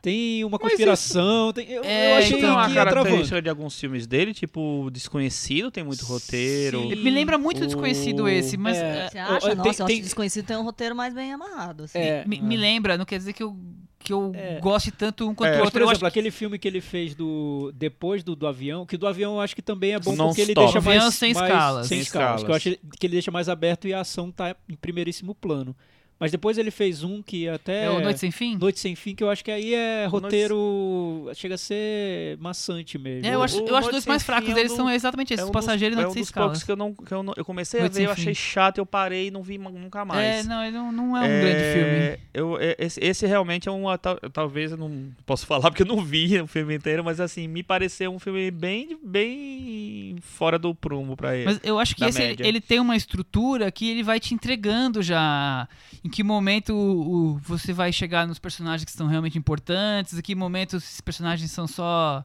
tem 0.07 0.43
uma 0.45 0.57
Mas 0.61 0.69
conspiração. 0.71 1.51
tem- 1.53 1.69
eu, 1.69 1.83
É, 1.83 2.13
eu 2.13 2.17
achei 2.17 2.37
então, 2.37 2.39
Tem 2.41 2.49
uma 2.49 2.63
que 2.65 2.69
ia 2.69 2.81
travando. 2.81 2.93
característica 2.95 3.41
de 3.41 3.49
alguns 3.49 3.79
filmes 3.79 4.07
dele, 4.07 4.33
tipo 4.33 4.89
Desconhecido, 4.91 5.69
tem 5.69 5.83
muito 5.83 6.05
roteiro. 6.05 6.81
Sim. 6.89 6.95
Me 6.95 7.09
lembra 7.09 7.37
muito 7.37 7.61
O- 7.63 7.65
desconhecido 7.65 8.27
esse, 8.27 8.55
mas 8.57 8.77
É. 8.77 8.79
é, 8.79 9.09
Você 9.09 9.17
acha? 9.17 9.39
tem- 9.47 9.55
Nossa, 9.55 9.83
eu 9.83 9.85
tem- 9.87 9.95
acho 9.97 10.03
desconhecido 10.03 10.45
tem 10.45 10.55
um 10.57 10.63
roteiro 10.63 10.95
mais 10.95 11.13
bem 11.13 11.33
amarrado. 11.33 11.83
Assim. 11.83 11.97
É, 11.99 12.23
me, 12.25 12.39
me 12.41 12.55
lembra, 12.55 12.97
não 12.97 13.05
quer 13.05 13.17
dizer 13.17 13.33
que 13.33 13.43
eu, 13.43 13.55
que 13.99 14.13
eu 14.13 14.31
É. 14.33 14.59
goste 14.61 14.91
tanto 14.91 15.27
um 15.27 15.35
quanto 15.35 15.49
É. 15.49 15.55
o 15.55 15.55
Mas, 15.57 15.65
outro. 15.65 15.71
por 15.73 15.81
Eu 15.81 15.85
exemplo, 15.87 15.99
que 15.99 16.05
aquele 16.07 16.31
filme 16.31 16.57
que 16.57 16.67
ele 16.67 16.79
fez 16.79 17.13
do 17.13 17.73
depois 17.75 18.23
do, 18.23 18.35
do 18.35 18.47
avião, 18.47 18.85
que 18.85 18.95
do 18.95 19.05
avião 19.07 19.33
eu 19.35 19.41
acho 19.41 19.53
que 19.55 19.61
também 19.61 19.93
é 19.93 19.99
bom 19.99 20.15
Non 20.15 20.27
porque 20.27 20.41
ele 20.41 20.53
deixa 20.53 20.77
Avião 20.77 20.95
mais 21.01 21.15
sem 21.15 21.33
mais- 21.33 21.47
escalas. 21.49 21.87
sem 21.87 21.97
Sem 21.97 22.01
escalas, 22.03 22.43
que 22.43 22.49
eu 22.51 22.55
escalas. 22.55 22.77
acho 22.79 22.97
que 22.99 23.05
ele 23.07 23.13
deixa 23.13 23.31
mais 23.31 23.49
aberto 23.49 23.87
e 23.87 23.93
a 23.93 23.99
ação 23.99 24.31
tá 24.31 24.55
em 24.69 24.75
primeiríssimo 24.75 25.35
plano. 25.35 25.75
Mas 26.19 26.31
depois 26.31 26.57
ele 26.57 26.71
fez 26.71 27.03
um 27.03 27.21
que 27.21 27.47
até 27.47 27.85
é 27.85 27.89
o 27.89 27.99
Noite 27.99 28.19
Sem 28.19 28.31
Fim. 28.31 28.57
Noite 28.57 28.79
sem 28.79 28.95
fim, 28.95 29.13
que 29.13 29.23
eu 29.23 29.29
acho 29.29 29.43
que 29.45 29.51
aí 29.51 29.73
é 29.73 30.05
roteiro 30.07 31.29
chega 31.35 31.55
a 31.55 31.57
ser 31.57 32.37
maçante 32.39 32.97
mesmo. 32.97 33.27
É, 33.27 33.35
eu 33.35 33.43
acho, 33.43 33.57
O 33.63 33.67
eu 33.67 33.75
acho 33.75 33.85
Noite 33.85 33.85
os 33.85 33.91
dois 33.91 34.05
mais 34.07 34.23
fracos 34.23 34.49
é 34.49 34.51
um 34.51 34.55
deles 34.55 34.71
são 34.71 34.89
exatamente 34.89 35.33
esses, 35.33 35.45
é 35.45 35.47
um 35.47 35.51
passageiro 35.51 35.93
e 35.93 35.97
é 35.97 36.01
Noite 36.01 36.09
um 36.09 36.13
Sem 36.13 36.21
dos 36.23 36.31
poucos 36.31 36.63
que 36.63 36.71
eu, 36.71 36.75
não, 36.75 36.93
que 36.93 37.11
eu, 37.11 37.21
não, 37.21 37.33
eu 37.37 37.45
comecei 37.45 37.79
a 37.79 37.83
Noite 37.83 37.93
ver, 37.93 37.97
Sem 37.97 38.05
eu 38.05 38.11
achei 38.11 38.33
Fim. 38.33 38.33
chato, 38.33 38.77
eu 38.79 38.85
parei 38.85 39.27
e 39.27 39.31
não 39.31 39.43
vi 39.43 39.57
nunca 39.57 40.03
mais. 40.05 40.45
É, 40.45 40.49
não, 40.49 40.63
ele 40.63 40.75
não, 40.77 40.91
não 40.91 41.17
é 41.17 41.19
um 41.21 41.41
grande 41.41 41.73
filme. 41.73 42.19
Eu, 42.33 42.57
é, 42.59 42.75
esse, 42.79 42.99
esse 43.03 43.25
realmente 43.27 43.69
é 43.69 43.71
um. 43.71 43.83
tal- 43.97 44.17
Talvez 44.33 44.71
eu 44.71 44.77
não 44.77 45.09
posso 45.25 45.45
falar 45.47 45.69
porque 45.69 45.83
eu 45.83 45.87
não 45.87 46.03
vi 46.03 46.39
o 46.41 46.47
filme 46.47 46.75
inteiro, 46.75 47.03
mas 47.03 47.19
assim, 47.19 47.47
me 47.47 47.61
pareceu 47.63 48.11
um 48.11 48.19
filme 48.19 48.49
bem, 48.51 48.97
bem 49.03 50.15
fora 50.21 50.57
do 50.57 50.73
prumo 50.73 51.15
pra 51.15 51.35
ele. 51.35 51.45
Mas 51.45 51.59
eu 51.63 51.79
acho 51.79 51.95
que 51.95 52.03
esse, 52.03 52.21
ele, 52.21 52.47
ele 52.47 52.61
tem 52.61 52.79
uma 52.79 52.95
estrutura 52.95 53.71
que 53.71 53.89
ele 53.89 54.03
vai 54.03 54.19
te 54.19 54.33
entregando 54.33 55.01
já 55.01 55.67
em 56.07 56.09
que 56.09 56.23
momento 56.23 56.73
o, 56.73 57.33
o- 57.35 57.37
você 57.39 57.73
vai 57.73 57.91
chegar 57.91 58.25
nos 58.25 58.39
personagens 58.39 58.85
que 58.85 58.91
são 58.91 59.07
realmente 59.07 59.37
importantes, 59.37 60.17
em 60.17 60.21
que 60.21 60.33
momento 60.33 60.77
esses 60.77 61.01
personagens 61.01 61.51
são 61.51 61.67
só 61.67 62.23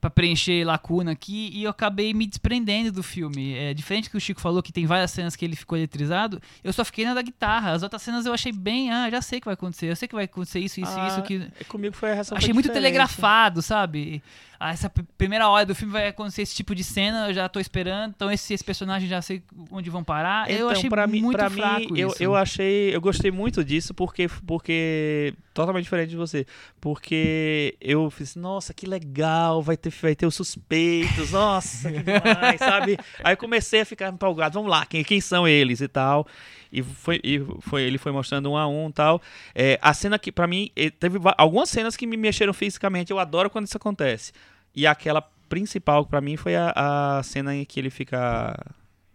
pra 0.00 0.08
preencher 0.08 0.64
lacuna 0.64 1.10
aqui 1.12 1.50
e 1.52 1.64
eu 1.64 1.70
acabei 1.70 2.14
me 2.14 2.26
desprendendo 2.26 2.92
do 2.92 3.02
filme. 3.02 3.54
É 3.54 3.74
diferente 3.74 4.08
que 4.08 4.16
o 4.16 4.20
Chico 4.20 4.40
falou 4.40 4.62
que 4.62 4.72
tem 4.72 4.86
várias 4.86 5.10
cenas 5.10 5.34
que 5.34 5.44
ele 5.44 5.56
ficou 5.56 5.76
eletrizado, 5.76 6.40
eu 6.62 6.72
só 6.72 6.84
fiquei 6.84 7.04
na 7.04 7.14
da 7.14 7.22
guitarra. 7.22 7.72
As 7.72 7.82
outras 7.82 8.02
cenas 8.02 8.24
eu 8.26 8.32
achei 8.32 8.52
bem, 8.52 8.90
ah, 8.92 9.10
já 9.10 9.20
sei 9.20 9.38
o 9.38 9.40
que 9.40 9.46
vai 9.46 9.54
acontecer. 9.54 9.86
Eu 9.90 9.96
sei 9.96 10.06
que 10.06 10.14
vai 10.14 10.24
acontecer 10.24 10.60
isso, 10.60 10.80
isso, 10.80 10.92
Ah, 10.96 11.08
isso 11.08 11.22
que 11.22 11.48
é, 11.60 11.64
Comigo 11.64 11.94
foi 11.96 12.10
a 12.12 12.14
reação 12.14 12.36
achei 12.38 12.52
muito 12.52 12.66
diferente. 12.66 12.82
telegrafado, 12.84 13.60
sabe? 13.60 14.22
Ah, 14.60 14.72
essa 14.72 14.90
primeira 15.16 15.48
hora 15.48 15.64
do 15.66 15.74
filme 15.74 15.92
vai 15.92 16.08
acontecer 16.08 16.42
esse 16.42 16.54
tipo 16.54 16.74
de 16.74 16.82
cena, 16.82 17.28
eu 17.28 17.34
já 17.34 17.48
tô 17.48 17.60
esperando. 17.60 18.12
Então 18.16 18.30
esse, 18.30 18.52
esse 18.54 18.64
personagem 18.64 19.08
já 19.08 19.22
sei 19.22 19.42
onde 19.70 19.88
vão 19.90 20.02
parar. 20.02 20.50
eu 20.50 20.56
Então, 20.56 20.70
achei 20.70 20.90
pra 20.90 21.06
mim, 21.06 21.20
muito 21.20 21.36
pra 21.36 21.48
fraco 21.50 21.92
mim, 21.92 21.98
eu, 22.00 22.12
eu 22.18 22.34
achei, 22.34 22.94
eu 22.94 23.00
gostei 23.00 23.30
muito 23.30 23.64
disso 23.64 23.94
porque, 23.94 24.28
porque 24.46 25.32
totalmente 25.58 25.82
diferente 25.82 26.10
de 26.10 26.16
você, 26.16 26.46
porque 26.80 27.76
eu 27.80 28.08
fiz, 28.10 28.36
nossa, 28.36 28.72
que 28.72 28.86
legal, 28.86 29.60
vai 29.60 29.76
ter, 29.76 29.90
vai 29.90 30.14
ter 30.14 30.24
os 30.24 30.36
suspeitos, 30.36 31.32
nossa, 31.32 31.90
que 31.90 31.98
demais, 32.00 32.58
sabe? 32.62 32.96
Aí 33.24 33.34
comecei 33.34 33.80
a 33.80 33.84
ficar 33.84 34.08
empolgado, 34.08 34.54
vamos 34.54 34.70
lá, 34.70 34.86
quem, 34.86 35.02
quem 35.02 35.20
são 35.20 35.48
eles 35.48 35.80
e 35.80 35.88
tal. 35.88 36.28
E 36.70 36.80
foi, 36.80 37.20
e 37.24 37.40
foi, 37.60 37.82
ele 37.82 37.98
foi 37.98 38.12
mostrando 38.12 38.48
um 38.52 38.56
a 38.56 38.68
um 38.68 38.88
e 38.88 38.92
tal. 38.92 39.20
É, 39.52 39.80
a 39.82 39.92
cena 39.92 40.16
que, 40.16 40.30
pra 40.30 40.46
mim, 40.46 40.70
teve 41.00 41.18
algumas 41.36 41.70
cenas 41.70 41.96
que 41.96 42.06
me 42.06 42.16
mexeram 42.16 42.52
fisicamente. 42.52 43.10
Eu 43.10 43.18
adoro 43.18 43.50
quando 43.50 43.66
isso 43.66 43.76
acontece. 43.76 44.32
E 44.76 44.86
aquela 44.86 45.22
principal 45.48 46.04
pra 46.04 46.20
mim 46.20 46.36
foi 46.36 46.54
a, 46.54 46.72
a 47.18 47.22
cena 47.22 47.56
em 47.56 47.64
que 47.64 47.80
ele 47.80 47.90
fica. 47.90 48.54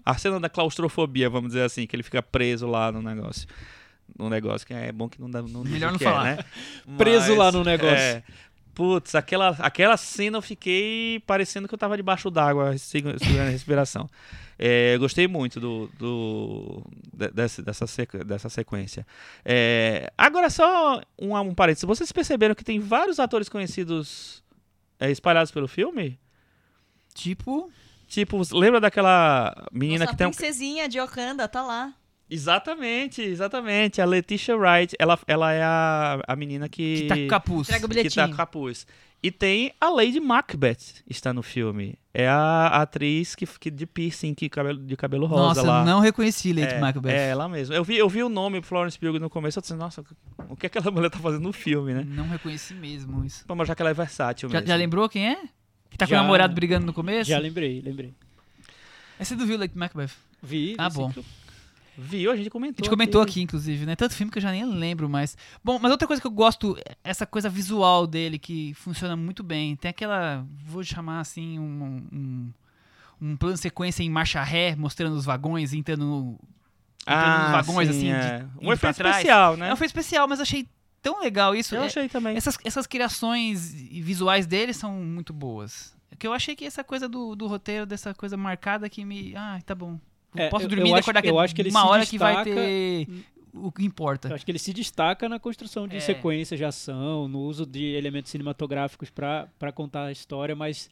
A 0.04 0.18
cena 0.18 0.40
da 0.40 0.50
claustrofobia, 0.50 1.30
vamos 1.30 1.50
dizer 1.50 1.62
assim, 1.62 1.86
que 1.86 1.96
ele 1.96 2.04
fica 2.04 2.22
preso 2.22 2.68
lá 2.68 2.92
no 2.92 3.02
negócio. 3.02 3.48
No 4.18 4.30
negócio, 4.30 4.66
que 4.68 4.74
é 4.74 4.92
bom 4.92 5.10
que 5.10 5.20
não 5.20 5.30
dá. 5.30 5.42
Não 5.42 5.64
Melhor 5.64 5.92
não 5.92 5.98
que 5.98 6.06
é, 6.06 6.10
falar. 6.10 6.24
né? 6.36 6.38
Preso 6.98 7.30
Mas, 7.30 7.38
lá 7.38 7.52
no 7.52 7.64
negócio. 7.64 7.96
é, 7.98 8.24
Putz, 8.76 9.14
aquela, 9.14 9.50
aquela 9.60 9.96
cena 9.98 10.38
eu 10.38 10.42
fiquei 10.42 11.20
parecendo 11.28 11.68
que 11.68 11.74
eu 11.76 11.78
tava 11.78 11.96
debaixo 11.96 12.32
d'água, 12.32 12.76
segu- 12.78 13.18
segurando 13.20 13.48
a 13.48 13.52
respiração. 13.52 14.10
É, 14.58 14.96
eu 14.96 15.00
gostei 15.00 15.28
muito 15.28 15.60
do, 15.60 15.90
do, 16.00 16.84
de- 17.14 17.30
desse- 17.30 17.62
dessa, 17.62 17.86
sequ- 17.86 18.24
dessa 18.24 18.50
sequência. 18.50 19.06
É, 19.46 20.12
agora, 20.18 20.50
só 20.50 21.02
um, 21.20 21.38
um 21.38 21.54
parênteses. 21.54 21.84
Vocês 21.86 22.12
perceberam 22.12 22.56
que 22.56 22.64
tem 22.64 22.80
vários 22.80 23.20
atores 23.20 23.48
conhecidos 23.48 24.44
é, 25.00 25.12
espalhados 25.12 25.52
pelo 25.52 25.68
filme? 25.68 26.20
Tipo, 27.14 27.72
Tipo, 28.08 28.42
lembra 28.56 28.80
daquela 28.80 29.68
menina 29.72 30.06
Nossa, 30.06 30.12
que 30.12 30.18
tem 30.18 30.26
a 30.26 30.28
um... 30.30 30.32
princesinha 30.32 30.88
de 30.88 31.00
Wakanda 31.00 31.48
tá 31.48 31.64
lá. 31.64 31.94
Exatamente, 32.30 33.22
exatamente. 33.22 34.02
A 34.02 34.06
Letitia 34.06 34.56
Wright, 34.56 34.96
ela, 34.98 35.20
ela 35.28 35.52
é 35.52 35.62
a, 35.64 36.22
a 36.28 36.36
menina 36.36 36.68
que... 36.68 37.02
que 37.02 37.08
tá 37.08 37.16
com 37.16 37.28
capuz. 37.28 37.70
Entrega 37.70 37.86
o 37.86 37.90
que 37.90 37.96
tá 37.96 38.02
bilhetinho. 38.02 38.30
com 38.30 38.36
capuz. 38.36 38.88
E 39.24 39.32
tem 39.32 39.72
a 39.80 39.90
Lady 39.90 40.20
Macbeth, 40.20 41.02
está 41.10 41.32
no 41.32 41.42
filme. 41.42 41.98
É 42.14 42.28
a 42.28 42.68
atriz 42.82 43.36
que, 43.36 43.48
que 43.48 43.72
de 43.72 43.86
piercing, 43.86 44.34
que 44.34 44.50
cabelo, 44.50 44.78
de 44.78 44.98
cabelo 44.98 45.26
rosa 45.26 45.62
Nossa, 45.62 45.64
lá. 45.64 45.86
não 45.86 46.02
reconheci 46.02 46.52
Lady 46.52 46.74
é, 46.74 46.80
Macbeth. 46.80 47.10
É 47.10 47.30
ela 47.30 47.48
mesmo. 47.48 47.74
Eu 47.74 47.86
vi, 47.86 47.96
eu 47.96 48.10
vi 48.10 48.22
o 48.22 48.28
nome 48.28 48.62
Florence 48.62 49.00
Pugh 49.00 49.20
no 49.20 49.30
começo, 49.30 49.60
eu 49.60 49.62
disse, 49.62 49.74
nossa, 49.76 50.04
o 50.50 50.58
que 50.58 50.66
aquela 50.66 50.92
mulher 50.92 51.10
tá 51.10 51.20
fazendo 51.20 51.42
no 51.42 51.54
filme, 51.54 51.94
né? 51.94 52.04
Não 52.06 52.28
reconheci 52.28 52.74
mesmo 52.74 53.24
isso. 53.24 53.46
Pra 53.46 53.56
mostrar 53.56 53.76
que 53.76 53.82
ela 53.82 53.92
é 53.92 53.94
versátil 53.94 54.50
Já, 54.50 54.60
mesmo. 54.60 54.68
já 54.68 54.76
lembrou 54.76 55.08
quem 55.08 55.30
é? 55.30 55.38
Que 55.90 55.98
tá 55.98 56.06
com 56.06 56.12
Já. 56.12 56.20
o 56.20 56.24
namorado 56.24 56.54
brigando 56.54 56.86
no 56.86 56.92
começo? 56.92 57.30
Já 57.30 57.40
lembrei, 57.40 57.80
lembrei. 57.82 58.14
Aí 59.18 59.26
você 59.26 59.38
não 59.38 59.46
viu 59.46 59.58
Lady 59.58 59.78
Macbeth? 59.78 60.12
Vi. 60.42 60.76
Ah, 60.78 60.90
bom. 60.90 61.14
Viu? 61.98 62.32
A 62.32 62.36
gente 62.36 62.48
A 62.48 62.52
comentou. 62.52 62.84
gente 62.84 62.90
comentou 62.90 63.22
aqui, 63.22 63.42
inclusive, 63.42 63.86
né? 63.86 63.96
Tanto 63.96 64.16
filme 64.16 64.32
que 64.32 64.38
eu 64.40 64.42
já 64.42 64.52
nem 64.52 64.66
lembro 64.66 65.08
mais. 65.08 65.38
Bom, 65.64 65.78
mas 65.80 65.92
outra 65.92 66.08
coisa 66.08 66.20
que 66.22 66.28
eu 66.28 66.32
gosto, 66.32 66.76
essa 67.04 67.26
coisa 67.26 67.50
visual 67.50 68.08
dele 68.08 68.40
que 68.40 68.74
funciona 68.74 69.16
muito 69.16 69.44
bem. 69.44 69.76
Tem 69.76 69.90
aquela, 69.90 70.46
vou 70.66 70.84
chamar 70.84 71.20
assim, 71.20 71.60
um, 71.60 72.08
um, 72.12 72.54
um 73.22 73.38
plano 73.38 73.54
de 73.56 73.60
sequência 73.62 74.02
em 74.04 74.10
marcha 74.10 74.42
ré, 74.42 74.76
mostrando 74.76 75.16
os 75.16 75.26
vagões 75.26 75.72
entrando 75.74 76.06
no, 76.06 76.40
entrando 77.02 77.42
nos 77.44 77.52
vagões, 77.52 77.90
sim, 77.90 78.12
assim, 78.12 78.20
de- 78.20 78.34
é. 78.34 78.38
indo 78.60 78.70
Um 78.70 78.74
efeito 78.74 78.96
especial, 79.02 79.56
né? 79.58 79.70
É 79.70 79.74
um 79.74 79.76
filme 79.76 79.88
especial, 79.88 80.28
mas 80.28 80.40
achei 80.40 80.68
tão 81.02 81.20
legal 81.22 81.54
isso. 81.56 81.76
Eu 81.76 81.84
É- 81.84 81.86
achei 81.86 82.10
também. 82.10 82.36
essas, 82.36 82.58
essas 82.66 82.88
criações 82.88 83.72
visuais 83.74 84.48
dele 84.48 84.74
são 84.74 84.94
muito 84.94 85.32
boas. 85.32 85.94
É 86.10 86.16
Que 86.16 86.26
eu 86.26 86.34
achei 86.34 86.56
que 86.56 86.66
essa 86.66 86.84
coisa 86.84 87.08
do, 87.08 87.36
do 87.36 87.46
roteiro, 87.46 87.86
dessa 87.86 88.14
coisa 88.16 88.36
marcada 88.38 88.90
que 88.90 89.06
me. 89.06 89.36
Ah, 89.36 89.60
tá 89.66 89.76
bom. 89.76 90.00
É, 90.36 90.50
Posso 90.50 90.68
dormir 90.68 90.84
eu 90.84 90.88
e 90.88 90.92
acho- 90.94 91.02
acordar 91.02 91.22
que 91.22 91.30
eu 91.30 91.40
acho 91.40 91.54
que 91.56 91.62
ele 91.62 91.70
uma 91.70 91.88
hora 91.88 92.06
que 92.06 92.18
vai 92.18 92.36
destaca- 92.44 92.56
ter 92.56 93.08
o 93.54 93.72
que 93.72 93.86
importa. 93.86 94.30
Eu 94.30 94.36
acho 94.36 94.44
que 94.46 94.52
ele 94.52 94.60
se 94.60 94.74
destaca 94.74 95.30
na 95.30 95.40
construção 95.40 95.88
de 95.88 95.98
É. 95.98 96.00
sequências 96.00 96.58
de 96.60 96.66
ação, 96.66 97.28
no 97.28 97.40
uso 97.42 97.66
de 97.66 97.84
elementos 97.94 98.32
cinematográficos 98.32 99.10
para 99.12 99.72
contar 99.74 100.06
a 100.06 100.12
história, 100.12 100.56
mas 100.56 100.90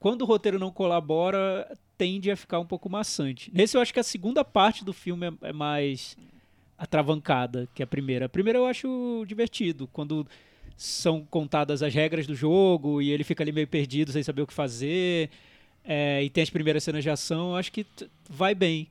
quando 0.00 0.22
o 0.22 0.24
roteiro 0.24 0.58
não 0.58 0.70
colabora, 0.70 1.70
tende 1.98 2.30
a 2.30 2.36
ficar 2.36 2.60
um 2.60 2.64
pouco 2.66 2.88
maçante. 2.88 3.50
Nesse 3.52 3.76
eu 3.76 3.80
acho 3.80 3.92
que 3.92 4.00
a 4.00 4.04
segunda 4.04 4.44
parte 4.44 4.84
do 4.84 4.92
filme 4.92 5.26
é, 5.42 5.48
é 5.48 5.52
mais 5.52 6.16
atravancada 6.76 7.68
que 7.74 7.82
a 7.82 7.86
primeira. 7.86 8.26
A 8.26 8.28
primeira 8.28 8.58
eu 8.58 8.66
acho 8.66 9.24
divertido, 9.26 9.88
quando 9.92 10.26
são 10.76 11.26
contadas 11.28 11.82
as 11.82 11.92
regras 11.92 12.26
do 12.26 12.34
jogo 12.36 13.02
e 13.02 13.10
ele 13.10 13.24
fica 13.24 13.42
ali 13.42 13.50
meio 13.50 13.66
perdido 13.66 14.12
sem 14.12 14.22
saber 14.22 14.42
o 14.42 14.46
que 14.46 14.54
fazer. 14.54 15.28
É, 15.90 16.22
e 16.22 16.28
tem 16.28 16.42
as 16.42 16.50
primeiras 16.50 16.84
cenas 16.84 17.02
de 17.02 17.08
ação, 17.08 17.52
eu 17.52 17.56
acho 17.56 17.72
que 17.72 17.86
vai 18.28 18.54
bem. 18.54 18.86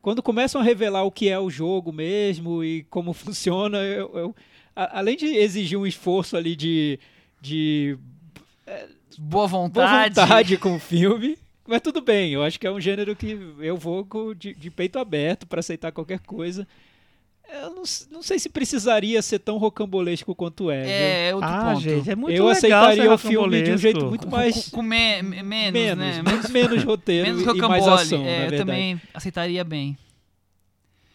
Quando 0.00 0.22
começam 0.22 0.58
a 0.60 0.64
revelar 0.64 1.04
o 1.04 1.10
que 1.12 1.28
é 1.28 1.38
o 1.38 1.50
jogo 1.50 1.92
mesmo 1.92 2.64
e 2.64 2.84
como 2.84 3.12
funciona, 3.14 3.78
eu, 3.78 4.10
eu- 4.14 4.36
a- 4.74 4.98
além 5.00 5.16
de 5.16 5.26
exigir 5.26 5.78
um 5.78 5.86
esforço 5.86 6.36
ali 6.36 6.56
de, 6.56 6.98
de 7.40 7.98
Boa 9.18 9.18
boa 9.18 9.46
vontade. 9.46 10.14
vontade 10.14 10.56
com 10.56 10.76
o 10.76 10.78
filme, 10.80 11.36
mas 11.66 11.80
tudo 11.82 12.00
bem, 12.00 12.32
eu 12.32 12.42
acho 12.42 12.58
que 12.58 12.66
é 12.66 12.70
um 12.70 12.80
gênero 12.80 13.14
que 13.16 13.36
eu 13.58 13.76
vou 13.76 14.06
de, 14.34 14.54
de 14.54 14.70
peito 14.70 14.98
aberto 14.98 15.46
para 15.46 15.60
aceitar 15.60 15.92
qualquer 15.92 16.20
coisa. 16.20 16.66
Eu 17.50 17.70
não, 17.70 17.82
não 18.10 18.22
sei 18.22 18.38
se 18.38 18.50
precisaria 18.50 19.22
ser 19.22 19.38
tão 19.38 19.56
rocambolesco 19.56 20.34
quanto 20.34 20.70
é. 20.70 20.82
viu? 20.82 20.90
É, 20.90 21.34
outro 21.34 21.48
ah, 21.50 21.70
ponto. 21.72 21.80
gente, 21.80 22.10
é 22.10 22.14
muito 22.14 22.36
eu 22.36 22.44
legal 22.44 22.52
aceitaria 22.52 23.12
o 23.12 23.18
filme 23.18 23.62
de 23.62 23.72
um 23.72 23.78
jeito 23.78 24.04
muito 24.04 24.28
mais 24.28 24.68
com, 24.68 24.76
com 24.76 24.82
me- 24.82 25.22
me- 25.22 25.42
menos, 25.42 25.72
menos, 25.72 25.98
né? 25.98 26.22
muito 26.22 26.52
menos 26.52 26.84
roteiro 26.84 27.26
menos 27.26 27.42
e 27.42 27.46
mais 27.46 27.58
rocambole. 27.60 28.02
ação, 28.02 28.22
na 28.22 28.28
é, 28.28 28.36
eu 28.36 28.40
verdade. 28.40 28.56
também 28.58 29.00
aceitaria 29.14 29.64
bem. 29.64 29.96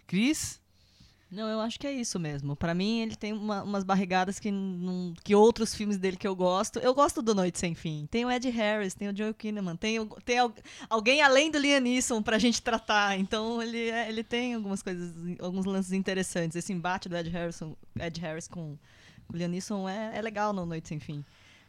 Cris? 0.08 0.60
Não, 1.34 1.48
eu 1.50 1.60
acho 1.60 1.80
que 1.80 1.88
é 1.88 1.92
isso 1.92 2.20
mesmo. 2.20 2.56
Pra 2.56 2.74
mim, 2.74 3.00
ele 3.02 3.16
tem 3.16 3.34
uma- 3.34 3.64
umas 3.64 3.84
barrigadas 3.84 4.40
que, 4.40 4.52
não, 4.52 5.14
que 5.24 5.34
outros 5.36 5.74
filmes 5.76 5.98
dele 5.98 6.16
que 6.18 6.28
eu 6.28 6.36
gosto. 6.36 6.80
Eu 6.80 6.94
gosto 6.94 7.22
do 7.22 7.34
Noite 7.34 7.60
Sem 7.60 7.74
Fim. 7.74 8.08
Tem 8.10 8.24
o 8.26 8.32
Ed 8.32 8.50
Harris, 8.50 8.94
tem 8.94 9.10
o 9.10 9.16
Joel 9.18 9.34
Kinnaman, 9.34 9.76
tem, 9.76 9.98
tem 10.24 10.38
al- 10.40 10.54
alguém 10.90 11.22
além 11.22 11.50
do 11.50 11.58
Liam 11.58 11.80
Neeson 11.80 12.22
pra 12.22 12.38
gente 12.40 12.62
tratar. 12.62 13.18
Então, 13.20 13.62
ele, 13.62 13.90
é- 13.90 14.08
ele 14.10 14.24
tem 14.24 14.54
algumas 14.54 14.82
coisas, 14.84 15.14
alguns 15.40 15.66
lances 15.66 15.92
interessantes. 15.92 16.56
Esse 16.56 16.72
embate 16.72 17.10
do 17.10 17.18
Ed, 17.18 17.30
Harrison, 17.30 17.76
Ed 18.00 18.20
Harris 18.22 18.48
com 18.48 18.78
o 19.32 19.36
Liam 19.36 19.50
Neeson 19.50 19.88
é, 19.90 20.18
é 20.18 20.22
legal 20.22 20.54
no 20.54 20.66
Noite 20.66 20.88
Sem 20.90 21.00
Fim. 21.00 21.24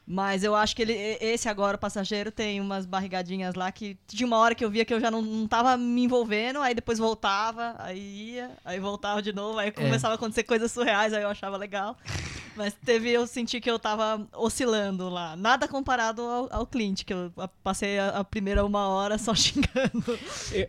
Mas 0.07 0.45
eu 0.45 0.55
acho 0.55 0.77
que 0.77 0.83
ele, 0.83 0.93
esse 0.93 1.49
agora, 1.49 1.77
o 1.77 1.81
passageiro, 1.81 2.31
tem 2.31 2.61
umas 2.61 2.85
barrigadinhas 2.85 3.55
lá 3.55 3.73
que 3.73 3.97
tinha 4.07 4.27
uma 4.27 4.37
hora 4.37 4.55
que 4.55 4.63
eu 4.65 4.71
via 4.71 4.85
que 4.85 4.93
eu 4.93 5.01
já 5.01 5.11
não, 5.11 5.23
não 5.23 5.49
tava 5.49 5.79
me 5.79 6.05
envolvendo, 6.05 6.61
aí 6.61 6.75
depois 6.75 6.99
voltava, 6.99 7.75
aí 7.79 8.35
ia, 8.35 8.51
aí 8.65 8.79
voltava 8.79 9.23
de 9.23 9.33
novo, 9.33 9.59
aí 9.59 9.73
começava 9.73 10.13
a 10.13 10.17
acontecer 10.17 10.43
coisas 10.43 10.71
surreais, 10.71 11.15
aí 11.15 11.23
eu 11.23 11.29
achava 11.29 11.57
legal. 11.57 11.97
Mas 12.55 12.73
teve, 12.85 13.11
eu 13.11 13.27
senti 13.27 13.61
que 13.61 13.69
eu 13.71 13.79
tava 13.79 14.29
oscilando 14.33 15.09
lá. 15.09 15.35
Nada 15.37 15.67
comparado 15.67 16.23
ao, 16.23 16.49
ao 16.53 16.67
Clint, 16.67 17.03
que 17.03 17.13
eu 17.13 17.33
passei 17.65 17.99
a, 17.99 18.11
a 18.11 18.25
primeira 18.25 18.65
uma 18.65 18.87
hora 18.89 19.19
só 19.19 19.35
xingando. 19.35 20.19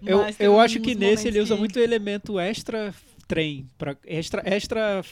Eu, 0.03 0.19
eu, 0.39 0.59
acho 0.59 0.79
que 0.79 0.95
nesse 0.95 1.27
ele 1.27 1.41
usa 1.41 1.53
que- 1.53 1.59
muito 1.59 1.77
elemento 1.77 2.39
extra 2.39 2.93
trem, 3.27 3.67
pra, 3.77 3.95
extra, 4.05 4.41
extra 4.45 5.03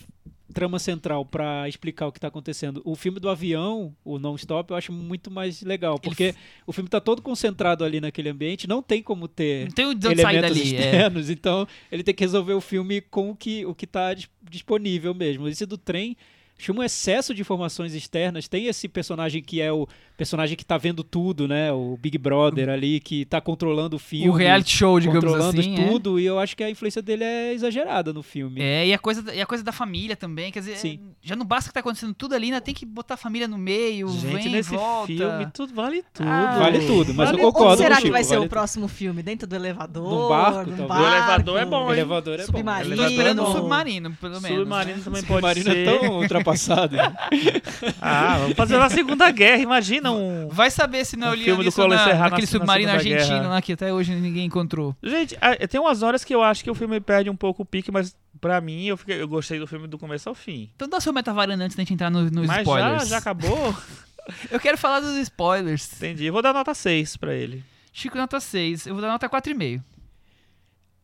trama 0.53 0.79
central 0.79 1.25
pra 1.25 1.67
explicar 1.67 2.07
o 2.07 2.11
que 2.11 2.19
tá 2.19 2.27
acontecendo. 2.27 2.81
O 2.85 2.95
filme 2.95 3.19
do 3.19 3.27
avião, 3.29 3.93
o 4.05 4.17
Non-Stop, 4.17 4.71
eu 4.71 4.77
acho 4.77 4.93
muito 4.93 5.29
mais 5.29 5.61
legal, 5.63 5.99
porque 5.99 6.33
o 6.65 6.71
filme 6.71 6.89
tá 6.89 7.01
todo 7.01 7.21
concentrado 7.21 7.83
ali 7.83 7.99
naquele 7.99 8.29
ambiente, 8.29 8.67
não 8.67 8.81
tem 8.81 9.01
como 9.03 9.27
ter 9.27 9.65
Não 9.65 9.71
tem 9.73 10.11
elementos 10.11 10.41
dali. 10.57 10.61
É. 10.61 10.63
externos, 10.79 11.29
então 11.29 11.67
ele 11.91 12.03
tem 12.03 12.13
que 12.13 12.23
resolver 12.23 12.53
o 12.53 12.61
filme 12.61 13.01
com 13.01 13.31
o 13.31 13.35
que, 13.35 13.65
o 13.65 13.73
que 13.75 13.85
tá 13.87 14.13
dis- 14.13 14.29
disponível 14.49 15.13
mesmo. 15.13 15.47
Esse 15.47 15.65
do 15.65 15.77
trem 15.77 16.15
tinha 16.63 16.75
um 16.75 16.83
excesso 16.83 17.33
de 17.33 17.41
informações 17.41 17.93
externas. 17.93 18.47
Tem 18.47 18.67
esse 18.67 18.87
personagem 18.87 19.41
que 19.41 19.61
é 19.61 19.71
o 19.71 19.87
personagem 20.15 20.55
que 20.55 20.63
tá 20.63 20.77
vendo 20.77 21.03
tudo, 21.03 21.47
né? 21.47 21.71
O 21.71 21.97
Big 21.99 22.17
Brother 22.17 22.69
ali, 22.69 22.99
que 22.99 23.25
tá 23.25 23.41
controlando 23.41 23.95
o 23.97 23.99
filme. 23.99 24.29
O 24.29 24.31
reality 24.33 24.77
show, 24.77 24.99
digamos 24.99 25.23
controlando 25.23 25.59
assim. 25.59 25.73
é. 25.75 25.87
tudo, 25.87 26.19
e 26.19 26.25
eu 26.25 26.39
acho 26.39 26.55
que 26.55 26.63
a 26.63 26.69
influência 26.69 27.01
dele 27.01 27.23
é 27.23 27.53
exagerada 27.53 28.13
no 28.13 28.23
filme. 28.23 28.61
É, 28.61 28.87
e 28.87 28.93
a, 28.93 28.99
coisa, 28.99 29.21
da- 29.21 29.33
e 29.35 29.41
a 29.41 29.45
coisa 29.45 29.63
da 29.63 29.71
família 29.71 30.15
também, 30.15 30.51
quer 30.51 30.59
dizer, 30.59 30.77
Sim. 30.77 30.99
já 31.21 31.35
não 31.35 31.45
basta 31.45 31.69
que 31.69 31.73
tá 31.73 31.79
acontecendo 31.81 32.13
tudo 32.13 32.35
ali, 32.35 32.45
ainda 32.45 32.61
tem 32.61 32.73
que 32.73 32.85
botar 32.85 33.15
a 33.15 33.17
família 33.17 33.47
no 33.47 33.57
meio, 33.57 34.07
Gente, 34.09 34.31
vem, 34.43 34.49
nesse 34.49 34.69
volta. 34.71 35.07
filme 35.07 35.47
tudo 35.53 35.73
vale 35.73 36.03
tudo. 36.13 36.27
Ah, 36.29 36.59
Vale 36.59 36.79
tudo, 36.85 37.13
mas 37.13 37.29
Vale 37.29 37.41
eu 37.41 37.45
concordo 37.51 37.73
Onde 37.73 37.81
será 37.81 37.95
que 37.95 38.01
Chico, 38.03 38.13
vai 38.13 38.23
ser 38.23 38.35
vale 38.35 38.45
o 38.45 38.49
próximo 38.49 38.87
filme? 38.87 39.21
Dentro 39.23 39.47
do 39.47 39.55
elevador? 39.55 40.09
Num 40.09 40.29
barco, 40.29 40.69
num 40.71 40.87
barco? 40.87 41.03
O 41.03 41.07
elevador 41.07 41.59
é 41.59 41.65
bom, 41.65 41.83
O 41.83 41.87
hein? 41.87 41.91
elevador 41.93 42.39
é 42.39 42.43
Submarino. 42.45 42.95
bom. 42.95 43.03
Um 43.03 43.33
Não. 43.33 43.51
submarino, 43.51 44.11
pelo 44.21 44.39
menos. 44.41 44.57
Submarino 44.59 44.97
né? 44.97 45.03
também 45.03 45.21
O 45.21 45.25
pode 45.25 45.59
submarino 45.59 45.71
ser. 45.71 45.87
é 45.87 45.99
tão 45.99 46.27
passado. 46.53 46.95
Ah, 48.01 48.37
vamos 48.39 48.55
fazer 48.55 48.75
uma 48.77 48.89
Segunda 48.89 49.29
Guerra, 49.31 49.61
imagina 49.61 50.11
um... 50.11 50.47
Vai 50.49 50.69
saber 50.71 51.05
se 51.05 51.15
não 51.17 51.27
é 51.27 51.31
Um 51.31 51.87
na, 51.87 52.07
na- 52.07 52.15
naquele 52.29 52.41
na 52.41 52.47
submarino 52.47 52.91
argentino 52.91 53.49
lá 53.49 53.61
que 53.61 53.73
até 53.73 53.93
hoje 53.93 54.13
ninguém 54.15 54.45
encontrou. 54.45 54.95
Gente, 55.03 55.37
tem 55.69 55.79
umas 55.79 56.01
horas 56.03 56.23
que 56.23 56.33
eu 56.33 56.41
acho 56.43 56.63
que 56.63 56.69
o 56.71 56.75
filme 56.75 56.99
perde 56.99 57.29
um 57.29 57.35
pouco 57.35 57.63
o 57.63 57.65
pique, 57.65 57.91
mas 57.91 58.15
pra 58.41 58.59
mim, 58.61 58.85
eu, 58.85 58.97
fiquei- 58.97 59.21
eu 59.21 59.27
gostei 59.27 59.59
do 59.59 59.67
filme 59.67 59.87
do 59.87 59.97
começo 59.97 60.27
ao 60.29 60.35
fim. 60.35 60.69
Então 60.75 60.87
dá 60.87 60.99
seu 60.99 61.13
metavaranda 61.13 61.63
antes 61.63 61.75
da 61.77 61.81
gente 61.81 61.93
entrar 61.93 62.09
no- 62.09 62.29
nos 62.29 62.47
mas 62.47 62.59
spoilers. 62.59 63.03
já, 63.03 63.05
já 63.05 63.17
acabou? 63.17 63.75
Eu 64.49 64.57
quero 64.57 64.77
falar 64.77 65.01
dos 65.01 65.17
spoilers. 65.17 65.91
Entendi. 65.97 66.25
Eu 66.25 66.31
vou 66.33 66.41
dar 66.41 66.53
nota 66.53 66.73
6 66.73 67.17
pra 67.17 67.33
ele. 67.33 67.61
Chico 67.91 68.17
nota 68.17 68.39
6, 68.39 68.87
eu 68.87 68.93
vou 68.93 69.01
dar 69.01 69.09
nota 69.09 69.27
4,5. 69.27 69.81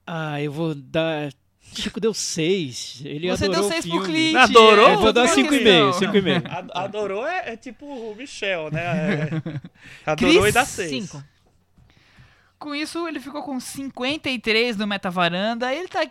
Ah, 0.07 0.41
eu 0.41 0.51
vou 0.51 0.73
dar. 0.73 1.29
Chico 1.73 1.99
deu 1.99 2.13
6. 2.13 3.01
Ele 3.05 3.29
Você 3.29 3.45
adorou 3.45 3.61
deu 3.61 3.69
o 3.69 3.71
6 3.81 3.85
pro. 3.87 4.03
Clint. 4.03 4.35
Adorou? 4.35 4.87
é, 4.89 4.93
Eu 4.93 4.99
vou 4.99 5.13
dar 5.13 5.27
por 5.27 5.35
que 5.35 5.41
5,5. 5.43 5.63
não? 5.79 5.91
5,5. 5.93 6.45
Ad- 6.51 6.71
Adorou 6.73 7.27
é, 7.27 7.53
é 7.53 7.57
tipo 7.57 7.85
o 7.85 8.15
Michel, 8.15 8.69
né? 8.71 8.81
É- 8.83 10.11
adorou 10.11 10.41
Cris, 10.41 10.49
e 10.49 10.51
dá 10.51 10.65
6. 10.65 10.89
Cinco. 10.89 11.23
Com 12.57 12.75
isso, 12.75 13.07
ele 13.07 13.19
ficou 13.19 13.41
com 13.43 13.59
53 13.59 14.75
no 14.77 14.85
metavaranda. 14.85 15.73
Ele 15.73 15.87
tá 15.87 16.05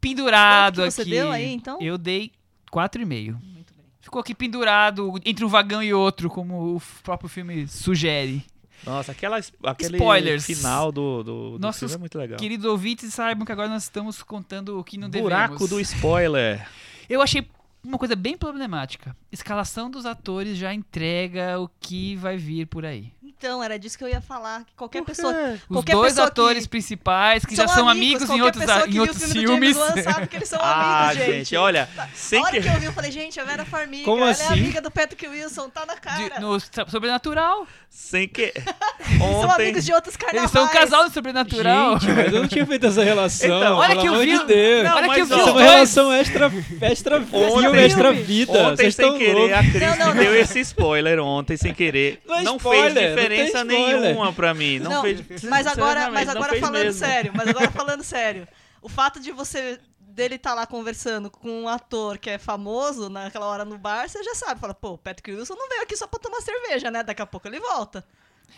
pendurado 0.00 0.76
Quanto 0.76 0.84
que 0.86 0.90
você 0.92 1.02
aqui. 1.02 1.10
deu 1.10 1.30
aí, 1.30 1.52
então? 1.52 1.78
Eu 1.80 1.98
dei 1.98 2.32
4,5. 2.72 3.32
Muito 3.42 3.74
bem. 3.74 3.84
Ficou 4.00 4.20
aqui 4.20 4.34
pendurado 4.34 5.20
entre 5.24 5.44
um 5.44 5.48
vagão 5.48 5.82
e 5.82 5.92
outro, 5.92 6.30
como 6.30 6.76
o 6.76 6.82
próprio 7.02 7.28
filme 7.28 7.68
sugere. 7.68 8.42
Nossa, 8.84 9.12
aquela, 9.12 9.38
aquele 9.64 9.96
Spoilers. 9.96 10.44
final 10.44 10.90
do, 10.90 11.22
do, 11.22 11.50
do 11.52 11.58
Nossos 11.58 11.94
é 11.94 11.98
muito 11.98 12.18
legal. 12.18 12.38
Queridos 12.38 12.66
ouvintes, 12.66 13.12
saibam 13.14 13.44
que 13.44 13.52
agora 13.52 13.68
nós 13.68 13.84
estamos 13.84 14.22
contando 14.22 14.78
o 14.78 14.84
que 14.84 14.98
não 14.98 15.08
devemos. 15.08 15.30
Buraco 15.30 15.68
do 15.68 15.80
spoiler. 15.80 16.66
Eu 17.08 17.22
achei 17.22 17.46
uma 17.84 17.98
coisa 17.98 18.16
bem 18.16 18.36
problemática. 18.36 19.16
Escalação 19.30 19.90
dos 19.90 20.06
atores 20.06 20.56
já 20.56 20.72
entrega 20.72 21.58
o 21.60 21.68
que 21.80 22.16
vai 22.16 22.36
vir 22.36 22.66
por 22.66 22.84
aí. 22.84 23.12
Então, 23.38 23.62
era 23.62 23.78
disso 23.78 23.98
que 23.98 24.04
eu 24.04 24.08
ia 24.08 24.20
falar. 24.20 24.60
Que 24.64 24.72
qualquer 24.76 25.02
pessoa. 25.02 25.32
Os 25.32 25.60
Qualquer 25.76 25.92
dois 25.92 26.12
pessoa 26.12 26.28
atores 26.28 26.62
que 26.64 26.68
principais 26.70 27.44
que 27.44 27.56
já 27.56 27.66
são 27.66 27.88
amigos, 27.88 28.22
em 28.22 28.26
qualquer 28.26 28.42
outros, 28.44 28.68
a- 28.68 28.82
que 28.82 28.96
em 28.96 29.00
outros 29.00 29.32
filmes. 29.32 29.42
Do 29.42 29.52
James 29.52 29.76
Wan 29.76 30.02
sabe 30.02 30.26
que 30.28 30.36
eles 30.36 30.48
são 30.48 30.58
Ah, 30.62 31.08
amigos, 31.10 31.26
gente, 31.26 31.56
olha, 31.56 31.88
sem 32.14 32.38
a 32.38 32.42
hora 32.42 32.52
que... 32.52 32.60
que 32.62 32.68
eu 32.68 32.80
vi, 32.80 32.84
eu 32.86 32.92
falei, 32.92 33.10
gente, 33.10 33.40
a 33.40 33.44
Vera 33.44 33.64
Farmiga, 33.64 34.04
Como 34.04 34.22
ela 34.22 34.30
assim? 34.30 34.44
é 34.44 34.48
amiga 34.48 34.80
do 34.80 34.90
Patrick 34.90 35.26
Wilson, 35.26 35.68
tá 35.70 35.84
na 35.86 35.94
De- 35.94 36.00
cara. 36.00 36.40
no 36.40 36.60
Sa- 36.60 36.86
Sobrenatural. 36.88 37.66
Sem 37.90 38.26
que... 38.26 38.52
São 39.18 39.26
Ontem... 39.50 39.62
amigos 39.64 39.84
de 39.84 39.92
outros 39.92 40.16
carnavais. 40.16 40.42
Eles 40.44 40.50
são 40.50 40.64
um 40.64 40.68
casal 40.68 41.04
no 41.04 41.10
Sobrenatural. 41.10 41.98
Gente, 41.98 42.12
mas 42.12 42.32
eu 42.32 42.40
não 42.40 42.48
tinha 42.48 42.64
feito 42.66 42.86
essa 42.86 43.04
relação. 43.04 43.58
Então, 43.58 43.76
olha 43.76 43.88
pelo 43.90 44.00
que 44.00 44.06
eu 44.08 44.12
amor 44.14 44.24
vi- 44.24 44.38
de 44.38 44.44
Deus. 44.46 44.84
Não, 44.84 44.96
Olha 44.96 45.06
mas, 45.08 45.14
que 45.16 45.20
eu 45.22 45.26
vi 45.26 45.32
Isso 45.34 45.40
é 45.40 45.44
os 45.44 45.50
uma 45.50 45.60
relação 45.62 46.12
extra, 46.12 46.52
extra 46.80 47.20
filme, 47.26 47.68
Ontem- 47.68 47.84
extra 47.84 48.12
vida. 48.12 48.52
Ontem, 48.52 48.90
sem 48.90 49.18
querer, 49.18 49.52
a 49.54 49.58
Cris 49.62 49.80
Não, 49.80 49.96
não, 49.96 50.14
me 50.14 50.20
deu 50.24 50.34
esse 50.34 50.60
spoiler 50.60 51.20
ontem, 51.20 51.56
sem 51.58 51.74
querer. 51.74 52.22
Não 52.26 52.34
é 52.56 52.58
fez 52.58 52.94
tem 52.94 53.21
diferença 53.22 53.64
nenhuma 53.64 54.32
pra 54.32 54.52
mim. 54.54 54.78
Não, 54.78 54.90
Não, 54.90 55.02
fez 55.02 55.42
mas 55.44 55.66
agora, 55.66 56.10
mas 56.10 56.28
agora 56.28 56.58
falando 56.60 56.84
mesmo. 56.84 56.98
sério, 56.98 57.32
mas 57.34 57.48
agora 57.48 57.70
falando 57.72 58.02
sério. 58.02 58.46
O 58.80 58.88
fato 58.88 59.20
de 59.20 59.30
você 59.30 59.78
dele 60.00 60.34
estar 60.34 60.52
lá 60.54 60.66
conversando 60.66 61.30
com 61.30 61.62
um 61.62 61.68
ator 61.68 62.18
que 62.18 62.28
é 62.28 62.38
famoso 62.38 63.08
naquela 63.08 63.46
hora 63.46 63.64
no 63.64 63.78
bar, 63.78 64.08
você 64.08 64.22
já 64.22 64.34
sabe, 64.34 64.60
fala, 64.60 64.74
pô, 64.74 64.90
o 64.90 64.98
Patrick 64.98 65.30
Wilson 65.32 65.54
não 65.54 65.68
veio 65.68 65.82
aqui 65.82 65.96
só 65.96 66.06
pra 66.06 66.20
tomar 66.20 66.40
cerveja, 66.42 66.90
né? 66.90 67.02
Daqui 67.02 67.22
a 67.22 67.26
pouco 67.26 67.48
ele 67.48 67.58
volta. 67.58 68.04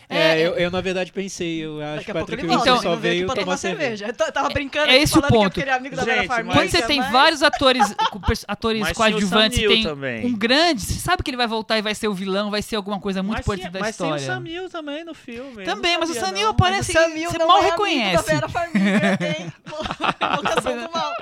É, 0.07 0.17
É, 0.39 0.39
eu, 0.47 0.53
eu, 0.53 0.69
na 0.69 0.81
verdade 0.81 1.11
pensei, 1.11 1.65
eu 1.65 1.81
acho 1.81 1.95
Daqui 1.95 2.05
que 2.05 2.11
a 2.11 2.13
o 2.13 2.17
pouco 2.17 2.31
ele 2.33 2.41
Patrick 2.43 2.55
volta, 2.55 2.71
Wilson 2.73 2.79
Então, 2.79 2.83
só 2.91 2.95
não 2.95 3.01
veio 3.01 3.25
pra 3.25 3.33
tomar 3.35 3.45
tomar 3.45 3.57
cerveja. 3.57 4.05
Eu 4.07 4.13
tava 4.31 4.49
brincando 4.49 4.91
é 4.91 4.97
esse 4.97 5.17
o 5.17 5.21
ponto. 5.23 5.45
eu 5.45 5.49
queria 5.51 5.75
amigo 5.75 5.95
da 5.95 6.03
Gente, 6.03 6.13
Vera 6.13 6.27
Farmiga. 6.27 6.45
mas- 6.47 6.55
Quando 6.57 6.69
você 6.69 6.81
tem 6.87 6.99
mas- 6.99 7.11
vários 7.11 7.41
atores, 7.41 7.95
atores 8.47 8.81
Mas 8.81 8.95
coadjuvantes, 8.97 9.57
tem 9.57 9.81
também. 9.83 10.25
um 10.27 10.37
grande, 10.37 10.81
você 10.81 10.99
sabe 10.99 11.23
que 11.23 11.31
ele 11.31 11.37
vai 11.37 11.47
voltar 11.47 11.79
e 11.79 11.81
vai 11.81 11.95
ser 11.95 12.07
o 12.07 12.13
vilão, 12.13 12.51
vai 12.51 12.61
ser 12.61 12.75
alguma 12.75 12.99
coisa 12.99 13.23
muito 13.23 13.37
mas 13.37 13.45
importante 13.47 13.71
da 13.71 13.79
mas 13.79 13.89
história. 13.89 14.15
tem 14.17 14.23
o 14.23 14.27
Samil 14.33 14.69
também 14.69 15.03
no 15.03 15.15
filme. 15.15 15.63
Também, 15.63 15.97
mas 15.97 16.09
o 16.09 16.13
sabia, 16.13 16.27
Sam 16.27 16.33
Neill 16.33 16.45
não. 16.45 16.51
aparece- 16.51 16.93
Mas 16.93 17.03
o 17.03 17.07
Sam 17.09 17.15
Neill 17.15 17.31
você 17.31 17.37
não 17.39 17.47
mal 17.47 17.57
é 17.57 17.59
amigo 17.61 17.71
reconhece. 17.71 18.15
da 18.15 18.21
Vera 18.33 18.49
Farmiga, 18.49 19.19
hein? 19.39 19.53
Invocação 20.33 20.77
do 20.85 20.91
mal. 20.93 21.13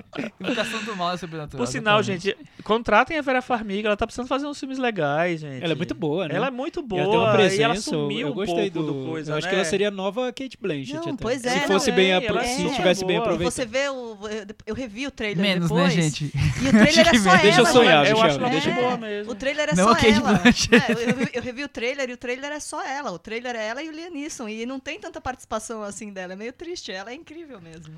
Invocação 0.44 0.84
do 0.84 0.96
mal 0.96 1.14
é 1.14 1.18
sobrenatural. 1.18 1.66
Por 1.66 1.72
sinal, 1.72 2.00
exatamente. 2.00 2.24
gente, 2.26 2.64
contratem 2.64 3.18
a 3.18 3.22
Vera 3.22 3.42
Farmiga, 3.42 3.88
ela 3.90 3.98
tá 3.98 4.06
precisando 4.06 4.28
fazer 4.28 4.46
uns 4.46 4.60
filmes 4.60 4.78
legais, 4.78 5.42
gente. 5.42 5.64
Ela 5.64 5.74
é 5.74 5.76
muito 5.76 5.94
boa, 5.96 6.28
né? 6.28 6.36
Ela 6.36 6.48
é 6.48 6.52
muito 6.52 6.82
boa. 6.82 7.02
ela 7.02 7.10
tem 7.12 7.20
uma 7.20 7.32
presença, 7.34 7.62
e 7.62 7.64
ela 7.64 7.76
eu- 7.76 7.82
sumiu 7.82 8.28
eu 8.28 8.32
um 8.32 8.36
gostei 8.36 8.72
pouco 8.72 8.92
do, 8.92 9.04
do 9.04 9.10
coisa, 9.10 9.32
Eu 9.32 9.38
acho 9.38 9.46
né? 9.46 9.50
que 9.50 9.56
ela 9.56 9.66
seria 9.66 9.88
a 9.88 9.92
nova 9.92 10.32
Kate 10.34 10.58
Blanchett 10.60 10.94
Não, 10.94 11.02
até. 11.14 11.22
pois 11.22 11.42
Se 11.42 11.48
é, 11.48 11.60
fosse 11.62 11.90
não, 11.90 11.96
bem 11.98 12.12
é, 12.12 12.16
apro- 12.18 12.40
se 12.44 12.68
é 12.68 12.74
tivesse 12.74 13.06
bem 13.06 13.16
boa. 13.18 13.28
aproveitado. 13.28 13.54
Você 13.54 13.66
vê 13.66 13.90
o. 13.90 14.18
Eu 14.66 14.76
revi 14.76 15.08
o 15.08 15.12
trailer 15.12 15.42
Menos, 15.42 15.70
depois. 15.70 15.96
né, 15.96 16.02
gente? 16.02 16.26
E 16.34 16.68
o 16.68 16.72
trailer 16.72 17.08
é 17.14 17.18
só 17.20 17.36
Deixa 17.38 17.62
eu 17.62 17.66
ela. 17.66 17.74
sonhar, 17.74 18.04
né? 18.04 18.10
eu 18.12 18.14
Michel, 18.16 18.30
acho 18.30 18.40
ela 18.40 18.50
deixa 18.50 18.70
eu- 18.70 18.76
boa 18.76 18.98
mesmo. 18.98 19.32
O 19.32 19.36
trailer 19.36 19.70
é 19.70 19.76
Não 19.76 19.84
só 19.86 19.92
a 19.92 19.96
Kate 19.96 20.12
ela. 20.12 20.34
Blanchett. 20.34 20.76
É, 20.76 20.92
eu, 20.92 21.06
revi, 21.16 21.30
eu 21.34 21.42
revi 21.42 21.64
o 21.64 21.68
trailer 21.70 22.10
e 22.10 22.14
o 22.14 22.18
trailer 22.18 22.52
é 22.52 22.60
só 22.60 22.84
ela. 22.86 23.12
O 23.12 23.20
trailer 23.20 23.56
é 23.56 23.68
ela 23.68 23.84
e 23.84 23.90
o 23.90 23.92
Liam 23.92 24.12
Neeson. 24.12 24.48
E 24.48 24.66
não 24.66 24.80
tem 24.80 25.00
tanta 25.00 25.20
participação 25.22 25.84
assim 25.84 26.12
dela. 26.12 26.34
É 26.34 26.36
meio 26.36 26.54
triste. 26.54 26.92
Ela 26.92 27.12
é 27.12 27.14
incrível 27.16 27.60
mesmo. 27.62 27.94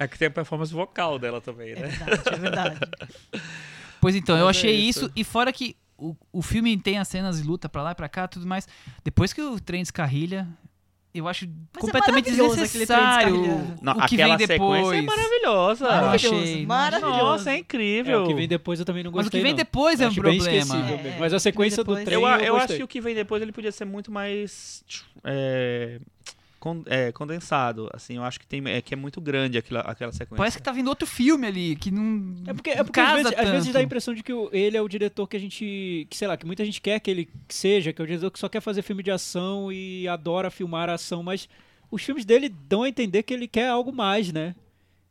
É 0.00 0.08
que 0.08 0.18
tem 0.18 0.28
a 0.28 0.30
performance 0.30 0.72
vocal 0.72 1.18
dela 1.18 1.40
também, 1.40 1.72
É 1.72 1.76
né? 1.80 1.86
verdade, 1.88 2.22
é 2.32 2.36
verdade. 2.38 2.80
Pois 4.00 4.16
então, 4.16 4.34
eu 4.38 4.46
Mas 4.46 4.56
é 4.56 4.60
achei 4.60 4.74
isso. 4.74 5.00
isso. 5.04 5.12
E 5.14 5.22
fora 5.22 5.52
que 5.52 5.76
o, 5.98 6.16
o 6.32 6.40
filme 6.40 6.74
tem 6.78 6.96
as 6.98 7.06
cenas 7.06 7.42
de 7.42 7.46
luta 7.46 7.68
pra 7.68 7.82
lá 7.82 7.90
e 7.90 7.94
pra 7.94 8.08
cá, 8.08 8.26
tudo 8.26 8.46
mais. 8.46 8.66
Depois 9.04 9.30
que 9.34 9.42
o 9.42 9.60
trem 9.60 9.82
descarrilha, 9.82 10.48
eu 11.12 11.28
acho 11.28 11.46
completamente 11.78 12.30
maravilhoso 12.30 12.54
aquele 12.64 12.86
trem 12.86 12.98
desnecessário. 12.98 13.76
Não, 13.82 13.92
o 13.98 14.06
que 14.06 14.16
vem 14.16 14.36
depois. 14.38 14.80
sequência 14.86 14.96
é 14.96 15.02
maravilhosa. 15.02 15.84
Eu 15.84 15.90
Maravilhoso, 15.90 16.34
achei- 16.42 16.64
maravilhoso. 16.66 17.16
Nossa, 17.18 17.50
é 17.50 17.54
É, 17.54 17.58
incrível. 17.58 18.22
o 18.24 18.26
que 18.28 18.34
vem 18.34 18.48
depois 18.48 18.78
eu 18.80 18.86
também 18.86 19.02
não 19.04 19.10
Mas 19.10 19.20
o 19.20 19.22
gostei. 19.24 19.40
que 19.40 19.42
vem 19.42 19.52
não. 19.52 19.56
depois 19.58 20.00
é 20.00 20.04
um 20.04 20.08
acho 20.08 20.20
problema. 20.22 20.76
É, 20.76 21.08
é, 21.08 21.16
Mas 21.20 21.34
a 21.34 21.38
sequência 21.38 21.84
do 21.84 21.94
trem 21.96 22.14
eu, 22.14 22.22
eu, 22.22 22.26
eu 22.26 22.32
acho 22.56 22.60
gostei. 22.60 22.76
que 22.78 22.82
o 22.84 22.88
que 22.88 23.00
vem 23.02 23.14
depois 23.14 23.42
ele 23.42 23.52
podia 23.52 23.70
ser 23.70 23.84
muito 23.84 24.10
mais 24.10 24.82
é, 25.24 26.00
con- 26.60 26.84
é, 26.86 27.10
condensado. 27.10 27.88
Assim, 27.92 28.16
eu 28.16 28.22
acho 28.22 28.38
que 28.38 28.46
tem 28.46 28.62
é 28.68 28.80
que 28.80 28.94
é 28.94 28.96
muito 28.96 29.20
grande 29.20 29.58
aquela, 29.58 29.80
aquela 29.80 30.12
sequência. 30.12 30.36
Parece 30.36 30.58
que 30.58 30.62
tá 30.62 30.70
vindo 30.70 30.86
outro 30.88 31.06
filme 31.08 31.46
ali, 31.46 31.74
que 31.74 31.90
não. 31.90 32.34
É 32.46 32.52
porque, 32.54 32.70
é 32.70 32.84
porque 32.84 33.00
casa 33.00 33.16
às, 33.16 33.22
vezes, 33.24 33.38
às 33.38 33.50
vezes 33.50 33.72
dá 33.72 33.80
a 33.80 33.82
impressão 33.82 34.14
de 34.14 34.22
que 34.22 34.32
o- 34.32 34.48
ele 34.52 34.76
é 34.76 34.82
o 34.82 34.88
diretor 34.88 35.26
que 35.26 35.36
a 35.36 35.40
gente. 35.40 36.06
Que, 36.08 36.16
sei 36.16 36.28
lá, 36.28 36.36
que 36.36 36.46
muita 36.46 36.64
gente 36.64 36.80
quer 36.80 37.00
que 37.00 37.10
ele 37.10 37.28
seja, 37.48 37.92
que 37.92 38.00
é 38.00 38.04
o 38.04 38.06
diretor 38.06 38.30
que 38.30 38.38
só 38.38 38.48
quer 38.48 38.60
fazer 38.60 38.82
filme 38.82 39.02
de 39.02 39.10
ação 39.10 39.72
e 39.72 40.06
adora 40.06 40.50
filmar 40.50 40.88
a 40.90 40.94
ação, 40.94 41.22
mas 41.22 41.48
os 41.90 42.02
filmes 42.04 42.24
dele 42.24 42.48
dão 42.48 42.82
a 42.84 42.88
entender 42.88 43.22
que 43.24 43.34
ele 43.34 43.48
quer 43.48 43.68
algo 43.68 43.92
mais, 43.92 44.32
né? 44.32 44.54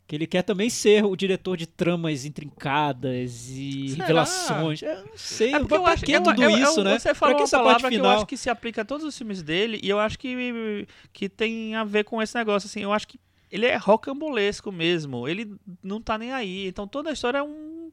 Que 0.09 0.15
ele 0.15 0.25
quer 0.25 0.41
também 0.41 0.71
ser 0.71 1.05
o 1.05 1.15
diretor 1.15 1.55
de 1.55 1.67
tramas 1.67 2.25
intrincadas 2.25 3.47
e 3.51 3.89
Será? 3.89 4.01
revelações. 4.07 4.81
Eu 4.81 5.05
não 5.05 5.15
sei, 5.15 5.53
É 5.53 5.59
porque 5.59 5.75
eu 5.75 5.85
acho 5.85 6.03
que 6.03 6.11
eu- 6.11 6.23
tudo 6.23 6.43
eu- 6.43 6.49
isso, 6.49 6.83
né? 6.83 6.97
Você 6.97 7.09
pra 7.09 7.15
falou 7.15 7.35
que 7.35 7.41
uma 7.41 7.45
essa 7.45 7.57
palavra 7.59 7.81
parte 7.83 7.93
que 7.93 7.99
eu 7.99 8.03
final? 8.03 8.15
acho 8.17 8.25
que 8.25 8.35
se 8.35 8.49
aplica 8.49 8.81
a 8.81 8.85
todos 8.85 9.05
os 9.05 9.15
filmes 9.15 9.43
dele 9.43 9.79
e 9.83 9.87
eu 9.87 9.99
acho 9.99 10.17
que, 10.17 10.87
que 11.13 11.29
tem 11.29 11.75
a 11.75 11.83
ver 11.83 12.05
com 12.05 12.19
esse 12.23 12.33
negócio, 12.35 12.65
assim, 12.65 12.81
eu 12.81 12.91
acho 12.91 13.07
que 13.07 13.19
ele 13.51 13.67
é 13.67 13.77
rocambolesco 13.77 14.71
mesmo, 14.71 15.27
ele 15.27 15.55
não 15.83 16.01
tá 16.01 16.17
nem 16.17 16.31
aí, 16.33 16.65
então 16.67 16.87
toda 16.87 17.11
a 17.11 17.13
história 17.13 17.37
é 17.37 17.43
um... 17.43 17.91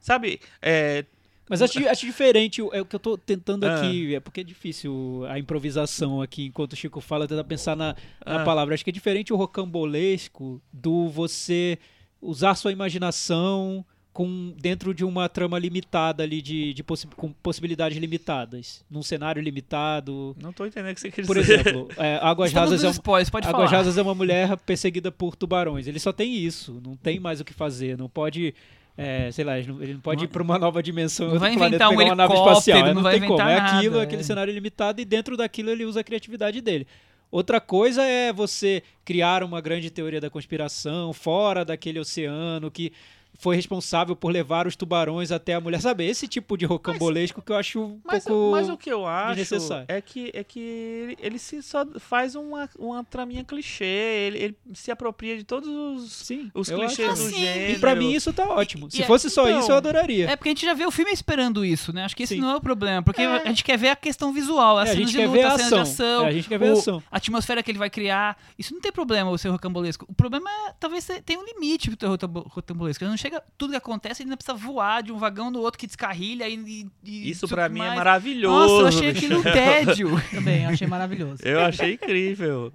Sabe, 0.00 0.40
é, 0.60 1.04
Mas 1.48 1.62
acho, 1.62 1.88
acho 1.88 2.06
diferente, 2.06 2.60
o- 2.62 2.70
é 2.74 2.80
o 2.80 2.84
que 2.84 2.94
eu 2.96 3.00
tô 3.00 3.16
tentando 3.16 3.64
Ah. 3.64 3.76
aqui, 3.76 4.14
é 4.14 4.20
porque 4.20 4.40
é 4.40 4.44
difícil 4.44 5.24
a 5.28 5.38
improvisação 5.38 6.20
aqui, 6.20 6.46
enquanto 6.46 6.72
o 6.74 6.76
Chico 6.76 7.00
fala, 7.00 7.26
tentar 7.26 7.44
pensar 7.44 7.76
na, 7.76 7.94
na 8.26 8.42
Ah. 8.42 8.44
palavra. 8.44 8.74
Acho 8.74 8.84
que 8.84 8.90
é 8.90 8.92
diferente 8.92 9.32
o 9.32 9.36
rocambolesco 9.36 10.60
do 10.72 11.08
você 11.08 11.78
usar 12.20 12.54
sua 12.54 12.72
imaginação 12.72 13.84
com, 14.12 14.52
dentro 14.60 14.92
de 14.92 15.04
uma 15.04 15.28
trama 15.28 15.56
limitada 15.60 16.24
ali, 16.24 16.42
de, 16.42 16.74
de 16.74 16.82
possi- 16.82 17.06
com 17.16 17.32
possibilidades 17.32 17.96
limitadas, 17.98 18.84
num 18.90 19.02
cenário 19.02 19.40
limitado. 19.40 20.34
não 20.42 20.52
tô 20.52 20.66
entendendo 20.66 20.90
o 20.90 20.94
que 20.96 21.00
você 21.00 21.10
quer 21.12 21.24
Por 21.24 21.38
dizer. 21.38 21.60
exemplo, 21.60 21.88
é, 21.96 22.16
Águas 22.22 22.48
Estamos 22.50 22.70
Rasas 22.70 22.84
é 22.84 22.88
um, 22.88 22.90
spoilers, 22.90 23.30
pode 23.30 23.46
Águas 23.46 23.70
falar. 23.70 23.76
Rasas 23.78 23.96
é 23.96 24.02
uma 24.02 24.14
mulher 24.16 24.56
perseguida 24.58 25.12
por 25.12 25.36
tubarões. 25.36 25.86
Ele 25.86 26.00
só 26.00 26.12
tem 26.12 26.34
isso, 26.34 26.80
não 26.84 26.96
tem 26.96 27.20
mais 27.20 27.40
o 27.40 27.44
que 27.44 27.54
fazer, 27.54 27.96
não 27.96 28.08
pode. 28.08 28.52
É, 29.00 29.30
sei 29.30 29.44
lá, 29.44 29.56
ele 29.56 29.68
não, 29.68 29.80
ele 29.80 29.94
não 29.94 30.00
pode 30.00 30.24
ir 30.24 30.28
para 30.28 30.42
uma 30.42 30.58
nova 30.58 30.82
dimensão, 30.82 31.28
Não 31.28 31.38
vai 31.38 31.52
planeta, 31.52 31.84
inventar 31.84 31.88
um 31.88 31.96
pegar 31.96 32.10
uma 32.10 32.16
nave 32.16 32.34
espacial. 32.34 32.78
é, 32.78 32.82
não 32.82 32.94
não 32.94 33.02
vai 33.02 33.20
tem 33.20 33.28
como. 33.28 33.40
É 33.40 33.52
inventar 33.52 33.76
aquilo, 33.76 33.92
nada, 33.92 34.04
aquele 34.04 34.22
é. 34.22 34.24
cenário 34.24 34.52
limitado, 34.52 35.00
e 35.00 35.04
dentro 35.04 35.36
daquilo 35.36 35.70
ele 35.70 35.84
usa 35.84 36.00
a 36.00 36.04
criatividade 36.04 36.60
dele. 36.60 36.84
Outra 37.30 37.60
coisa 37.60 38.02
é 38.02 38.32
você 38.32 38.82
criar 39.04 39.44
uma 39.44 39.60
grande 39.60 39.88
teoria 39.88 40.20
da 40.20 40.28
conspiração 40.28 41.12
fora 41.12 41.64
daquele 41.64 42.00
oceano 42.00 42.72
que 42.72 42.92
foi 43.40 43.54
responsável 43.54 44.16
por 44.16 44.32
levar 44.32 44.66
os 44.66 44.74
tubarões 44.74 45.30
até 45.30 45.54
a 45.54 45.60
mulher. 45.60 45.80
Sabe, 45.80 46.04
esse 46.04 46.26
tipo 46.26 46.56
de 46.56 46.66
rocambolesco 46.66 47.40
que 47.40 47.52
eu 47.52 47.56
acho 47.56 47.80
um 47.80 48.00
Mas, 48.04 48.24
pouco. 48.24 48.50
mas 48.50 48.68
o 48.68 48.76
que 48.76 48.90
eu 48.90 49.06
acho 49.06 49.36
desnecessário. 49.36 49.84
é 49.88 50.00
que, 50.00 50.30
é 50.34 50.42
que 50.42 50.58
ele, 50.58 51.16
ele 51.20 51.38
se 51.38 51.62
só 51.62 51.86
faz 52.00 52.34
uma, 52.34 52.68
uma 52.76 53.04
traminha 53.04 53.44
clichê, 53.44 53.84
ele, 53.84 54.38
ele 54.38 54.56
se 54.74 54.90
apropria 54.90 55.36
de 55.38 55.44
todos 55.44 55.68
os, 55.68 56.12
Sim, 56.12 56.50
os 56.52 56.68
acho 56.68 56.78
clichês 56.80 57.08
que 57.08 57.14
do 57.24 57.30
sim. 57.30 57.38
gênero. 57.40 57.72
E 57.74 57.78
pra 57.78 57.94
mim 57.94 58.12
isso 58.12 58.32
tá 58.32 58.44
ótimo. 58.48 58.88
E- 58.88 58.90
Se 58.96 59.02
e- 59.02 59.04
fosse 59.06 59.30
só 59.30 59.48
então, 59.48 59.60
isso, 59.60 59.70
eu 59.70 59.76
adoraria. 59.76 60.28
É 60.30 60.34
porque 60.34 60.48
a 60.48 60.52
gente 60.52 60.66
já 60.66 60.74
vê 60.74 60.84
o 60.84 60.90
filme 60.90 61.12
esperando 61.12 61.64
isso, 61.64 61.92
né? 61.92 62.04
Acho 62.04 62.16
que 62.16 62.24
esse 62.24 62.34
Sim. 62.34 62.40
não 62.40 62.50
é 62.50 62.56
o 62.56 62.60
problema. 62.60 63.02
Porque 63.04 63.22
É. 63.22 63.26
a 63.42 63.44
gente 63.46 63.62
quer 63.62 63.78
ver 63.78 63.90
a 63.90 63.96
questão 63.96 64.32
visual, 64.32 64.78
as 64.78 64.88
É, 64.88 64.92
a 64.92 64.94
cenas 64.96 65.10
de 65.12 65.16
quer 65.16 65.26
luta, 65.28 65.38
ver 65.38 65.44
a 65.44 65.52
as 65.52 65.62
cenas 65.62 65.70
de 65.74 65.78
ação. 65.80 66.24
É, 66.24 66.28
a 66.28 66.32
gente 66.32 66.48
quer 66.48 66.58
ver 66.58 66.70
a 66.70 66.74
o- 66.74 66.78
ação. 66.78 67.02
A 67.08 67.16
atmosfera 67.18 67.62
que 67.62 67.70
ele 67.70 67.78
vai 67.78 67.88
criar. 67.88 68.36
Isso 68.58 68.74
não 68.74 68.80
tem 68.80 68.90
problema, 68.90 69.30
o 69.30 69.38
seu 69.38 69.52
rocambolesco. 69.52 70.04
O 70.08 70.14
problema 70.14 70.50
é, 70.50 70.72
talvez, 70.80 71.06
tenha 71.24 71.38
um 71.38 71.44
limite 71.44 71.88
pro 71.88 71.96
teu 71.96 72.08
rocambolesco. 72.48 73.04
Eu 73.04 73.08
não 73.10 73.16
chega 73.16 73.27
chega, 73.28 73.42
tudo 73.56 73.70
que 73.70 73.76
acontece, 73.76 74.22
ele 74.22 74.28
ainda 74.28 74.36
precisa 74.36 74.56
voar 74.56 75.02
de 75.02 75.12
um 75.12 75.18
vagão 75.18 75.50
no 75.50 75.60
outro 75.60 75.78
que 75.78 75.86
descarrilha 75.86 76.48
e. 76.48 76.86
e 77.04 77.30
Isso 77.30 77.46
pra 77.46 77.68
mim 77.68 77.80
é 77.80 77.84
mais. 77.84 77.96
maravilhoso. 77.96 78.82
Nossa, 78.82 78.82
eu 78.82 78.86
achei 78.86 79.10
aquilo 79.10 79.40
um 79.40 79.42
tédio. 79.42 80.22
Também, 80.30 80.64
eu 80.64 80.70
achei 80.70 80.86
maravilhoso. 80.86 81.42
Eu 81.44 81.60
achei 81.60 81.94
incrível. 81.94 82.72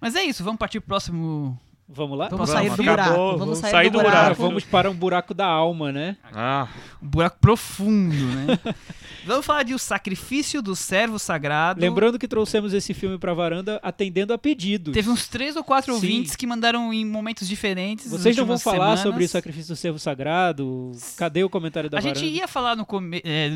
Mas 0.00 0.14
é 0.14 0.22
isso, 0.22 0.44
vamos 0.44 0.58
partir 0.58 0.80
pro 0.80 0.88
próximo. 0.88 1.58
Vamos 1.90 2.18
lá? 2.18 2.28
Vamos 2.28 2.50
Vamos, 2.50 2.50
sair 2.50 2.68
do 2.68 2.72
acabou, 2.74 2.94
buraco. 2.94 3.18
vamos 3.18 3.38
Vamos 3.40 3.58
sair, 3.58 3.70
sair 3.70 3.88
do 3.90 3.92
do 3.98 3.98
buraco. 4.04 4.20
buraco. 4.24 4.42
vamos 4.42 4.64
para 4.64 4.90
um 4.90 4.94
buraco 4.94 5.32
da 5.32 5.46
alma, 5.46 5.90
né? 5.90 6.16
Ah, 6.34 6.68
Um 7.02 7.06
buraco 7.08 7.38
profundo, 7.40 8.14
né? 8.14 8.58
vamos 9.26 9.46
falar 9.46 9.62
de 9.62 9.72
O 9.72 9.78
Sacrifício 9.78 10.60
do 10.60 10.76
Servo 10.76 11.18
Sagrado. 11.18 11.80
Lembrando 11.80 12.18
que 12.18 12.28
trouxemos 12.28 12.74
esse 12.74 12.92
filme 12.92 13.16
pra 13.18 13.32
varanda 13.32 13.80
atendendo 13.82 14.34
a 14.34 14.38
pedidos. 14.38 14.92
Teve 14.92 15.08
uns 15.08 15.26
três 15.28 15.56
ou 15.56 15.64
quatro 15.64 15.92
Sim. 15.92 15.96
ouvintes 15.96 16.36
que 16.36 16.46
mandaram 16.46 16.92
em 16.92 17.06
momentos 17.06 17.48
diferentes. 17.48 18.10
Vocês 18.10 18.36
não 18.36 18.44
vão 18.44 18.58
falar 18.58 18.76
semanas. 18.96 19.00
sobre 19.00 19.24
o 19.24 19.28
sacrifício 19.28 19.74
do 19.74 19.76
servo 19.76 19.98
sagrado? 19.98 20.92
Cadê 21.16 21.42
o 21.42 21.48
comentário 21.48 21.88
da 21.88 21.98
A 21.98 22.00
varanda? 22.02 22.20
gente 22.20 22.30
ia 22.34 22.46
falar 22.46 22.76
no 22.76 22.84
come... 22.84 23.22
é, 23.24 23.50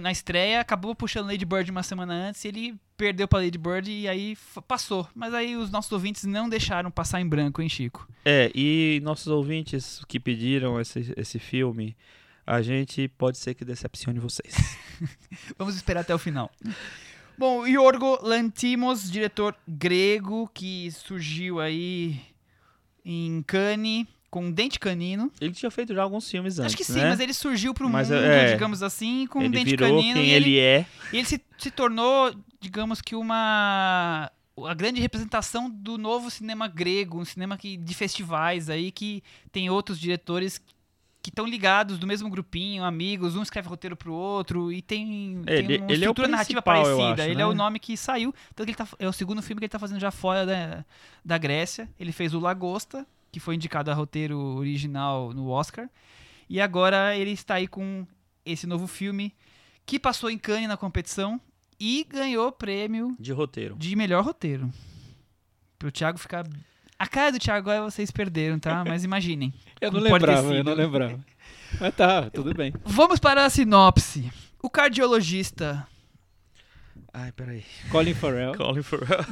na 0.00 0.12
estreia, 0.12 0.60
acabou 0.60 0.94
puxando 0.94 1.26
Lady 1.26 1.44
Bird 1.44 1.68
uma 1.70 1.82
semana 1.82 2.14
antes 2.28 2.44
e 2.44 2.48
ele 2.48 2.74
perdeu 3.02 3.26
pra 3.26 3.40
Lady 3.40 3.58
Bird 3.58 3.90
e 3.90 4.06
aí 4.06 4.38
passou. 4.68 5.08
Mas 5.12 5.34
aí 5.34 5.56
os 5.56 5.72
nossos 5.72 5.90
ouvintes 5.90 6.22
não 6.22 6.48
deixaram 6.48 6.88
passar 6.88 7.20
em 7.20 7.28
branco, 7.28 7.60
hein, 7.60 7.68
Chico? 7.68 8.08
é, 8.24 8.48
e 8.54 9.00
nossos 9.02 9.26
ouvintes 9.26 10.04
que 10.06 10.20
pediram 10.20 10.80
esse, 10.80 11.12
esse 11.16 11.40
filme, 11.40 11.96
a 12.46 12.62
gente 12.62 13.08
pode 13.08 13.38
ser 13.38 13.54
que 13.54 13.64
decepcione 13.64 14.20
vocês. 14.20 14.54
Vamos 15.58 15.74
esperar 15.74 16.02
até 16.02 16.14
o 16.14 16.18
final. 16.18 16.48
Bom, 17.36 17.66
Yorgo 17.66 18.20
Lantimos, 18.22 19.10
diretor 19.10 19.56
grego 19.66 20.48
que 20.54 20.88
surgiu 20.92 21.58
aí 21.58 22.20
em 23.04 23.42
Cannes 23.42 24.06
com 24.32 24.50
Dente 24.50 24.80
Canino. 24.80 25.30
Ele 25.38 25.52
tinha 25.52 25.70
feito 25.70 25.94
já 25.94 26.02
alguns 26.02 26.28
filmes 26.30 26.58
antes, 26.58 26.68
Acho 26.72 26.76
que 26.78 26.84
sim, 26.84 27.00
né? 27.00 27.10
mas 27.10 27.20
ele 27.20 27.34
surgiu 27.34 27.74
pro 27.74 27.86
Mas, 27.90 28.08
mundo, 28.08 28.18
é, 28.24 28.52
digamos 28.54 28.82
assim, 28.82 29.26
com 29.26 29.42
ele 29.42 29.50
Dente 29.50 29.76
Canino. 29.76 30.14
quem 30.14 30.24
e 30.24 30.30
ele, 30.30 30.58
é. 30.58 30.86
E 31.12 31.18
ele 31.18 31.26
se, 31.26 31.38
se 31.58 31.70
tornou, 31.70 32.34
digamos 32.58 33.02
que 33.02 33.14
uma 33.14 34.32
a 34.66 34.74
grande 34.74 35.02
representação 35.02 35.68
do 35.68 35.98
novo 35.98 36.30
cinema 36.30 36.66
grego, 36.66 37.20
um 37.20 37.24
cinema 37.26 37.58
que 37.58 37.76
de 37.76 37.94
festivais 37.94 38.70
aí 38.70 38.90
que 38.90 39.22
tem 39.50 39.68
outros 39.68 39.98
diretores 40.00 40.58
que 41.22 41.28
estão 41.30 41.44
ligados 41.46 41.98
do 41.98 42.06
mesmo 42.06 42.28
grupinho, 42.30 42.84
amigos, 42.84 43.36
um 43.36 43.42
escreve 43.42 43.68
roteiro 43.68 43.94
pro 43.96 44.12
outro 44.14 44.72
e 44.72 44.80
tem, 44.80 45.42
tem 45.44 45.54
Ele- 45.56 45.76
uma 45.76 45.84
ele 45.86 45.92
é 45.92 45.94
estrutura 45.94 46.28
narrativa 46.28 46.62
principal, 46.62 46.88
eu 46.90 46.96
parecida. 46.96 47.22
acho, 47.22 47.30
ele 47.30 47.36
né? 47.36 47.42
é 47.42 47.46
o 47.46 47.54
nome 47.54 47.78
que 47.78 47.96
saiu, 47.98 48.34
tanto 48.54 48.66
que 48.66 48.70
ele 48.70 48.76
tá, 48.76 48.88
é 48.98 49.06
o 49.06 49.12
segundo 49.12 49.42
filme 49.42 49.60
que 49.60 49.64
ele 49.66 49.70
tá 49.70 49.78
fazendo 49.78 50.00
já 50.00 50.10
fora 50.10 50.44
da, 50.46 50.84
da 51.24 51.36
Grécia. 51.38 51.86
Ele 52.00 52.12
fez 52.12 52.32
o 52.34 52.40
Lagosta, 52.40 53.06
que 53.32 53.40
foi 53.40 53.54
indicado 53.56 53.90
a 53.90 53.94
roteiro 53.94 54.38
original 54.38 55.32
no 55.32 55.48
Oscar, 55.48 55.88
e 56.48 56.60
agora 56.60 57.16
ele 57.16 57.30
está 57.30 57.54
aí 57.54 57.66
com 57.66 58.06
esse 58.44 58.66
novo 58.66 58.86
filme 58.86 59.34
que 59.86 59.98
passou 59.98 60.30
em 60.30 60.38
Cannes 60.38 60.68
na 60.68 60.76
competição 60.76 61.40
e 61.80 62.06
ganhou 62.08 62.48
o 62.48 62.52
prêmio 62.52 63.16
De 63.18 63.32
roteiro. 63.32 63.74
de 63.76 63.96
melhor 63.96 64.22
roteiro. 64.22 64.70
Pro 65.78 65.90
Thiago 65.90 66.18
ficar. 66.18 66.46
A 66.98 67.06
cara 67.08 67.32
do 67.32 67.38
Thiago 67.38 67.68
agora 67.70 67.90
vocês 67.90 68.10
perderam, 68.10 68.58
tá? 68.58 68.84
Mas 68.86 69.02
imaginem. 69.02 69.52
Eu 69.80 69.90
não 69.90 69.98
lembrava, 70.00 70.54
eu 70.54 70.62
não 70.62 70.74
lembrava. 70.74 71.18
Mas 71.80 71.94
tá, 71.96 72.30
tudo 72.30 72.54
bem. 72.54 72.72
Vamos 72.84 73.18
para 73.18 73.44
a 73.44 73.50
sinopse. 73.50 74.30
O 74.62 74.70
cardiologista, 74.70 75.88
Ai, 77.12 77.32
peraí. 77.32 77.64
Colin 77.90 78.14
Farrell, 78.14 78.54
Colin 78.56 78.82
Farrell. 78.82 79.24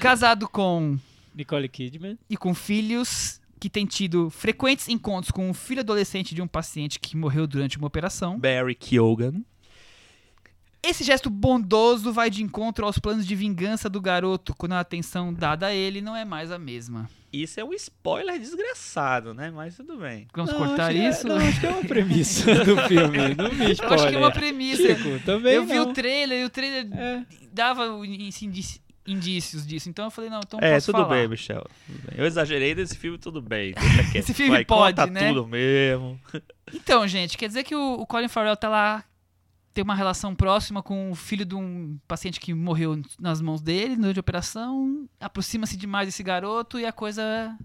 casado 0.00 0.48
com 0.48 0.98
Nicole 1.38 1.68
Kidman. 1.68 2.18
e 2.28 2.36
com 2.36 2.52
filhos, 2.54 3.40
que 3.60 3.70
tem 3.70 3.86
tido 3.86 4.28
frequentes 4.30 4.88
encontros 4.88 5.30
com 5.30 5.48
o 5.50 5.54
filho 5.54 5.80
adolescente 5.80 6.34
de 6.34 6.42
um 6.42 6.46
paciente 6.46 6.98
que 7.00 7.16
morreu 7.16 7.46
durante 7.46 7.78
uma 7.78 7.86
operação. 7.86 8.38
Barry 8.38 8.74
Keoghan. 8.74 9.42
Esse 10.80 11.02
gesto 11.02 11.28
bondoso 11.28 12.12
vai 12.12 12.30
de 12.30 12.42
encontro 12.42 12.86
aos 12.86 12.98
planos 13.00 13.26
de 13.26 13.34
vingança 13.34 13.90
do 13.90 14.00
garoto, 14.00 14.54
quando 14.56 14.72
a 14.72 14.80
atenção 14.80 15.34
dada 15.34 15.66
a 15.66 15.74
ele 15.74 16.00
não 16.00 16.14
é 16.14 16.24
mais 16.24 16.52
a 16.52 16.58
mesma. 16.58 17.10
Isso 17.32 17.58
é 17.60 17.64
um 17.64 17.74
spoiler 17.74 18.38
desgraçado, 18.38 19.34
né? 19.34 19.50
Mas 19.50 19.76
tudo 19.76 19.98
bem. 19.98 20.28
Vamos 20.32 20.52
Não, 20.52 20.58
cortar 20.60 20.84
acho 20.86 20.94
que 20.96 21.00
é- 21.04 21.08
isso? 21.10 21.28
não, 21.28 21.36
acho 21.36 21.60
que 21.60 21.66
é 21.66 21.70
uma 21.70 21.82
premissa 21.84 22.54
do 22.64 22.76
filme. 22.88 23.34
Não 23.36 23.52
me 23.52 23.64
Eu 23.66 23.72
spoiler. 23.72 23.98
acho 23.98 24.08
que 24.08 24.14
é 24.14 24.18
uma 24.18 24.30
premissa. 24.30 24.82
Chico, 24.96 25.24
também 25.26 25.54
Eu 25.54 25.66
vi 25.66 25.74
não. 25.74 25.90
o 25.90 25.92
trailer 25.92 26.40
e 26.42 26.44
o 26.44 26.48
trailer 26.50 26.86
É. 26.96 27.26
dava 27.52 27.92
o 27.92 28.04
indici- 28.04 28.80
indícios 29.08 29.66
disso. 29.66 29.88
Então 29.88 30.04
eu 30.04 30.10
falei, 30.10 30.30
não, 30.30 30.40
então 30.44 30.60
é, 30.60 30.78
tudo 30.80 30.92
falar. 30.92 31.08
bem, 31.08 31.28
Michel. 31.28 31.66
Tudo 31.86 31.98
bem. 32.06 32.18
Eu 32.18 32.26
exagerei 32.26 32.74
desse 32.74 32.96
filme, 32.96 33.18
tudo 33.18 33.40
bem. 33.40 33.74
Esse 34.14 34.34
filme 34.34 34.52
Vai, 34.52 34.64
pode, 34.64 34.96
conta 34.96 35.10
né? 35.10 35.28
tudo 35.28 35.46
mesmo. 35.46 36.20
Então, 36.72 37.06
gente, 37.08 37.38
quer 37.38 37.48
dizer 37.48 37.64
que 37.64 37.74
o, 37.74 37.94
o 37.94 38.06
Colin 38.06 38.28
Farrell 38.28 38.56
tá 38.56 38.68
lá, 38.68 39.04
tem 39.72 39.82
uma 39.82 39.94
relação 39.94 40.34
próxima 40.34 40.82
com 40.82 41.10
o 41.10 41.14
filho 41.14 41.44
de 41.44 41.54
um 41.54 41.98
paciente 42.06 42.38
que 42.38 42.52
morreu 42.52 43.00
nas 43.18 43.40
mãos 43.40 43.62
dele, 43.62 43.96
no 43.96 44.12
de 44.12 44.20
operação, 44.20 45.08
aproxima-se 45.20 45.76
demais 45.76 46.08
desse 46.08 46.22
garoto 46.22 46.78
e 46.78 46.84
a 46.84 46.92
coisa 46.92 47.56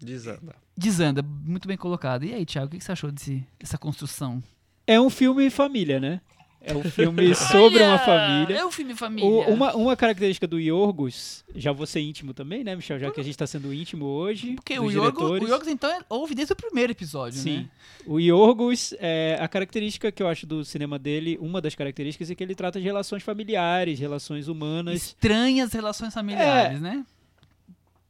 Desanda. 0.00 0.54
desanda. 0.76 1.22
Muito 1.22 1.68
bem 1.68 1.76
colocado. 1.76 2.24
E 2.24 2.32
aí, 2.34 2.46
Thiago, 2.46 2.68
o 2.68 2.70
que 2.70 2.78
que 2.78 2.84
você 2.84 2.92
achou 2.92 3.12
desse, 3.12 3.46
dessa 3.58 3.78
construção? 3.78 4.42
É 4.86 5.00
um 5.00 5.08
filme 5.08 5.48
família, 5.48 6.00
né? 6.00 6.20
É 6.64 6.74
um 6.76 6.82
filme 6.84 7.34
sobre 7.34 7.82
uma 7.82 7.98
família. 7.98 8.56
É 8.58 8.64
um 8.64 8.70
filme 8.70 8.94
família. 8.94 9.28
O- 9.28 9.52
uma, 9.52 9.74
uma 9.74 9.96
característica 9.96 10.46
do 10.46 10.58
Yorgos, 10.58 11.44
já 11.56 11.72
vou 11.72 11.86
ser 11.86 12.00
íntimo 12.00 12.32
também, 12.32 12.62
né, 12.62 12.76
Michel? 12.76 12.98
Já 12.98 13.10
que 13.10 13.20
a 13.20 13.24
gente 13.24 13.36
tá 13.36 13.46
sendo 13.46 13.72
íntimo 13.74 14.04
hoje. 14.04 14.54
Porque 14.54 14.78
o 14.78 14.90
Yorgos, 14.90 15.40
o. 15.42 15.46
Yorgos, 15.46 15.68
então, 15.68 15.90
é- 15.90 16.00
ouve 16.08 16.34
desde 16.34 16.52
o 16.52 16.56
primeiro 16.56 16.92
episódio, 16.92 17.38
Sim. 17.38 17.56
né? 17.58 17.68
O 18.06 18.18
Yorgos, 18.20 18.94
é, 18.98 19.36
a 19.40 19.48
característica 19.48 20.10
que 20.12 20.22
eu 20.22 20.28
acho 20.28 20.46
do 20.46 20.64
cinema 20.64 20.98
dele, 20.98 21.38
uma 21.40 21.60
das 21.60 21.74
características 21.74 22.30
é 22.30 22.34
que 22.34 22.42
ele 22.42 22.54
trata 22.54 22.78
de 22.78 22.84
relações 22.84 23.22
familiares, 23.22 23.98
relações 23.98 24.48
humanas. 24.48 24.94
Estranhas 24.94 25.72
relações 25.72 26.12
familiares, 26.14 26.80
né? 26.80 27.04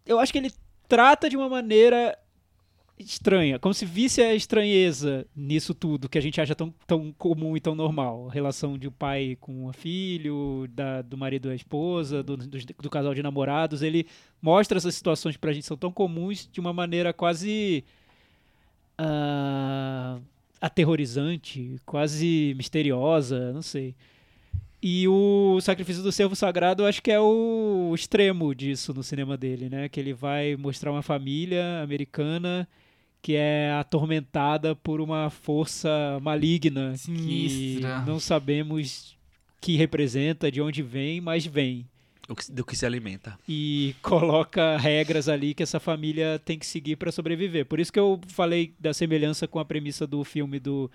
Eu 0.04 0.18
acho 0.18 0.32
que 0.32 0.38
ele 0.38 0.50
trata 0.88 1.28
de 1.30 1.36
uma 1.36 1.48
maneira 1.48 2.18
estranha, 3.04 3.58
como 3.58 3.74
se 3.74 3.84
visse 3.84 4.20
a 4.20 4.34
estranheza 4.34 5.26
nisso 5.34 5.74
tudo, 5.74 6.08
que 6.08 6.18
a 6.18 6.20
gente 6.20 6.40
acha 6.40 6.54
tão, 6.54 6.72
tão 6.86 7.12
comum 7.12 7.56
e 7.56 7.60
tão 7.60 7.74
normal. 7.74 8.28
A 8.28 8.32
relação 8.32 8.78
de 8.78 8.88
um 8.88 8.92
pai 8.92 9.36
com 9.40 9.66
um 9.66 9.72
filho, 9.72 10.68
da, 10.70 11.02
do 11.02 11.16
marido 11.16 11.48
e 11.48 11.52
a 11.52 11.54
esposa, 11.54 12.22
do, 12.22 12.36
do, 12.36 12.46
do 12.48 12.90
casal 12.90 13.14
de 13.14 13.22
namorados. 13.22 13.82
Ele 13.82 14.06
mostra 14.40 14.78
essas 14.78 14.94
situações 14.94 15.36
que 15.36 15.40
pra 15.40 15.52
gente 15.52 15.66
são 15.66 15.76
tão 15.76 15.92
comuns 15.92 16.48
de 16.50 16.60
uma 16.60 16.72
maneira 16.72 17.12
quase 17.12 17.84
ah, 18.98 20.18
aterrorizante, 20.60 21.76
quase 21.84 22.54
misteriosa, 22.56 23.52
não 23.52 23.62
sei. 23.62 23.94
E 24.82 25.06
o 25.06 25.60
Sacrifício 25.60 26.02
do 26.02 26.10
Servo 26.10 26.34
Sagrado, 26.34 26.84
acho 26.84 27.00
que 27.00 27.12
é 27.12 27.20
o 27.20 27.92
extremo 27.94 28.52
disso 28.52 28.92
no 28.92 29.02
cinema 29.04 29.36
dele, 29.36 29.68
né? 29.68 29.88
Que 29.88 30.00
ele 30.00 30.12
vai 30.12 30.56
mostrar 30.56 30.90
uma 30.90 31.02
família 31.02 31.80
americana 31.82 32.68
que 33.22 33.36
é 33.36 33.70
atormentada 33.78 34.74
por 34.74 35.00
uma 35.00 35.30
força 35.30 36.18
maligna 36.20 36.96
Sinistra. 36.96 38.00
que 38.00 38.06
não 38.10 38.18
sabemos 38.18 39.16
que 39.60 39.76
representa, 39.76 40.50
de 40.50 40.60
onde 40.60 40.82
vem, 40.82 41.20
mas 41.20 41.46
vem. 41.46 41.86
Do 42.50 42.64
que 42.64 42.74
se 42.74 42.84
alimenta. 42.84 43.38
E 43.48 43.94
coloca 44.02 44.76
regras 44.76 45.28
ali 45.28 45.54
que 45.54 45.62
essa 45.62 45.78
família 45.78 46.40
tem 46.44 46.58
que 46.58 46.66
seguir 46.66 46.96
para 46.96 47.12
sobreviver. 47.12 47.66
Por 47.66 47.78
isso 47.78 47.92
que 47.92 47.98
eu 47.98 48.20
falei 48.28 48.74
da 48.80 48.92
semelhança 48.92 49.46
com 49.46 49.58
a 49.58 49.64
premissa 49.64 50.06
do 50.06 50.24
filme 50.24 50.58
do, 50.58 50.90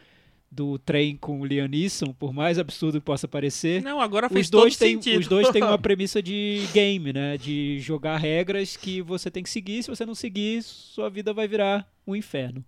do 0.52 0.78
trem 0.80 1.16
com 1.16 1.40
o 1.40 1.46
Liam 1.46 1.68
Neeson, 1.68 2.12
por 2.14 2.34
mais 2.34 2.58
absurdo 2.58 3.00
que 3.00 3.06
possa 3.06 3.28
parecer. 3.28 3.82
Não, 3.84 4.02
agora 4.02 4.30
fez 4.30 4.48
Os 4.48 4.50
dois, 4.50 4.76
todo 4.76 4.80
têm, 4.88 4.96
sentido. 4.96 5.20
os 5.20 5.28
dois 5.28 5.50
têm 5.50 5.64
uma 5.64 5.78
premissa 5.80 6.22
de 6.24 6.68
game, 6.74 7.14
né? 7.14 7.38
De 7.38 7.80
jogar 7.80 8.18
regras 8.18 8.76
que 8.76 9.02
você 9.02 9.30
tem 9.30 9.44
que 9.44 9.50
seguir. 9.50 9.84
Se 9.84 9.90
você 9.90 10.06
não 10.06 10.16
seguir, 10.16 10.64
sua 10.64 11.10
vida 11.10 11.34
vai 11.34 11.48
virar 11.48 11.88
um 12.08 12.16
inferno. 12.16 12.64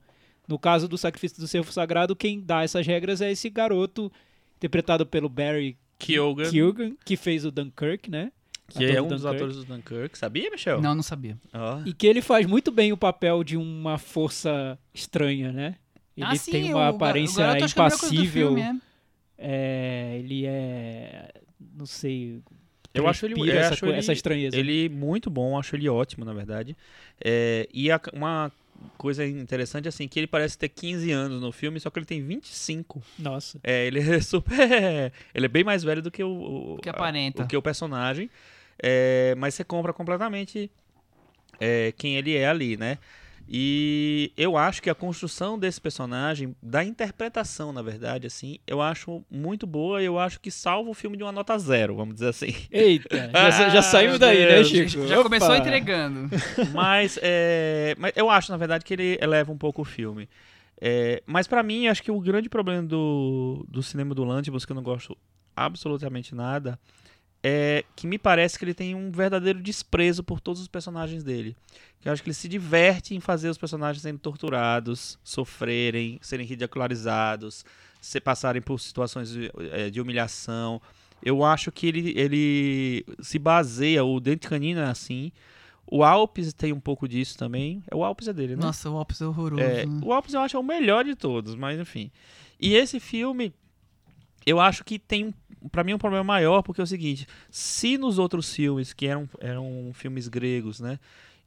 No 0.47 0.57
caso 0.59 0.87
do 0.87 0.97
Sacrifício 0.97 1.39
do 1.39 1.47
Servo 1.47 1.71
Sagrado, 1.71 2.15
quem 2.15 2.41
dá 2.41 2.63
essas 2.63 2.85
regras 2.85 3.21
é 3.21 3.31
esse 3.31 3.49
garoto, 3.49 4.11
interpretado 4.57 5.05
pelo 5.05 5.29
Barry 5.29 5.77
Keoghan, 5.97 6.49
Keoghan, 6.49 6.95
que 7.05 7.15
fez 7.15 7.45
o 7.45 7.51
Dunkirk, 7.51 8.09
né? 8.09 8.31
que 8.69 8.85
Ator 8.85 8.95
é 8.95 8.97
do 8.97 9.03
um 9.03 9.07
dos 9.07 9.21
Dunkirk. 9.21 9.35
atores 9.43 9.55
do 9.57 9.65
Dunkirk. 9.65 10.17
Sabia, 10.17 10.49
Michel? 10.51 10.81
Não, 10.81 10.93
não 10.93 11.03
sabia. 11.03 11.37
Ó. 11.53 11.81
E 11.85 11.93
que 11.93 12.05
ele 12.07 12.21
faz 12.21 12.45
muito 12.45 12.71
bem 12.71 12.93
o 12.93 12.97
papel 12.97 13.43
de 13.43 13.57
uma 13.57 13.97
força 13.97 14.77
estranha, 14.93 15.51
né? 15.51 15.75
Ele 16.15 16.25
ah, 16.27 16.35
sim, 16.35 16.51
tem 16.51 16.73
o 16.73 16.77
uma 16.77 16.89
aparência 16.89 17.43
o 17.43 17.47
garoto 17.47 17.65
acho 17.65 17.73
que 17.73 17.81
é 17.81 17.85
impassível. 17.85 18.47
filme, 18.55 18.61
é. 18.61 18.75
É, 19.37 20.19
ele 20.19 20.45
é. 20.45 21.31
Não 21.75 21.85
sei. 21.85 22.41
Eu 22.93 23.07
acho 23.07 23.25
ele, 23.25 23.39
eu 23.39 23.57
essa, 23.57 23.73
acho 23.73 23.85
ele, 23.85 23.97
essa 23.97 24.13
estranheza. 24.13 24.57
ele 24.57 24.89
muito 24.89 25.29
bom, 25.29 25.57
acho 25.57 25.75
ele 25.75 25.87
ótimo, 25.87 26.25
na 26.25 26.33
verdade. 26.33 26.75
É, 27.23 27.67
e 27.73 27.89
a- 27.91 28.01
uma 28.13 28.51
coisa 28.97 29.25
interessante, 29.25 29.87
assim, 29.87 30.07
que 30.07 30.19
ele 30.19 30.27
parece 30.27 30.57
ter 30.57 30.69
15 30.69 31.11
anos 31.11 31.41
no 31.41 31.51
filme, 31.51 31.79
só 31.79 31.89
que 31.89 31.99
ele 31.99 32.05
tem 32.05 32.21
25. 32.23 33.01
Nossa. 33.17 33.59
É, 33.63 33.85
ele 33.85 33.99
é 33.99 34.19
super... 34.21 35.11
Ele 35.33 35.45
é 35.45 35.49
bem 35.49 35.63
mais 35.63 35.83
velho 35.83 36.01
do 36.01 36.09
que 36.11 36.23
o... 36.23 36.75
o 36.75 36.77
Que 36.81 36.89
a- 36.89 36.91
aparenta. 36.93 37.43
o 37.43 37.47
que 37.47 37.55
o 37.57 37.61
personagem. 37.61 38.29
É, 38.81 39.35
mas 39.37 39.53
você 39.55 39.63
compra 39.63 39.91
completamente 39.93 40.71
é, 41.59 41.93
quem 41.97 42.15
ele 42.15 42.35
é 42.35 42.47
ali, 42.47 42.77
né? 42.77 42.97
E 43.51 44.31
eu 44.37 44.55
acho 44.55 44.79
que 44.79 44.91
a 44.91 44.95
construção 44.95 45.57
desse 45.57 45.81
personagem, 45.81 46.55
da 46.61 46.83
interpretação, 46.83 47.73
na 47.73 47.81
verdade, 47.81 48.27
assim, 48.27 48.59
eu 48.67 48.79
acho 48.79 49.23
muito 49.27 49.65
boa 49.65 49.99
e 50.03 50.05
eu 50.05 50.19
acho 50.19 50.39
que 50.39 50.51
salva 50.51 50.87
o 50.87 50.93
filme 50.93 51.17
de 51.17 51.23
uma 51.23 51.31
nota 51.31 51.57
zero, 51.57 51.95
vamos 51.95 52.13
dizer 52.13 52.27
assim. 52.27 52.53
Eita, 52.71 53.09
já, 53.33 53.69
já 53.69 53.81
saímos 53.81 54.19
daí, 54.19 54.45
né, 54.45 54.55
Deus. 54.55 54.67
Chico? 54.67 55.07
Já 55.07 55.15
Opa. 55.15 55.23
começou 55.23 55.55
entregando. 55.55 56.29
mas, 56.75 57.17
é, 57.23 57.95
mas 57.97 58.13
eu 58.15 58.29
acho, 58.29 58.51
na 58.51 58.57
verdade, 58.57 58.85
que 58.85 58.93
ele 58.93 59.17
eleva 59.19 59.51
um 59.51 59.57
pouco 59.57 59.81
o 59.81 59.85
filme. 59.85 60.29
É, 60.79 61.23
mas 61.25 61.47
pra 61.47 61.63
mim, 61.63 61.87
acho 61.87 62.03
que 62.03 62.11
o 62.11 62.19
grande 62.19 62.49
problema 62.49 62.83
do, 62.83 63.65
do 63.67 63.81
cinema 63.81 64.13
do 64.13 64.23
Lantimos, 64.23 64.63
que 64.63 64.71
eu 64.71 64.75
não 64.75 64.83
gosto 64.83 65.17
absolutamente 65.55 66.35
nada, 66.35 66.79
é 67.43 67.85
que 67.95 68.05
me 68.05 68.17
parece 68.17 68.57
que 68.57 68.65
ele 68.65 68.73
tem 68.73 68.95
um 68.95 69.11
verdadeiro 69.11 69.61
desprezo 69.61 70.23
por 70.23 70.39
todos 70.39 70.61
os 70.61 70.67
personagens 70.67 71.23
dele. 71.23 71.55
Que 72.01 72.09
eu 72.09 72.13
acho 72.13 72.21
que 72.21 72.29
ele 72.29 72.35
se 72.35 72.47
diverte 72.47 73.15
em 73.15 73.19
fazer 73.19 73.49
os 73.49 73.57
personagens 73.57 74.01
sendo 74.01 74.19
torturados, 74.19 75.17
sofrerem, 75.23 76.19
serem 76.21 76.45
ridicularizados, 76.45 77.65
se 78.01 78.19
passarem 78.19 78.61
por 78.61 78.79
situações 78.79 79.29
de, 79.29 79.51
eh, 79.71 79.89
de 79.89 80.01
humilhação. 80.01 80.81
Eu 81.23 81.43
acho 81.43 81.71
que 81.71 81.87
ele, 81.87 82.13
ele 82.17 83.05
se 83.21 83.37
baseia, 83.37 84.03
o 84.03 84.19
Dente 84.19 84.47
Canino 84.47 84.79
é 84.79 84.85
assim. 84.85 85.31
O 85.91 86.03
Alpes 86.03 86.53
tem 86.53 86.71
um 86.71 86.79
pouco 86.79 87.07
disso 87.07 87.37
também. 87.37 87.83
É 87.89 87.95
o 87.95 88.03
Alpes 88.03 88.27
é 88.27 88.33
dele, 88.33 88.55
né? 88.55 88.61
Nossa, 88.61 88.89
o 88.89 88.97
Alpes 88.97 89.21
é 89.21 89.25
horroroso. 89.25 89.63
É, 89.63 89.85
o 90.03 90.13
Alpes 90.13 90.33
eu 90.33 90.41
acho 90.41 90.55
é 90.55 90.59
o 90.59 90.63
melhor 90.63 91.03
de 91.03 91.15
todos, 91.15 91.55
mas 91.55 91.79
enfim. 91.79 92.11
E 92.59 92.75
esse 92.75 92.99
filme, 92.99 93.53
eu 94.49 94.59
acho 94.59 94.83
que 94.83 94.97
tem, 94.97 95.33
pra 95.71 95.83
mim, 95.83 95.93
um 95.93 95.97
problema 95.97 96.23
maior, 96.23 96.61
porque 96.61 96.81
é 96.81 96.83
o 96.83 96.87
seguinte: 96.87 97.27
se 97.49 97.97
nos 97.97 98.17
outros 98.17 98.53
filmes, 98.53 98.93
que 98.93 99.07
eram, 99.07 99.29
eram 99.39 99.91
filmes 99.93 100.27
gregos, 100.27 100.79
né? 100.79 100.99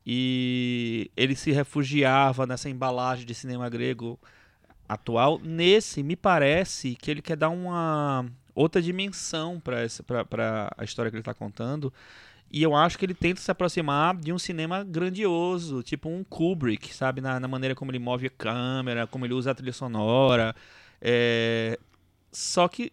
E 0.04 1.10
ele 1.16 1.36
se 1.36 1.52
refugiava 1.52 2.46
nessa 2.46 2.68
embalagem 2.68 3.24
de 3.24 3.34
cinema 3.34 3.68
grego 3.68 4.18
atual, 4.88 5.40
nesse, 5.42 6.02
me 6.02 6.16
parece 6.16 6.94
que 6.96 7.10
ele 7.10 7.22
quer 7.22 7.36
dar 7.36 7.48
uma 7.50 8.26
outra 8.54 8.82
dimensão 8.82 9.60
para 9.60 9.78
a 10.76 10.84
história 10.84 11.10
que 11.10 11.16
ele 11.16 11.22
está 11.22 11.34
contando. 11.34 11.92
E 12.50 12.62
eu 12.62 12.76
acho 12.76 12.98
que 12.98 13.06
ele 13.06 13.14
tenta 13.14 13.40
se 13.40 13.50
aproximar 13.50 14.14
de 14.14 14.30
um 14.30 14.38
cinema 14.38 14.84
grandioso, 14.84 15.82
tipo 15.82 16.08
um 16.10 16.22
Kubrick, 16.22 16.94
sabe? 16.94 17.22
Na, 17.22 17.40
na 17.40 17.48
maneira 17.48 17.74
como 17.74 17.90
ele 17.90 17.98
move 17.98 18.26
a 18.26 18.30
câmera, 18.30 19.06
como 19.06 19.24
ele 19.24 19.32
usa 19.32 19.52
a 19.52 19.54
trilha 19.54 19.72
sonora. 19.72 20.54
É... 21.00 21.78
Só 22.32 22.66
que 22.66 22.90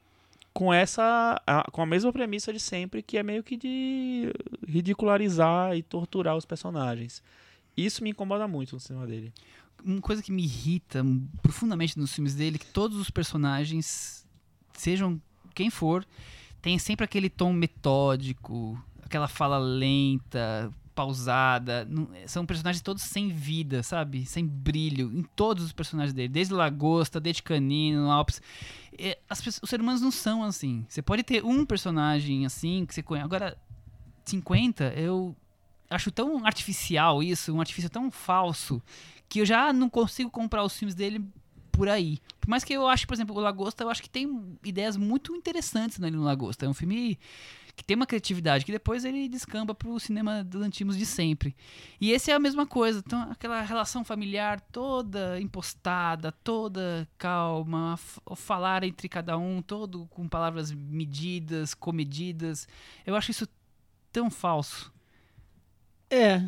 com 0.53 0.73
essa. 0.73 1.41
a- 1.47 1.63
com 1.71 1.81
a 1.81 1.85
mesma 1.85 2.11
premissa 2.11 2.51
de 2.51 2.59
sempre, 2.59 3.01
que 3.01 3.17
é 3.17 3.23
meio 3.23 3.41
que 3.43 3.55
de 3.55 4.33
ridicularizar 4.67 5.75
e 5.75 5.81
torturar 5.83 6.35
os 6.35 6.45
personagens. 6.45 7.23
Isso 7.77 8.03
me 8.03 8.09
incomoda 8.09 8.47
muito 8.47 8.73
no 8.75 8.79
cinema 8.79 9.07
dele. 9.07 9.31
Uma 9.83 10.01
coisa 10.01 10.21
que 10.21 10.31
me 10.31 10.43
irrita 10.43 11.05
profundamente 11.41 11.97
nos 11.97 12.13
filmes 12.13 12.35
dele 12.35 12.57
é 12.57 12.59
que 12.59 12.65
todos 12.65 12.97
os 12.97 13.09
personagens, 13.09 14.25
sejam 14.73 15.21
quem 15.55 15.69
for, 15.69 16.05
tem 16.61 16.77
sempre 16.77 17.05
aquele 17.05 17.29
tom 17.29 17.53
metódico, 17.53 18.77
aquela 19.01 19.29
fala 19.29 19.57
lenta, 19.57 20.69
pausada. 20.93 21.87
São 22.27 22.45
personagens 22.45 22.81
todos 22.81 23.03
sem 23.03 23.29
vida, 23.29 23.81
sabe? 23.81 24.25
Sem 24.25 24.45
brilho. 24.45 25.09
Em 25.17 25.23
todos 25.23 25.63
os 25.63 25.71
personagens 25.71 26.13
dele. 26.13 26.27
Desde 26.27 26.53
Lagosta, 26.53 27.21
desde 27.21 27.41
Canino, 27.41 28.11
Alpes. 28.11 28.41
É, 28.99 29.17
os 29.31 29.69
seres 29.69 29.81
humanos 29.81 30.01
não 30.01 30.11
são 30.11 30.43
assim. 30.43 30.85
Você 30.89 31.01
pode 31.01 31.23
ter 31.23 31.43
um 31.43 31.65
personagem 31.65 32.45
assim 32.45 32.85
que 32.85 32.93
você 32.93 33.01
conhece. 33.01 33.25
Agora, 33.25 33.57
50, 34.25 34.93
eu 34.95 35.35
acho 35.89 36.11
tão 36.11 36.45
artificial 36.45 37.23
isso, 37.23 37.53
um 37.53 37.59
artifício 37.59 37.89
tão 37.89 38.11
falso, 38.11 38.81
que 39.27 39.39
eu 39.39 39.45
já 39.45 39.71
não 39.73 39.89
consigo 39.89 40.29
comprar 40.29 40.63
os 40.63 40.77
filmes 40.77 40.93
dele 40.93 41.25
por 41.71 41.87
aí. 41.87 42.19
Por 42.39 42.49
mais 42.49 42.63
que 42.63 42.73
eu 42.73 42.87
ache, 42.87 43.07
por 43.07 43.13
exemplo, 43.13 43.35
o 43.35 43.39
Lagosta, 43.39 43.83
eu 43.83 43.89
acho 43.89 44.01
que 44.03 44.09
tem 44.09 44.57
ideias 44.63 44.97
muito 44.97 45.33
interessantes 45.35 46.01
ali 46.01 46.11
no 46.11 46.23
Lagosta. 46.23 46.65
É 46.65 46.69
um 46.69 46.73
filme 46.73 47.17
que 47.79 47.83
tem 47.85 47.95
uma 47.95 48.05
criatividade, 48.05 48.65
que 48.65 48.73
depois 48.73 49.05
ele 49.05 49.29
descamba 49.29 49.73
pro 49.73 49.97
cinema 50.01 50.43
do 50.43 50.59
Lantimos 50.59 50.97
de 50.97 51.05
sempre. 51.05 51.55
E 51.99 52.11
esse 52.11 52.29
é 52.29 52.33
a 52.35 52.39
mesma 52.39 52.67
coisa. 52.67 53.01
Então, 53.05 53.21
aquela 53.31 53.61
relação 53.61 54.03
familiar 54.03 54.59
toda 54.59 55.39
impostada, 55.39 56.29
toda 56.43 57.07
calma, 57.17 57.97
o 58.25 58.35
falar 58.35 58.83
entre 58.83 59.07
cada 59.07 59.37
um, 59.37 59.61
todo 59.61 60.05
com 60.07 60.27
palavras 60.27 60.73
medidas, 60.73 61.73
comedidas. 61.73 62.67
Eu 63.05 63.15
acho 63.15 63.31
isso 63.31 63.47
tão 64.11 64.29
falso. 64.29 64.91
É. 66.09 66.43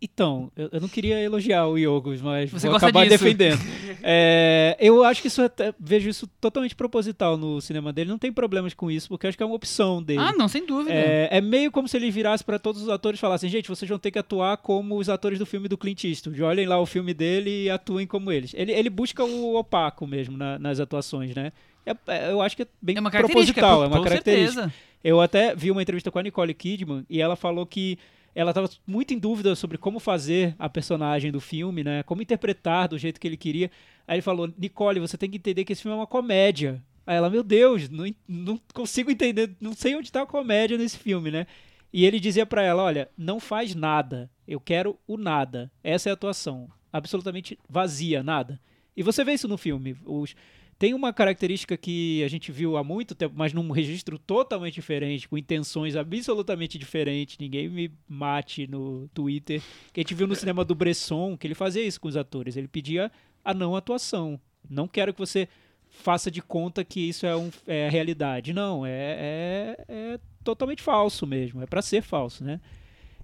Então, 0.00 0.50
eu, 0.56 0.80
não 0.80 0.88
queria 0.88 1.20
elogiar 1.22 1.66
o 1.66 1.76
Iogos, 1.78 2.20
mas 2.20 2.50
Você 2.50 2.66
vou 2.66 2.72
gosta 2.74 2.86
acabar 2.88 3.04
disso. 3.06 3.18
defendendo. 3.22 3.58
É, 4.00 4.76
eu 4.78 5.02
acho 5.02 5.20
que 5.20 5.26
isso 5.26 5.42
até, 5.42 5.74
vejo 5.78 6.08
isso 6.08 6.26
totalmente 6.40 6.74
proposital 6.76 7.36
no 7.36 7.60
cinema 7.60 7.92
dele. 7.92 8.08
Não 8.10 8.18
tem 8.18 8.32
problemas 8.32 8.72
com 8.72 8.88
isso, 8.90 9.08
porque 9.08 9.26
acho 9.26 9.36
que 9.36 9.42
é 9.42 9.46
uma 9.46 9.56
opção 9.56 10.00
dele. 10.02 10.20
Ah, 10.20 10.32
não, 10.32 10.46
sem 10.46 10.64
dúvida. 10.64 10.92
É, 10.94 11.28
é 11.32 11.40
meio 11.40 11.72
como 11.72 11.88
se 11.88 11.96
ele 11.96 12.08
virasse 12.10 12.44
para 12.44 12.58
todos 12.60 12.80
os 12.82 12.88
atores 12.88 13.18
e 13.18 13.20
falassem: 13.20 13.50
gente, 13.50 13.68
vocês 13.68 13.88
vão 13.88 13.98
ter 13.98 14.10
que 14.12 14.18
atuar 14.18 14.56
como 14.58 14.96
os 14.96 15.08
atores 15.08 15.38
do 15.38 15.44
filme 15.44 15.66
do 15.68 15.76
Clint 15.76 16.04
Eastwood. 16.04 16.40
Olhem 16.42 16.64
lá 16.66 16.78
o 16.80 16.86
filme 16.86 17.12
dele 17.12 17.64
e 17.64 17.70
atuem 17.70 18.06
como 18.06 18.30
eles. 18.30 18.52
Ele, 18.54 18.70
ele 18.72 18.88
busca 18.88 19.24
o 19.24 19.56
opaco 19.56 20.06
mesmo 20.06 20.36
na- 20.36 20.58
nas 20.60 20.78
atuações, 20.78 21.34
né? 21.34 21.52
É- 21.84 21.96
é- 22.06 22.30
eu 22.30 22.40
acho 22.40 22.54
que 22.56 22.62
é 22.62 22.66
bem 22.80 22.96
É 22.96 23.00
uma 23.00 23.10
característica, 23.10 23.60
proposital, 23.60 23.78
com- 23.88 23.94
é 23.94 23.98
uma 23.98 24.04
característica. 24.08 24.62
certeza. 24.62 24.74
Eu 25.02 25.20
até 25.20 25.54
vi 25.56 25.70
uma 25.72 25.82
entrevista 25.82 26.10
com 26.10 26.18
a 26.18 26.22
Nicole 26.22 26.54
Kidman 26.54 27.04
e 27.10 27.20
ela 27.20 27.34
falou 27.34 27.66
que 27.66 27.98
ela 28.38 28.52
estava 28.52 28.70
muito 28.86 29.12
em 29.12 29.18
dúvida 29.18 29.56
sobre 29.56 29.76
como 29.76 29.98
fazer 29.98 30.54
a 30.60 30.68
personagem 30.68 31.32
do 31.32 31.40
filme, 31.40 31.82
né? 31.82 32.04
Como 32.04 32.22
interpretar 32.22 32.86
do 32.86 32.96
jeito 32.96 33.18
que 33.18 33.26
ele 33.26 33.36
queria. 33.36 33.68
Aí 34.06 34.14
ele 34.14 34.22
falou: 34.22 34.48
Nicole, 34.56 35.00
você 35.00 35.18
tem 35.18 35.28
que 35.28 35.38
entender 35.38 35.64
que 35.64 35.72
esse 35.72 35.82
filme 35.82 35.96
é 35.96 36.00
uma 36.00 36.06
comédia. 36.06 36.80
Aí 37.04 37.16
ela, 37.16 37.28
meu 37.28 37.42
Deus, 37.42 37.88
não, 37.88 38.04
não 38.28 38.60
consigo 38.72 39.10
entender, 39.10 39.56
não 39.60 39.72
sei 39.72 39.96
onde 39.96 40.06
está 40.06 40.22
a 40.22 40.26
comédia 40.26 40.78
nesse 40.78 40.96
filme, 40.96 41.32
né? 41.32 41.48
E 41.92 42.06
ele 42.06 42.20
dizia 42.20 42.46
pra 42.46 42.62
ela: 42.62 42.84
olha, 42.84 43.10
não 43.18 43.40
faz 43.40 43.74
nada, 43.74 44.30
eu 44.46 44.60
quero 44.60 44.96
o 45.04 45.16
nada. 45.16 45.68
Essa 45.82 46.08
é 46.08 46.10
a 46.10 46.14
atuação. 46.14 46.70
Absolutamente 46.92 47.58
vazia, 47.68 48.22
nada. 48.22 48.60
E 48.96 49.02
você 49.02 49.24
vê 49.24 49.32
isso 49.32 49.48
no 49.48 49.58
filme. 49.58 49.96
Os, 50.06 50.36
tem 50.78 50.94
uma 50.94 51.12
característica 51.12 51.76
que 51.76 52.22
a 52.22 52.28
gente 52.28 52.52
viu 52.52 52.76
há 52.76 52.84
muito 52.84 53.14
tempo, 53.14 53.34
mas 53.36 53.52
num 53.52 53.68
registro 53.72 54.16
totalmente 54.16 54.74
diferente, 54.74 55.28
com 55.28 55.36
intenções 55.36 55.96
absolutamente 55.96 56.78
diferentes. 56.78 57.36
Ninguém 57.36 57.68
me 57.68 57.90
mate 58.08 58.68
no 58.68 59.08
Twitter. 59.08 59.60
Que 59.92 60.00
a 60.00 60.02
gente 60.02 60.14
viu 60.14 60.28
no 60.28 60.36
cinema 60.36 60.64
do 60.64 60.76
Bresson, 60.76 61.36
que 61.36 61.48
ele 61.48 61.54
fazia 61.54 61.82
isso 61.82 62.00
com 62.00 62.06
os 62.06 62.16
atores. 62.16 62.56
Ele 62.56 62.68
pedia 62.68 63.10
a 63.44 63.52
não 63.52 63.74
atuação. 63.74 64.40
Não 64.70 64.86
quero 64.86 65.12
que 65.12 65.18
você 65.18 65.48
faça 65.90 66.30
de 66.30 66.40
conta 66.40 66.84
que 66.84 67.00
isso 67.00 67.26
é, 67.26 67.36
um, 67.36 67.50
é 67.66 67.88
realidade. 67.88 68.52
Não, 68.52 68.86
é, 68.86 68.92
é, 68.92 69.84
é 69.88 70.20
totalmente 70.44 70.80
falso 70.80 71.26
mesmo. 71.26 71.60
É 71.60 71.66
pra 71.66 71.82
ser 71.82 72.02
falso, 72.02 72.44
né? 72.44 72.60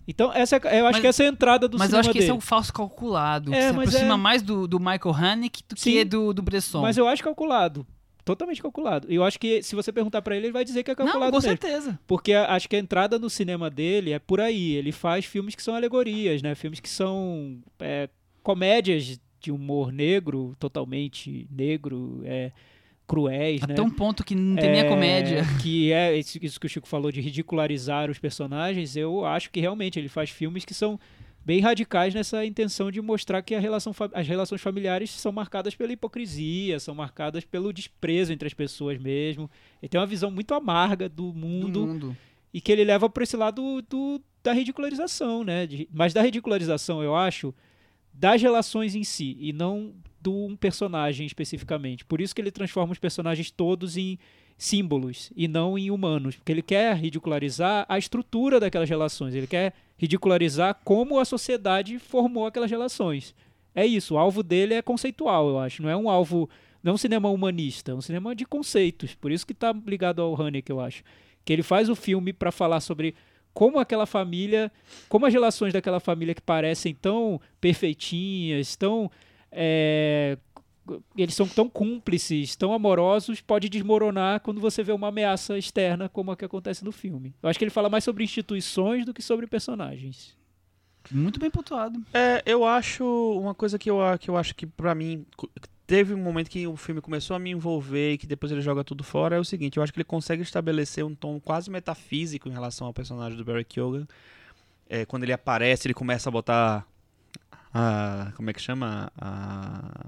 Então, 0.07 0.33
essa, 0.33 0.57
é- 0.57 0.81
eu 0.81 0.87
acho 0.87 0.93
Mas- 0.95 1.01
que 1.01 1.07
essa 1.07 1.23
é 1.23 1.27
a 1.27 1.31
entrada 1.31 1.67
do 1.69 1.79
Mas 1.79 1.87
eu 1.87 1.91
cinema 1.91 2.01
acho 2.01 2.09
que 2.11 2.13
dele. 2.15 2.25
esse 2.25 2.31
é 2.31 2.35
um 2.35 2.41
falso 2.41 2.73
calculado. 2.73 3.53
É, 3.55 3.69
se 3.69 3.73
mas 3.73 3.89
aproxima 3.89 4.15
é- 4.15 4.17
mais 4.19 4.43
do, 4.43 4.67
do 4.69 4.79
Michael 4.79 5.15
Haneke 5.15 5.63
do 5.69 5.79
Sim. 5.79 5.93
que 5.93 6.05
do, 6.05 6.33
do 6.35 6.43
Bresson. 6.43 6.83
Mas 6.83 6.97
eu 6.97 7.09
acho 7.09 7.23
calculado. 7.23 7.87
Totalmente 8.25 8.63
calculado. 8.63 9.07
E 9.11 9.17
eu 9.17 9.25
acho 9.25 9.39
que 9.39 9.63
se 9.63 9.75
você 9.75 9.93
perguntar 9.93 10.23
pra 10.23 10.35
ele, 10.35 10.47
ele 10.47 10.53
vai 10.53 10.65
dizer 10.65 10.83
que 10.83 10.91
é 10.91 10.95
não, 10.99 11.05
calculado 11.05 11.31
com 11.33 11.37
mesmo. 11.39 11.49
certeza. 11.51 11.99
Porque 12.07 12.33
acho 12.33 12.69
que 12.69 12.77
a 12.77 12.79
entrada 12.79 13.19
no 13.19 13.29
cinema 13.29 13.69
dele 13.69 14.13
é 14.13 14.19
por 14.19 14.41
aí. 14.41 14.73
Ele 14.73 14.93
faz 14.93 15.27
filmes 15.27 15.55
que 15.55 15.63
são 15.63 15.75
alegorias, 15.75 16.41
né? 16.41 16.55
Filmes 16.55 16.81
que 16.81 16.89
são 16.89 17.59
é, 17.79 18.09
comédias 18.43 19.21
de 19.41 19.53
humor 19.53 19.93
negro, 19.93 20.55
totalmente 20.59 21.47
negro, 21.51 22.23
é, 22.25 22.51
cruéis, 23.07 23.61
né? 23.63 23.75
Até 23.75 23.83
um 23.83 23.91
ponto 23.91 24.25
que 24.25 24.35
não 24.35 24.57
tem 24.57 24.71
nem 24.71 24.81
a 24.81 24.85
É, 24.85 24.89
comédia. 24.89 25.43
Que 25.63 25.93
é 25.93 26.17
isso 26.17 26.59
que 26.61 26.67
o 26.67 26.69
Chico 26.69 26.89
falou 26.89 27.13
de 27.13 27.21
ridicularizar 27.21 28.11
os 28.11 28.19
personagens. 28.19 28.97
Eu 28.97 29.25
acho 29.27 29.51
que 29.51 29.61
realmente 29.61 29.99
ele 29.99 30.09
faz 30.09 30.31
filmes 30.31 30.65
que 30.65 30.73
são 30.75 30.99
bem 31.45 31.61
radicais 31.61 32.15
nessa 32.15 32.43
intenção 32.47 32.91
de 32.91 33.03
mostrar 33.03 33.43
que 33.43 33.55
a 33.55 33.61
relação 33.61 33.93
as 34.15 34.27
relações 34.27 34.63
familiares 34.63 35.11
são 35.11 35.31
marcadas 35.31 35.75
pela 35.75 35.93
hipocrisia, 35.93 36.81
são 36.81 36.95
marcadas 36.95 37.45
pelo 37.45 37.71
desprezo 37.73 38.33
entre 38.33 38.47
as 38.49 38.55
pessoas 38.55 38.99
mesmo. 38.99 39.51
Ele 39.83 39.89
tem 39.91 40.01
uma 40.01 40.07
visão 40.07 40.31
muito 40.31 40.55
amarga 40.55 41.07
do 41.07 41.31
Do 41.33 41.39
mundo 41.39 41.87
mundo. 41.87 42.17
e 42.53 42.61
que 42.63 42.73
ele 42.73 42.83
leva 42.85 43.11
para 43.11 43.23
esse 43.25 43.37
lado 43.37 43.83
do, 43.83 44.19
da 44.43 44.53
ridicularização, 44.55 45.45
né? 45.45 45.67
De- 45.67 45.87
mas 45.93 46.15
da 46.15 46.23
ridicularização, 46.23 47.03
eu 47.03 47.15
acho, 47.15 47.55
das 48.15 48.41
relações 48.41 48.95
em 48.95 49.03
si 49.03 49.37
e 49.41 49.53
não 49.53 49.93
de 50.21 50.31
um 50.31 50.57
personagem 50.57 51.27
especificamente. 51.27 52.05
Por 52.05 52.21
isso 52.21 52.35
que 52.35 52.41
ele 52.41 52.51
transforma 52.51 52.93
os 52.93 52.99
personagens 52.99 53.51
todos 53.51 53.97
em 53.97 54.19
símbolos 54.57 55.33
e 55.37 55.49
não 55.49 55.77
em 55.77 55.91
humanos, 55.91 56.37
porque 56.37 56.53
ele 56.53 56.63
quer 56.63 56.97
ridicularizar 56.97 57.85
a 57.89 57.99
estrutura 57.99 58.61
daquelas 58.61 58.89
relações, 58.89 59.35
ele 59.35 59.49
quer 59.49 59.75
ridicularizar 59.99 60.81
como 60.85 61.19
a 61.19 61.25
sociedade 61.25 61.99
formou 61.99 62.47
aquelas 62.47 62.71
relações. 62.71 63.35
É 63.75 63.85
isso, 63.85 64.15
o 64.15 64.19
alvo 64.19 64.43
dele 64.43 64.75
é 64.75 64.81
conceitual, 64.81 65.49
eu 65.49 65.59
acho, 65.59 65.83
não 65.83 65.91
é 65.91 65.97
um 65.97 66.09
alvo, 66.09 66.49
não 66.83 66.93
é 66.93 66.95
um 66.95 66.99
cinema 66.99 67.29
humanista, 67.29 67.91
é 67.91 67.95
um 67.95 68.01
cinema 68.01 68.35
de 68.35 68.47
conceitos. 68.47 69.15
Por 69.15 69.33
isso 69.33 69.45
que 69.45 69.53
está 69.53 69.75
ligado 69.87 70.23
ao 70.23 70.41
Haneke, 70.41 70.71
eu 70.71 70.81
acho 70.81 71.03
que 71.45 71.53
ele 71.53 71.63
faz 71.63 71.89
o 71.89 71.97
filme 71.97 72.33
para 72.33 72.53
falar 72.53 72.81
sobre 72.81 73.15
como 73.55 73.79
aquela 73.79 74.05
família, 74.05 74.71
como 75.09 75.25
as 75.25 75.33
relações 75.33 75.73
daquela 75.73 76.01
família 76.01 76.35
que 76.35 76.43
parecem 76.43 76.95
tão 76.95 77.41
perfeitinhas, 77.61 78.77
tão 78.77 79.11
é, 79.51 80.37
eles 81.17 81.35
são 81.35 81.47
tão 81.47 81.69
cúmplices, 81.69 82.57
tão 82.57 82.73
amorosos, 82.73 83.41
pode 83.41 83.69
desmoronar 83.69 84.41
quando 84.41 84.61
você 84.61 84.83
vê 84.83 84.93
uma 84.93 85.09
ameaça 85.09 85.57
externa, 85.57 86.09
como 86.09 86.31
a 86.31 86.37
que 86.37 86.45
acontece 86.45 86.85
no 86.85 86.93
filme. 86.93 87.35
Eu 87.43 87.49
acho 87.49 87.59
que 87.59 87.65
ele 87.65 87.71
fala 87.71 87.89
mais 87.89 88.05
sobre 88.05 88.25
instituições 88.25 89.07
do 89.07 89.15
que 89.15 89.23
sobre 89.23 89.47
personagens. 89.47 90.37
Muito 91.11 91.39
bem 91.39 91.51
pontuado. 91.51 92.03
É, 92.13 92.43
eu 92.47 92.65
acho 92.65 93.05
uma 93.39 93.55
coisa 93.55 93.79
que 93.79 93.91
eu, 93.91 93.99
que 94.19 94.29
eu 94.29 94.37
acho 94.37 94.55
que 94.55 94.67
pra 94.67 94.95
mim 94.95 95.25
teve 95.87 96.15
um 96.15 96.19
momento 96.19 96.49
que 96.51 96.67
o 96.67 96.77
filme 96.77 97.01
começou 97.01 97.37
a 97.37 97.39
me 97.39 97.51
envolver 97.51 98.13
e 98.13 98.19
que 98.19 98.27
depois 98.27 98.51
ele 98.53 98.61
joga 98.63 98.83
tudo 98.85 99.05
fora 99.05 99.37
é 99.37 99.39
o 99.39 99.45
seguinte, 99.45 99.77
eu 99.77 99.83
acho 99.83 99.93
que 99.93 99.99
ele 99.99 100.05
consegue 100.05 100.43
estabelecer 100.43 101.05
um 101.05 101.15
tom 101.15 101.39
quase 101.41 101.71
metafísico 101.71 102.49
em 102.49 102.53
relação 102.53 102.87
ao 102.87 102.93
personagem 102.93 103.37
do 103.37 103.45
Barry 103.45 103.65
Keoghan. 103.65 104.07
É, 104.89 105.05
quando 105.05 105.23
ele 105.25 105.33
aparece, 105.33 105.87
ele 105.87 105.95
começa 105.95 106.29
a 106.29 106.33
botar 106.33 106.87
a 107.73 108.33
como 108.37 108.51
é 108.51 108.53
que 108.53 108.61
chama? 108.61 109.11
A 109.19 110.07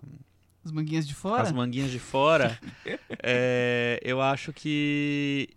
As 0.65 0.70
manguinhas 0.73 1.07
de 1.07 1.15
fora. 1.15 1.43
as 1.43 1.53
manguinhas 1.53 1.90
de 1.90 1.98
fora, 1.98 2.59
é, 3.23 3.98
eu 4.03 4.20
acho 4.20 4.53
que 4.53 5.48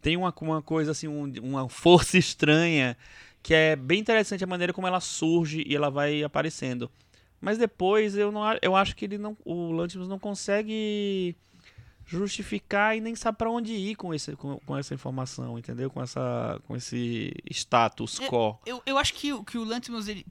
tem 0.00 0.16
uma, 0.16 0.32
uma 0.40 0.62
coisa 0.62 0.92
assim, 0.92 1.08
um- 1.08 1.32
uma 1.42 1.68
força 1.68 2.16
estranha 2.18 2.96
que 3.42 3.54
é 3.54 3.76
bem 3.76 4.00
interessante 4.00 4.42
a 4.42 4.46
maneira 4.46 4.72
como 4.72 4.86
ela 4.86 5.00
surge 5.00 5.62
e 5.66 5.74
ela 5.76 5.88
vai 5.90 6.22
aparecendo. 6.22 6.90
Mas 7.40 7.58
depois 7.58 8.16
eu 8.16 8.32
não 8.32 8.42
eu 8.62 8.74
acho 8.74 8.94
que 8.96 9.04
ele 9.04 9.18
não 9.18 9.36
o 9.44 9.70
Lantimos 9.72 10.08
não 10.08 10.18
consegue 10.18 11.36
justificar 12.06 12.96
e 12.96 13.00
nem 13.00 13.14
sabe 13.16 13.36
pra 13.38 13.50
onde 13.50 13.72
ir 13.72 13.96
com 13.96 14.14
esse 14.14 14.36
com, 14.36 14.58
com 14.60 14.76
essa 14.76 14.94
informação, 14.94 15.58
entendeu? 15.58 15.90
Com 15.90 16.02
essa 16.02 16.60
com 16.66 16.76
esse 16.76 17.32
status 17.50 18.20
É, 18.20 18.28
quo. 18.28 18.58
Eu, 18.64 18.80
eu 18.86 18.96
acho 18.96 19.12
que, 19.14 19.32
o- 19.32 19.42
que 19.44 19.58
o 19.58 19.64
Lantimos, 19.64 20.06
ele, 20.06 20.24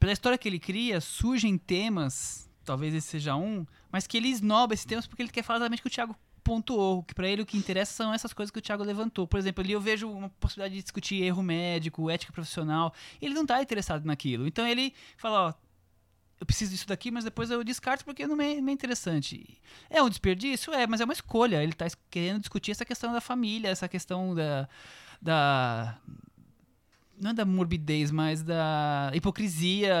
pela 0.00 0.12
história 0.12 0.38
que 0.38 0.48
ele 0.48 0.58
cria, 0.58 1.00
surgem 1.00 1.58
temas, 1.58 2.48
talvez 2.64 2.94
esse 2.94 3.08
seja 3.08 3.36
um, 3.36 3.66
mas 3.92 4.06
que 4.06 4.16
ele 4.16 4.28
esnoba 4.28 4.72
esses 4.74 4.86
temas 4.86 5.06
porque 5.06 5.22
ele 5.22 5.30
quer 5.30 5.42
falar 5.42 5.58
exatamente 5.58 5.80
o 5.80 5.82
que 5.82 5.88
o 5.88 5.92
Thiago 5.92 6.16
pontuou, 6.42 7.02
que 7.02 7.12
pra 7.14 7.28
ele 7.28 7.42
o 7.42 7.46
que 7.46 7.58
interessa 7.58 7.92
são 7.92 8.14
essas 8.14 8.32
coisas 8.32 8.50
que 8.52 8.58
o 8.58 8.62
Thiago 8.62 8.84
levantou. 8.84 9.26
Por 9.26 9.36
exemplo, 9.38 9.62
ali 9.62 9.72
eu 9.72 9.80
vejo 9.80 10.08
uma 10.08 10.30
possibilidade 10.40 10.76
de 10.76 10.82
discutir 10.82 11.20
erro 11.22 11.42
médico, 11.42 12.08
ética 12.08 12.32
profissional. 12.32 12.94
Ele 13.20 13.34
não 13.34 13.44
tá 13.44 13.60
interessado 13.60 14.04
naquilo. 14.04 14.46
Então 14.46 14.64
ele 14.66 14.94
fala, 15.18 15.48
ó, 15.48 15.54
eu 16.38 16.46
preciso 16.46 16.72
disso 16.72 16.86
daqui, 16.86 17.10
mas 17.10 17.24
depois 17.24 17.50
eu 17.50 17.64
descarto 17.64 18.04
porque 18.04 18.26
não 18.26 18.40
é, 18.40 18.60
não 18.60 18.68
é 18.68 18.72
interessante. 18.72 19.58
É 19.88 20.02
um 20.02 20.08
desperdício? 20.08 20.72
É, 20.72 20.86
mas 20.86 21.00
é 21.00 21.04
uma 21.04 21.12
escolha. 21.12 21.62
Ele 21.62 21.72
tá 21.72 21.86
es- 21.86 21.96
querendo 22.10 22.40
discutir 22.40 22.72
essa 22.72 22.84
questão 22.84 23.12
da 23.12 23.20
família, 23.20 23.68
essa 23.68 23.88
questão 23.88 24.34
da. 24.34 24.68
da 25.20 25.98
não 27.18 27.30
é 27.30 27.34
da 27.34 27.44
morbidez, 27.46 28.10
mas 28.10 28.42
da 28.42 29.10
hipocrisia 29.14 29.94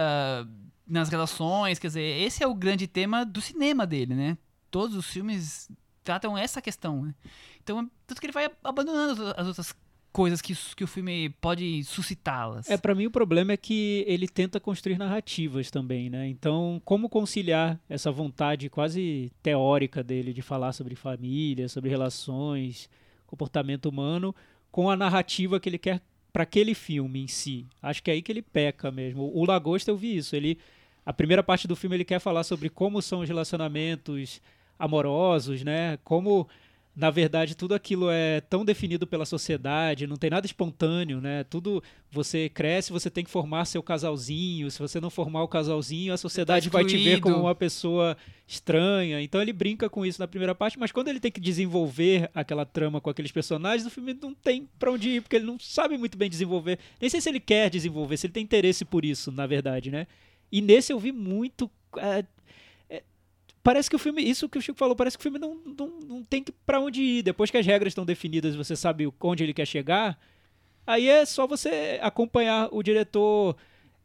nas 0.86 1.08
relações. 1.08 1.78
Quer 1.78 1.86
dizer, 1.88 2.02
esse 2.22 2.42
é 2.42 2.46
o 2.46 2.54
grande 2.54 2.86
tema 2.86 3.24
do 3.24 3.40
cinema 3.40 3.86
dele, 3.86 4.14
né? 4.14 4.36
Todos 4.70 4.94
os 4.94 5.06
filmes 5.06 5.70
tratam 6.04 6.36
essa 6.36 6.60
questão. 6.60 7.02
Né? 7.06 7.14
Então, 7.62 7.90
tanto 8.06 8.20
que 8.20 8.26
ele 8.26 8.32
vai 8.32 8.50
abandonando 8.62 9.34
as 9.36 9.46
outras 9.46 9.74
coisas 10.16 10.40
que, 10.40 10.56
que 10.74 10.82
o 10.82 10.86
filme 10.86 11.28
pode 11.42 11.84
suscitá-las. 11.84 12.70
É, 12.70 12.78
pra 12.78 12.94
mim 12.94 13.04
o 13.04 13.10
problema 13.10 13.52
é 13.52 13.56
que 13.58 14.02
ele 14.08 14.26
tenta 14.26 14.58
construir 14.58 14.96
narrativas 14.96 15.70
também, 15.70 16.08
né? 16.08 16.26
Então, 16.26 16.80
como 16.86 17.06
conciliar 17.06 17.78
essa 17.86 18.10
vontade 18.10 18.70
quase 18.70 19.30
teórica 19.42 20.02
dele 20.02 20.32
de 20.32 20.40
falar 20.40 20.72
sobre 20.72 20.94
família, 20.94 21.68
sobre 21.68 21.90
relações, 21.90 22.88
comportamento 23.26 23.90
humano, 23.90 24.34
com 24.72 24.88
a 24.88 24.96
narrativa 24.96 25.60
que 25.60 25.68
ele 25.68 25.76
quer 25.76 26.00
para 26.32 26.44
aquele 26.44 26.72
filme 26.72 27.22
em 27.22 27.28
si. 27.28 27.66
Acho 27.82 28.02
que 28.02 28.10
é 28.10 28.14
aí 28.14 28.22
que 28.22 28.32
ele 28.32 28.40
peca 28.40 28.90
mesmo. 28.90 29.30
O 29.34 29.44
Lagosta 29.44 29.90
eu 29.90 29.98
vi 29.98 30.16
isso, 30.16 30.34
ele 30.34 30.56
a 31.04 31.12
primeira 31.12 31.42
parte 31.42 31.68
do 31.68 31.76
filme 31.76 31.94
ele 31.94 32.06
quer 32.06 32.20
falar 32.20 32.42
sobre 32.42 32.70
como 32.70 33.02
são 33.02 33.20
os 33.20 33.28
relacionamentos 33.28 34.40
amorosos, 34.78 35.62
né? 35.62 35.98
Como 36.02 36.48
na 36.96 37.10
verdade 37.10 37.54
tudo 37.54 37.74
aquilo 37.74 38.08
é 38.10 38.40
tão 38.40 38.64
definido 38.64 39.06
pela 39.06 39.26
sociedade, 39.26 40.06
não 40.06 40.16
tem 40.16 40.30
nada 40.30 40.46
espontâneo, 40.46 41.20
né? 41.20 41.44
Tudo 41.44 41.82
você 42.10 42.48
cresce, 42.48 42.90
você 42.90 43.10
tem 43.10 43.22
que 43.22 43.30
formar 43.30 43.66
seu 43.66 43.82
casalzinho. 43.82 44.70
Se 44.70 44.78
você 44.78 44.98
não 44.98 45.10
formar 45.10 45.42
o 45.42 45.48
casalzinho, 45.48 46.14
a 46.14 46.16
sociedade 46.16 46.70
vai 46.70 46.86
te 46.86 46.96
ver 46.96 47.20
como 47.20 47.38
uma 47.38 47.54
pessoa 47.54 48.16
estranha. 48.48 49.20
Então 49.20 49.42
ele 49.42 49.52
brinca 49.52 49.90
com 49.90 50.06
isso 50.06 50.18
na 50.18 50.26
primeira 50.26 50.54
parte, 50.54 50.78
mas 50.78 50.90
quando 50.90 51.08
ele 51.08 51.20
tem 51.20 51.30
que 51.30 51.40
desenvolver 51.40 52.30
aquela 52.34 52.64
trama 52.64 52.98
com 52.98 53.10
aqueles 53.10 53.30
personagens, 53.30 53.86
o 53.86 53.90
filme 53.90 54.14
não 54.14 54.32
tem 54.32 54.66
pra 54.78 54.90
onde 54.90 55.10
ir, 55.10 55.20
porque 55.20 55.36
ele 55.36 55.44
não 55.44 55.58
sabe 55.60 55.98
muito 55.98 56.16
bem 56.16 56.30
desenvolver. 56.30 56.78
Nem 56.98 57.10
sei 57.10 57.20
se 57.20 57.28
ele 57.28 57.40
quer 57.40 57.68
desenvolver, 57.68 58.16
se 58.16 58.26
ele 58.26 58.32
tem 58.32 58.42
interesse 58.44 58.86
por 58.86 59.04
isso, 59.04 59.30
na 59.30 59.46
verdade, 59.46 59.90
né? 59.90 60.06
E 60.50 60.62
nesse 60.62 60.92
eu 60.92 60.98
vi 60.98 61.12
muito. 61.12 61.70
é, 61.98 62.24
parece 63.66 63.90
que 63.90 63.96
o 63.96 63.98
filme. 63.98 64.22
Isso 64.22 64.48
que 64.48 64.56
o 64.58 64.62
Chico 64.62 64.78
falou, 64.78 64.94
parece 64.94 65.18
que 65.18 65.22
o 65.22 65.24
filme 65.28 65.38
não, 65.38 65.56
não, 65.78 65.88
não 66.08 66.22
tem 66.22 66.44
pra 66.64 66.80
onde 66.80 67.02
ir. 67.02 67.22
Depois 67.22 67.50
que 67.50 67.56
as 67.58 67.66
regras 67.66 67.90
estão 67.90 68.04
definidas 68.04 68.54
e 68.54 68.56
você 68.56 68.76
sabe 68.76 69.12
onde 69.20 69.42
ele 69.42 69.52
quer 69.52 69.66
chegar, 69.66 70.16
aí 70.86 71.08
é 71.08 71.24
só 71.26 71.46
você 71.46 71.98
acompanhar 72.00 72.68
o 72.70 72.82
diretor. 72.82 73.56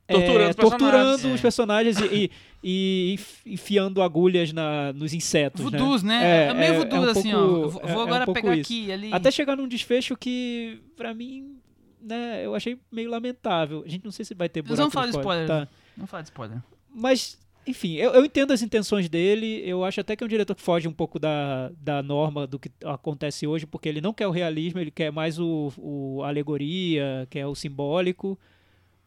é, 0.08 0.14
Torturando 0.14 0.50
os 0.50 0.56
torturando 0.56 0.92
personagens. 1.12 1.36
os 1.36 1.42
personagens 1.42 2.00
e, 2.00 2.06
e- 2.26 2.32
e 2.64 3.14
enf- 3.14 3.46
enfiando 3.46 4.02
agulhas 4.02 4.52
na, 4.52 4.92
nos 4.94 5.14
insetos. 5.14 5.64
né? 5.64 5.78
Voodoos, 5.78 6.04
né? 6.04 6.48
É, 6.50 6.54
meio 6.54 6.74
é 6.74 6.78
voodoo, 6.80 7.00
um 7.06 7.10
assim, 7.10 7.34
ó. 7.34 7.40
pouco- 7.40 7.62
Eu 7.64 7.70
Vou, 7.70 7.82
é- 7.82 7.92
é 7.92 7.96
um 7.98 8.02
agora 8.02 8.26
pouco 8.26 8.42
pegar 8.42 8.56
isso. 8.56 8.62
aqui 8.72 8.92
ali. 8.92 9.14
Até 9.14 9.32
chegar 9.32 9.56
num 9.56 9.68
desfecho 9.68 10.18
que, 10.18 10.82
pra 10.98 11.14
mim, 11.14 11.56
né, 12.02 12.46
eu 12.46 12.54
achei 12.56 12.78
meio 12.92 13.10
lamentável. 13.10 13.84
A 13.86 13.90
gente 13.90 14.04
não 14.04 14.12
sei 14.12 14.26
se 14.26 14.34
vai 14.34 14.50
ter 14.50 14.62
Nós 14.64 14.70
buraco 14.70 14.82
vamos 14.82 14.94
falar 14.94 15.06
de 15.08 15.18
spoiler. 15.18 15.48
Tá. 15.48 15.68
Vamos 15.96 16.10
falar 16.12 16.24
de 16.24 16.28
spoiler. 16.30 16.58
Mas, 16.94 17.38
enfim, 17.66 17.96
eu, 17.96 18.12
eu 18.12 18.26
entendo 18.26 18.52
as 18.52 18.62
intenções 18.62 19.08
dele. 19.10 19.62
Eu 19.66 19.84
acho 19.84 20.02
até 20.02 20.16
que 20.16 20.24
é 20.24 20.26
um 20.26 20.30
diretor 20.30 20.56
que 20.56 20.62
foge 20.62 20.88
um 20.88 20.94
pouco 20.94 21.20
da, 21.20 21.72
da 21.80 22.02
norma 22.02 22.48
do 22.48 22.58
que 22.58 22.72
acontece 22.84 23.46
hoje, 23.46 23.66
porque 23.66 23.88
ele 23.88 24.02
não 24.02 24.14
quer 24.14 24.28
o 24.28 24.32
realismo, 24.32 24.80
ele 24.80 24.92
quer 24.92 25.12
mais 25.12 25.40
o, 25.40 25.72
o 25.78 26.24
alegoria, 26.24 27.28
quer 27.30 27.46
o 27.46 27.56
simbólico. 27.56 28.38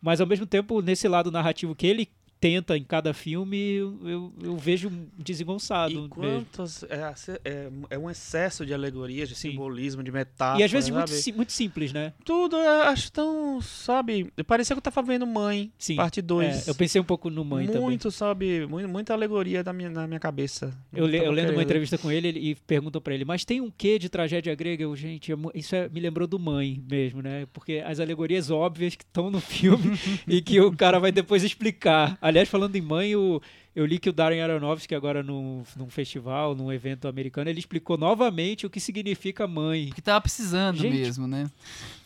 Mas, 0.00 0.20
ao 0.20 0.26
mesmo 0.26 0.46
tempo, 0.46 0.80
nesse 0.82 1.08
lado 1.08 1.30
narrativo 1.30 1.74
que 1.74 1.86
ele 1.86 2.08
tenta 2.44 2.76
em 2.76 2.84
cada 2.84 3.14
filme, 3.14 3.56
eu, 3.56 3.98
eu, 4.04 4.32
vejo 4.58 4.92
desengonçado 5.16 5.92
E 5.92 5.96
mesmo. 5.96 6.08
quantas 6.10 6.82
é, 6.84 7.14
é, 7.42 7.68
é 7.88 7.98
um 7.98 8.10
excesso 8.10 8.66
de 8.66 8.74
alegorias, 8.74 9.30
de 9.30 9.34
Sim. 9.34 9.52
simbolismo, 9.52 10.02
de 10.02 10.12
metáfora. 10.12 10.60
E 10.60 10.62
às 10.62 10.70
vezes 10.70 10.90
muito, 10.90 11.08
si- 11.10 11.32
muito 11.32 11.52
simples, 11.54 11.90
né? 11.90 12.12
Tudo 12.22 12.56
acho 12.56 13.10
tão, 13.10 13.62
sabe? 13.62 14.30
Parecia 14.46 14.76
que 14.76 14.78
eu 14.78 14.82
tava 14.82 15.00
vendo 15.02 15.26
Mãe, 15.26 15.72
Sim. 15.78 15.96
parte 15.96 16.20
2. 16.20 16.68
É, 16.68 16.70
eu 16.70 16.74
pensei 16.74 17.00
um 17.00 17.04
pouco 17.04 17.30
no 17.30 17.42
Mãe 17.46 17.66
também. 17.66 17.80
muito, 17.80 18.10
sabe? 18.10 18.66
Muito, 18.66 18.90
muita 18.90 19.14
alegoria 19.14 19.62
na 19.62 19.72
minha, 19.72 19.88
na 19.88 20.06
minha 20.06 20.20
cabeça. 20.20 20.76
Eu, 20.92 21.06
le- 21.06 21.24
eu 21.24 21.32
lendo 21.32 21.50
uma 21.52 21.62
entrevista 21.62 21.96
com 21.96 22.10
ele 22.12 22.28
ele- 22.28 22.40
e 22.50 22.54
perguntam 22.54 23.00
pra 23.00 23.14
ele, 23.14 23.24
mas 23.24 23.42
tem 23.46 23.60
um 23.62 23.70
quê 23.70 23.98
de 23.98 24.10
tragédia 24.10 24.54
grega? 24.54 24.82
Eu, 24.82 24.94
gente, 24.94 25.32
é 25.32 25.36
isso 25.54 25.74
é- 25.74 25.88
me 25.88 25.98
lembrou 25.98 26.28
do 26.28 26.38
Mãe 26.38 26.82
mesmo, 26.90 27.22
né? 27.22 27.46
Porque 27.54 27.82
as 27.86 28.00
alegorias 28.00 28.50
óbvias 28.50 28.94
que 28.94 29.02
estão 29.04 29.30
no 29.30 29.40
filme 29.40 29.98
e 30.28 30.42
que 30.42 30.60
o 30.60 30.70
cara 30.76 30.98
vai 31.00 31.10
depois 31.10 31.42
explicar. 31.42 32.18
Aliás, 32.34 32.48
falando 32.48 32.74
em 32.74 32.80
Mãe, 32.80 33.14
o- 33.14 33.40
eu 33.76 33.86
li 33.86 33.96
que 33.98 34.08
o 34.08 34.12
Darren 34.12 34.40
Aronofsky, 34.40 34.92
agora 34.92 35.22
num, 35.22 35.62
num 35.76 35.88
festival, 35.88 36.52
num 36.54 36.72
evento 36.72 37.06
americano, 37.06 37.48
ele 37.48 37.60
explicou 37.60 37.96
novamente 37.96 38.66
o 38.66 38.70
que 38.70 38.80
significa 38.80 39.46
Mãe. 39.46 39.86
Porque 39.86 40.02
tava 40.02 40.20
precisando 40.20 40.78
Gente, 40.78 40.96
mesmo, 40.96 41.28
né? 41.28 41.46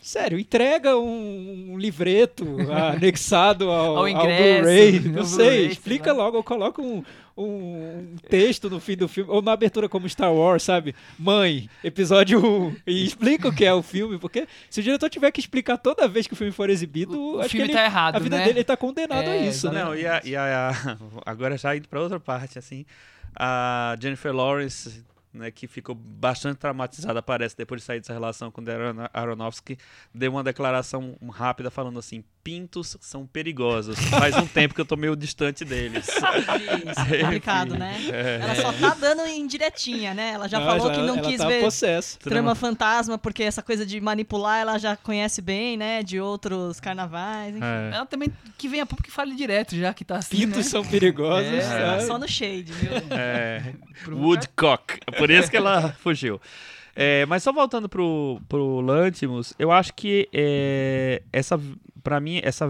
Sério, 0.01 0.37
entrega 0.39 0.97
um, 0.97 1.71
um 1.73 1.77
livreto 1.79 2.45
anexado 2.93 3.71
ao, 3.71 3.85
Ao 3.87 3.97
ao 3.97 4.07
ingresso, 4.07 4.61
Blu-ray. 4.61 4.97
ao 4.97 5.03
Não 5.13 5.25
sei, 5.25 5.37
Blu-ray, 5.45 5.65
explica 5.71 6.13
lá. 6.13 6.23
logo, 6.25 6.43
coloca 6.43 6.79
um, 6.81 7.03
um, 7.43 8.15
texto 8.29 8.69
no 8.69 8.79
fim 8.79 8.95
do 8.97 9.07
filme, 9.07 9.29
ou 9.31 9.41
na 9.41 9.51
abertura 9.53 9.87
como 9.87 10.07
Star 10.09 10.33
Wars, 10.33 10.63
sabe? 10.63 10.93
Mãe, 11.17 11.69
episódio 11.83 12.39
1, 12.45 12.75
e 12.87 13.05
explica 13.05 13.47
o 13.47 13.53
que 13.55 13.63
é 13.65 13.73
o 13.73 13.81
filme, 13.81 14.17
porque 14.17 14.47
se 14.69 14.79
o 14.79 14.83
diretor 14.83 15.09
tiver 15.09 15.31
que 15.31 15.39
explicar 15.39 15.77
toda 15.77 16.07
vez 16.07 16.27
que 16.27 16.33
o 16.33 16.35
filme 16.35 16.51
for 16.51 16.69
exibido, 16.69 17.19
O- 17.19 17.39
acho 17.39 17.49
filme 17.49 17.65
que 17.67 17.71
ele, 17.71 17.79
tá 17.79 17.85
errado, 17.85 18.15
a 18.15 18.19
vida 18.19 18.37
né? 18.37 18.43
dele 18.45 18.63
tá 18.63 18.75
condenado 18.77 19.27
a 19.29 19.35
É, 19.35 19.37
isso, 19.47 19.71
né? 19.71 19.83
Não, 19.83 19.95
e, 19.95 20.05
a, 20.05 20.21
e 20.25 20.35
a- 20.35 20.69
a- 20.69 20.97
agora 21.25 21.57
já 21.57 21.75
indo 21.75 21.87
pra 21.87 22.01
outra 22.01 22.19
parte, 22.19 22.59
assim, 22.59 22.85
a 23.35 23.95
Jennifer 24.01 24.33
Lawrence, 24.33 25.03
né, 25.33 25.51
que 25.51 25.67
ficou 25.67 25.93
bastante 25.93 26.57
traumatizada, 26.57 27.21
parece, 27.21 27.55
depois 27.55 27.81
de 27.81 27.85
sair 27.85 27.99
dessa 27.99 28.11
relação 28.13 28.49
com 28.49 28.61
o 28.61 28.63
Darren 28.63 28.95
Aronofsky, 29.13 29.77
deu 30.13 30.31
uma 30.31 30.43
declaração 30.43 31.15
rápida 31.31 31.69
falando 31.69 31.99
assim, 31.99 32.23
pintos 32.49 32.97
são 32.99 33.27
perigosos. 33.27 33.99
Faz 34.09 34.35
um 34.35 34.47
tempo 34.47 34.73
que 34.73 34.81
eu 34.81 34.85
tô 34.85 34.95
meio 34.95 35.15
distante 35.15 35.63
deles. 35.63 36.07
Isso, 36.09 36.17
complicado, 37.21 37.77
né? 37.77 37.95
É. 38.11 38.39
Ela 38.41 38.55
só 38.55 38.73
tá 38.73 38.95
dando 38.99 39.27
indiretinha, 39.27 40.15
né? 40.15 40.31
Ela 40.31 40.47
já 40.49 40.59
Não, 40.59 40.65
falou 40.65 40.91
ela- 40.91 40.95
que 40.95 41.01
não 41.05 41.21
quis 41.21 41.37
tá 41.37 41.47
ver 41.47 41.61
possesso. 41.61 42.17
trama 42.17 42.55
fantasma, 42.55 43.19
porque 43.19 43.43
essa 43.43 43.61
coisa 43.61 43.85
de 43.85 44.01
manipular 44.01 44.61
ela 44.61 44.79
já 44.79 44.95
conhece 44.95 45.43
bem, 45.43 45.77
né? 45.77 46.01
De 46.01 46.19
outros 46.19 46.79
carnavais, 46.79 47.55
enfim. 47.55 47.63
É. 47.63 47.95
Ela 47.95 48.05
também 48.07 48.29
que 48.57 48.67
vem 48.67 48.81
a 48.81 48.85
público 48.85 49.09
e 49.09 49.13
fale 49.13 49.35
direto, 49.35 49.75
já 49.75 49.93
que 49.93 50.03
tá 50.03 50.17
assim. 50.17 50.37
Pintos 50.37 50.57
né? 50.57 50.63
são 50.63 50.83
perigosos. 50.83 51.45
É? 51.53 51.99
Só 51.99 52.17
no 52.17 52.27
shade, 52.27 52.71
viu? 52.73 52.91
É, 53.11 53.75
Woodcock. 54.09 54.97
Por 55.19 55.29
isso 55.29 55.51
que 55.51 55.57
ela 55.57 55.93
fugiu. 55.99 56.41
É, 56.95 57.25
mas 57.27 57.43
só 57.43 57.53
voltando 57.53 57.87
pro, 57.87 58.41
pro 58.49 58.81
Lantimos, 58.81 59.53
eu 59.57 59.71
acho 59.71 59.93
que 59.93 60.27
é, 60.33 61.21
essa, 61.31 61.57
para 62.09 62.19
mim, 62.19 62.41
essa, 62.43 62.65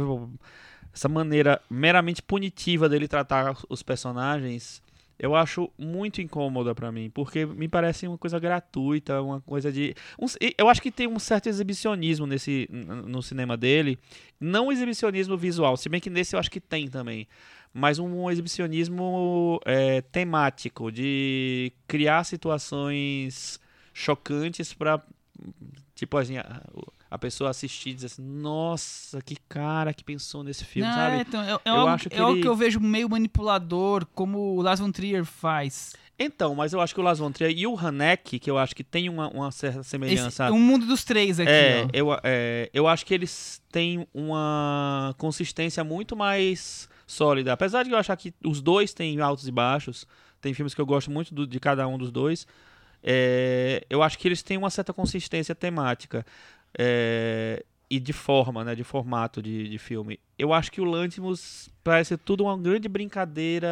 essa 0.94 1.08
maneira 1.08 1.62
meramente 1.70 2.22
punitiva 2.22 2.90
dele 2.90 3.08
tratar 3.08 3.56
os 3.70 3.82
personagens, 3.82 4.82
eu 5.18 5.34
acho 5.34 5.70
muito 5.78 6.22
incômoda 6.22 6.76
pra 6.76 6.92
mim, 6.92 7.10
porque 7.10 7.46
me 7.46 7.70
parece 7.70 8.06
uma 8.06 8.18
coisa 8.18 8.38
gratuita, 8.38 9.22
uma 9.22 9.40
coisa 9.40 9.72
de, 9.72 9.96
um- 10.20 10.26
eu 10.58 10.68
acho 10.68 10.82
que 10.82 10.92
tem 10.92 11.08
um 11.08 11.18
certo 11.20 11.48
exibicionismo 11.48 12.28
nesse 12.28 12.68
no 12.72 13.22
cinema 13.22 13.56
dele, 13.56 13.98
não 14.42 14.70
exibicionismo 14.74 15.38
visual, 15.38 15.78
se 15.78 15.88
bem 15.88 16.02
que 16.02 16.10
nesse 16.10 16.36
eu 16.36 16.40
acho 16.40 16.52
que 16.52 16.60
tem 16.60 16.90
também, 16.90 17.26
mas 17.74 17.98
um 17.98 18.30
exibicionismo 18.30 19.62
é, 19.66 20.02
temático 20.02 20.92
de 20.92 21.72
criar 21.88 22.26
situações 22.26 23.58
chocantes 23.94 24.74
pra 24.74 25.02
tipo 25.96 26.18
assim, 26.18 26.36
a, 27.10 27.18
pessoa 27.18 27.50
assistir 27.50 27.90
e 27.90 27.94
dizer 27.94 28.08
assim, 28.08 28.22
nossa, 28.22 29.22
que 29.22 29.36
cara 29.48 29.94
que 29.94 30.04
pensou 30.04 30.44
nesse 30.44 30.64
filme, 30.66 30.88
Não, 30.90 30.96
sabe? 30.96 31.16
é, 31.18 31.22
então, 31.22 31.42
é, 31.42 31.52
é 31.52 31.60
Eu 31.70 31.74
algo, 31.76 31.88
acho 31.94 32.10
que 32.10 32.16
é 32.16 32.20
algo 32.20 32.34
ele- 32.34 32.42
que 32.42 32.48
eu 32.48 32.56
vejo 32.56 32.80
meio 32.80 33.10
manipulador, 33.10 34.06
como 34.14 34.56
o 34.56 34.62
Lars 34.62 34.80
von 34.80 34.92
Trier 34.92 35.26
faz. 35.26 35.94
Então, 36.22 36.54
mas 36.54 36.74
eu 36.74 36.82
acho 36.82 36.94
que 36.94 37.00
o 37.00 37.04
Lars 37.04 37.18
von 37.20 37.32
Trier 37.32 37.52
e 37.58 37.66
o 37.66 37.78
Haneck, 37.80 38.40
que 38.40 38.52
eu 38.52 38.58
acho 38.58 38.76
que 38.76 38.84
tem 38.84 39.08
uma, 39.08 39.30
uma 39.30 39.52
certa 39.52 39.80
Esse, 39.80 39.90
semelhança. 39.90 40.52
um 40.52 40.60
mundo 40.60 40.86
dos 40.86 41.04
três 41.06 41.40
aqui, 41.40 41.50
é, 41.50 41.84
ó. 41.86 41.90
eu, 41.94 42.20
é, 42.24 42.70
eu 42.74 42.88
acho 42.88 43.06
que 43.06 43.14
eles 43.14 43.62
têm 43.72 44.06
uma 44.14 45.16
consistência 45.18 45.82
muito 45.84 46.16
mais 46.18 46.90
sólida. 47.08 47.54
Apesar 47.54 47.84
de 47.84 47.92
eu 47.92 47.98
achar 47.98 48.18
que 48.18 48.34
os 48.46 48.62
dois 48.62 48.94
têm 48.94 49.20
altos 49.22 49.48
e 49.48 49.52
baixos, 49.52 50.06
tem 50.42 50.54
filmes 50.54 50.74
que 50.74 50.82
eu 50.82 50.86
gosto 50.86 51.10
muito 51.10 51.34
do- 51.34 51.48
de 51.48 51.60
cada 51.60 51.88
um 51.88 51.98
dos 51.98 52.12
dois, 52.12 52.46
é, 53.02 53.86
eu 53.90 54.04
acho 54.04 54.18
que 54.20 54.28
eles 54.28 54.44
têm 54.44 54.58
uma 54.58 54.70
certa 54.70 54.92
consistência 54.94 55.56
temática 55.56 56.26
é, 56.78 57.64
e 57.90 58.00
de 58.00 58.14
forma, 58.14 58.64
né, 58.64 58.76
de 58.76 58.84
formato 58.84 59.42
de, 59.42 59.68
de 59.68 59.78
filme. 59.80 60.20
Eu 60.38 60.54
acho 60.54 60.72
que 60.72 60.80
o 60.80 60.84
Lantimos 60.86 61.70
parece 61.84 62.16
tudo 62.18 62.44
uma 62.44 62.56
grande 62.58 62.88
brincadeira. 62.88 63.68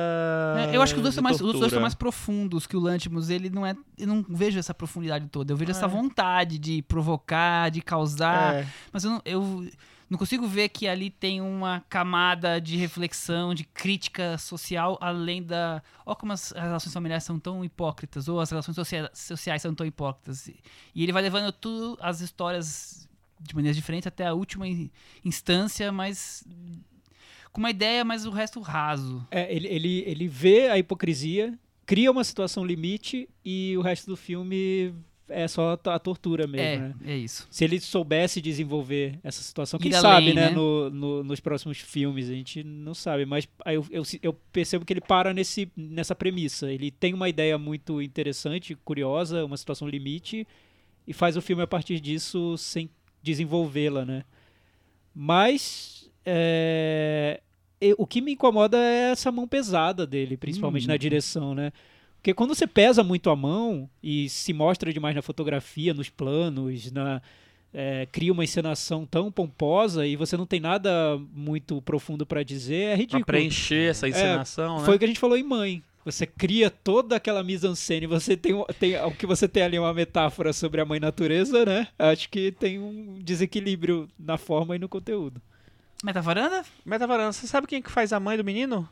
É, 0.71 0.75
eu 0.75 0.81
acho 0.81 0.93
que 0.93 0.99
os 0.99 1.03
dois, 1.03 1.13
são 1.15 1.23
mais, 1.23 1.39
os 1.39 1.59
dois 1.59 1.71
são 1.71 1.81
mais 1.81 1.93
profundos 1.93 2.65
que 2.65 2.75
o 2.75 2.79
Lantimos. 2.79 3.29
Ele 3.29 3.49
não 3.49 3.65
é. 3.65 3.75
Eu 3.97 4.07
não 4.07 4.25
vejo 4.27 4.57
essa 4.57 4.73
profundidade 4.73 5.27
toda. 5.27 5.53
Eu 5.53 5.57
vejo 5.57 5.71
essa 5.71 5.85
É. 5.85 5.89
vontade 5.89 6.57
de 6.57 6.81
provocar, 6.81 7.69
de 7.69 7.81
causar. 7.81 8.55
É. 8.55 8.67
Mas 8.91 9.03
eu 9.03 9.11
não, 9.11 9.21
eu 9.23 9.67
não 10.09 10.17
consigo 10.17 10.47
ver 10.47 10.69
que 10.69 10.87
ali 10.87 11.09
tem 11.09 11.41
uma 11.41 11.83
camada 11.89 12.61
de 12.61 12.77
reflexão, 12.77 13.53
de 13.53 13.63
crítica 13.65 14.37
social, 14.37 14.97
além 15.01 15.43
da. 15.43 15.81
Ó, 16.05 16.15
como 16.15 16.31
as 16.31 16.51
relações 16.51 16.93
familiares 16.93 17.23
são 17.23 17.37
tão 17.39 17.63
hipócritas, 17.65 18.27
ou 18.27 18.39
as 18.39 18.49
relações 18.49 18.75
socia- 18.75 19.11
sociais 19.13 19.61
são 19.61 19.75
tão 19.75 19.85
hipócritas. 19.85 20.47
E 20.47 21.03
ele 21.03 21.11
vai 21.11 21.21
levando 21.21 21.51
tudo, 21.51 21.97
as 22.01 22.21
histórias 22.21 23.07
de 23.39 23.53
maneiras 23.53 23.75
diferentes 23.75 24.07
até 24.07 24.25
a 24.25 24.33
última 24.33 24.67
in- 24.67 24.89
instância, 25.25 25.91
mas. 25.91 26.43
Com 27.51 27.59
uma 27.61 27.71
ideia, 27.71 28.05
mas 28.05 28.25
o 28.25 28.29
resto 28.31 28.59
raso. 28.61 29.25
É, 29.31 29.53
ele, 29.53 29.67
ele, 29.67 30.03
ele 30.05 30.27
vê 30.27 30.69
a 30.69 30.77
hipocrisia, 30.77 31.57
cria 31.85 32.11
uma 32.11 32.23
situação 32.23 32.63
limite 32.63 33.27
e 33.43 33.75
o 33.77 33.81
resto 33.81 34.05
do 34.05 34.15
filme 34.15 34.93
é 35.29 35.47
só 35.47 35.77
a 35.85 35.99
tortura 35.99 36.47
mesmo, 36.47 36.65
é, 36.65 36.77
né? 36.77 36.95
é 37.05 37.17
isso. 37.17 37.47
Se 37.51 37.63
ele 37.63 37.79
soubesse 37.79 38.41
desenvolver 38.41 39.19
essa 39.23 39.41
situação, 39.41 39.79
quem 39.79 39.91
sabe, 39.91 40.07
além, 40.07 40.33
né? 40.33 40.49
né? 40.49 40.55
no- 40.55 40.89
no- 40.89 41.23
nos 41.23 41.39
próximos 41.39 41.79
filmes, 41.79 42.29
a 42.29 42.33
gente 42.33 42.63
não 42.63 42.93
sabe. 42.93 43.25
Mas 43.25 43.47
eu, 43.65 43.85
eu, 43.91 44.03
eu 44.21 44.33
percebo 44.51 44.85
que 44.85 44.93
ele 44.93 45.01
para 45.01 45.33
nesse, 45.33 45.71
nessa 45.75 46.15
premissa. 46.15 46.71
Ele 46.71 46.89
tem 46.91 47.13
uma 47.13 47.27
ideia 47.29 47.57
muito 47.57 48.01
interessante, 48.01 48.75
curiosa, 48.85 49.43
uma 49.45 49.57
situação 49.57 49.87
limite, 49.87 50.47
e 51.05 51.13
faz 51.13 51.35
o 51.37 51.41
filme 51.41 51.61
a 51.63 51.67
partir 51.67 51.99
disso 51.99 52.57
sem 52.57 52.89
desenvolvê-la, 53.21 54.05
né? 54.05 54.23
Mas 55.13 56.09
é, 56.25 57.41
o 57.97 58.05
que 58.05 58.21
me 58.21 58.33
incomoda 58.33 58.77
é 58.77 59.11
essa 59.11 59.31
mão 59.31 59.47
pesada 59.47 60.05
dele, 60.05 60.37
principalmente 60.37 60.85
Hum. 60.85 60.89
na 60.89 60.97
direção, 60.97 61.55
né? 61.55 61.71
Porque 62.17 62.33
quando 62.33 62.53
você 62.53 62.67
pesa 62.67 63.03
muito 63.03 63.29
a 63.29 63.35
mão 63.35 63.89
e 64.03 64.27
se 64.29 64.51
mostra 64.51 64.91
demais 64.91 65.15
na 65.15 65.21
fotografia, 65.21 65.93
nos 65.93 66.09
planos, 66.09 66.91
na, 66.91 67.21
é, 67.73 68.05
cria 68.11 68.33
uma 68.33 68.43
encenação 68.43 69.05
tão 69.05 69.31
pomposa 69.31 70.05
e 70.05 70.15
você 70.15 70.35
não 70.35 70.45
tem 70.45 70.59
nada 70.59 71.17
muito 71.33 71.81
profundo 71.81 72.25
pra 72.25 72.43
dizer, 72.43 72.75
é 72.75 72.87
Pra 72.89 72.95
ridículo. 72.97 73.25
preencher 73.25 73.91
essa 73.91 74.09
encenação, 74.09 74.79
né? 74.79 74.85
Foi 74.85 74.95
o 74.95 74.99
que 74.99 75.05
a 75.05 75.07
gente 75.07 75.19
falou 75.19 75.37
em 75.37 75.43
Mãe. 75.43 75.83
Você 76.03 76.25
cria 76.25 76.69
toda 76.69 77.17
aquela 77.17 77.43
mise-en-scène, 77.43 78.07
você 78.07 78.37
tem, 78.37 78.53
tem 78.79 78.95
o 79.03 79.11
que 79.11 79.25
você 79.25 79.45
tem 79.45 79.61
ali 79.63 79.75
é 79.75 79.79
uma 79.79 79.93
metáfora 79.93 80.53
sobre 80.53 80.79
a 80.79 80.85
mãe 80.85 81.01
natureza, 81.01 81.65
né? 81.65 81.89
Acho 81.99 82.29
que 82.29 82.49
tem 82.53 82.79
um 82.79 83.19
desequilíbrio 83.21 84.07
na 84.17 84.37
forma 84.37 84.73
e 84.75 84.79
no 84.79 84.87
conteúdo. 84.87 85.41
Metavaranda? 86.01 86.63
Metavaranda, 86.85 87.33
você 87.33 87.45
sabe 87.45 87.67
quem 87.67 87.81
que 87.81 87.91
faz 87.91 88.13
a 88.13 88.21
mãe 88.21 88.37
do 88.37 88.43
menino? 88.43 88.87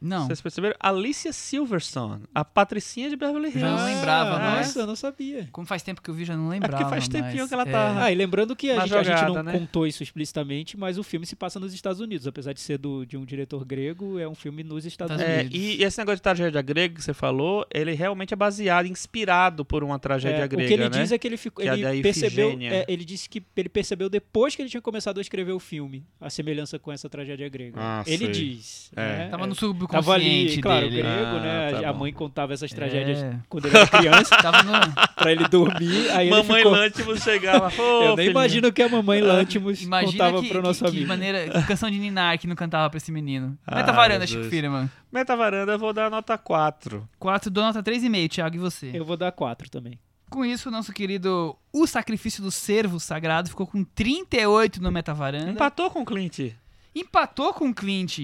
Não. 0.00 0.26
Vocês 0.26 0.40
perceberam? 0.40 0.76
Alicia 0.78 1.32
Silverstone, 1.32 2.24
a 2.34 2.44
patricinha 2.44 3.08
de 3.08 3.16
Beverly 3.16 3.46
Hills. 3.48 3.60
Já 3.60 3.76
não 3.76 3.84
lembrava, 3.86 4.36
ah, 4.36 4.38
mas- 4.56 4.66
Nossa, 4.68 4.80
eu 4.80 4.86
não 4.86 4.96
sabia. 4.96 5.48
Como 5.52 5.66
faz 5.66 5.82
tempo 5.82 6.02
que 6.02 6.10
eu 6.10 6.14
vi, 6.14 6.24
já 6.24 6.36
não 6.36 6.48
É 6.48 6.56
lembrava. 6.56 6.76
porque 6.76 6.90
faz 6.90 7.08
tempinho 7.08 7.48
que 7.48 7.54
ela 7.54 7.62
É. 7.62 7.70
tá- 7.72 8.04
Ah, 8.04 8.12
e 8.12 8.14
lembrando 8.14 8.54
que 8.54 8.70
a 8.70 8.80
gente, 8.80 8.94
a 8.94 9.02
gente 9.02 9.16
jogada, 9.18 9.42
não 9.42 9.42
né? 9.44 9.52
contou 9.58 9.86
isso 9.86 10.02
explicitamente, 10.02 10.76
mas 10.76 10.98
o 10.98 11.02
filme 11.02 11.24
se 11.26 11.34
passa 11.34 11.58
nos 11.58 11.72
Estados 11.72 12.00
Unidos. 12.00 12.26
Apesar 12.26 12.52
de 12.52 12.60
ser 12.60 12.78
do, 12.78 13.04
de 13.06 13.16
um 13.16 13.24
diretor 13.24 13.64
grego, 13.64 14.18
é 14.18 14.28
um 14.28 14.34
filme 14.34 14.62
nos 14.62 14.84
Estados 14.84 15.18
É, 15.20 15.40
Unidos. 15.40 15.58
E, 15.58 15.76
e 15.80 15.82
esse 15.84 15.98
negócio 15.98 16.16
de 16.16 16.22
tragédia 16.22 16.60
grega 16.62 16.94
que 16.94 17.02
você 17.02 17.14
falou, 17.14 17.66
ele 17.72 17.92
realmente 17.94 18.34
é 18.34 18.36
baseado, 18.36 18.86
inspirado 18.86 19.64
por 19.64 19.82
uma 19.82 19.98
tragédia 19.98 20.44
É, 20.44 20.48
grega, 20.48 20.64
o 20.64 20.66
que 20.68 20.74
ele 20.74 20.88
né? 20.90 21.00
diz 21.00 21.10
é 21.12 21.18
que 21.18 21.26
ele 21.26 21.36
ficou, 21.36 21.62
Que 21.64 21.70
é 21.70 21.74
ele 21.74 22.02
percebeu, 22.02 22.58
é, 22.60 22.84
ele 22.88 23.04
disse 23.04 23.28
que 23.28 23.42
ele 23.56 23.68
percebeu 23.68 24.08
depois 24.10 24.54
que 24.54 24.62
ele 24.62 24.68
tinha 24.68 24.80
começado 24.82 25.18
a 25.18 25.20
escrever 25.20 25.52
o 25.52 25.58
filme, 25.58 26.04
a 26.20 26.28
semelhança 26.28 26.78
com 26.78 26.92
essa 26.92 27.08
tragédia 27.08 27.48
grega. 27.48 27.76
Ah, 27.80 28.04
ele 28.06 28.26
sei. 28.26 28.30
diz. 28.32 28.90
É. 28.94 29.00
né? 29.06 29.28
Tava 29.30 29.46
no 29.46 29.54
Tava 29.54 29.85
subconsciente 29.86 30.52
ali, 30.54 30.62
claro, 30.62 30.80
dele. 30.90 31.02
grego, 31.02 31.36
Ah, 31.36 31.40
né? 31.40 31.70
tá 31.80 31.88
a 31.88 31.92
bom. 31.92 31.98
mãe 32.00 32.12
contava 32.12 32.52
essas 32.54 32.70
tragédias 32.72 33.18
É. 33.22 33.36
quando 33.48 33.66
ele 33.66 33.76
era 33.76 33.86
criança 33.86 34.36
Tava 34.42 34.62
no... 34.62 34.72
pra 35.14 35.32
ele 35.32 35.48
dormir. 35.48 36.10
Aí 36.10 36.28
Mamãe 36.30 36.56
ficou... 36.58 36.72
Lantimos 36.72 37.22
chegava, 37.22 37.66
"Ô, 37.80 38.02
Eu 38.02 38.06
nem 38.08 38.16
filhinho." 38.16 38.30
imagino 38.32 38.72
que 38.72 38.82
a 38.82 38.88
mamãe 38.88 39.20
Lantimos 39.20 39.82
Imagina 39.82 40.12
contava 40.24 40.42
que, 40.42 40.48
pro 40.48 40.62
nosso 40.62 40.80
que, 40.84 40.90
amigo. 40.90 41.02
que 41.04 41.08
maneira... 41.08 41.48
Que 41.48 41.62
canção 41.66 41.90
de 41.90 41.98
Ninar 41.98 42.38
que 42.38 42.46
não 42.46 42.56
cantava 42.56 42.88
pra 42.90 42.98
esse 42.98 43.10
menino. 43.12 43.56
Ah, 43.66 43.76
Metavaranda, 43.76 44.26
Chico 44.26 44.42
Jesus. 44.42 44.50
Firman. 44.60 44.90
Metavaranda, 45.12 45.72
eu 45.72 45.78
vou 45.78 45.92
dar 45.92 46.10
nota 46.10 46.36
4. 46.36 47.08
4, 47.18 47.50
dou 47.50 47.64
nota 47.64 47.82
3,5, 47.82 48.28
Thiago, 48.30 48.56
e 48.56 48.58
você? 48.58 48.90
Eu 48.92 49.04
vou 49.04 49.16
dar 49.16 49.32
quatro 49.32 49.70
também. 49.70 49.98
Com 50.28 50.44
isso, 50.44 50.68
o 50.68 50.72
nosso 50.72 50.92
querido 50.92 51.56
O 51.72 51.86
Sacrifício 51.86 52.42
do 52.42 52.50
Servo 52.50 52.98
Sagrado 52.98 53.48
ficou 53.48 53.64
com 53.66 53.84
38 53.84 54.82
no 54.82 54.90
Metavaranda. 54.90 55.50
Empatou 55.52 55.88
com 55.88 56.02
o 56.02 56.04
Clint. 56.04 56.50
Empatou 56.94 57.54
com 57.54 57.68
o 57.68 57.74
Clint. 57.74 58.18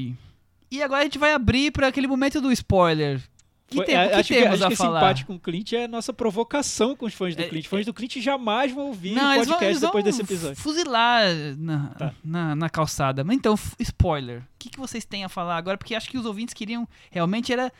E 0.73 0.83
agora 0.83 1.03
a 1.03 1.05
gente 1.05 1.19
vai 1.19 1.33
abrir 1.35 1.71
pra 1.71 1.89
aquele 1.89 2.07
momento 2.07 2.41
do 2.41 2.51
spoiler. 2.51 3.21
Que, 3.69 3.77
Foi- 3.77 3.87
tem- 3.87 3.95
é, 3.97 4.09
que 4.09 4.15
acho 4.15 4.29
que, 4.29 4.35
temos 4.35 4.55
acho 4.55 4.65
a 4.65 4.67
que 4.69 4.73
esse 4.75 4.83
falar? 4.83 4.99
empate 5.01 5.25
com 5.25 5.35
o 5.35 5.39
Clint 5.41 5.73
é 5.73 5.85
a 5.85 5.89
nossa 5.89 6.13
provocação 6.13 6.95
com 6.95 7.07
os 7.07 7.15
fãs 7.15 7.35
do 7.35 7.43
É, 7.43 7.49
Clint. 7.49 7.67
Fãs 7.67 7.87
do 7.87 7.95
Clint 7.95 8.17
jamais 8.19 8.71
vão 8.73 8.89
ouvir 8.89 9.13
Não, 9.15 9.31
o 9.31 9.33
eles 9.35 9.47
vão, 9.49 9.57
podcast 9.57 9.81
vão 9.81 9.89
depois 9.89 10.05
desse 10.05 10.21
episódio. 10.23 10.57
fuzilar 10.57 11.25
na, 11.57 11.87
Tá. 11.99 12.15
na, 12.25 12.55
na 12.57 12.69
calçada. 12.69 13.25
Mas 13.25 13.37
então, 13.37 13.59
spoiler. 13.79 14.41
O 14.41 14.45
que, 14.59 14.69
que 14.71 14.79
vocês 14.79 15.05
têm 15.07 15.25
a 15.25 15.29
falar 15.29 15.57
agora? 15.57 15.79
Porque 15.79 15.95
acho 15.95 16.11
que 16.11 16.19
os 16.19 16.27
ouvintes 16.27 16.53
queriam 16.55 16.87
realmente 17.11 17.51
era 17.53 17.73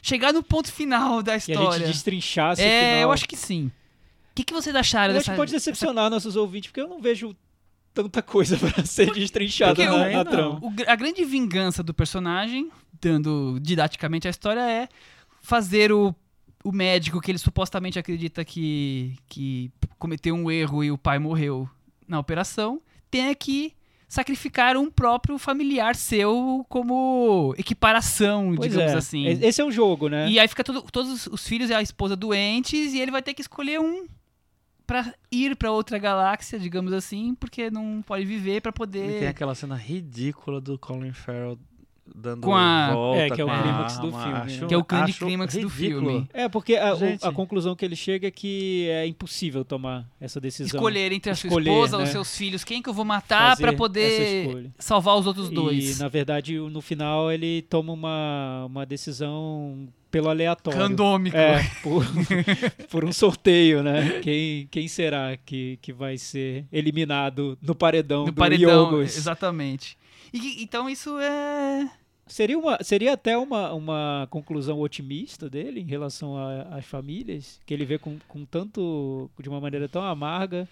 chegar 0.00 0.32
no 0.32 0.42
ponto 0.44 0.70
final 0.72 1.22
da 1.22 1.32
E 1.32 1.34
a 1.34 1.38
história. 1.38 1.78
gente 1.78 1.88
destrinchasse 1.92 2.62
o 2.62 2.64
é, 2.64 2.80
final. 2.80 3.00
eu 3.02 3.12
acho 3.12 3.26
que 3.26 3.36
sim. 3.36 3.66
O 3.66 4.34
que, 4.36 4.44
que 4.44 4.52
vocês 4.52 4.74
acharam 4.76 5.12
Eu 5.14 5.18
acho 5.18 5.26
dessa... 5.26 5.32
que 5.32 5.36
pode 5.36 5.52
decepcionar 5.52 6.08
nossos 6.08 6.36
ouvintes, 6.36 6.70
porque 6.70 6.80
eu 6.80 6.88
não 6.88 7.00
vejo 7.00 7.36
tanta 7.94 8.22
coisa 8.22 8.56
pra 8.58 8.84
ser 8.84 9.12
destrinchada 9.12 9.84
na, 9.84 10.08
na 10.10 10.24
trama. 10.24 10.58
O 10.62 10.72
a 10.86 10.96
grande 10.96 11.24
vingança 11.24 11.82
do 11.82 11.92
personagem, 11.94 12.70
dando 13.00 13.58
didaticamente 13.60 14.26
a 14.26 14.30
história, 14.30 14.60
é 14.60 14.88
fazer 15.40 15.92
o, 15.92 16.14
o 16.64 16.72
médico 16.72 17.20
que 17.20 17.30
ele 17.30 17.38
supostamente 17.38 17.98
acredita 17.98 18.44
que, 18.44 19.16
que 19.28 19.70
cometeu 19.98 20.34
um 20.34 20.50
erro 20.50 20.82
e 20.84 20.90
o 20.90 20.98
pai 20.98 21.18
morreu 21.18 21.68
na 22.08 22.18
operação, 22.18 22.80
tenha 23.10 23.34
que 23.34 23.72
sacrificar 24.08 24.76
um 24.76 24.90
próprio 24.90 25.38
familiar 25.38 25.96
seu 25.96 26.66
como 26.68 27.54
equiparação, 27.56 28.52
Pois 28.54 28.70
digamos 28.70 28.92
é. 28.92 28.96
assim. 28.98 29.26
Esse 29.26 29.62
é 29.62 29.64
um 29.64 29.72
jogo, 29.72 30.08
né? 30.08 30.28
E 30.28 30.38
aí 30.38 30.46
fica 30.46 30.62
todo- 30.62 30.82
todos 30.92 31.26
os 31.26 31.46
filhos 31.48 31.70
e 31.70 31.74
a 31.74 31.80
esposa 31.80 32.14
doentes 32.14 32.92
e 32.92 33.00
ele 33.00 33.10
vai 33.10 33.22
ter 33.22 33.32
que 33.32 33.40
escolher 33.40 33.80
um 33.80 34.04
pra 34.86 35.12
ir 35.30 35.56
pra 35.56 35.70
outra 35.70 35.98
galáxia, 35.98 36.58
digamos 36.58 36.92
assim, 36.92 37.34
porque 37.34 37.70
não 37.70 38.02
pode 38.02 38.24
viver 38.24 38.60
pra 38.60 38.70
E 38.70 38.72
tem 38.72 38.78
poder 38.78 39.26
aquela 39.26 39.54
cena 39.54 39.76
ridícula 39.76 40.60
do 40.60 40.78
Colin 40.78 41.12
Farrell 41.12 41.58
dando 42.14 42.42
Com 42.42 42.54
a- 42.54 42.92
volta. 42.92 43.20
É, 43.20 43.30
que 43.30 43.40
é 43.40 43.44
o 43.44 43.46
com 43.46 43.52
a 43.52 43.62
clímax 43.62 43.98
do 43.98 44.10
filme, 44.12 44.32
né? 44.32 44.40
Acho- 44.44 44.66
Que 44.66 44.74
é 44.74 44.76
o 44.76 44.84
grande 44.84 45.12
clímax 45.14 45.54
do 45.56 45.70
filme. 45.70 46.28
É, 46.32 46.48
porque 46.48 46.76
a, 46.76 46.94
o- 46.94 46.98
a 47.28 47.32
conclusão 47.32 47.74
que 47.76 47.84
ele 47.84 47.96
chega 47.96 48.28
é 48.28 48.30
que 48.30 48.88
é 48.90 49.06
impossível 49.06 49.64
tomar 49.64 50.06
essa 50.20 50.40
decisão. 50.40 50.76
Escolher 50.78 51.12
entre 51.12 51.30
a 51.30 51.34
sua 51.34 51.48
Escolher, 51.48 51.70
esposa 51.70 51.96
ou 51.96 52.00
né? 52.02 52.06
os 52.06 52.10
seus 52.12 52.36
filhos, 52.36 52.64
quem 52.64 52.82
que 52.82 52.88
eu 52.88 52.94
vou 52.94 53.04
matar 53.04 53.52
essa 53.52 53.72
poder 53.72 54.70
salvar 54.78 55.16
os 55.16 55.26
outros 55.26 55.48
dois. 55.48 55.98
E, 55.98 56.02
na 56.02 56.08
verdade, 56.08 56.58
no 56.58 56.80
final, 56.80 57.30
ele 57.32 57.62
toma 57.62 57.92
uma, 57.92 58.64
uma 58.66 58.84
decisão 58.86 59.88
pelo 60.10 60.28
aleatório. 60.28 60.78
Randômico. 60.78 61.34
É, 61.36 61.62
por, 61.82 62.04
por 62.90 63.04
um 63.04 63.12
sorteio, 63.12 63.82
né? 63.82 64.20
Quem, 64.22 64.68
quem 64.70 64.86
será 64.86 65.36
que, 65.38 65.78
que 65.80 65.90
vai 65.92 66.18
ser 66.18 66.66
eliminado 66.70 67.56
no 67.62 67.74
paredão 67.74 68.20
no 68.26 68.26
do 68.26 68.34
paredão, 68.34 68.92
Iogos? 68.92 69.16
exatamente. 69.16 69.96
E 70.32 70.62
então 70.62 70.88
isso 70.88 71.18
é 71.18 71.90
Seria, 72.26 72.58
uma, 72.58 72.78
seria 72.82 73.12
até 73.12 73.36
uma, 73.36 73.72
uma 73.74 74.26
conclusão 74.30 74.80
otimista 74.80 75.50
dele 75.50 75.80
em 75.80 75.86
relação 75.86 76.34
às 76.70 76.86
famílias, 76.86 77.60
que 77.66 77.74
ele 77.74 77.84
vê 77.84 77.98
com, 77.98 78.16
com 78.28 78.44
tanto. 78.44 79.30
de 79.38 79.48
uma 79.48 79.60
maneira 79.60 79.88
tão 79.88 80.02
amarga. 80.02 80.66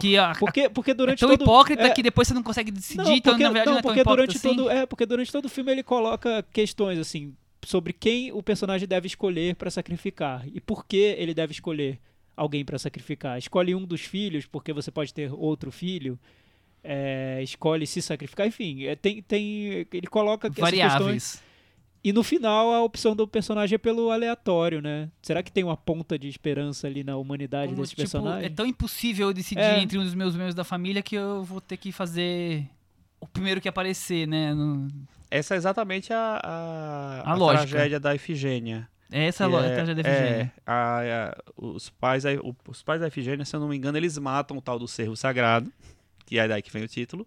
que 0.00 0.16
a, 0.16 0.34
Porque, 0.34 0.68
porque 0.70 0.90
é 0.90 0.94
durante 0.94 1.20
tão 1.20 1.28
todo 1.28 1.42
hipócrita 1.42 1.82
é, 1.82 1.90
que 1.90 2.02
depois 2.02 2.26
você 2.26 2.34
não 2.34 2.42
consegue 2.42 2.70
decidir, 2.70 3.04
Não, 3.04 3.12
então 3.12 3.34
porque, 3.34 3.44
na 3.44 3.50
verdade 3.50 3.66
não, 3.66 3.72
não, 3.74 3.78
é 3.78 3.82
tão 3.82 3.92
hipócrita 3.92 4.16
durante 4.16 4.36
assim. 4.36 4.56
todo, 4.56 4.70
é, 4.70 4.86
porque 4.86 5.06
durante 5.06 5.30
todo 5.30 5.44
o 5.44 5.48
filme 5.48 5.70
ele 5.70 5.82
coloca 5.82 6.42
questões 6.52 6.98
assim 6.98 7.36
sobre 7.64 7.92
quem 7.92 8.32
o 8.32 8.42
personagem 8.42 8.88
deve 8.88 9.06
escolher 9.06 9.54
pra 9.54 9.70
sacrificar 9.70 10.44
e 10.52 10.60
por 10.60 10.84
que 10.84 11.14
ele 11.18 11.34
deve 11.34 11.52
escolher 11.52 12.00
alguém 12.36 12.64
pra 12.64 12.78
sacrificar. 12.78 13.38
Escolhe 13.38 13.74
um 13.74 13.84
dos 13.84 14.00
filhos 14.00 14.46
porque 14.46 14.72
você 14.72 14.90
pode 14.90 15.12
ter 15.12 15.32
outro 15.32 15.70
filho. 15.70 16.18
É, 16.84 17.40
escolhe 17.42 17.86
se 17.86 18.02
sacrificar, 18.02 18.46
enfim, 18.46 18.84
é, 18.84 18.96
tem, 18.96 19.22
tem, 19.22 19.86
ele 19.92 20.06
coloca 20.08 20.48
essas 20.48 20.56
questões 20.56 20.80
Variáveis. 20.90 21.42
e 22.02 22.12
no 22.12 22.22
final 22.22 22.72
a 22.72 22.82
opção 22.82 23.14
do 23.14 23.26
personagem 23.28 23.76
é 23.76 23.78
pelo 23.78 24.10
aleatório, 24.10 24.80
né? 24.82 25.08
Será 25.22 25.42
que 25.42 25.52
tem 25.52 25.62
uma 25.62 25.76
ponta 25.76 26.18
de 26.18 26.28
esperança 26.28 26.86
ali 26.86 27.04
na 27.04 27.16
humanidade 27.16 27.68
Como, 27.72 27.82
desse 27.82 27.90
tipo, 27.90 28.00
personagem? 28.02 28.46
é 28.46 28.48
tão 28.48 28.66
impossível 28.66 29.28
eu 29.28 29.32
decidir 29.32 29.60
É. 29.62 29.80
entre 29.80 29.96
um 29.98 30.02
dos 30.04 30.14
meus 30.14 30.34
membros 30.34 30.54
da 30.54 30.64
família 30.64 31.02
que 31.02 31.14
eu 31.14 31.44
vou 31.44 31.60
ter 31.60 31.76
que 31.76 31.92
fazer 31.92 32.64
o 33.20 33.26
primeiro 33.28 33.60
que 33.60 33.68
aparecer, 33.68 34.26
né? 34.26 34.52
No- 34.52 34.88
Essa 35.30 35.54
é 35.54 35.56
exatamente 35.56 36.12
a, 36.12 36.40
a, 36.42 37.30
A 37.30 37.34
lógica. 37.34 37.68
tragédia 37.68 38.00
da 38.00 38.14
Ifigênia. 38.14 38.88
Essa 39.14 39.44
é 39.44 39.46
a 39.46 39.50
que 39.50 39.54
lo- 39.56 39.62
é- 39.62 39.74
tragédia 39.74 40.02
da 40.02 40.08
é, 40.10 40.12
Efigênia. 40.12 40.52
a- 40.66 41.00
a- 41.30 41.42
os, 41.56 41.88
pais, 41.90 42.24
os 42.66 42.82
pais 42.82 43.00
da 43.00 43.06
Ifigênia, 43.08 43.44
se 43.44 43.54
eu 43.54 43.60
não 43.60 43.68
me 43.68 43.76
engano, 43.76 43.96
eles 43.96 44.18
matam 44.18 44.56
o 44.56 44.60
tal 44.60 44.78
do 44.78 44.88
cervo 44.88 45.14
sagrado, 45.16 45.70
que 46.24 46.38
é 46.38 46.46
daí 46.48 46.62
que 46.62 46.72
vem 46.72 46.84
o 46.84 46.88
título. 46.88 47.26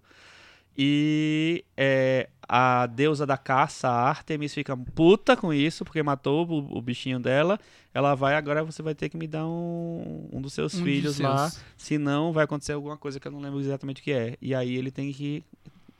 E 0.78 1.64
é, 1.78 2.28
a 2.48 2.86
deusa 2.86 3.26
da 3.26 3.38
caça, 3.38 3.88
a 3.88 4.10
Artemis, 4.10 4.54
fica 4.54 4.76
puta 4.76 5.38
com 5.38 5.54
isso, 5.54 5.86
porque 5.86 6.04
matou 6.04 6.46
o, 6.46 6.78
o 6.78 6.82
bichinho 6.82 7.20
dela. 7.20 7.58
Ela 7.94 8.14
vai, 8.14 8.36
agora 8.36 8.62
você 8.64 8.82
vai 8.84 8.94
ter 8.94 9.08
que 9.08 9.16
me 9.16 9.26
dar 9.26 9.46
um, 9.48 10.28
um 10.34 10.42
dos 10.42 10.52
seus 10.54 10.74
Um 10.74 10.80
dos 10.80 10.86
filhos 10.86 11.20
lá. 11.20 11.50
seus. 11.50 11.64
Senão 11.78 12.34
vai 12.34 12.44
acontecer 12.44 12.74
alguma 12.74 12.98
coisa 12.98 13.20
que 13.20 13.28
eu 13.28 13.32
não 13.32 13.40
lembro 13.40 13.60
exatamente 13.62 14.02
o 14.02 14.04
que 14.04 14.12
é. 14.12 14.38
E 14.42 14.54
aí 14.54 14.76
ele 14.76 14.92
tem 14.92 15.14
que 15.14 15.44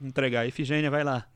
entregar 0.00 0.40
a 0.40 0.46
Ifigênia, 0.46 0.90
vai 0.90 1.02
lá. 1.02 1.26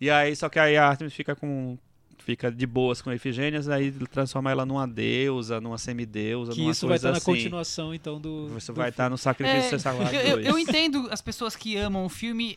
E 0.00 0.08
aí, 0.08 0.34
só 0.36 0.48
que 0.48 0.58
aí 0.58 0.76
a 0.76 0.86
Artemis 0.86 1.14
fica 1.14 1.34
com. 1.34 1.76
Fica 2.24 2.52
de 2.52 2.66
boas 2.66 3.02
com 3.02 3.10
a 3.10 3.14
Ifigênia, 3.16 3.60
aí 3.74 3.90
transforma 3.90 4.50
ela 4.50 4.64
numa 4.64 4.86
deusa, 4.86 5.60
numa 5.60 5.76
semideusa, 5.78 6.52
que 6.52 6.60
numa 6.60 6.70
isso 6.70 6.86
vai 6.86 6.96
estar 6.96 7.10
na 7.10 7.16
assim. 7.16 7.24
continuação 7.32 7.92
então 7.92 8.20
do 8.20 8.52
Isso 8.56 8.72
do 8.72 8.76
vai 8.76 8.90
estar 8.90 9.10
no 9.10 9.18
Sacrifício 9.18 9.74
É, 9.74 9.78
Sagrado 9.78 10.14
eu, 10.14 10.20
eu- 10.22 10.36
2. 10.36 10.46
eu 10.46 10.58
entendo 10.58 11.08
as 11.10 11.20
pessoas 11.20 11.56
que 11.56 11.76
amam 11.76 12.04
o 12.04 12.08
filme 12.08 12.56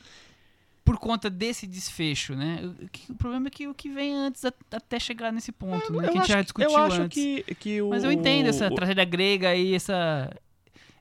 por 0.83 0.99
conta 0.99 1.31
desse 1.31 1.65
desfecho, 1.65 2.35
né? 2.35 2.59
O, 2.83 2.87
que- 2.89 3.11
o 3.11 3.15
problema 3.15 3.47
é 3.47 3.49
que 3.49 3.67
o 3.67 3.73
que 3.73 3.89
vem 3.89 4.13
antes 4.15 4.45
a- 4.45 4.53
até 4.71 4.99
chegar 4.99 5.33
nesse 5.33 5.51
ponto, 5.51 5.91
né? 5.93 6.09
Que 6.09 6.09
a 6.09 6.21
gente 6.21 6.27
já 6.27 6.37
que- 6.37 6.43
discutiu 6.43 6.69
eu 6.69 6.77
acho 6.77 7.01
antes. 7.01 7.23
que, 7.23 7.55
que 7.55 7.81
o. 7.81 7.89
Mas 7.89 8.03
eu 8.03 8.11
entendo 8.11 8.47
essa 8.49 8.67
o- 8.67 8.75
tragédia 8.75 9.03
grega 9.03 9.55
e 9.55 9.73
essa 9.73 10.31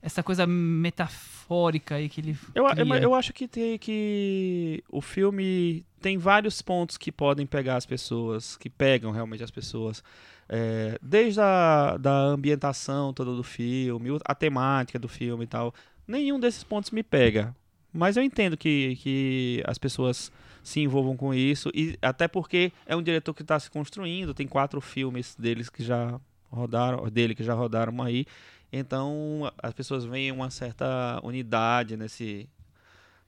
essa 0.00 0.22
coisa 0.22 0.46
metafórica 0.46 1.96
aí 1.96 2.08
que 2.08 2.20
ele 2.20 2.36
Eu, 2.54 2.64
cria. 2.66 2.82
eu, 2.84 2.94
eu 2.94 3.14
acho 3.14 3.32
que 3.32 3.46
tem 3.46 3.78
que 3.78 4.82
o 4.88 5.00
filme 5.00 5.84
tem 6.04 6.18
vários 6.18 6.60
pontos 6.60 6.98
que 6.98 7.10
podem 7.10 7.46
pegar 7.46 7.76
as 7.76 7.86
pessoas, 7.86 8.58
que 8.58 8.68
pegam 8.68 9.10
realmente 9.10 9.42
as 9.42 9.50
pessoas. 9.50 10.04
É, 10.46 10.98
desde 11.00 11.40
a 11.40 11.96
da 11.96 12.14
ambientação 12.14 13.10
toda 13.14 13.34
do 13.34 13.42
filme, 13.42 14.10
a 14.22 14.34
temática 14.34 14.98
do 14.98 15.08
filme 15.08 15.44
e 15.44 15.46
tal. 15.46 15.72
Nenhum 16.06 16.38
desses 16.38 16.62
pontos 16.62 16.90
me 16.90 17.02
pega. 17.02 17.56
Mas 17.90 18.18
eu 18.18 18.22
entendo 18.22 18.54
que, 18.54 18.96
que 18.96 19.62
as 19.66 19.78
pessoas 19.78 20.30
se 20.62 20.78
envolvam 20.80 21.16
com 21.16 21.32
isso. 21.32 21.70
E 21.72 21.96
até 22.02 22.28
porque 22.28 22.70
é 22.84 22.94
um 22.94 23.02
diretor 23.02 23.32
que 23.32 23.40
está 23.40 23.58
se 23.58 23.70
construindo. 23.70 24.34
Tem 24.34 24.46
quatro 24.46 24.82
filmes 24.82 25.34
deles 25.38 25.70
que 25.70 25.82
já 25.82 26.20
rodaram, 26.50 27.08
dele 27.08 27.34
que 27.34 27.42
já 27.42 27.54
rodaram 27.54 28.02
aí. 28.02 28.26
Então 28.70 29.50
as 29.56 29.72
pessoas 29.72 30.04
veem 30.04 30.30
uma 30.30 30.50
certa 30.50 31.18
unidade 31.22 31.96
nesse 31.96 32.46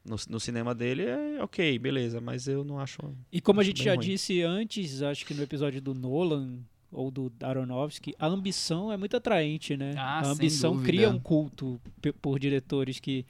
no, 0.08 0.16
no 0.28 0.40
cinema 0.40 0.74
dele. 0.74 1.04
É 1.04 1.42
ok, 1.42 1.78
beleza, 1.78 2.20
mas 2.20 2.46
eu 2.48 2.64
não 2.64 2.78
acho. 2.78 2.98
E 3.32 3.40
como 3.40 3.60
a 3.60 3.62
Acho 3.62 3.68
gente 3.68 3.78
bem 3.78 3.84
já 3.86 3.94
ruim. 3.94 4.04
disse 4.06 4.42
antes, 4.42 5.02
acho 5.02 5.24
que 5.26 5.34
no 5.34 5.42
episódio 5.42 5.80
do 5.80 5.94
Nolan 5.94 6.58
ou 6.92 7.10
do 7.10 7.32
Aronofsky, 7.42 8.14
a 8.18 8.26
ambição 8.26 8.90
é 8.92 8.96
muito 8.96 9.16
atraente, 9.16 9.76
né? 9.76 9.92
Ah, 9.96 10.20
a 10.20 10.28
ambição 10.28 10.82
cria 10.82 11.10
um 11.10 11.18
culto 11.18 11.80
por 12.22 12.38
diretores 12.38 13.00
que 13.00 13.24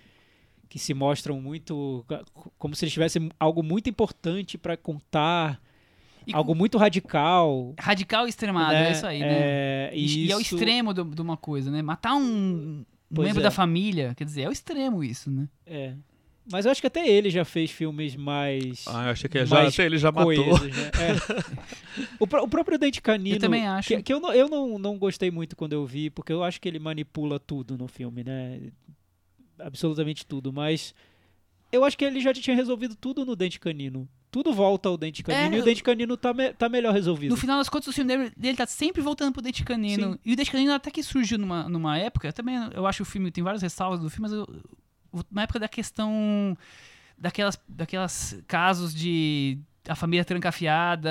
que 0.69 0.81
se 0.81 0.93
mostram 0.93 1.41
muito 1.41 2.05
como 2.59 2.75
se 2.75 2.85
eles 2.85 2.93
tivessem 2.93 3.31
algo 3.39 3.63
muito 3.63 3.89
importante 3.89 4.59
para 4.59 4.77
contar, 4.77 5.63
E 6.27 6.35
algo 6.35 6.57
muito 6.57 6.77
radical. 6.77 7.73
radical 7.79 8.27
e 8.27 8.31
extremado, 8.31 8.73
né? 8.73 8.89
é 8.89 8.91
isso 8.91 9.07
aí, 9.07 9.21
né? 9.21 9.29
É, 9.31 9.93
E, 9.95 10.27
e 10.27 10.33
é 10.33 10.37
o 10.37 10.41
isso- 10.41 10.57
extremo 10.57 10.93
de 10.93 11.23
uma 11.23 11.37
coisa, 11.37 11.71
né? 11.71 11.83
Matar 11.83 12.17
um, 12.17 12.21
um 12.21 12.85
Pois 13.15 13.29
membro 13.29 13.43
é. 13.43 13.45
da 13.45 13.51
família, 13.53 14.13
quer 14.17 14.25
dizer, 14.25 14.43
é 14.43 14.49
o 14.49 14.53
extremo 14.53 15.05
isso, 15.05 15.31
né? 15.31 15.49
É. 15.65 15.95
Mas 16.51 16.65
eu 16.65 16.71
acho 16.71 16.81
que 16.81 16.87
até 16.87 17.09
ele 17.09 17.29
já 17.29 17.45
fez 17.45 17.71
filmes 17.71 18.15
mais 18.15 18.85
Ah, 18.87 19.07
eu 19.07 19.11
achei 19.11 19.29
que 19.29 19.37
ele 19.39 19.47
já, 19.47 19.69
já- 19.69 19.85
ele 19.85 19.99
já 19.99 20.13
coesos, 20.13 20.61
né? 20.77 20.91
É. 20.95 22.07
o, 22.21 22.27
pró- 22.27 22.43
o 22.45 22.49
próprio 22.49 22.79
Dente 22.79 23.03
Canino. 23.03 23.37
Eu 23.37 23.41
também 23.41 23.67
acho. 23.67 23.89
Que, 23.89 24.03
que 24.03 24.13
eu, 24.13 24.21
não, 24.21 24.33
eu 24.33 24.49
não, 24.49 24.79
não 24.79 24.97
gostei 24.99 25.31
muito 25.31 25.57
quando 25.57 25.73
eu 25.73 25.85
vi, 25.85 26.09
porque 26.11 26.33
eu 26.33 26.45
acho 26.45 26.61
que 26.61 26.69
ele 26.69 26.79
manipula 26.79 27.41
tudo 27.41 27.77
no 27.77 27.89
filme, 27.89 28.23
né? 28.23 28.61
Absolutamente 29.59 30.25
tudo. 30.27 30.53
Mas 30.53 30.95
eu 31.73 31.85
acho 31.85 31.97
que 31.97 32.05
ele 32.05 32.21
já 32.21 32.33
tinha 32.33 32.55
resolvido 32.55 32.95
tudo 32.95 33.25
no 33.25 33.35
Dente 33.35 33.59
Canino. 33.59 34.09
Tudo 34.31 34.53
volta 34.53 34.89
ao 34.89 34.99
Dente 34.99 35.23
Canino 35.23 35.55
É, 35.55 35.59
e 35.59 35.61
o 35.61 35.65
Dente 35.65 35.83
Canino 35.83 36.17
tá, 36.17 36.35
me- 36.35 36.53
tá 36.53 36.69
melhor 36.69 36.93
resolvido. 36.93 37.31
No 37.31 37.37
final 37.37 37.57
das 37.59 37.69
contas, 37.69 37.89
o 37.89 37.93
filme 37.93 38.15
dele, 38.15 38.33
dele 38.37 38.57
tá 38.57 38.67
sempre 38.67 39.01
voltando 39.01 39.33
pro 39.33 39.41
Dente 39.41 39.65
Canino. 39.65 40.13
Sim. 40.13 40.19
E 40.25 40.33
o 40.33 40.37
Dente 40.37 40.51
Canino 40.51 40.73
até 40.75 40.91
que 40.91 41.03
surgiu 41.03 41.39
numa, 41.39 41.69
numa 41.69 41.97
época, 41.97 42.33
também 42.33 42.57
eu 42.75 42.87
acho 42.87 43.03
o 43.03 43.07
filme, 43.07 43.31
tem 43.31 43.43
várias 43.43 43.63
ressalvas 43.63 43.99
do 44.01 44.11
filme, 44.11 44.29
mas 44.29 44.33
eu, 44.33 44.47
uma 45.31 45.43
época 45.43 45.59
da 45.59 45.69
questão 45.69 46.57
daquelas, 47.19 47.59
daquelas 47.69 48.43
casos 48.47 48.95
de 48.95 49.59
a 49.89 49.95
família 49.95 50.25
trancafiada, 50.25 51.11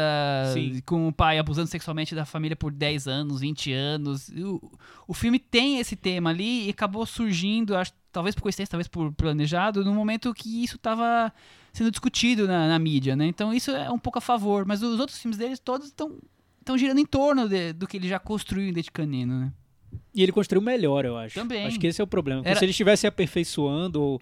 Sim. 0.54 0.82
com 0.86 1.08
o 1.08 1.14
pai 1.14 1.40
abusando 1.40 1.68
sexualmente 1.70 2.14
da 2.14 2.26
família 2.26 2.58
por 2.58 2.72
10 2.74 3.08
anos, 3.08 3.40
20 3.40 3.72
anos. 3.72 4.28
O, 4.30 4.72
o 5.08 5.14
filme 5.14 5.40
tem 5.40 5.80
esse 5.80 5.96
tema 5.96 6.30
ali 6.30 6.68
e 6.68 6.70
acabou 6.72 7.06
surgindo, 7.06 7.76
acho, 7.78 7.94
talvez 8.12 8.36
por 8.36 8.42
coincidência, 8.42 8.72
talvez 8.72 8.88
por 8.90 9.14
planejado, 9.14 9.84
no 9.86 9.94
momento 9.94 10.34
que 10.34 10.62
isso 10.64 10.76
estava 10.76 11.32
sendo 11.72 11.90
discutido 11.90 12.48
na, 12.48 12.68
na 12.68 12.78
mídia, 12.78 13.16
né? 13.16 13.26
Então 13.28 13.54
isso 13.54 13.72
é 13.72 13.90
um 13.90 14.00
pouco 14.00 14.18
a 14.18 14.22
favor, 14.22 14.66
mas 14.66 14.82
os 14.84 15.00
outros 15.00 15.18
filmes 15.20 15.38
deles 15.38 15.60
todos 15.60 15.88
estão 15.88 16.18
estão 16.60 16.78
girando 16.80 16.98
em 17.00 17.06
torno 17.06 17.48
de- 17.48 17.74
do 17.74 17.86
que 17.88 17.96
ele 17.96 18.08
já 18.10 18.18
construiu 18.18 18.68
em 18.68 18.74
Dente 18.74 18.92
Canino, 18.92 19.40
né? 19.40 19.54
E 20.14 20.24
ele 20.24 20.32
construiu 20.32 20.62
melhor, 20.62 21.06
eu 21.06 21.18
acho. 21.18 21.36
Também. 21.36 21.66
Acho 21.66 21.80
que 21.80 21.88
esse 21.88 22.00
é 22.02 22.04
o 22.04 22.08
problema. 22.08 22.42
Era- 22.46 22.58
se 22.58 22.66
ele 22.66 22.72
estivesse 22.72 23.06
aperfeiçoando 23.08 24.02
ou, 24.02 24.22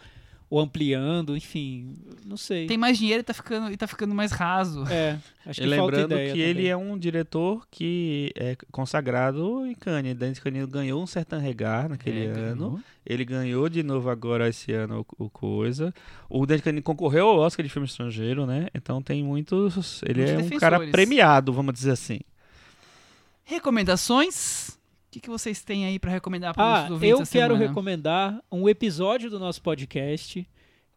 ou 0.50 0.60
ampliando, 0.60 1.36
enfim, 1.36 1.96
não 2.26 2.38
sei. 2.38 2.68
Tem 2.68 2.78
mais 2.78 2.98
dinheiro 2.98 3.22
e 3.22 3.24
tá 3.24 3.34
ficando, 3.34 3.72
e 3.72 3.78
tá 3.78 3.88
ficando 3.88 4.14
mais 4.14 4.32
raso. 4.32 4.84
É, 4.88 5.18
acho 5.46 5.60
que 5.62 5.68
E 5.68 5.76
falta 5.76 5.92
lembrando 5.98 6.12
ideia 6.14 6.34
que 6.34 6.40
ele 6.40 6.54
também. 6.54 6.68
é 6.72 6.78
um 6.78 6.98
diretor 6.98 7.66
que 7.72 8.32
é 8.36 8.56
consagrado 8.72 9.66
em 9.66 9.74
Cannes. 9.74 10.16
Dante 10.16 10.40
Canino 10.42 10.68
ganhou 10.68 11.02
um 11.02 11.08
certain 11.08 11.40
regard 11.40 11.90
naquele 11.90 12.26
É, 12.26 12.30
ano. 12.30 12.56
ganhou. 12.70 12.80
Ele 13.06 13.26
ganhou 13.26 13.68
de 13.68 13.84
novo 13.84 14.10
agora 14.10 14.48
esse 14.48 14.72
ano 14.72 15.06
o, 15.20 15.26
o 15.26 15.30
coisa. 15.30 15.94
O 16.30 16.46
Dante 16.46 16.62
Canino 16.64 16.84
concorreu 16.84 17.28
ao 17.28 17.38
Oscar 17.40 17.64
de 17.66 17.70
filme 17.72 17.88
estrangeiro, 17.88 18.46
né? 18.46 18.68
Então 18.76 19.02
tem 19.02 19.24
muitos. 19.24 20.02
Ele 20.04 20.24
Muitos 20.24 20.52
é 20.52 20.56
um 20.56 20.60
cara 20.60 20.80
premiado, 20.88 21.52
vamos 21.52 21.74
dizer 21.74 21.92
assim. 21.92 22.20
Recomendações? 23.44 24.78
O 25.14 25.16
que, 25.16 25.20
que 25.20 25.30
vocês 25.30 25.62
têm 25.64 25.86
aí 25.86 26.00
pra 26.00 26.10
recomendar 26.10 26.56
para 26.56 26.64
Ah, 26.64 26.86
os 26.86 26.92
ouvintes 26.92 27.20
eu 27.20 27.40
quero 27.40 27.54
semana? 27.54 27.68
recomendar 27.70 28.44
um 28.52 28.68
episódio 28.68 29.30
do 29.30 29.38
nosso 29.38 29.62
podcast. 29.62 30.44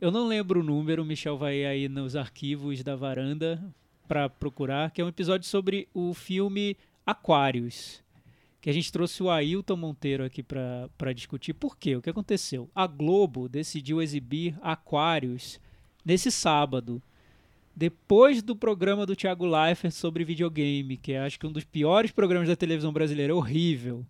Eu 0.01 0.11
não 0.11 0.27
lembro 0.27 0.61
o 0.61 0.63
número, 0.63 1.03
o 1.03 1.05
Michel 1.05 1.37
vai 1.37 1.67
aí 1.67 1.87
nos 1.87 2.17
arquivos 2.17 2.83
da 2.83 2.97
varanda 2.97 3.63
para 4.09 4.27
procurar, 4.31 4.91
que 4.91 5.03
é 5.03 5.05
um 5.05 5.09
episódio 5.09 5.47
sobre 5.47 5.87
o 5.93 6.15
filme 6.15 6.79
Aquários. 7.05 8.03
Que 8.59 8.71
a 8.71 8.73
gente 8.73 8.91
trouxe 8.91 9.23
o 9.23 9.29
Ailton 9.29 9.77
Monteiro 9.77 10.25
aqui 10.25 10.43
para 10.43 11.13
discutir. 11.15 11.53
Por 11.53 11.77
quê? 11.77 11.95
O 11.97 12.01
que 12.01 12.09
aconteceu? 12.09 12.71
A 12.75 12.87
Globo 12.87 13.51
decidiu 13.51 14.01
exibir 14.01 14.57
Aquários 14.63 15.61
nesse 16.03 16.31
sábado. 16.31 17.03
Depois 17.77 18.43
do 18.43 18.57
programa 18.57 19.05
do 19.05 19.15
Thiago 19.15 19.44
Leifert 19.44 19.93
sobre 19.93 20.24
videogame, 20.24 20.97
que 20.97 21.12
é 21.12 21.19
acho 21.19 21.39
que 21.39 21.47
um 21.47 21.53
dos 21.53 21.65
piores 21.65 22.11
programas 22.11 22.48
da 22.48 22.57
televisão 22.57 22.90
brasileira, 22.90 23.32
é 23.32 23.36
horrível. 23.36 24.03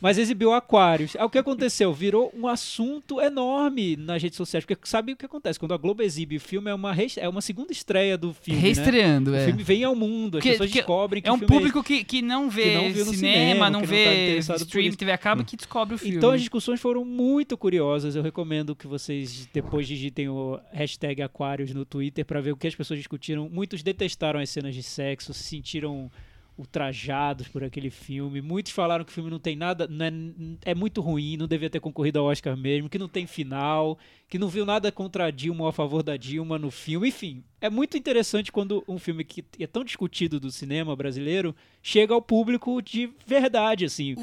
Mas 0.00 0.18
exibiu 0.18 0.52
Aquários. 0.52 1.14
Aí 1.16 1.24
o 1.24 1.30
que 1.30 1.38
aconteceu? 1.38 1.92
Virou 1.92 2.32
um 2.36 2.46
assunto 2.48 3.20
enorme 3.20 3.96
nas 3.96 4.22
redes 4.22 4.36
sociais. 4.36 4.64
Porque 4.64 4.86
sabe 4.86 5.12
o 5.12 5.16
que 5.16 5.24
acontece? 5.26 5.58
Quando 5.58 5.74
a 5.74 5.76
Globo 5.76 6.02
exibe 6.02 6.36
o 6.36 6.40
filme, 6.40 6.70
é 6.70 6.74
uma, 6.74 6.94
é 7.16 7.28
uma 7.28 7.40
segunda 7.40 7.72
estreia 7.72 8.16
do 8.18 8.32
filme. 8.32 8.60
né? 8.60 8.66
Reestreando, 8.66 9.30
O 9.30 9.34
é. 9.34 9.44
filme 9.46 9.62
vem 9.62 9.84
ao 9.84 9.94
mundo, 9.94 10.38
as 10.38 10.42
Que- 10.42 10.50
pessoas 10.52 10.70
que 10.70 10.78
descobrem 10.78 11.22
que 11.22 11.28
É 11.28 11.32
o 11.32 11.34
um 11.34 11.38
filme 11.38 11.54
público 11.54 11.82
que, 11.82 12.04
que 12.04 12.22
não 12.22 12.50
vê 12.50 12.62
que 12.64 12.74
não 12.74 12.92
viu 12.92 13.04
no 13.06 13.14
cinema, 13.14 13.36
cinema, 13.36 13.70
não 13.70 13.80
que 13.80 13.86
não 13.86 13.92
tá 13.92 13.96
vê 13.96 14.38
stream. 14.38 14.92
TV 14.92 15.12
a 15.12 15.18
cabo, 15.18 15.44
que 15.44 15.56
descobre 15.56 15.94
o 15.94 15.98
filme. 15.98 16.16
Então 16.16 16.30
as 16.30 16.40
discussões 16.40 16.80
foram 16.80 17.04
muito 17.04 17.56
curiosas. 17.56 18.14
Eu 18.16 18.22
recomendo 18.22 18.74
que 18.74 18.86
vocês 18.86 19.48
depois 19.52 19.86
digitem 19.86 20.28
o 20.28 20.58
hashtag 20.72 21.22
Aquários 21.22 21.72
no 21.72 21.84
Twitter 21.84 22.24
para 22.24 22.40
ver 22.40 22.52
o 22.52 22.56
que 22.56 22.66
as 22.66 22.74
pessoas 22.74 22.98
discutiram. 22.98 23.48
Muitos 23.48 23.82
detestaram 23.82 24.40
as 24.40 24.50
cenas 24.50 24.74
de 24.74 24.82
sexo, 24.82 25.32
se 25.32 25.42
sentiram 25.42 26.10
ultrajados 26.56 27.48
por 27.48 27.62
aquele 27.62 27.90
filme. 27.90 28.40
Muitos 28.40 28.72
falaram 28.72 29.04
que 29.04 29.10
o 29.10 29.14
filme 29.14 29.30
não 29.30 29.38
tem 29.38 29.54
nada, 29.54 29.86
não 29.86 30.06
é, 30.06 30.70
é 30.70 30.74
muito 30.74 31.00
ruim, 31.00 31.36
não 31.36 31.46
devia 31.46 31.68
ter 31.68 31.80
concorrido 31.80 32.18
ao 32.18 32.26
Oscar 32.26 32.56
mesmo, 32.56 32.88
que 32.88 32.98
não 32.98 33.08
tem 33.08 33.26
final, 33.26 33.98
que 34.28 34.38
não 34.40 34.48
viu 34.48 34.66
nada 34.66 34.90
contra 34.90 35.26
a 35.26 35.30
Dilma 35.30 35.62
ou 35.62 35.68
a 35.68 35.72
favor 35.72 36.02
da 36.02 36.16
Dilma 36.16 36.58
no 36.58 36.70
filme. 36.70 37.08
Enfim, 37.08 37.44
é 37.60 37.70
muito 37.70 37.96
interessante 37.96 38.50
quando 38.50 38.82
um 38.88 38.98
filme 38.98 39.22
que 39.24 39.44
é 39.60 39.66
tão 39.68 39.84
discutido 39.84 40.40
do 40.40 40.50
cinema 40.50 40.96
brasileiro 40.96 41.54
chega 41.80 42.12
ao 42.12 42.20
público 42.20 42.82
de 42.82 43.08
verdade, 43.24 43.84
assim. 43.84 44.16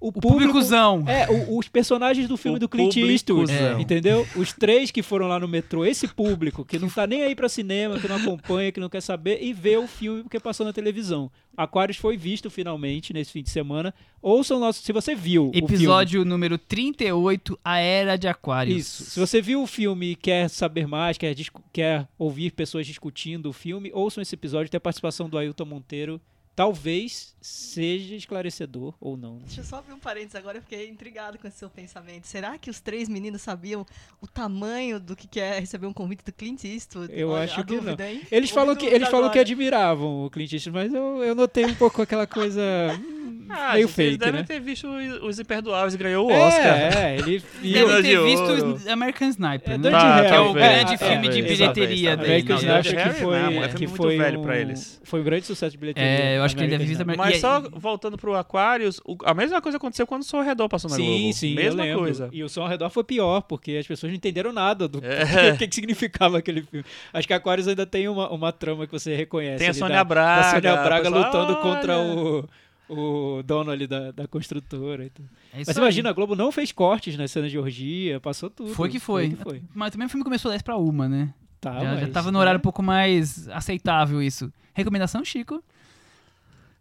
O, 0.00 0.08
O 0.08 0.12
públicozão. 0.12 1.04
é, 1.06 1.28
o- 1.30 1.58
os 1.58 1.68
personagens 1.68 2.26
do 2.26 2.38
filme 2.38 2.56
O 2.56 2.60
do 2.60 2.68
Clint 2.70 2.96
Eastwood, 2.96 3.52
é, 3.52 3.78
entendeu? 3.78 4.26
Os 4.34 4.50
três 4.54 4.90
que 4.90 5.02
foram 5.02 5.26
lá 5.28 5.38
no 5.38 5.46
metrô, 5.46 5.84
esse 5.84 6.08
público 6.08 6.64
que 6.64 6.78
não 6.78 6.88
tá 6.88 7.06
nem 7.06 7.22
aí 7.22 7.34
pra 7.34 7.46
cinema, 7.50 8.00
que 8.00 8.08
não 8.08 8.16
acompanha, 8.16 8.72
que 8.72 8.80
não 8.80 8.88
quer 8.88 9.02
saber 9.02 9.42
e 9.42 9.52
vê 9.52 9.76
o 9.76 9.86
filme 9.86 10.22
porque 10.22 10.40
passou 10.40 10.64
na 10.64 10.72
televisão. 10.72 11.30
Aquários 11.54 11.98
foi 11.98 12.16
visto 12.16 12.48
finalmente 12.48 13.12
nesse 13.12 13.30
fim 13.32 13.42
de 13.42 13.50
semana. 13.50 13.92
Ouçam 14.22 14.58
o 14.58 14.60
nosso, 14.60 14.82
se 14.82 14.92
você 14.92 15.14
viu 15.14 15.48
o 15.48 15.52
filme. 15.52 15.66
Episódio 15.66 16.24
número 16.26 16.58
38, 16.58 17.58
A 17.64 17.78
Era 17.78 18.16
de 18.16 18.28
Aquários. 18.28 18.76
Isso. 18.76 19.04
Se 19.04 19.18
você 19.18 19.40
viu 19.40 19.62
o 19.62 19.66
filme 19.66 20.10
e 20.10 20.14
quer 20.16 20.50
saber 20.50 20.86
mais, 20.86 21.16
quer, 21.16 21.34
quer 21.72 22.06
ouvir 22.18 22.50
pessoas 22.52 22.86
discutindo 22.86 23.48
o 23.48 23.52
filme, 23.52 23.90
ouçam 23.94 24.20
esse 24.20 24.34
episódio, 24.34 24.70
tem 24.70 24.76
a 24.76 24.80
participação 24.80 25.26
do 25.26 25.38
Ailton 25.38 25.64
Monteiro. 25.64 26.20
Talvez 26.60 27.34
seja 27.40 28.14
esclarecedor 28.14 28.92
ou 29.00 29.16
não. 29.16 29.38
Deixa 29.38 29.62
eu 29.62 29.64
só 29.64 29.76
abrir 29.76 29.94
um 29.94 29.98
parênteses 29.98 30.34
agora, 30.34 30.58
eu 30.58 30.62
fiquei 30.62 30.90
intrigado 30.90 31.38
com 31.38 31.48
esse 31.48 31.56
seu 31.56 31.70
pensamento. 31.70 32.26
Será 32.26 32.58
que 32.58 32.68
os 32.68 32.80
três 32.80 33.08
meninos 33.08 33.40
sabiam 33.40 33.86
o 34.20 34.26
tamanho 34.26 35.00
do 35.00 35.16
que 35.16 35.40
é 35.40 35.58
receber 35.58 35.86
um 35.86 35.92
convite 35.94 36.22
do 36.22 36.32
Clint 36.32 36.62
Eastwood? 36.64 37.10
Eu 37.18 37.30
Olha, 37.30 37.44
acho 37.44 37.60
a 37.60 37.64
que 37.64 37.76
não. 37.76 37.82
dúvida, 37.82 38.10
hein? 38.10 38.20
Eles 38.30 38.50
falam 38.50 38.76
que 38.76 38.84
eles 38.84 39.08
falam 39.08 39.30
que 39.30 39.38
admiravam 39.38 40.26
o 40.26 40.28
Clint 40.30 40.52
Eastwood, 40.52 40.76
mas 40.78 40.92
eu, 40.92 41.24
eu 41.24 41.34
notei 41.34 41.64
um 41.64 41.74
pouco 41.74 42.02
aquela 42.02 42.26
coisa 42.26 42.60
hum, 43.00 43.46
Ah, 43.48 43.72
meio 43.72 43.86
gente, 43.86 43.96
fake, 43.96 44.08
Eles 44.08 44.18
devem 44.18 44.40
né? 44.42 44.46
ter 44.46 44.60
visto 44.60 44.86
os 44.86 45.38
Imperdoáveis 45.38 45.94
e 45.94 45.96
ganhou 45.96 46.30
o 46.30 46.32
Oscar. 46.32 46.66
É, 46.66 46.90
é, 46.94 47.16
ele 47.24 47.38
Deve 47.40 47.86
Mina 47.86 48.02
ter 48.02 48.22
visto. 48.22 48.90
American 48.90 49.28
Sniper, 49.30 49.72
É 49.74 49.78
né? 49.78 49.90
Tá, 49.90 50.24
que 50.24 50.34
é 50.34 50.40
o 50.40 50.52
grande 50.52 50.94
é, 50.94 50.98
filme 50.98 51.26
é, 51.26 51.30
de 51.30 51.38
é, 51.38 51.42
bilheteria 51.42 52.16
dele. 52.18 52.28
American 52.30 52.56
Não, 52.56 52.62
né? 52.62 52.80
Sniper 52.80 53.02
Dirty 53.02 53.14
que 53.14 53.24
foi, 53.24 53.38
não, 53.40 53.64
é 53.64 53.68
que 53.68 53.86
foi 53.88 54.18
velho 54.18 54.40
um, 54.40 54.42
pra 54.42 54.58
eles. 54.58 55.00
Foi 55.02 55.20
um 55.20 55.24
grande 55.24 55.46
sucesso 55.46 55.72
de 55.72 55.78
bilheteria. 55.78 56.08
É, 56.08 56.36
eu 56.36 56.42
acho 56.42 56.49
que 56.56 56.62
ele 56.62 56.76
deve 56.78 57.16
Mas 57.16 57.36
E 57.36 57.40
só 57.40 57.56
aí- 57.58 57.68
voltando 57.72 58.16
pro 58.18 58.34
Aquarius, 58.34 59.00
o- 59.04 59.16
a 59.24 59.32
mesma 59.34 59.60
coisa 59.60 59.76
aconteceu 59.78 60.06
quando 60.06 60.22
o 60.22 60.24
Som 60.24 60.38
ao 60.38 60.42
Redor 60.44 60.68
passou 60.68 60.90
na 60.90 60.96
Globo. 60.96 61.10
Sim, 61.10 61.32
sim, 61.32 61.54
Mesma 61.54 61.84
coisa. 61.96 62.28
E 62.32 62.42
o 62.42 62.48
som 62.48 62.62
ao 62.62 62.68
redor 62.68 62.90
foi 62.90 63.04
pior, 63.04 63.42
porque 63.42 63.72
as 63.72 63.86
pessoas 63.86 64.10
não 64.10 64.16
entenderam 64.16 64.52
nada 64.52 64.86
do 64.88 65.00
É. 65.04 65.20
que, 65.56 65.68
que 65.68 65.74
significava 65.74 66.38
aquele 66.38 66.62
filme. 66.62 66.84
Acho 67.12 67.26
que 67.26 67.34
Aquarius 67.34 67.68
ainda 67.68 67.84
tem 67.86 68.08
uma, 68.08 68.30
uma 68.30 68.52
trama 68.52 68.86
que 68.86 68.92
você 68.92 69.14
reconhece. 69.14 69.58
Tem 69.58 69.68
a 69.68 69.74
Sônia 69.74 69.96
da, 69.96 70.04
Braga. 70.04 70.42
Da 70.42 70.50
Sônia 70.50 70.76
Braga 70.84 71.02
pessoal, 71.10 71.24
lutando 71.24 71.52
"Olha". 71.52 71.62
contra 71.62 71.98
o, 71.98 72.48
o 72.88 73.42
dono 73.42 73.70
ali 73.70 73.86
da, 73.86 74.10
da 74.10 74.26
construtora. 74.26 75.04
e 75.04 75.10
tudo. 75.10 75.28
É 75.52 75.58
Mas 75.58 75.68
aí. 75.68 75.76
imagina, 75.76 76.10
a 76.10 76.12
Globo 76.12 76.34
não 76.36 76.50
fez 76.52 76.72
cortes 76.72 77.16
nas 77.16 77.30
cenas 77.30 77.50
de 77.50 77.58
orgia, 77.58 78.20
passou 78.20 78.50
tudo. 78.50 78.74
Foi 78.74 78.88
que 78.88 78.98
foi. 78.98 79.30
que 79.30 79.36
foi. 79.36 79.62
Mas 79.74 79.90
também 79.92 80.06
o 80.06 80.10
filme 80.10 80.24
começou 80.24 80.50
10 80.50 80.62
pra 80.62 80.76
uma, 80.76 81.08
né? 81.08 81.32
Tá, 81.60 81.74
já, 81.74 81.94
já 81.96 82.00
mas, 82.02 82.10
tava 82.10 82.28
no 82.32 82.38
né? 82.38 82.40
horário 82.42 82.58
um 82.58 82.62
pouco 82.62 82.82
mais 82.82 83.46
aceitável 83.48 84.22
isso. 84.22 84.50
Recomendação, 84.72 85.22
Chico? 85.24 85.62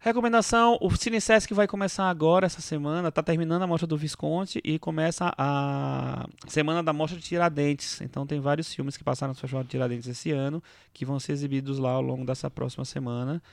Recomendação, 0.02 0.78
o 0.80 0.90
Cine 0.96 1.20
Sesc 1.20 1.54
vai 1.54 1.68
começar 1.68 2.10
agora, 2.10 2.46
essa 2.46 2.62
semana, 2.62 3.12
tá 3.12 3.22
terminando 3.22 3.64
a 3.64 3.68
mostra 3.68 3.86
do 3.86 3.98
Visconde 3.98 4.62
e 4.64 4.80
começa 4.80 5.34
a 5.38 6.26
semana 6.48 6.82
da 6.82 6.94
mostra 6.94 7.20
de 7.20 7.26
Tiradentes. 7.26 8.00
Então 8.00 8.26
tem 8.26 8.40
vários 8.40 8.74
filmes 8.74 8.96
que 8.96 9.04
passaram 9.04 9.34
no 9.34 9.38
Festival 9.38 9.62
de 9.64 9.70
Tiradentes 9.70 10.08
esse 10.08 10.32
ano, 10.32 10.64
que 10.94 11.04
vão 11.04 11.20
ser 11.20 11.34
exibidos 11.34 11.80
lá 11.80 11.92
ao 11.92 12.02
longo 12.02 12.24
dessa 12.24 12.50
próxima 12.50 12.86
semana. 12.86 13.44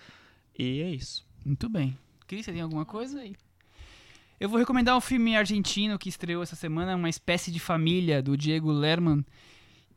E 0.57 0.83
é 0.83 0.89
isso. 0.89 1.27
Muito 1.45 1.69
bem. 1.69 1.99
Cris, 2.29 2.45
você 2.45 2.53
tem 2.53 2.61
alguma 2.61 2.85
coisa? 2.85 3.19
aí. 3.19 3.35
Eu 4.39 4.49
vou 4.49 4.59
recomendar 4.59 4.97
um 4.97 5.01
filme 5.01 5.37
argentino 5.37 5.99
que 5.99 6.09
estreou 6.09 6.45
essa 6.45 6.55
semana, 6.55 6.95
uma 6.95 7.09
espécie 7.09 7.51
de 7.51 7.59
família 7.59 8.23
do 8.23 8.37
Diego 8.37 8.71
Lerman. 8.71 9.25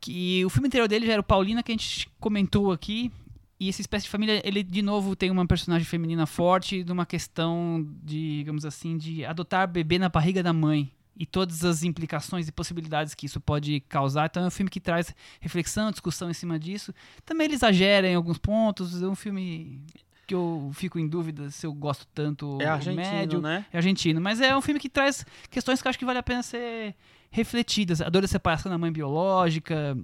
Que 0.00 0.44
o 0.44 0.50
filme 0.50 0.66
anterior 0.66 0.88
dele 0.88 1.06
já 1.06 1.12
era 1.12 1.20
o 1.20 1.24
Paulina, 1.24 1.62
que 1.62 1.70
a 1.70 1.74
gente 1.74 2.10
comentou 2.18 2.72
aqui. 2.72 3.12
E 3.60 3.68
essa 3.68 3.82
espécie 3.82 4.04
de 4.06 4.10
família, 4.10 4.40
ele 4.42 4.62
de 4.62 4.80
novo 4.80 5.14
tem 5.14 5.30
uma 5.30 5.46
personagem 5.46 5.84
feminina 5.86 6.24
forte, 6.26 6.82
de 6.82 6.90
uma 6.90 7.04
questão 7.04 7.86
de, 8.02 8.38
digamos 8.38 8.64
assim, 8.64 8.96
de 8.96 9.22
adotar 9.24 9.68
bebê 9.68 9.98
na 9.98 10.08
barriga 10.08 10.42
da 10.42 10.52
mãe. 10.52 10.90
E 11.14 11.26
todas 11.26 11.62
as 11.66 11.82
implicações 11.82 12.48
e 12.48 12.52
possibilidades 12.52 13.14
que 13.14 13.26
isso 13.26 13.38
pode 13.38 13.80
causar. 13.80 14.24
Então 14.30 14.44
é 14.44 14.46
um 14.46 14.50
filme 14.50 14.70
que 14.70 14.80
traz 14.80 15.14
reflexão, 15.38 15.90
discussão 15.90 16.30
em 16.30 16.32
cima 16.32 16.58
disso. 16.58 16.94
Também 17.26 17.44
ele 17.44 17.54
exagera 17.54 18.08
em 18.08 18.14
alguns 18.14 18.38
pontos. 18.38 19.02
É 19.02 19.06
um 19.06 19.14
filme 19.14 19.82
que 20.26 20.34
eu 20.34 20.70
fico 20.72 20.98
em 20.98 21.06
dúvida 21.06 21.50
se 21.50 21.66
eu 21.66 21.74
gosto 21.74 22.06
tanto 22.14 22.56
É 22.62 22.66
argentino, 22.66 23.02
médio. 23.02 23.40
né? 23.42 23.66
É 23.70 23.76
argentino, 23.76 24.18
mas 24.18 24.40
é 24.40 24.56
um 24.56 24.62
filme 24.62 24.80
que 24.80 24.88
traz 24.88 25.26
questões 25.50 25.82
que 25.82 25.88
eu 25.88 25.90
acho 25.90 25.98
que 25.98 26.06
vale 26.06 26.20
a 26.20 26.22
pena 26.22 26.42
ser 26.42 26.94
refletidas. 27.30 28.00
A 28.00 28.08
dor 28.08 28.22
da 28.22 28.28
separação 28.28 28.70
da 28.72 28.78
mãe 28.78 28.90
biológica. 28.90 29.98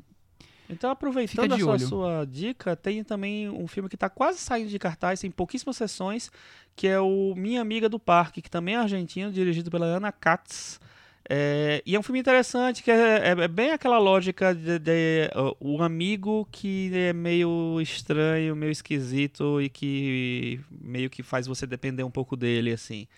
Então, 0.68 0.90
aproveitando 0.90 1.52
a 1.54 1.56
sua, 1.64 1.74
sua 1.88 2.24
dica, 2.24 2.74
tem 2.74 3.04
também 3.04 3.48
um 3.48 3.68
filme 3.68 3.88
que 3.88 3.94
está 3.96 4.08
quase 4.08 4.38
saindo 4.38 4.68
de 4.68 4.78
cartaz, 4.78 5.20
tem 5.20 5.30
pouquíssimas 5.30 5.76
sessões, 5.76 6.30
que 6.74 6.86
é 6.88 6.98
o 7.00 7.34
Minha 7.36 7.60
Amiga 7.60 7.88
do 7.88 7.98
Parque, 7.98 8.42
que 8.42 8.50
também 8.50 8.74
é 8.74 8.78
argentino, 8.78 9.30
dirigido 9.30 9.70
pela 9.70 9.86
Ana 9.86 10.10
Katz. 10.10 10.80
É, 11.28 11.82
e 11.84 11.96
é 11.96 11.98
um 11.98 12.02
filme 12.04 12.20
interessante, 12.20 12.82
que 12.84 12.90
é, 12.90 13.28
é- 13.30 13.42
é 13.42 13.48
bem 13.48 13.72
aquela 13.72 13.98
lógica 13.98 14.54
de, 14.54 14.78
de, 14.78 15.28
uh, 15.34 15.56
o 15.58 15.82
amigo 15.82 16.46
que 16.52 16.90
é 16.94 17.12
meio 17.12 17.80
estranho, 17.80 18.54
meio 18.54 18.70
esquisito 18.70 19.60
e 19.60 19.68
que 19.68 20.60
meio 20.70 21.10
que 21.10 21.24
faz 21.24 21.46
você 21.48 21.66
depender 21.66 22.04
um 22.04 22.10
pouco 22.12 22.36
dele, 22.36 22.72
assim. 22.72 23.08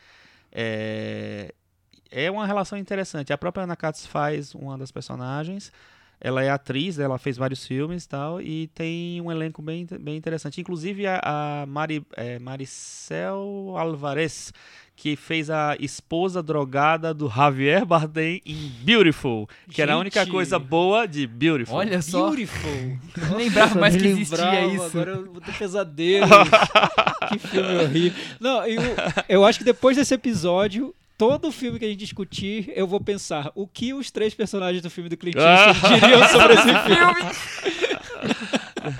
É, 0.50 1.52
é 2.10 2.30
uma 2.30 2.46
relação 2.46 2.78
interessante. 2.78 3.32
A 3.32 3.38
própria 3.38 3.64
Ana 3.64 3.76
Katz 3.76 4.06
faz 4.06 4.54
uma 4.54 4.78
das 4.78 4.90
personagens. 4.90 5.70
Ela 6.20 6.42
é 6.42 6.50
atriz, 6.50 6.98
ela 6.98 7.16
fez 7.18 7.36
vários 7.36 7.66
filmes 7.66 8.04
e 8.04 8.08
tal, 8.08 8.40
e 8.40 8.66
tem 8.68 9.20
um 9.20 9.30
elenco 9.30 9.62
bem, 9.62 9.86
bem 10.00 10.16
interessante. 10.16 10.60
Inclusive 10.60 11.06
a, 11.06 11.20
a 11.22 11.66
Mari, 11.66 12.04
é, 12.16 12.38
Maricel 12.38 13.74
Alvarez, 13.76 14.52
que 14.98 15.14
fez 15.14 15.48
a 15.48 15.76
esposa 15.78 16.42
drogada 16.42 17.14
do 17.14 17.28
Javier 17.28 17.86
Bardem 17.86 18.42
em 18.44 18.68
Beautiful, 18.82 19.48
que 19.70 19.80
era 19.80 19.94
a 19.94 19.96
única 19.96 20.24
Gente. 20.24 20.32
coisa 20.32 20.58
boa 20.58 21.06
de 21.06 21.24
Beautiful. 21.24 21.76
Olha 21.76 22.02
só. 22.02 22.26
Beautiful. 22.30 22.98
Lembrava 23.36 23.78
mais 23.78 23.96
que 23.96 24.04
existia 24.04 24.44
lembrava, 24.44 24.74
isso. 24.74 24.86
Agora 24.86 25.10
eu 25.12 25.32
vou 25.32 25.40
ter 25.40 25.56
pesadelos. 25.56 26.28
que 27.30 27.38
filme 27.38 27.76
horrível. 27.76 28.24
Não, 28.40 28.66
eu, 28.66 28.82
eu 29.28 29.44
acho 29.44 29.60
que 29.60 29.64
depois 29.64 29.96
desse 29.96 30.14
episódio, 30.14 30.92
todo 31.18 31.50
filme 31.52 31.78
que 31.78 31.84
a 31.84 31.88
gente 31.88 31.98
discutir, 31.98 32.72
eu 32.74 32.86
vou 32.86 33.00
pensar 33.00 33.50
o 33.54 33.66
que 33.66 33.92
os 33.92 34.10
três 34.10 34.32
personagens 34.34 34.80
do 34.82 34.88
filme 34.88 35.10
do 35.10 35.16
Clint 35.16 35.34
Eastwood 35.36 36.00
diriam 36.00 36.28
sobre 36.28 36.54
esse 36.54 36.64
filme. 36.86 37.22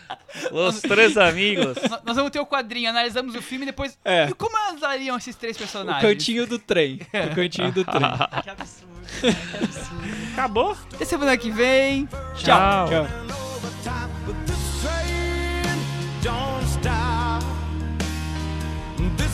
Os 0.52 0.80
três 0.82 1.18
amigos. 1.18 1.78
Nós- 2.06 2.16
vamos 2.16 2.32
ter 2.32 2.40
o 2.40 2.46
quadrinho, 2.46 2.90
analisamos 2.90 3.36
o 3.36 3.42
filme 3.42 3.66
e 3.66 3.68
depois. 3.68 3.98
É. 4.04 4.30
E 4.30 4.34
como 4.34 4.56
analisariam 4.58 5.16
esses 5.18 5.36
três 5.36 5.56
O 5.56 5.60
personagens? 5.60 6.02
cantinho 6.02 6.48
do 6.48 6.58
trem. 6.58 7.00
O 7.32 7.36
cantinho 7.36 7.72
do 7.72 7.84
trem. 7.84 8.02
Que 8.44 8.50
absurdo. 8.50 8.88
Que 9.22 9.28
absurdo. 9.28 10.34
Acabou? 10.34 10.78
Até 10.94 11.06
semana 11.06 11.38
que 11.38 11.52
vem. 11.52 12.08
Tchau. 12.36 12.88
Tchau. 12.88 13.08
But 19.18 19.28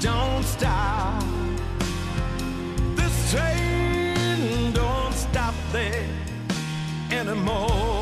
don't 0.00 0.44
stop. 0.44 1.24
This 2.94 3.32
train 3.32 4.72
don't 4.72 5.12
stop 5.12 5.54
there 5.72 6.06
anymore. 7.10 7.97